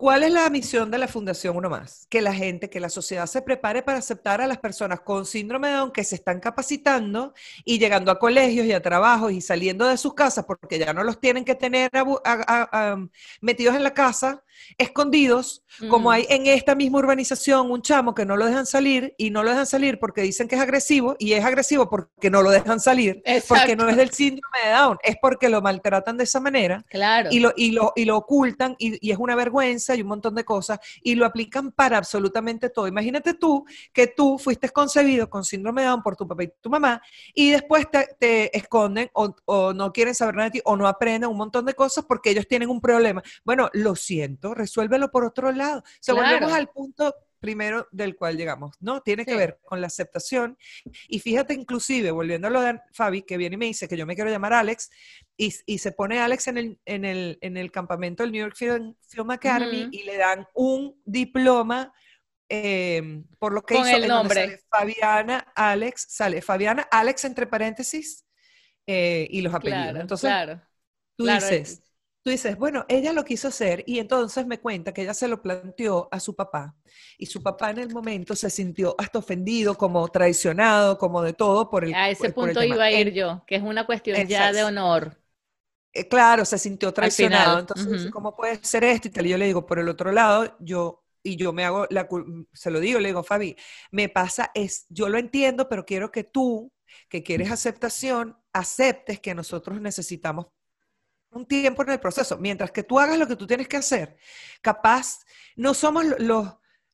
¿Cuál 0.03 0.25
es 0.25 0.33
la 0.33 0.51
misión 0.51 0.91
de 0.91 0.99
la 0.99 1.07
Fundación 1.07 1.57
Uno 1.57 1.71
Más? 1.71 2.09
Que 2.11 2.21
la 2.23 2.35
gente, 2.35 2.69
que 2.69 2.81
la 2.81 2.89
sociedad 2.89 3.27
se 3.27 3.41
prepare 3.41 3.85
para 3.85 3.99
aceptar 3.99 4.41
a 4.41 4.49
las 4.49 4.59
personas 4.59 5.01
con 5.03 5.25
síndrome 5.25 5.69
de 5.69 5.75
Down 5.75 5.93
que 5.93 6.03
se 6.03 6.17
están 6.17 6.41
capacitando 6.41 7.35
y 7.65 7.79
llegando 7.79 8.11
a 8.11 8.19
colegios 8.19 8.67
y 8.67 8.73
a 8.73 8.83
trabajos 8.83 9.31
y 9.31 9.41
saliendo 9.41 9.87
de 9.87 9.97
sus 9.97 10.15
casas 10.15 10.45
porque 10.45 10.81
ya 10.81 10.93
no 10.93 11.05
los 11.05 11.21
tienen 11.21 11.45
que 11.45 11.55
tener 11.55 11.89
a- 11.95 12.97
metidos 13.41 13.77
en 13.77 13.85
la 13.85 13.95
casa, 13.95 14.43
escondidos, 14.79 15.65
como 15.89 16.11
Mm. 16.11 16.13
hay 16.13 16.27
en 16.29 16.47
esta 16.47 16.75
misma 16.75 16.99
urbanización 16.99 17.71
un 17.71 17.83
chamo 17.83 18.15
que 18.15 18.27
no 18.27 18.37
lo 18.37 18.47
dejan 18.47 18.67
salir 18.67 19.15
y 19.17 19.31
no 19.31 19.43
lo 19.43 19.51
dejan 19.51 19.67
salir 19.67 19.99
porque 19.99 20.21
dicen 20.23 20.49
que 20.49 20.57
es 20.57 20.61
agresivo 20.61 21.17
y 21.19 21.33
es 21.33 21.45
agresivo 21.45 21.89
porque 21.89 22.31
no 22.31 22.43
lo 22.43 22.51
dejan 22.51 22.81
salir, 22.81 23.23
porque 23.49 23.77
no 23.77 23.89
es 23.89 23.97
del 23.97 24.11
síndrome 24.11 24.59
de 24.65 24.71
Down, 24.73 24.99
es 25.03 25.17
porque 25.21 25.49
lo 25.49 25.63
maltratan 25.63 26.17
de 26.17 26.25
esa 26.25 26.41
manera 26.41 26.85
Claro. 26.89 27.31
y 27.33 27.41
lo, 27.41 27.53
y 27.57 27.71
lo, 27.73 27.93
y 27.97 28.05
lo 28.05 28.17
ocultan 28.19 28.77
y, 28.79 28.99
y 29.07 29.13
es 29.13 29.19
una 29.19 29.35
vergüenza 29.35 29.95
y 29.95 30.03
un 30.03 30.09
montón 30.09 30.35
de 30.35 30.45
cosas 30.45 30.79
y 31.03 31.15
lo 31.15 31.25
aplican 31.27 31.73
para 31.73 31.99
absolutamente 31.99 32.69
todo. 32.71 32.87
Imagínate 32.87 33.35
tú 33.35 33.65
que 33.93 34.07
tú 34.09 34.39
fuiste 34.39 34.69
concebido 34.71 35.29
con 35.31 35.45
síndrome 35.45 35.83
de 35.83 35.89
Down 35.89 36.03
por 36.03 36.17
tu 36.17 36.27
papá 36.27 36.43
y 36.45 36.53
tu 36.61 36.71
mamá 36.71 37.01
y 37.35 37.51
después 37.51 37.91
te, 37.91 38.09
te 38.19 38.57
esconden 38.57 39.11
o, 39.15 39.35
o 39.47 39.73
no 39.73 39.93
quieren 39.93 40.15
saber 40.15 40.35
nada 40.35 40.47
de 40.49 40.53
ti 40.53 40.61
o 40.65 40.77
no 40.77 40.87
aprenden 40.87 41.31
un 41.31 41.37
montón 41.37 41.65
de 41.65 41.75
cosas 41.75 42.05
porque 42.07 42.31
ellos 42.31 42.47
tienen 42.47 42.69
un 42.69 42.81
problema. 42.81 43.23
Bueno, 43.45 43.69
lo 43.73 43.95
siento, 43.95 44.42
resuélvelo 44.55 45.11
por 45.11 45.25
otro 45.25 45.53
lado. 45.53 45.81
O 45.81 45.85
sea, 46.01 46.15
Claro. 46.15 46.31
volvemos 46.31 46.53
al 46.53 46.69
punto 46.69 47.15
primero 47.39 47.89
del 47.91 48.15
cual 48.15 48.37
llegamos, 48.37 48.77
¿no? 48.81 49.01
Tiene 49.01 49.25
que 49.27 49.35
ver 49.37 49.59
con 49.65 49.81
la 49.81 49.89
aceptación. 49.89 50.57
Y 51.09 51.19
fíjate, 51.19 51.55
inclusive, 51.55 52.13
volviendo 52.13 52.47
a 52.47 52.51
lo 52.51 52.61
de 52.61 52.81
Fabi, 52.93 53.23
que 53.23 53.37
viene 53.37 53.55
y 53.55 53.59
me 53.59 53.67
dice 53.67 53.89
que 53.89 53.97
yo 53.97 54.07
me 54.07 54.15
quiero 54.15 54.31
llamar 54.31 54.53
Alex, 54.53 54.91
y, 55.37 55.53
y 55.67 55.79
se 55.79 55.91
pone 55.91 56.21
Alex 56.21 56.47
en 56.47 56.59
el, 56.59 56.79
en, 56.85 57.05
el, 57.05 57.39
en 57.41 57.57
el 57.57 57.73
campamento 57.73 58.23
del 58.23 58.31
New 58.31 58.41
York 58.43 58.55
Film, 58.57 58.95
Film 59.09 59.31
Academy 59.33 59.89
y 59.91 60.05
le 60.05 60.17
dan 60.19 60.47
un 60.55 61.01
diploma 61.05 61.93
eh, 62.49 63.23
por 63.41 63.53
lo 63.53 63.63
que 63.63 63.75
Con 63.75 63.89
hizo. 63.89 63.97
el 63.97 64.07
nombre. 64.09 64.35
sale 64.45 64.61
Fabiana, 64.71 65.53
Alex, 65.57 66.07
sale 66.11 66.43
Fabiana, 66.43 66.87
Alex 66.93 67.25
entre 67.25 67.47
paréntesis 67.49 68.25
eh, 68.87 69.27
y 69.31 69.41
los 69.41 69.53
apellidos. 69.55 69.83
Claro, 69.85 70.01
Entonces, 70.01 70.29
claro. 70.29 70.61
tú 71.17 71.25
claro, 71.25 71.41
dices, 71.47 71.83
tú 72.23 72.31
dices, 72.31 72.57
bueno, 72.57 72.85
ella 72.89 73.13
lo 73.13 73.25
quiso 73.25 73.49
hacer 73.49 73.85
y 73.87 73.99
entonces 73.99 74.47
me 74.47 74.61
cuenta 74.61 74.93
que 74.93 75.03
ella 75.03 75.15
se 75.15 75.29
lo 75.29 75.43
planteó 75.43 76.09
a 76.11 76.21
su 76.21 76.35
papá 76.37 76.75
y 77.19 77.27
su 77.27 77.43
papá 77.43 77.71
en 77.71 77.79
el 77.79 77.91
momento 77.91 78.37
se 78.37 78.51
sintió 78.51 78.95
hasta 78.99 79.19
ofendido, 79.19 79.77
como 79.77 80.09
traicionado, 80.09 80.99
como 80.99 81.23
de 81.23 81.33
todo 81.33 81.69
por 81.71 81.85
el 81.85 81.95
A 81.95 82.11
ese 82.11 82.31
punto 82.31 82.63
iba 82.63 82.85
a 82.85 82.93
ir 82.93 83.13
yo, 83.13 83.45
que 83.47 83.57
es 83.57 83.63
una 83.63 83.87
cuestión 83.87 84.27
ya 84.29 84.53
de 84.53 84.65
honor. 84.65 85.17
eh, 85.93 86.09
claro, 86.09 86.45
se 86.45 86.59
sintió 86.59 86.93
traicionado. 86.93 87.59
Entonces, 87.59 88.07
¿cómo 88.07 88.35
puede 88.37 88.59
ser 88.65 88.85
esto? 88.85 89.09
Y 89.09 89.11
tal. 89.11 89.27
Y 89.27 89.31
yo 89.31 89.39
le 89.39 89.47
digo, 89.47 89.67
por 89.67 89.79
el 89.79 89.89
otro 89.89 90.13
lado, 90.13 90.57
yo, 90.61 91.05
y 91.23 91.37
yo 91.37 91.53
me 91.53 91.65
hago, 91.65 91.87
la, 91.91 92.09
se 92.53 92.71
lo 92.71 92.81
digo, 92.81 92.99
le 93.01 93.09
digo, 93.09 93.23
Fabi, 93.23 93.57
me 93.91 94.09
pasa 94.09 94.51
es, 94.55 94.87
yo 94.89 95.09
lo 95.09 95.19
entiendo, 95.19 95.69
pero 95.69 95.85
quiero 95.85 96.11
que 96.11 96.25
tú, 96.25 96.73
que 97.09 97.23
quieres 97.23 97.51
aceptación, 97.51 98.37
aceptes 98.53 99.21
que 99.21 99.35
nosotros 99.35 99.81
necesitamos 99.81 100.47
un 101.33 101.47
tiempo 101.47 101.83
en 101.83 101.91
el 101.91 102.01
proceso. 102.01 102.37
Mientras 102.39 102.71
que 102.71 102.83
tú 102.83 102.99
hagas 102.99 103.19
lo 103.19 103.27
que 103.27 103.37
tú 103.37 103.47
tienes 103.47 103.69
que 103.69 103.77
hacer, 103.79 104.17
capaz, 104.61 105.21
no 105.57 105.75
somos 105.75 106.05
lo- 106.05 106.17
los, 106.19 106.49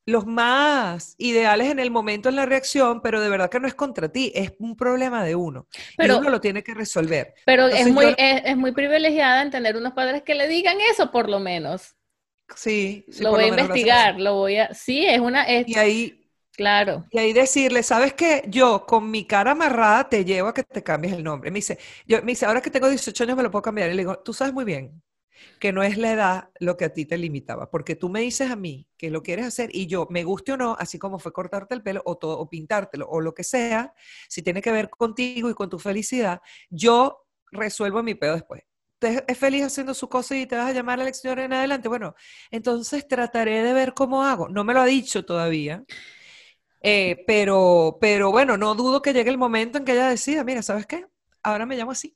los 0.05 0.25
más 0.25 1.15
ideales 1.17 1.69
en 1.69 1.79
el 1.79 1.91
momento 1.91 2.29
en 2.29 2.35
la 2.35 2.45
reacción, 2.45 3.01
pero 3.01 3.21
de 3.21 3.29
verdad 3.29 3.49
que 3.49 3.59
no 3.59 3.67
es 3.67 3.75
contra 3.75 4.11
ti, 4.11 4.31
es 4.33 4.53
un 4.59 4.75
problema 4.75 5.23
de 5.23 5.35
uno. 5.35 5.67
Pero- 5.97 6.15
y 6.15 6.17
uno 6.17 6.29
lo 6.29 6.41
tiene 6.41 6.63
que 6.63 6.73
resolver. 6.73 7.33
Pero 7.45 7.67
es 7.67 7.87
muy, 7.91 8.05
yo- 8.05 8.15
es, 8.17 8.41
es 8.45 8.57
muy 8.57 8.71
privilegiada 8.71 9.41
en 9.41 9.51
tener 9.51 9.77
unos 9.77 9.93
padres 9.93 10.23
que 10.23 10.35
le 10.35 10.47
digan 10.47 10.77
eso, 10.91 11.11
por 11.11 11.29
lo 11.29 11.39
menos. 11.39 11.95
Sí, 12.55 13.05
sí, 13.11 13.23
lo 13.23 13.31
voy 13.31 13.43
a 13.43 13.47
lo 13.47 13.61
investigar, 13.61 14.19
lo 14.19 14.33
voy 14.35 14.57
a... 14.57 14.73
Sí, 14.73 15.05
es 15.05 15.19
una... 15.19 15.43
Es, 15.43 15.67
Y 15.67 15.75
ahí, 15.75 16.18
claro. 16.59 17.05
y 17.09 17.17
ahí 17.17 17.33
decirle, 17.33 17.83
¿sabes 17.83 18.13
qué? 18.13 18.43
Yo 18.47 18.85
con 18.85 19.09
mi 19.09 19.25
cara 19.25 19.51
amarrada 19.51 20.09
te 20.09 20.25
llevo 20.25 20.49
a 20.49 20.53
que 20.53 20.63
te 20.63 20.83
cambies 20.83 21.13
el 21.13 21.23
nombre. 21.23 21.51
Me 21.51 21.59
dice, 21.59 21.79
yo, 22.05 22.21
me 22.21 22.33
dice, 22.33 22.45
ahora 22.45 22.61
que 22.61 22.69
tengo 22.69 22.89
18 22.89 23.23
años 23.23 23.37
me 23.37 23.43
lo 23.43 23.51
puedo 23.51 23.63
cambiar. 23.63 23.89
Y 23.89 23.93
le 23.93 24.01
digo, 24.01 24.19
tú 24.19 24.33
sabes 24.33 24.53
muy 24.53 24.65
bien 24.65 25.01
que 25.59 25.71
no 25.71 25.83
es 25.83 25.97
la 25.97 26.11
edad 26.11 26.49
lo 26.59 26.77
que 26.77 26.85
a 26.85 26.93
ti 26.93 27.05
te 27.05 27.17
limitaba, 27.17 27.69
porque 27.69 27.95
tú 27.95 28.09
me 28.09 28.21
dices 28.21 28.51
a 28.51 28.55
mí 28.55 28.87
que 28.97 29.09
lo 29.09 29.23
quieres 29.23 29.45
hacer 29.45 29.69
y 29.73 29.87
yo, 29.87 30.07
me 30.09 30.23
guste 30.23 30.53
o 30.53 30.57
no, 30.57 30.75
así 30.77 30.99
como 30.99 31.17
fue 31.17 31.31
cortarte 31.31 31.73
el 31.75 31.81
pelo 31.81 32.01
o, 32.05 32.17
todo, 32.17 32.37
o 32.39 32.49
pintártelo 32.49 33.07
o 33.07 33.21
lo 33.21 33.33
que 33.33 33.43
sea, 33.43 33.93
si 34.27 34.41
tiene 34.41 34.61
que 34.61 34.71
ver 34.71 34.89
contigo 34.89 35.49
y 35.49 35.53
con 35.53 35.69
tu 35.69 35.79
felicidad, 35.79 36.41
yo 36.69 37.25
resuelvo 37.51 38.03
mi 38.03 38.15
pedo 38.15 38.33
después. 38.33 38.63
Usted 39.01 39.23
es 39.29 39.37
feliz 39.37 39.63
haciendo 39.63 39.93
su 39.93 40.09
cosa 40.09 40.35
y 40.35 40.45
te 40.45 40.57
vas 40.57 40.69
a 40.69 40.73
llamar 40.73 40.99
a 40.99 41.05
la 41.05 41.11
en 41.43 41.53
adelante. 41.53 41.87
Bueno, 41.87 42.15
entonces 42.51 43.07
trataré 43.07 43.63
de 43.63 43.71
ver 43.71 43.93
cómo 43.93 44.23
hago. 44.23 44.49
No 44.49 44.65
me 44.65 44.73
lo 44.73 44.81
ha 44.81 44.85
dicho 44.85 45.23
todavía, 45.23 45.85
eh, 46.81 47.23
pero, 47.27 47.97
pero 48.01 48.31
bueno, 48.31 48.57
no 48.57 48.75
dudo 48.75 49.01
que 49.01 49.13
llegue 49.13 49.29
el 49.29 49.37
momento 49.37 49.77
en 49.77 49.85
que 49.85 49.93
ella 49.93 50.09
decida, 50.09 50.43
mira, 50.43 50.61
¿sabes 50.61 50.85
qué? 50.85 51.05
Ahora 51.43 51.65
me 51.65 51.75
llamo 51.77 51.91
así. 51.91 52.15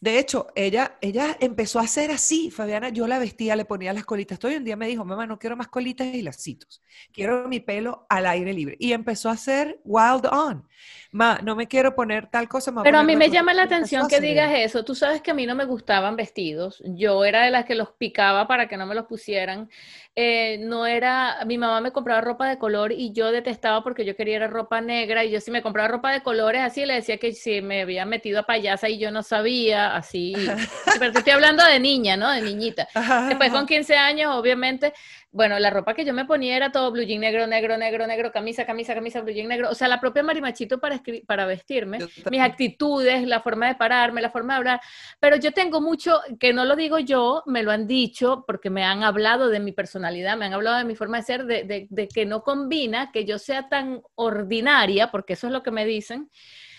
De 0.00 0.18
hecho, 0.18 0.48
ella, 0.54 0.98
ella 1.00 1.36
empezó 1.40 1.78
a 1.78 1.82
hacer 1.82 2.10
así, 2.10 2.50
Fabiana, 2.50 2.88
yo 2.88 3.06
la 3.06 3.18
vestía, 3.18 3.56
le 3.56 3.64
ponía 3.64 3.92
las 3.92 4.04
colitas. 4.04 4.38
Todo 4.38 4.56
un 4.56 4.64
día 4.64 4.76
me 4.76 4.86
dijo, 4.88 5.04
mamá, 5.04 5.26
no 5.26 5.38
quiero 5.38 5.56
más 5.56 5.68
colitas 5.68 6.06
y 6.14 6.22
lacitos. 6.22 6.82
Quiero 7.12 7.48
mi 7.48 7.60
pelo 7.60 8.06
al 8.08 8.26
aire 8.26 8.52
libre. 8.52 8.76
Y 8.78 8.92
empezó 8.92 9.28
a 9.28 9.32
hacer 9.32 9.80
wild 9.84 10.26
on. 10.26 10.66
Ma, 11.12 11.38
no 11.42 11.54
me 11.54 11.68
quiero 11.68 11.94
poner 11.94 12.26
tal 12.28 12.48
cosa. 12.48 12.72
me 12.72 12.82
Pero 12.82 12.98
a 12.98 13.02
mí 13.02 13.16
me 13.16 13.26
cosa". 13.26 13.34
llama 13.34 13.52
la 13.52 13.64
atención 13.64 14.08
que 14.08 14.18
digas 14.20 14.50
eso. 14.54 14.82
Tú 14.82 14.94
sabes 14.94 15.20
que 15.20 15.30
a 15.30 15.34
mí 15.34 15.44
no 15.44 15.54
me 15.54 15.66
gustaban 15.66 16.16
vestidos. 16.16 16.82
Yo 16.86 17.24
era 17.26 17.44
de 17.44 17.50
las 17.50 17.66
que 17.66 17.74
los 17.74 17.90
picaba 17.90 18.48
para 18.48 18.66
que 18.66 18.78
no 18.78 18.86
me 18.86 18.94
los 18.94 19.04
pusieran. 19.04 19.68
Eh, 20.14 20.58
no 20.60 20.86
era, 20.86 21.44
mi 21.46 21.56
mamá 21.58 21.80
me 21.80 21.90
compraba 21.90 22.20
ropa 22.20 22.48
de 22.48 22.58
color 22.58 22.92
y 22.92 23.12
yo 23.12 23.30
detestaba 23.32 23.82
porque 23.82 24.04
yo 24.04 24.14
quería 24.14 24.46
ropa 24.46 24.80
negra 24.82 25.24
y 25.24 25.30
yo 25.30 25.40
si 25.40 25.50
me 25.50 25.62
compraba 25.62 25.88
ropa 25.88 26.12
de 26.12 26.22
colores 26.22 26.60
así 26.60 26.84
le 26.84 26.92
decía 26.94 27.16
que 27.16 27.32
si 27.32 27.62
me 27.62 27.80
había 27.80 28.04
metido 28.04 28.40
a 28.40 28.42
payasa 28.42 28.90
y 28.90 28.98
yo 28.98 29.10
no 29.10 29.22
sabía, 29.22 29.94
así. 29.96 30.34
Pero 30.98 31.12
te 31.12 31.18
estoy 31.18 31.32
hablando 31.32 31.64
de 31.64 31.78
niña, 31.80 32.16
¿no? 32.16 32.30
De 32.30 32.42
niñita. 32.42 32.88
Después 33.28 33.50
con 33.52 33.66
15 33.66 33.96
años, 33.96 34.34
obviamente, 34.34 34.92
bueno, 35.30 35.58
la 35.58 35.70
ropa 35.70 35.94
que 35.94 36.04
yo 36.04 36.12
me 36.12 36.26
ponía 36.26 36.56
era 36.56 36.70
todo 36.70 36.90
blue 36.92 37.04
jean 37.04 37.20
negro, 37.20 37.46
negro, 37.46 37.78
negro, 37.78 38.06
negro, 38.06 38.32
camisa, 38.32 38.66
camisa, 38.66 38.94
camisa, 38.94 39.22
blue 39.22 39.32
jean 39.32 39.48
negro. 39.48 39.70
O 39.70 39.74
sea, 39.74 39.88
la 39.88 39.98
propia 39.98 40.22
marimachito 40.22 40.78
para, 40.78 41.01
para 41.26 41.46
vestirme, 41.46 41.98
mis 42.30 42.40
actitudes, 42.40 43.26
la 43.26 43.40
forma 43.40 43.68
de 43.68 43.74
pararme, 43.74 44.20
la 44.22 44.30
forma 44.30 44.54
de 44.54 44.58
hablar. 44.58 44.80
Pero 45.20 45.36
yo 45.36 45.52
tengo 45.52 45.80
mucho, 45.80 46.20
que 46.40 46.52
no 46.52 46.64
lo 46.64 46.76
digo 46.76 46.98
yo, 46.98 47.42
me 47.46 47.62
lo 47.62 47.70
han 47.70 47.86
dicho 47.86 48.44
porque 48.46 48.70
me 48.70 48.84
han 48.84 49.02
hablado 49.02 49.48
de 49.48 49.60
mi 49.60 49.72
personalidad, 49.72 50.36
me 50.36 50.46
han 50.46 50.54
hablado 50.54 50.78
de 50.78 50.84
mi 50.84 50.94
forma 50.94 51.18
de 51.18 51.22
ser, 51.24 51.44
de, 51.44 51.64
de- 51.64 51.86
de 51.90 52.08
que 52.08 52.26
no 52.26 52.42
combina 52.42 53.10
que 53.12 53.24
yo 53.24 53.38
sea 53.38 53.68
tan 53.68 54.02
ordinaria, 54.14 55.10
porque 55.10 55.34
eso 55.34 55.46
es 55.48 55.52
lo 55.52 55.62
que 55.62 55.70
me 55.70 55.84
dicen, 55.84 56.30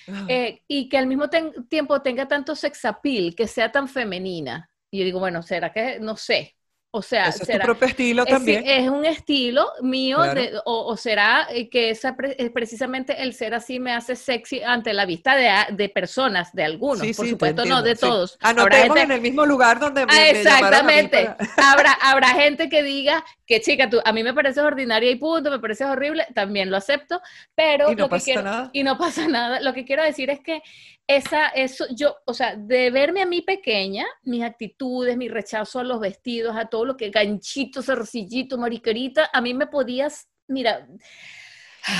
Ah. 0.07 0.25
eh, 0.27 0.61
y 0.67 0.89
que 0.89 0.97
al 0.97 1.07
mismo 1.07 1.29
tiempo 1.69 2.01
tenga 2.01 2.27
tanto 2.27 2.55
sex 2.55 2.83
appeal, 2.83 3.33
que 3.35 3.47
sea 3.47 3.71
tan 3.71 3.87
femenina. 3.87 4.69
Y 4.91 4.99
yo 4.99 5.05
digo, 5.05 5.19
bueno, 5.19 5.41
¿será 5.41 5.71
que? 5.71 5.97
No 6.01 6.17
sé. 6.17 6.55
O 6.95 7.01
sea, 7.01 7.23
Ese 7.23 7.29
es 7.29 7.39
tu 7.39 7.45
será, 7.53 7.65
propio 7.65 7.87
estilo 7.87 8.21
es, 8.23 8.29
también. 8.29 8.63
es 8.67 8.87
un 8.87 9.03
estilo 9.03 9.67
mío, 9.81 10.17
Claro. 10.17 10.39
de- 10.39 10.57
o, 10.63 10.85
o 10.85 10.95
será 10.95 11.47
eh, 11.49 11.67
que 11.67 11.89
esa 11.89 12.15
eh, 12.21 12.51
precisamente 12.51 13.23
el 13.23 13.33
ser 13.33 13.55
así 13.55 13.79
me 13.79 13.93
hace 13.93 14.15
sexy 14.15 14.61
ante 14.61 14.93
la 14.93 15.07
vista 15.07 15.35
de, 15.35 15.49
de 15.73 15.89
personas, 15.89 16.53
de 16.53 16.63
algunos, 16.65 16.99
Sí, 16.99 17.15
por 17.15 17.25
sí, 17.25 17.31
supuesto, 17.31 17.65
no 17.65 17.81
de 17.81 17.95
sí. 17.95 18.01
todos. 18.01 18.37
Habrá 18.41 18.61
Anotemos 18.63 18.83
gente- 18.97 19.01
en 19.01 19.11
el 19.11 19.21
mismo 19.21 19.43
lugar 19.43 19.79
donde 19.79 20.05
me, 20.05 20.13
Ah, 20.13 20.33
me 20.33 20.43
llamaron 20.43 20.73
a 20.79 20.83
mí 20.83 20.93
exactamente. 20.93 21.45
para- 21.57 21.71
Habrá, 21.71 21.91
habrá 21.99 22.27
gente 22.29 22.69
que 22.69 22.83
diga 22.83 23.25
que 23.45 23.61
chica, 23.61 23.89
tú, 23.89 23.99
a 24.03 24.13
mí 24.13 24.23
me 24.23 24.33
pareces 24.33 24.63
ordinaria 24.63 25.11
y 25.11 25.15
punto, 25.15 25.51
me 25.51 25.59
pareces 25.59 25.87
horrible, 25.87 26.25
también 26.33 26.69
lo 26.71 26.77
acepto, 26.77 27.21
pero 27.55 27.91
Y 27.91 27.95
no 27.95 28.05
lo 28.05 28.09
que 28.09 28.19
pasa 28.19 28.23
quiero, 28.23 28.41
nada. 28.41 28.69
y 28.71 28.83
no 28.83 28.97
pasa 28.97 29.27
nada. 29.27 29.59
Lo 29.61 29.73
que 29.73 29.85
quiero 29.85 30.03
decir 30.03 30.29
es 30.29 30.39
que 30.41 30.61
esa, 31.07 31.47
eso, 31.49 31.85
yo, 31.95 32.15
o 32.25 32.33
sea, 32.33 32.55
de 32.55 32.89
verme 32.91 33.21
a 33.21 33.25
mí 33.25 33.41
pequeña, 33.41 34.05
mis 34.23 34.43
actitudes, 34.43 35.17
mi 35.17 35.27
rechazo 35.29 35.79
a 35.79 35.83
los 35.83 35.99
vestidos, 35.99 36.55
a 36.57 36.67
todo 36.67 36.85
lo 36.85 36.97
que 36.97 37.09
ganchito, 37.09 37.81
cercillito, 37.81 38.57
mariquerita, 38.57 39.29
a 39.33 39.41
mí 39.41 39.53
me 39.53 39.67
podías, 39.67 40.29
mira, 40.47 40.87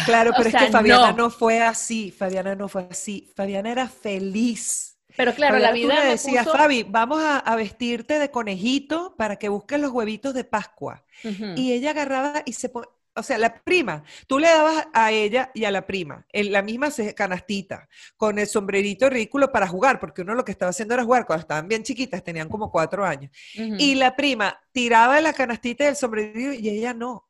Claro, 0.05 0.31
o 0.31 0.33
pero 0.33 0.49
es 0.49 0.55
que 0.55 0.67
Fabiana 0.67 1.11
no. 1.11 1.13
no. 1.13 1.29
fue 1.29 1.61
así, 1.61 2.11
Fabiana 2.11 2.55
no 2.55 2.67
fue 2.69 2.87
así, 2.89 3.31
Fabiana 3.35 3.71
era 3.71 3.87
feliz. 3.89 4.92
Pero 5.15 5.33
claro, 5.35 5.59
la 5.59 5.71
tú 5.79 5.87
vida 5.87 5.93
le 5.93 6.03
me 6.03 6.11
decías, 6.11 6.45
puso- 6.45 6.51
Fabi, 6.51 6.83
vamos 6.83 7.21
a, 7.21 7.39
a 7.39 7.55
vestirte 7.55 8.19
de 8.19 8.31
conejito 8.31 9.15
para 9.17 9.37
que 9.37 9.49
busques 9.49 9.79
los 9.79 9.91
huevitos 9.91 10.33
de 10.33 10.43
Pascua. 10.43 11.03
Y 11.53 11.73
ella 11.73 11.91
agarraba 11.91 12.41
y 12.45 12.53
se 12.53 12.69
ponía, 12.69 12.89
o 13.15 13.21
sea, 13.23 13.37
la 13.37 13.61
prima, 13.63 14.03
tú 14.27 14.39
le 14.39 14.47
dabas 14.47 14.87
a 14.93 15.11
ella 15.11 15.51
y 15.53 15.65
a 15.65 15.71
la 15.71 15.85
prima 15.85 16.25
en 16.33 16.51
la 16.51 16.63
misma 16.63 16.89
canastita, 17.15 17.87
con 18.17 18.39
el 18.39 18.47
sombrerito 18.47 19.07
ridículo 19.09 19.51
para 19.51 19.67
jugar, 19.67 19.99
porque 19.99 20.23
uno 20.23 20.33
lo 20.33 20.43
que 20.43 20.51
estaba 20.51 20.71
haciendo 20.71 20.95
era 20.95 21.03
jugar 21.03 21.25
cuando 21.27 21.41
estaban 21.41 21.67
bien 21.67 21.83
chiquitas, 21.83 22.23
tenían 22.23 22.49
como 22.49 22.71
cuatro 22.71 23.05
años. 23.05 23.31
Y 23.75 23.95
la 23.95 24.15
prima 24.15 24.59
tiraba 24.71 25.21
la 25.21 25.33
canastita 25.33 25.85
del 25.85 25.95
sombrerito 25.95 26.53
y 26.53 26.69
ella 26.69 26.93
no. 26.93 27.29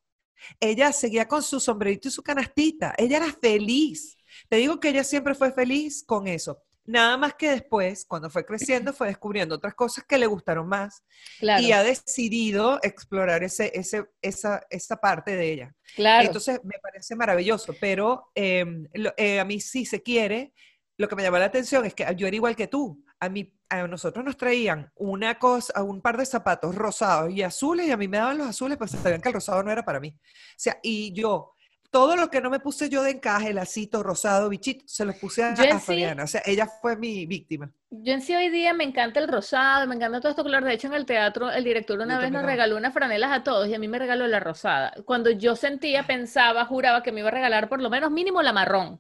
Ella 0.60 0.92
seguía 0.94 1.28
con 1.28 1.44
su 1.44 1.60
sombrerito 1.60 2.08
y 2.08 2.12
su 2.12 2.24
canastita. 2.24 2.94
Ella 2.98 3.18
era 3.18 3.32
feliz. 3.34 4.18
Te 4.50 4.58
digo 4.58 4.80
que 4.80 4.90
ella 4.90 5.04
siempre 5.04 5.36
fue 5.36 5.52
feliz 5.54 6.04
con 6.06 6.28
eso. 6.28 6.62
Nada 6.86 7.16
más 7.18 7.36
que 7.36 7.50
después, 7.50 8.06
cuando 8.06 8.30
fue 8.30 8.46
creciendo, 8.46 8.92
fue 8.94 9.08
descubriendo 9.08 9.56
otras 9.56 9.74
cosas 9.74 10.04
que 10.06 10.18
le 10.18 10.26
gustaron 10.28 10.68
más 10.68 11.02
claro, 11.40 11.64
y 11.64 11.72
ha 11.72 11.82
decidido 11.84 12.80
explorar 12.84 13.44
ese, 13.44 13.72
ese, 13.74 14.06
esa, 14.22 14.62
esa 14.70 14.98
parte 14.98 15.36
de 15.36 15.52
ella. 15.54 15.76
claro. 15.96 16.26
Entonces, 16.28 16.60
me 16.64 16.78
parece 16.82 17.16
maravilloso, 17.16 17.74
pero 17.80 18.32
eh, 18.36 18.66
lo- 18.94 19.14
eh, 19.18 19.40
a 19.40 19.46
mí 19.46 19.60
sí 19.62 19.86
se 19.86 20.02
quiere. 20.04 20.54
Lo 20.98 21.08
que 21.08 21.16
me 21.16 21.24
llama 21.24 21.40
la 21.40 21.46
atención 21.46 21.86
es 21.86 21.94
que 21.96 22.06
yo 22.16 22.28
era 22.28 22.36
igual 22.36 22.56
que 22.56 22.68
tú. 22.68 23.04
A 23.20 23.30
mí, 23.30 23.52
a 23.70 23.88
nosotros 23.88 24.24
nos 24.24 24.38
traían 24.38 24.92
una 24.96 25.40
cosa, 25.40 25.82
un 25.82 26.02
par 26.02 26.18
de 26.18 26.26
zapatos 26.26 26.76
rosados 26.76 27.32
y 27.32 27.42
azules, 27.42 27.88
y 27.88 27.92
a 27.92 27.98
mí 27.98 28.08
me 28.08 28.18
daban 28.18 28.38
los 28.38 28.48
azules, 28.48 28.78
pues 28.78 28.92
sabían 28.92 29.22
que 29.22 29.30
el 29.30 29.34
rosado 29.36 29.64
no 29.64 29.72
era 29.72 29.84
para 29.86 30.00
mí. 30.00 30.10
O 30.10 30.20
sea, 30.58 30.78
y 30.84 31.14
yo, 31.14 31.54
todo 31.94 32.16
lo 32.18 32.30
que 32.30 32.42
no 32.42 32.50
me 32.50 32.60
puse 32.60 32.90
yo 32.90 33.04
de 33.04 33.12
encaje, 33.12 33.54
lacito, 33.54 34.04
rosado, 34.04 34.50
bichito, 34.50 34.84
se 34.88 35.06
los 35.06 35.16
puse 35.16 35.44
a, 35.44 35.52
a 35.52 35.80
sí- 35.80 35.80
Fabiana. 35.80 36.24
O 36.24 36.28
sea, 36.28 36.42
ella 36.46 36.68
fue 36.82 36.98
mi 36.98 37.26
víctima. 37.26 37.72
Yo 37.92 38.14
en 38.14 38.22
sí 38.22 38.36
hoy 38.36 38.50
día 38.50 38.74
me 38.74 38.84
encanta 38.84 39.20
el 39.20 39.28
rosado, 39.28 39.86
me 39.88 39.96
encanta 39.96 40.20
todo 40.20 40.32
esto 40.32 40.44
color. 40.44 40.64
De 40.64 40.74
hecho, 40.74 40.88
en 40.88 40.94
el 40.96 41.06
teatro, 41.06 41.52
el 41.52 41.64
director 41.64 42.00
una 42.00 42.16
Yo 42.16 42.22
vez 42.22 42.32
nos 42.32 42.44
regaló 42.44 42.76
unas 42.76 42.92
franelas 42.94 43.32
a 43.32 43.44
todos 43.44 43.68
y 43.68 43.76
a 43.76 43.80
mí 43.80 43.88
me 43.88 44.00
regaló 44.00 44.26
la 44.28 44.40
rosada. 44.40 44.94
Cuando 45.06 45.30
yo 45.30 45.56
sentía, 45.56 46.08
pensaba, 46.08 46.66
juraba 46.66 47.04
que 47.04 47.12
me 47.12 47.20
iba 47.20 47.30
a 47.30 47.32
regalar 47.32 47.70
por 47.70 47.82
lo 47.82 47.90
menos 47.92 48.10
mínimo 48.12 48.42
la 48.42 48.52
marrón. 48.54 49.00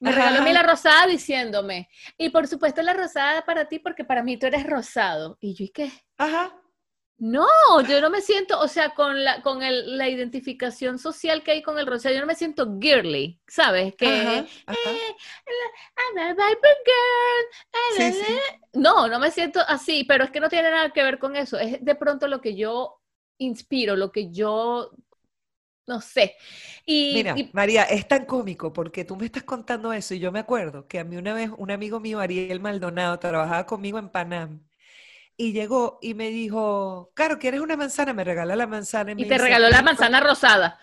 Me 0.00 0.10
Ajá, 0.10 0.18
regaló 0.18 0.38
a 0.38 0.42
mí 0.42 0.52
la 0.52 0.62
rosada 0.62 1.06
diciéndome, 1.08 1.88
y 2.16 2.30
por 2.30 2.46
supuesto 2.46 2.82
la 2.82 2.94
rosada 2.94 3.44
para 3.44 3.66
ti 3.68 3.80
porque 3.80 4.04
para 4.04 4.22
mí 4.22 4.36
tú 4.38 4.46
eres 4.46 4.64
rosado. 4.66 5.36
Y 5.40 5.54
yo, 5.54 5.64
¿y 5.64 5.70
qué? 5.70 5.90
Ajá. 6.18 6.52
No, 7.20 7.46
yo 7.88 8.00
no 8.00 8.10
me 8.10 8.20
siento, 8.20 8.60
o 8.60 8.68
sea, 8.68 8.94
con 8.94 9.24
la, 9.24 9.42
con 9.42 9.62
el, 9.62 9.98
la 9.98 10.08
identificación 10.08 10.98
social 11.00 11.42
que 11.42 11.50
hay 11.50 11.62
con 11.62 11.76
el 11.78 11.86
rosado, 11.86 12.14
yo 12.14 12.20
no 12.20 12.26
me 12.28 12.36
siento 12.36 12.78
girly, 12.80 13.40
¿sabes? 13.48 13.96
Que, 13.96 14.36
Ajá, 14.36 14.50
ajá. 14.66 15.00
eh, 15.00 15.14
I'm 15.96 16.18
a 16.18 16.34
girl, 16.34 17.44
Sí, 17.86 18.12
sí. 18.12 18.24
No, 18.74 19.08
no 19.08 19.18
me 19.18 19.30
siento 19.30 19.60
así, 19.66 20.04
pero 20.04 20.24
es 20.24 20.30
que 20.30 20.40
no 20.40 20.48
tiene 20.48 20.70
nada 20.70 20.90
que 20.92 21.02
ver 21.02 21.18
con 21.18 21.36
eso. 21.36 21.58
Es 21.58 21.84
de 21.84 21.94
pronto 21.94 22.28
lo 22.28 22.40
que 22.40 22.54
yo 22.56 23.00
inspiro, 23.38 23.96
lo 23.96 24.12
que 24.12 24.30
yo, 24.30 24.90
no 25.86 26.00
sé. 26.00 26.36
Y, 26.86 27.30
Mira, 27.30 27.40
y- 27.40 27.52
María, 27.52 27.84
es 27.84 28.06
tan 28.06 28.26
cómico 28.26 28.72
porque 28.72 29.04
tú 29.04 29.16
me 29.16 29.24
estás 29.26 29.42
contando 29.44 29.92
eso 29.94 30.14
y 30.14 30.18
yo 30.18 30.30
me 30.32 30.40
acuerdo 30.40 30.86
que 30.88 30.98
a 30.98 31.04
mí 31.04 31.16
una 31.16 31.32
vez 31.34 31.50
un 31.56 31.70
amigo 31.70 32.00
mío, 32.00 32.20
Ariel 32.20 32.60
Maldonado, 32.60 33.18
trabajaba 33.18 33.64
conmigo 33.66 33.98
en 33.98 34.10
Panam 34.10 34.60
y 35.38 35.52
llegó 35.52 35.98
y 36.02 36.12
me 36.12 36.28
dijo, 36.30 37.10
Caro, 37.14 37.38
¿quieres 37.38 37.60
una 37.60 37.76
manzana? 37.76 38.12
Me 38.12 38.24
regala 38.24 38.54
la 38.56 38.66
manzana. 38.66 39.12
Y, 39.12 39.14
me 39.14 39.22
te 39.24 39.28
dice, 39.34 39.44
regaló 39.44 39.70
la 39.70 39.76
"¿Por- 39.78 39.84
manzana 39.84 40.20
rosada. 40.20 40.78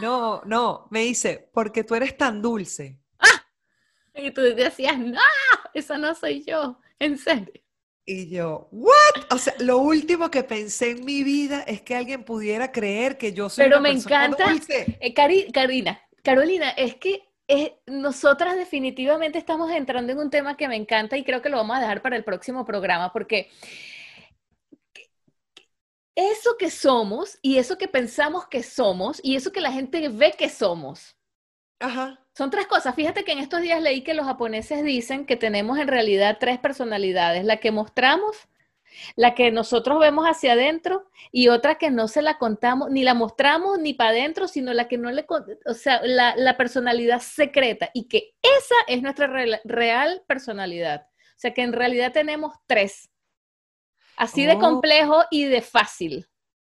No, 0.00 0.42
no, 0.44 0.86
me 0.90 1.00
dice, 1.00 1.48
porque 1.52 1.82
tú 1.84 1.94
eres 1.96 2.16
tan 2.16 2.40
dulce. 2.40 2.98
Y 4.14 4.30
tú 4.32 4.40
decías, 4.42 4.98
no, 4.98 5.20
esa 5.74 5.96
no 5.96 6.14
soy 6.14 6.44
yo. 6.44 6.78
En 6.98 7.16
serio. 7.18 7.52
Y 8.04 8.28
yo, 8.30 8.68
¿what? 8.72 9.32
O 9.32 9.38
sea, 9.38 9.54
lo 9.60 9.78
último 9.78 10.30
que 10.30 10.42
pensé 10.42 10.90
en 10.90 11.04
mi 11.04 11.22
vida 11.22 11.62
es 11.62 11.82
que 11.82 11.94
alguien 11.94 12.24
pudiera 12.24 12.72
creer 12.72 13.16
que 13.18 13.32
yo 13.32 13.48
soy 13.48 13.64
Pero 13.64 13.78
una 13.78 13.88
me 13.88 13.94
persona 13.94 14.24
encanta- 14.26 14.48
dulce. 14.50 14.98
Eh, 15.00 15.14
Cari- 15.14 15.52
Karina, 15.52 16.00
Carolina, 16.24 16.70
es 16.70 16.96
que 16.96 17.27
es- 17.48 17.72
nosotras 17.86 18.56
definitivamente 18.56 19.38
estamos 19.38 19.70
entrando 19.72 20.12
en 20.12 20.18
un 20.18 20.30
tema 20.30 20.56
que 20.56 20.68
me 20.68 20.76
encanta 20.76 21.16
y 21.16 21.24
creo 21.24 21.42
que 21.42 21.48
lo 21.48 21.56
vamos 21.58 21.76
a 21.76 21.80
dejar 21.80 22.02
para 22.02 22.16
el 22.16 22.24
próximo 22.24 22.64
programa 22.64 23.12
porque 23.12 23.50
eso 26.14 26.56
que 26.58 26.70
somos 26.70 27.38
y 27.42 27.58
eso 27.58 27.78
que 27.78 27.88
pensamos 27.88 28.46
que 28.48 28.62
somos 28.62 29.20
y 29.22 29.36
eso 29.36 29.52
que 29.52 29.60
la 29.60 29.72
gente 29.72 30.08
ve 30.08 30.34
que 30.36 30.48
somos. 30.48 31.16
Ajá. 31.80 32.18
Son 32.36 32.50
tres 32.50 32.66
cosas. 32.66 32.94
Fíjate 32.94 33.24
que 33.24 33.32
en 33.32 33.38
estos 33.38 33.60
días 33.62 33.80
leí 33.82 34.02
que 34.02 34.14
los 34.14 34.26
japoneses 34.26 34.84
dicen 34.84 35.26
que 35.26 35.36
tenemos 35.36 35.78
en 35.78 35.88
realidad 35.88 36.38
tres 36.40 36.58
personalidades, 36.58 37.44
la 37.44 37.58
que 37.58 37.70
mostramos, 37.70 38.36
la 39.16 39.34
que 39.34 39.50
nosotros 39.50 39.98
vemos 39.98 40.26
hacia 40.26 40.52
adentro 40.52 41.08
y 41.32 41.48
otra 41.48 41.76
que 41.76 41.90
no 41.90 42.08
se 42.08 42.22
la 42.22 42.38
contamos, 42.38 42.90
ni 42.90 43.02
la 43.02 43.14
mostramos 43.14 43.78
ni 43.78 43.94
para 43.94 44.10
adentro, 44.10 44.48
sino 44.48 44.72
la 44.72 44.88
que 44.88 44.98
no 44.98 45.10
le, 45.10 45.26
o 45.66 45.74
sea, 45.74 46.00
la, 46.02 46.34
la 46.36 46.56
personalidad 46.56 47.20
secreta 47.20 47.90
y 47.94 48.08
que 48.08 48.34
esa 48.42 48.74
es 48.86 49.02
nuestra 49.02 49.26
real 49.64 50.22
personalidad. 50.26 51.06
O 51.12 51.40
sea, 51.40 51.54
que 51.54 51.62
en 51.62 51.72
realidad 51.72 52.12
tenemos 52.12 52.54
tres. 52.66 53.10
Así 54.16 54.44
de 54.44 54.54
Oh. 54.54 54.58
complejo 54.58 55.22
y 55.30 55.44
de 55.44 55.62
fácil 55.62 56.26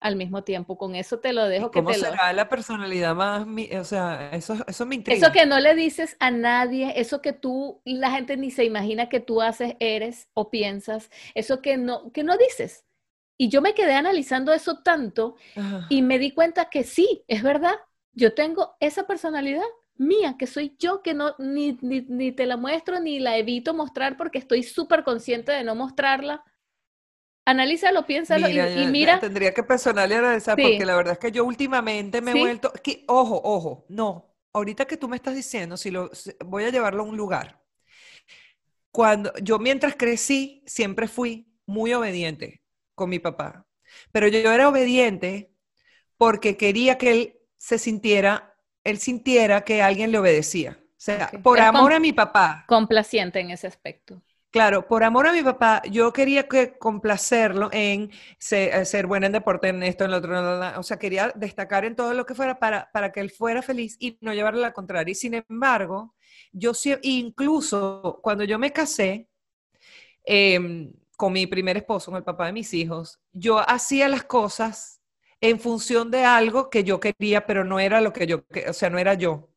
al 0.08 0.16
mismo 0.16 0.44
tiempo. 0.44 0.78
Con 0.78 0.96
eso 0.96 1.20
te 1.20 1.34
lo 1.34 1.46
¿Y 1.56 1.66
dejo 1.66 1.72
que 1.72 1.82
¿Cómo 1.82 1.94
te 1.94 1.98
lo... 1.98 2.06
será 2.06 2.32
la 2.34 2.50
personalidad 2.50 3.16
más, 3.16 3.46
mi- 3.48 3.70
o 3.76 3.84
sea, 3.84 4.30
eso, 4.32 4.56
eso 4.68 4.86
me 4.86 4.96
intriga. 4.96 5.28
Eso 5.28 5.32
que 5.32 5.46
no 5.46 5.60
le 5.60 5.74
dices 5.76 6.18
a 6.20 6.32
nadie, 6.32 6.94
eso 7.00 7.22
que 7.22 7.32
tú, 7.32 7.82
la 7.86 8.12
gente 8.12 8.36
ni 8.36 8.52
se 8.52 8.66
imagina 8.66 9.08
que 9.10 9.22
tú 9.22 9.42
haces, 9.42 9.76
eres 9.80 10.28
o 10.34 10.50
piensas, 10.50 11.10
eso 11.34 11.62
que 11.62 11.78
no, 11.78 12.12
que 12.12 12.24
no 12.24 12.36
dices. 12.38 12.86
Y 13.38 13.50
yo 13.50 13.62
me 13.62 13.74
quedé 13.74 13.94
analizando 13.94 14.54
eso 14.54 14.82
tanto 14.84 15.36
Ajá. 15.56 15.82
y 15.90 16.02
me 16.02 16.20
di 16.20 16.32
cuenta 16.34 16.70
que 16.70 16.84
sí, 16.84 17.24
es 17.28 17.42
verdad, 17.44 17.76
yo 18.14 18.34
tengo 18.36 18.76
esa 18.82 19.08
personalidad 19.08 19.64
mía, 19.96 20.36
que 20.38 20.48
soy 20.48 20.76
yo, 20.80 21.02
que 21.04 21.14
no, 21.14 21.36
ni, 21.40 21.78
ni, 21.82 22.02
ni 22.02 22.32
te 22.34 22.46
la 22.46 22.58
muestro, 22.58 23.00
ni 23.00 23.20
la 23.20 23.38
evito 23.38 23.74
mostrar 23.74 24.18
porque 24.18 24.40
estoy 24.40 24.64
súper 24.64 25.04
consciente 25.06 25.52
de 25.54 25.64
no 25.64 25.76
mostrarla. 25.76 26.44
Analízalo, 27.48 28.06
piénsalo 28.06 28.50
y- 28.50 28.88
Mira, 28.92 29.18
y, 29.18 29.20
tendría 29.22 29.54
que 29.54 29.64
personalizar 29.64 30.58
Sí. 30.58 30.62
porque 30.64 30.86
la 30.86 30.98
verdad 30.98 31.14
es 31.14 31.20
que 31.20 31.32
yo 31.32 31.46
últimamente 31.46 32.20
me 32.22 32.32
he 32.32 32.34
vuelto, 32.42 32.74
que, 32.84 33.06
ojo, 33.08 33.40
ojo, 33.42 33.86
no, 33.88 34.36
ahorita 34.52 34.86
que 34.86 34.98
tú 34.98 35.08
me 35.08 35.16
estás 35.16 35.34
diciendo, 35.34 35.78
si 35.78 35.90
lo 35.90 36.14
si- 36.14 36.34
voy 36.46 36.66
a 36.66 36.72
llevarlo 36.72 37.04
a 37.04 37.06
un 37.06 37.16
lugar. 37.16 37.62
Cuando 38.92 39.32
yo 39.42 39.60
mientras 39.60 39.96
crecí 39.96 40.64
siempre 40.66 41.08
fui 41.08 41.48
muy 41.66 41.94
obediente 41.94 42.64
con 42.96 43.10
mi 43.10 43.20
papá, 43.20 43.66
pero 44.12 44.28
yo 44.28 44.52
era 44.52 44.68
obediente 44.70 45.52
porque 46.18 46.58
quería 46.58 46.98
que 46.98 47.12
él 47.12 47.40
se 47.58 47.78
sintiera, 47.78 48.56
él 48.84 48.98
sintiera 49.00 49.64
que 49.64 49.82
alguien 49.82 50.12
le 50.12 50.20
obedecía. 50.20 50.80
O 50.82 51.00
sea, 51.00 51.30
por 51.44 51.60
amor 51.60 51.94
a 51.94 52.00
mi 52.00 52.12
papá, 52.12 52.66
complaciente 52.68 53.40
en 53.40 53.52
ese 53.52 53.68
aspecto. 53.68 54.22
Claro, 54.50 54.88
por 54.88 55.04
amor 55.04 55.28
a 55.28 55.34
mi 55.34 55.44
papá, 55.44 55.82
yo 55.92 56.14
quería 56.14 56.48
que 56.48 56.78
complacerlo 56.80 57.70
en 57.74 58.10
se- 58.40 58.70
eh, 58.82 58.86
ser, 58.86 59.06
buena 59.06 59.28
en 59.28 59.34
deporte, 59.34 59.68
en 59.68 59.84
esto, 59.84 60.06
en 60.06 60.12
lo 60.12 60.18
otro, 60.18 60.80
o 60.80 60.84
sea, 60.84 60.98
quería 60.98 61.32
destacar 61.36 61.86
en 61.86 61.96
todo 61.96 62.14
lo 62.14 62.26
que 62.26 62.34
fuera 62.34 62.58
para, 62.58 62.90
para 62.92 63.12
que 63.12 63.20
él 63.20 63.30
fuera 63.30 63.62
feliz 63.62 63.98
y 64.00 64.18
no 64.22 64.34
llevarle 64.34 64.62
la 64.62 64.74
contraria. 64.74 65.12
Y 65.12 65.16
sin 65.16 65.34
embargo, 65.36 66.16
yo 66.54 66.72
incluso 67.04 68.20
cuando 68.24 68.44
yo 68.46 68.58
me 68.58 68.72
casé 68.74 69.30
em, 70.26 70.94
con 71.18 71.34
mi 71.34 71.48
primer 71.48 71.78
esposo, 71.78 72.12
con 72.12 72.18
el 72.20 72.24
papá 72.24 72.48
de 72.48 72.54
mis 72.54 72.74
hijos, 72.74 73.20
yo 73.34 73.60
hacía 73.70 74.10
las 74.10 74.24
cosas 74.26 75.02
en 75.42 75.60
función 75.60 76.12
de 76.12 76.26
algo 76.26 76.70
que 76.70 76.84
yo 76.84 77.00
quería, 77.00 77.46
pero 77.46 77.64
no 77.66 77.80
era 77.80 78.02
lo 78.02 78.14
que 78.14 78.28
yo, 78.28 78.44
o 78.70 78.74
sea, 78.74 78.90
no 78.90 78.98
era 79.00 79.14
yo. 79.16 79.50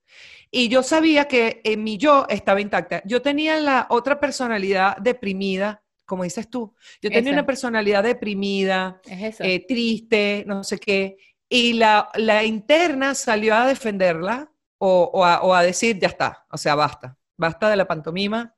Y 0.50 0.68
yo 0.68 0.82
sabía 0.82 1.26
que 1.26 1.60
en 1.64 1.84
mi 1.84 1.96
yo 1.96 2.26
estaba 2.28 2.60
intacta. 2.60 3.02
Yo 3.04 3.22
tenía 3.22 3.60
la 3.60 3.86
otra 3.90 4.18
personalidad 4.18 4.96
deprimida, 4.98 5.82
como 6.04 6.24
dices 6.24 6.50
tú. 6.50 6.74
Yo 7.00 7.10
tenía 7.10 7.32
una 7.32 7.46
personalidad 7.46 8.02
deprimida, 8.02 9.00
Es 9.06 9.40
eh, 9.40 9.64
triste, 9.66 10.44
no 10.46 10.64
sé 10.64 10.78
qué. 10.78 11.16
Y 11.48 11.74
la, 11.74 12.08
la 12.14 12.44
interna 12.44 13.14
salió 13.14 13.54
a 13.54 13.66
defenderla 13.66 14.50
o, 14.78 15.10
o 15.12 15.24
a, 15.24 15.42
o 15.42 15.54
a 15.54 15.62
decir, 15.62 15.98
ya 15.98 16.08
está, 16.08 16.46
o 16.50 16.56
sea, 16.56 16.74
basta, 16.74 17.16
basta 17.36 17.68
de 17.68 17.76
la 17.76 17.86
pantomima. 17.86 18.54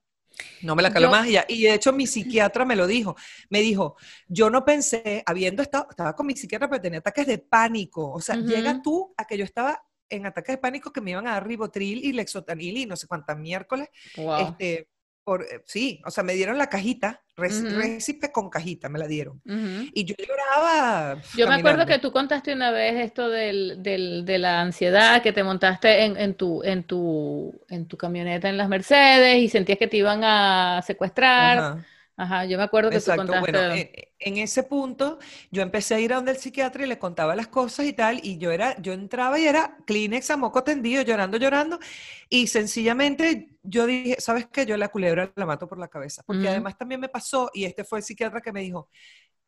No 0.63 0.75
me 0.75 0.83
la 0.83 0.91
calo 0.93 1.07
Yo- 1.09 1.11
más. 1.11 1.27
Y, 1.27 1.33
ya- 1.33 1.45
y 1.49 1.63
de 1.63 1.75
hecho 1.75 1.93
mi 1.93 2.07
psiquiatra 2.07 2.65
me 2.65 2.77
lo 2.77 2.87
dijo. 2.87 3.17
Me 3.51 3.61
dijo, 3.61 3.97
yo 4.29 4.49
no 4.51 4.65
pensé, 4.65 5.23
habiendo 5.27 5.63
estado, 5.63 5.87
estaba 5.91 6.15
con 6.17 6.27
mi 6.27 6.35
psiquiatra, 6.37 6.69
pero 6.69 6.81
tenía 6.81 7.01
ataques 7.01 7.27
de 7.27 7.39
pánico. 7.39 8.11
O 8.13 8.21
sea, 8.21 8.37
Ujú. 8.37 8.47
llega 8.47 8.81
tú 8.83 9.13
a 9.17 9.27
que 9.27 9.37
yo 9.39 9.45
estaba 9.45 9.83
en 10.15 10.27
ataques 10.27 10.55
de 10.55 10.59
pánico 10.59 10.93
que 10.93 11.01
me 11.01 11.11
iban 11.13 11.27
a 11.27 11.33
dar 11.33 11.47
ribotril 11.47 12.05
y 12.05 12.13
lexotanil 12.13 12.77
y 12.79 12.87
no 12.87 12.97
sé 12.97 13.07
cuántas 13.07 13.37
miércoles. 13.39 13.89
Wow. 14.17 14.41
Este, 14.49 14.89
por, 15.25 15.43
eh, 15.45 15.63
sí, 15.67 16.03
o 16.05 16.11
sea, 16.11 16.25
me 16.25 16.33
dieron 16.35 16.59
la 16.59 16.69
cajita, 16.69 17.23
reci- 17.37 17.65
Ujú. 17.69 17.77
récipe 17.79 18.33
con 18.33 18.51
cajita, 18.51 18.89
me 18.89 18.99
la 18.99 19.07
dieron. 19.07 19.41
Ujú. 19.47 19.89
Y 19.95 20.05
yo 20.05 20.17
lloraba. 20.19 21.23
Yo 21.37 21.47
me 21.47 21.55
acuerdo 21.55 21.79
caminando. 21.79 21.87
que 21.87 21.99
tú 22.01 22.11
contaste 22.11 22.53
una 22.53 22.73
vez 22.73 22.95
esto 23.05 23.29
del, 23.29 23.81
del- 23.83 24.25
de 24.25 24.39
la 24.39 24.61
ansiedad, 24.61 25.23
que 25.23 25.33
te 25.33 25.45
montaste 25.45 26.05
en, 26.07 26.17
en 26.17 26.35
tu, 26.35 26.63
en, 26.65 26.83
tu, 26.85 27.55
en 27.69 27.87
tu 27.87 27.97
camioneta 27.97 28.49
en 28.49 28.57
las 28.57 28.69
Mercedes 28.69 29.37
y 29.39 29.49
sentías 29.49 29.79
que 29.79 29.87
te 29.87 29.99
iban 29.99 30.23
a 30.25 30.83
secuestrar. 30.85 31.59
Ajá, 31.59 31.87
Ajá, 32.23 32.45
yo 32.45 32.57
me 32.57 32.63
acuerdo 32.63 32.89
que 32.91 32.97
exacto. 32.97 33.27
tú 33.27 33.33
contaste. 33.33 33.53
Bueno, 33.53 33.75
en, 33.75 33.91
en 34.21 34.37
ese 34.37 34.63
punto 34.63 35.19
yo 35.51 35.63
empecé 35.63 35.97
a 35.97 36.01
ir 36.01 36.13
a 36.13 36.17
donde 36.17 36.31
el 36.31 36.37
psiquiatra 36.37 36.85
y 36.85 36.89
le 36.89 36.97
contaba 36.99 37.35
las 37.35 37.49
cosas 37.49 37.87
y 37.87 37.93
tal, 37.93 38.21
y 38.23 38.39
yo 38.39 38.53
era, 38.53 38.81
yo 38.81 38.93
entraba 38.93 39.41
y 39.41 39.47
era 39.47 39.77
Kleenex 39.87 40.31
a 40.31 40.37
moco 40.37 40.63
tendido, 40.63 41.03
llorando, 41.03 41.37
llorando, 41.37 41.81
y 42.29 42.47
sencillamente 42.47 43.57
yo 43.65 43.87
dije, 43.87 44.17
¿sabes 44.21 44.47
qué? 44.53 44.67
Yo 44.67 44.77
la 44.77 44.89
culebra 44.89 45.33
la 45.35 45.47
mato 45.47 45.67
por 45.67 45.79
la 45.79 45.89
cabeza, 45.89 46.23
porque 46.25 46.49
además 46.49 46.79
también 46.79 47.01
me 47.01 47.09
pasó, 47.09 47.51
y 47.53 47.65
este 47.65 47.83
fue 47.83 47.99
el 47.99 48.05
psiquiatra 48.05 48.41
que 48.41 48.53
me 48.53 48.61
dijo, 48.61 48.89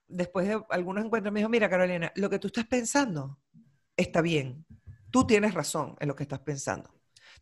después 0.08 0.48
de 0.48 0.60
algunos 0.70 1.04
encuentros, 1.04 1.32
me 1.32 1.40
dijo, 1.40 1.48
mira 1.48 1.70
Carolina, 1.70 2.10
lo 2.16 2.28
que 2.28 2.40
tú 2.40 2.48
estás 2.48 2.66
pensando 2.66 3.38
está 3.96 4.20
bien, 4.20 4.66
tú 5.12 5.24
tienes 5.26 5.54
razón 5.54 5.94
en 6.00 6.08
lo 6.08 6.16
que 6.16 6.24
estás 6.24 6.40
pensando. 6.40 6.90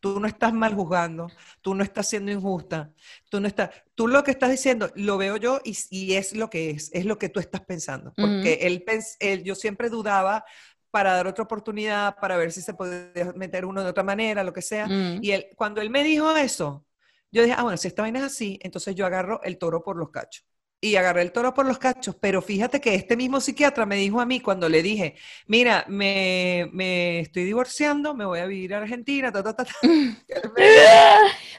Tú 0.02 0.18
no 0.18 0.26
estás 0.26 0.52
mal 0.52 0.74
juzgando, 0.74 1.28
tú 1.60 1.74
no 1.76 1.84
estás 1.84 2.08
siendo 2.08 2.32
injusta, 2.32 2.92
tú 3.30 3.40
no 3.40 3.46
estás, 3.46 3.70
tú 3.94 4.08
lo 4.08 4.24
que 4.24 4.32
estás 4.32 4.50
diciendo 4.50 4.90
lo 4.96 5.16
veo 5.16 5.36
yo 5.36 5.60
y, 5.64 5.76
y 5.90 6.14
es 6.14 6.34
lo 6.34 6.50
que 6.50 6.70
es, 6.70 6.90
es 6.92 7.04
lo 7.06 7.18
que 7.18 7.28
tú 7.28 7.38
estás 7.38 7.60
pensando. 7.62 8.12
Porque 8.16 8.54
él, 8.62 8.84
pens- 8.84 9.16
él- 9.20 9.44
yo 9.44 9.54
siempre 9.54 9.88
dudaba 9.90 10.44
para 10.90 11.12
dar 11.14 11.26
otra 11.28 11.44
oportunidad, 11.44 12.16
para 12.20 12.36
ver 12.36 12.50
si 12.52 12.62
se 12.62 12.74
podía 12.74 13.32
meter 13.36 13.64
uno 13.64 13.82
de 13.84 13.90
otra 13.90 14.02
manera, 14.02 14.42
lo 14.44 14.52
que 14.52 14.62
sea. 14.62 14.88
Mm. 14.88 15.18
Y 15.22 15.30
él, 15.30 15.46
cuando 15.56 15.80
él 15.80 15.88
me 15.90 16.02
dijo 16.02 16.36
eso, 16.36 16.84
yo 17.30 17.42
dije, 17.42 17.54
ah, 17.56 17.62
bueno, 17.62 17.78
si 17.78 17.88
esta 17.88 18.02
vaina 18.02 18.18
es 18.18 18.24
así, 18.26 18.58
entonces 18.62 18.94
yo 18.96 19.06
agarro 19.06 19.40
el 19.44 19.56
toro 19.56 19.82
por 19.84 19.96
los 19.96 20.10
cachos. 20.10 20.44
Y 20.84 20.96
agarré 20.96 21.22
el 21.22 21.30
toro 21.30 21.54
por 21.54 21.64
los 21.64 21.78
cachos, 21.78 22.16
pero 22.20 22.42
fíjate 22.42 22.80
que 22.80 22.96
este 22.96 23.16
mismo 23.16 23.40
psiquiatra 23.40 23.86
me 23.86 23.94
dijo 23.94 24.20
a 24.20 24.26
mí 24.26 24.40
cuando 24.40 24.68
le 24.68 24.82
dije, 24.82 25.14
mira, 25.46 25.84
me, 25.86 26.68
me 26.72 27.20
estoy 27.20 27.44
divorciando, 27.44 28.14
me 28.14 28.24
voy 28.24 28.40
a 28.40 28.46
vivir 28.46 28.74
a 28.74 28.78
Argentina, 28.78 29.30
ta, 29.30 29.44
ta, 29.44 29.54
ta, 29.54 29.64
ta". 29.64 29.72
Él 29.82 30.16
me- 30.56 30.64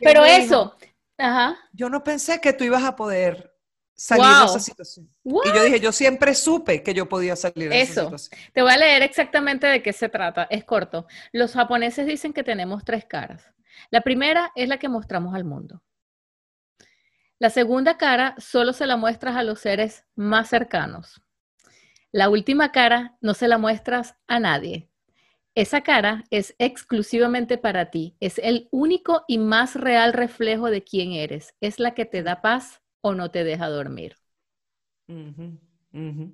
Pero 0.01 0.25
eso, 0.25 0.75
ajá. 1.17 1.57
yo 1.71 1.89
no 1.89 2.03
pensé 2.03 2.41
que 2.41 2.51
tú 2.51 2.65
ibas 2.65 2.83
a 2.83 2.97
poder 2.97 3.53
salir 3.95 4.25
de 4.25 4.45
esa 4.45 4.59
situación. 4.59 5.09
What? 5.23 5.45
Y 5.45 5.55
yo 5.55 5.63
dije, 5.63 5.79
yo 5.79 5.93
siempre 5.93 6.35
supe 6.35 6.83
que 6.83 6.93
yo 6.93 7.07
podía 7.07 7.37
salir 7.37 7.69
de 7.69 7.81
esa 7.81 7.91
Eso. 7.91 8.01
situación. 8.03 8.41
Te 8.53 8.61
voy 8.61 8.71
a 8.73 8.77
leer 8.77 9.03
exactamente 9.03 9.67
de 9.67 9.81
qué 9.81 9.93
se 9.93 10.09
trata. 10.09 10.47
Es 10.49 10.65
corto. 10.65 11.07
Los 11.31 11.53
japoneses 11.53 12.05
dicen 12.05 12.33
que 12.33 12.43
tenemos 12.43 12.83
tres 12.83 13.05
caras. 13.05 13.45
La 13.89 14.01
primera 14.01 14.51
es 14.55 14.67
la 14.67 14.79
que 14.79 14.89
mostramos 14.89 15.33
al 15.33 15.45
mundo. 15.45 15.81
La 17.43 17.49
segunda 17.49 17.97
cara 17.97 18.35
solo 18.37 18.71
se 18.71 18.87
la 18.87 18.95
muestras 18.95 19.35
a 19.35 19.43
los 19.43 19.59
seres 19.59 20.05
más 20.15 20.47
cercanos. 20.47 21.21
La 22.13 22.29
última 22.29 22.71
cara 22.71 23.17
no 23.19 23.33
se 23.33 23.49
la 23.49 23.57
muestras 23.57 24.15
a 24.27 24.39
nadie. 24.39 24.87
Esa 25.53 25.81
cara 25.81 26.23
es 26.29 26.55
exclusivamente 26.57 27.57
para 27.57 27.91
ti. 27.91 28.15
Es 28.21 28.39
el 28.39 28.69
único 28.71 29.25
y 29.27 29.39
más 29.39 29.75
real 29.75 30.13
reflejo 30.13 30.69
de 30.69 30.85
quién 30.85 31.11
eres. 31.11 31.53
Es 31.59 31.79
la 31.79 31.93
que 31.93 32.05
te 32.05 32.23
da 32.23 32.41
paz 32.41 32.81
o 33.01 33.13
no 33.13 33.29
te 33.29 33.43
deja 33.43 33.67
dormir. 33.67 34.15
Ujú. 35.09 36.31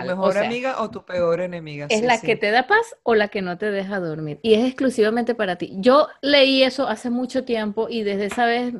¿Tu 0.00 0.04
O 0.04 0.08
mejor 0.08 0.32
sea, 0.32 0.46
amiga 0.48 0.80
o 0.82 0.90
tu 0.90 1.04
peor 1.04 1.40
enemiga? 1.40 1.88
Es 1.88 2.00
Sí, 2.00 2.06
la 2.06 2.18
sí. 2.18 2.26
que 2.26 2.36
te 2.36 2.50
da 2.50 2.66
paz 2.66 2.96
o 3.02 3.14
la 3.14 3.28
que 3.28 3.42
no 3.42 3.58
te 3.58 3.70
deja 3.70 4.00
dormir. 4.00 4.40
Y 4.42 4.54
es 4.54 4.64
exclusivamente 4.64 5.34
para 5.34 5.56
ti. 5.56 5.72
Yo 5.78 6.08
leí 6.22 6.62
eso 6.62 6.88
hace 6.88 7.10
mucho 7.10 7.44
tiempo 7.44 7.88
y 7.88 8.02
desde 8.02 8.26
esa 8.26 8.46
vez 8.46 8.74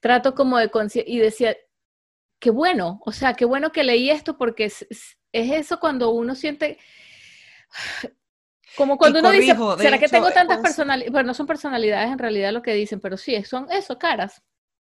trato 0.00 0.34
como 0.34 0.58
de 0.58 0.70
y 1.06 1.18
decía, 1.18 1.56
qué 2.38 2.50
bueno, 2.50 3.00
o 3.04 3.12
sea, 3.12 3.34
qué 3.34 3.44
bueno 3.44 3.72
que 3.72 3.84
leí 3.84 4.10
esto 4.10 4.36
porque 4.38 4.64
es, 4.66 4.86
es- 4.90 5.16
es 5.32 5.50
eso 5.52 5.78
cuando 5.80 6.10
uno 6.10 6.34
siente, 6.34 6.78
como 8.76 8.96
cuando 8.98 9.20
uno 9.20 9.30
dice, 9.32 9.54
corrijo, 9.56 9.78
¿será 9.78 9.98
que 9.98 10.04
hecho, 10.06 10.14
tengo 10.14 10.28
eh, 10.28 10.32
tantas 10.34 10.58
personalidades? 10.58 11.12
Bueno, 11.12 11.26
no 11.28 11.34
son 11.34 11.46
personalidades 11.46 12.10
en 12.10 12.18
realidad 12.18 12.52
lo 12.52 12.62
que 12.62 12.74
dicen, 12.74 13.00
pero 13.00 13.16
sí, 13.16 13.42
son 13.44 13.66
eso, 13.70 13.98
caras. 13.98 14.42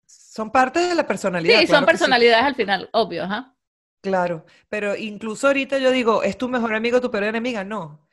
Son 0.06 0.52
parte 0.52 0.80
de 0.80 0.96
la 0.96 1.06
personalidad. 1.08 1.60
Sí, 1.62 1.66
claro 1.68 1.68
son 1.68 1.86
que 1.86 1.86
sí. 1.86 1.92
personalidades 1.94 2.46
al 2.46 2.56
final, 2.56 2.90
obvio, 2.94 3.24
ajá. 3.24 3.56
Claro, 4.02 4.46
pero 4.70 4.96
incluso 4.96 5.48
ahorita 5.48 5.78
yo 5.78 5.92
digo, 5.92 6.24
¿es 6.24 6.38
tu 6.38 6.48
mejor 6.48 6.74
amigo, 6.74 7.02
tu 7.02 7.12
peor 7.12 7.26
enemiga? 7.26 7.66
No. 7.66 8.08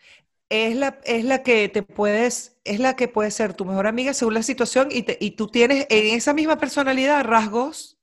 Es 0.50 0.76
la, 0.76 1.00
es 1.04 1.24
la 1.24 1.42
que 1.44 1.68
te 1.70 1.82
puedes, 1.82 2.58
es 2.64 2.80
la 2.80 2.96
que 2.96 3.08
puede 3.08 3.30
ser 3.32 3.54
tu 3.54 3.64
mejor 3.66 3.86
amiga 3.88 4.14
según 4.14 4.34
la 4.34 4.42
situación 4.44 4.88
y, 4.90 5.02
te- 5.04 5.18
y 5.20 5.32
tú 5.32 5.48
tienes 5.48 5.86
en 5.90 6.14
esa 6.16 6.34
misma 6.34 6.58
personalidad 6.58 7.24
rasgos 7.24 7.98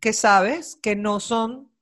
que 0.00 0.12
sabes 0.14 0.76
que 0.82 0.96
no 0.96 1.20
son 1.20 1.72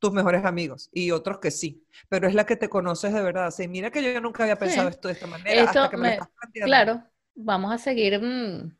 tus 0.00 0.12
mejores 0.12 0.44
amigos 0.46 0.90
y 0.92 1.10
otros 1.12 1.38
que 1.40 1.50
sí, 1.52 1.86
pero 2.08 2.28
es 2.28 2.34
la 2.34 2.46
que 2.46 2.56
te 2.56 2.68
conoces 2.70 3.12
de 3.14 3.22
verdad. 3.22 3.46
Así, 3.48 3.68
mira 3.68 3.90
que 3.92 4.02
yo 4.02 4.20
nunca 4.20 4.44
había 4.44 4.58
pensado 4.58 4.88
Sí. 4.88 4.90
esto 4.90 5.08
de 5.08 5.14
esta 5.14 5.26
manera 5.28 5.64
hasta 5.70 5.88
Esto 5.88 5.90
que 5.90 5.96
me 5.98 6.04
lo 6.06 6.10
me- 6.10 6.12
estás 6.12 6.28
planteando. 6.40 6.84
Claro, 6.84 7.04
vamos 7.34 7.72
a 7.72 7.78
seguir 7.78 8.20
mm, 8.20 8.76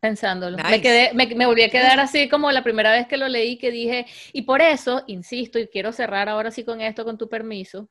pensándolo. 0.00 0.56
Me 0.58 0.80
quedé, 0.80 1.12
me, 1.14 1.26
me 1.34 1.46
volví 1.46 1.62
a 1.62 1.70
quedar 1.70 1.98
así 2.00 2.28
como 2.28 2.50
la 2.52 2.62
primera 2.62 2.92
vez 2.92 3.06
que 3.06 3.16
lo 3.16 3.28
leí, 3.28 3.58
que 3.58 3.70
dije, 3.70 4.06
y 4.32 4.42
por 4.42 4.60
eso, 4.60 5.04
insisto, 5.06 5.58
y 5.58 5.68
quiero 5.68 5.92
cerrar 5.92 6.28
ahora 6.28 6.50
sí 6.50 6.64
con 6.64 6.80
esto, 6.80 7.04
con 7.04 7.18
tu 7.18 7.28
permiso, 7.28 7.88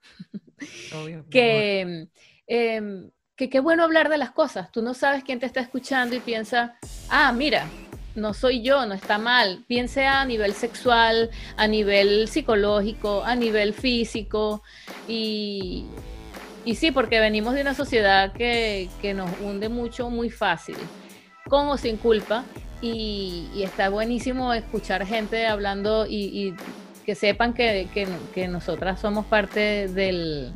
Obvio, 0.93 1.25
que 1.29 2.07
em, 2.47 3.09
que 3.38 3.49
qué 3.49 3.59
bueno 3.59 3.84
hablar 3.84 4.09
de 4.09 4.17
las 4.17 4.31
cosas. 4.31 4.71
Tú 4.71 4.81
no 4.81 4.95
sabes 4.95 5.23
quién 5.23 5.39
te 5.39 5.45
está 5.45 5.61
escuchando 5.61 6.15
y 6.15 6.19
piensa, 6.19 6.75
ah, 7.07 7.31
mira, 7.31 7.67
no 8.15 8.34
soy 8.34 8.63
yo, 8.63 8.85
no 8.88 8.95
está 8.95 9.19
mal. 9.19 9.63
Piense 9.67 10.07
a 10.07 10.25
nivel 10.25 10.53
sexual, 10.53 11.29
a 11.55 11.67
nivel 11.67 12.27
psicológico, 12.27 13.23
a 13.23 13.35
nivel 13.35 13.73
físico. 13.73 14.63
Y, 15.07 15.85
y 16.65 16.75
sí, 16.75 16.89
porque 16.89 17.19
venimos 17.19 17.53
de 17.53 17.61
una 17.61 17.75
sociedad 17.75 18.34
que, 18.34 18.89
que 19.03 19.13
nos 19.13 19.29
hunde 19.39 19.69
mucho, 19.69 20.09
muy 20.09 20.31
fácil, 20.31 20.77
con 21.48 21.68
o 21.69 21.78
sin 21.78 21.98
culpa. 21.98 22.44
Y, 22.82 23.48
y 23.56 23.64
está 23.64 23.90
buenísimo 23.90 24.53
escuchar 24.53 25.06
gente 25.07 25.48
hablando 25.48 26.06
y, 26.06 26.15
y 26.26 26.53
que 27.06 27.15
sepan 27.15 27.53
que, 27.53 27.88
que- 27.94 28.07
que 28.36 28.48
nosotras 28.48 28.99
somos 29.02 29.26
parte 29.26 29.88
del, 29.88 30.52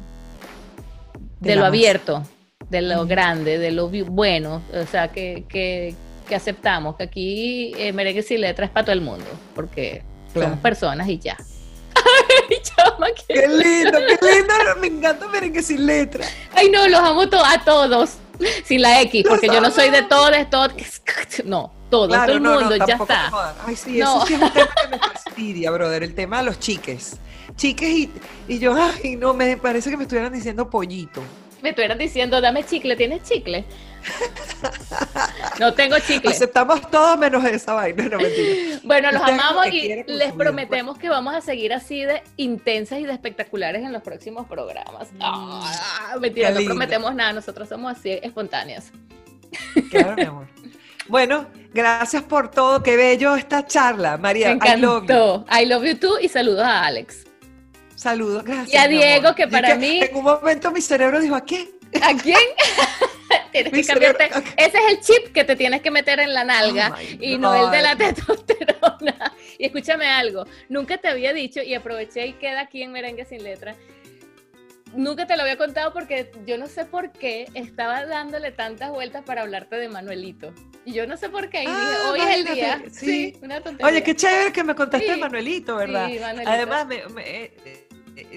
De 1.39 1.55
lo 1.55 1.65
abierto, 1.65 2.23
de 2.69 2.81
lo 2.83 3.07
grande, 3.07 3.57
de 3.57 3.71
lo 3.71 3.89
bueno, 3.89 4.61
o 4.71 4.85
sea, 4.85 5.07
que, 5.07 5.45
que, 5.49 5.95
que 6.27 6.35
aceptamos, 6.35 6.95
que 6.95 7.03
aquí 7.03 7.71
eh, 7.77 7.91
merengue 7.91 8.21
sin 8.21 8.41
letra 8.41 8.65
es 8.65 8.71
para 8.71 8.85
todo 8.85 8.93
el 8.93 9.01
mundo, 9.01 9.25
porque 9.55 10.03
Claro. 10.33 10.49
somos 10.49 10.61
personas 10.61 11.09
y 11.09 11.17
ya. 11.17 11.35
Chama, 12.63 13.07
Qué 13.27 13.47
lindo, 13.47 13.97
qué 14.07 14.17
lindo, 14.35 14.53
me 14.79 14.87
encanta 14.87 15.27
merengue 15.27 15.61
sin 15.63 15.85
letra. 15.85 16.25
Ay, 16.55 16.69
no, 16.69 16.87
los 16.87 16.99
amo 16.99 17.27
to- 17.27 17.43
a 17.43 17.63
todos, 17.65 18.17
sin 18.65 18.81
la 18.81 19.01
X, 19.01 19.25
porque 19.27 19.47
yo 19.47 19.61
no 19.61 19.71
soy 19.71 19.89
de 19.89 20.03
todos, 20.03 20.31
todos, 20.49 20.71
no, 21.45 21.71
todo, 21.89 22.07
todo 22.07 22.25
el 22.25 22.41
no, 22.41 22.55
no, 22.55 22.59
mundo, 22.61 22.85
ya 22.85 22.95
está. 22.95 23.55
Ay, 23.65 23.75
sí, 23.75 23.97
No. 23.99 24.17
eso 24.17 24.27
sí 24.27 24.33
es 24.35 24.41
un 24.41 24.51
tema 24.51 24.73
que 24.73 24.87
me 24.89 24.99
fastidia, 24.99 25.71
brother, 25.71 26.03
el 26.03 26.15
tema 26.15 26.37
de 26.39 26.43
los 26.43 26.59
chiques. 26.59 27.17
Chiques 27.55 27.89
y, 27.89 28.11
y 28.47 28.59
yo, 28.59 28.75
ay, 28.75 29.15
no, 29.15 29.33
me 29.33 29.57
parece 29.57 29.89
que 29.89 29.97
me 29.97 30.03
estuvieran 30.03 30.31
diciendo 30.31 30.69
pollito. 30.69 31.21
Me 31.61 31.69
estuvieran 31.69 31.97
diciendo, 31.97 32.41
dame 32.41 32.63
chicle, 32.65 32.95
¿tienes 32.95 33.23
chicle? 33.23 33.65
No 35.59 35.73
tengo 35.73 35.97
chicle. 35.99 36.31
Aceptamos 36.31 36.89
todo 36.89 37.17
menos 37.17 37.43
esa 37.45 37.73
vaina, 37.73 38.03
no 38.05 38.17
mentira. 38.17 38.79
Bueno, 38.83 39.11
los 39.11 39.21
Usted 39.21 39.33
amamos 39.33 39.67
y 39.67 39.81
les 39.89 40.05
vida. 40.07 40.33
prometemos 40.37 40.97
que 40.97 41.09
vamos 41.09 41.35
a 41.35 41.41
seguir 41.41 41.71
así 41.73 42.01
de 42.03 42.23
intensas 42.37 42.99
y 42.99 43.05
de 43.05 43.13
espectaculares 43.13 43.83
en 43.83 43.91
los 43.93 44.01
próximos 44.01 44.47
programas. 44.47 45.09
Ah, 45.19 46.15
mentira, 46.19 46.47
Qué 46.47 46.53
no 46.55 46.59
lindo. 46.61 46.73
prometemos 46.73 47.13
nada, 47.15 47.33
nosotros 47.33 47.69
somos 47.69 47.91
así 47.97 48.11
espontáneas. 48.23 48.91
Claro, 49.91 50.15
mi 50.15 50.23
amor. 50.23 50.47
Bueno, 51.07 51.45
gracias 51.73 52.23
por 52.23 52.49
todo, 52.49 52.81
qué 52.81 52.95
bello 52.95 53.35
esta 53.35 53.65
charla, 53.67 54.17
María. 54.17 54.55
Me 54.55 54.67
I 54.67 54.77
love 54.77 54.81
you. 54.81 55.13
encantó. 55.13 55.45
I 55.61 55.65
love 55.65 55.83
you 55.83 55.97
too 55.97 56.19
y 56.19 56.27
saludos 56.29 56.63
a 56.63 56.85
Alex. 56.85 57.25
Saludos, 58.05 58.43
gracias. 58.43 58.73
Y 58.73 58.77
a 58.77 58.87
Diego, 58.87 59.35
que 59.35 59.47
para 59.47 59.75
mí- 59.75 60.01
En 60.01 60.15
un 60.15 60.23
momento 60.23 60.71
mi 60.71 60.81
cerebro 60.81 61.19
dijo, 61.19 61.35
¿a 61.35 61.41
quién? 61.41 61.69
¿A 62.01 62.17
quién? 62.17 62.35
tienes 63.51 63.71
Mi 63.73 63.81
que 63.81 63.87
cambiarte. 63.87 64.25
Ese 64.57 64.77
es 64.79 64.83
el 64.89 64.99
chip 65.01 65.31
que 65.31 65.43
te 65.43 65.55
tienes 65.55 65.81
que 65.83 65.91
meter 65.91 66.19
en 66.19 66.33
la 66.33 66.43
nalga. 66.43 66.95
Oh 66.97 67.01
y 67.23 67.37
no 67.37 67.53
el 67.53 67.69
de 67.69 67.81
la 67.83 67.95
testosterona. 67.95 69.33
Y 69.59 69.65
escúchame 69.65 70.07
algo, 70.07 70.47
nunca 70.69 70.97
te 70.97 71.07
había 71.09 71.31
dicho, 71.33 71.61
y 71.61 71.75
aproveché 71.75 72.25
y 72.25 72.33
queda 72.33 72.61
aquí 72.61 72.81
en 72.81 72.91
Merengue 72.91 73.25
sin 73.25 73.43
letra, 73.43 73.75
nunca 74.95 75.27
te 75.27 75.35
lo 75.37 75.43
había 75.43 75.55
contado 75.57 75.93
porque 75.93 76.31
yo 76.47 76.57
no 76.57 76.65
sé 76.65 76.85
por 76.85 77.11
qué 77.11 77.47
estaba 77.53 78.07
dándole 78.07 78.51
tantas 78.51 78.89
vueltas 78.89 79.23
para 79.23 79.43
hablarte 79.43 79.75
de 79.75 79.87
Manuelito. 79.89 80.51
Y 80.83 80.93
yo 80.93 81.05
no 81.05 81.15
sé 81.15 81.29
por 81.29 81.49
qué, 81.49 81.59
y 81.59 81.67
dije, 81.67 81.77
Ah, 81.77 82.09
hoy 82.11 82.19
es 82.21 82.35
el 82.37 82.55
día. 82.55 82.81
sí. 82.91 83.05
Sí, 83.05 83.37
una 83.43 83.61
tontería. 83.61 83.85
Oye, 83.85 84.01
qué 84.01 84.15
chévere 84.15 84.51
que 84.51 84.63
me 84.63 84.73
contaste 84.73 85.11
de 85.11 85.17
Manuelito, 85.17 85.75
¿verdad? 85.75 86.09
Sí, 86.09 86.17
Manuelito. 86.19 86.49
Además, 86.51 86.87
me- 86.87 87.05
me- 87.09 87.29
eh, 87.29 87.87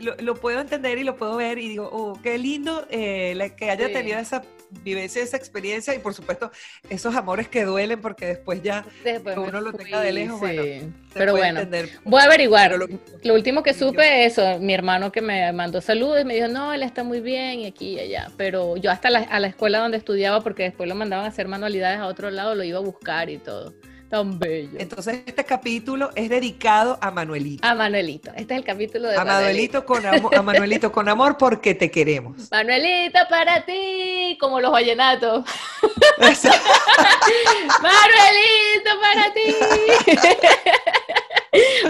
lo, 0.01 0.15
lo 0.17 0.35
puedo 0.35 0.61
entender 0.61 0.99
y 0.99 1.05
lo 1.05 1.17
puedo 1.17 1.37
ver 1.37 1.59
y 1.59 1.69
digo, 1.69 1.89
oh, 1.93 2.19
qué 2.23 2.39
lindo 2.39 2.87
eh, 2.91 3.35
la- 3.37 3.51
que 3.55 3.71
haya 3.71 3.87
Sí. 3.89 3.93
tenido 3.93 4.19
esa 4.19 4.43
vivencia, 4.83 5.23
esa 5.23 5.37
experiencia 5.37 5.95
y 5.95 6.01
por 6.01 6.15
supuesto 6.15 6.51
esos 6.91 7.15
amores 7.15 7.47
que 7.49 7.65
duelen 7.65 8.01
porque 8.01 8.27
después 8.27 8.61
ya 8.61 8.85
Después 9.05 9.37
uno 9.39 9.61
lo 9.61 9.71
fui, 9.71 9.85
tenga 9.85 10.01
de 10.01 10.13
lejos, 10.13 10.41
sí. 10.41 10.93
Pero 11.13 11.33
bueno, 11.37 11.61
entender. 11.61 11.91
voy 12.05 12.21
a 12.21 12.25
averiguar. 12.25 12.73
Lo- 12.77 12.89
Lo 13.23 13.35
último 13.35 13.63
que 13.63 13.73
supe 13.73 14.25
eso, 14.25 14.59
mi 14.59 14.75
hermano 14.75 15.13
que 15.13 15.21
me 15.21 15.53
mandó 15.53 15.81
saludos 15.81 16.21
y 16.23 16.25
me 16.25 16.35
dijo, 16.35 16.49
no, 16.49 16.73
él 16.73 16.83
está 16.83 17.05
muy 17.05 17.21
bien 17.21 17.61
y 17.61 17.67
aquí 17.67 17.91
y 17.95 18.01
allá. 18.01 18.27
Pero 18.37 18.77
yo 18.77 18.91
hasta 18.91 19.11
la, 19.11 19.21
a 19.21 19.39
la 19.39 19.47
escuela 19.47 19.79
donde 19.79 19.97
estudiaba, 19.99 20.41
porque 20.41 20.65
después 20.65 20.89
lo 20.89 20.97
mandaban 20.97 21.25
a 21.25 21.29
hacer 21.29 21.47
manualidades 21.47 22.01
a 22.01 22.07
otro 22.07 22.31
lado, 22.33 22.57
lo 22.57 22.65
iba 22.65 22.79
a 22.79 22.83
buscar 22.83 23.31
y 23.31 23.39
todo. 23.39 23.75
Tan 24.15 24.39
bello. 24.39 24.79
Entonces 24.79 25.23
este 25.27 25.43
capítulo 25.43 26.13
es 26.15 26.29
dedicado 26.29 26.97
a 27.01 27.11
Manuelito. 27.11 27.67
A 27.67 27.75
Manuelito. 27.75 28.31
Este 28.37 28.55
es 28.55 28.59
el 28.61 28.65
capítulo 28.65 29.09
de 29.09 29.17
A 29.17 29.25
Manuelito 29.25 29.85
con 29.85 30.07
amor, 30.07 30.33
a 30.33 30.41
Manuelito 30.41 30.93
con 30.93 31.09
amor 31.09 31.37
porque 31.37 31.75
te 31.75 31.91
queremos. 31.91 32.37
Manuelito 32.53 33.19
para 33.29 33.65
ti, 33.65 34.39
como 34.39 34.61
los 34.61 34.71
vallenatos. 34.71 35.45
Manuelito 36.21 36.51
para 39.03 39.35
ti. 39.35 39.57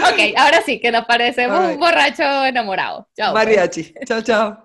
ok, 0.33 0.35
ahora 0.35 0.63
sí, 0.65 0.79
que 0.79 0.91
nos 0.91 1.05
parecemos 1.05 1.59
un 1.59 1.79
borracho 1.79 2.23
enamorado. 2.43 3.07
Chao. 3.15 3.33
pues. 3.33 3.45
Mariachi. 3.45 3.93
Chao, 4.03 4.21
chao. 4.23 4.64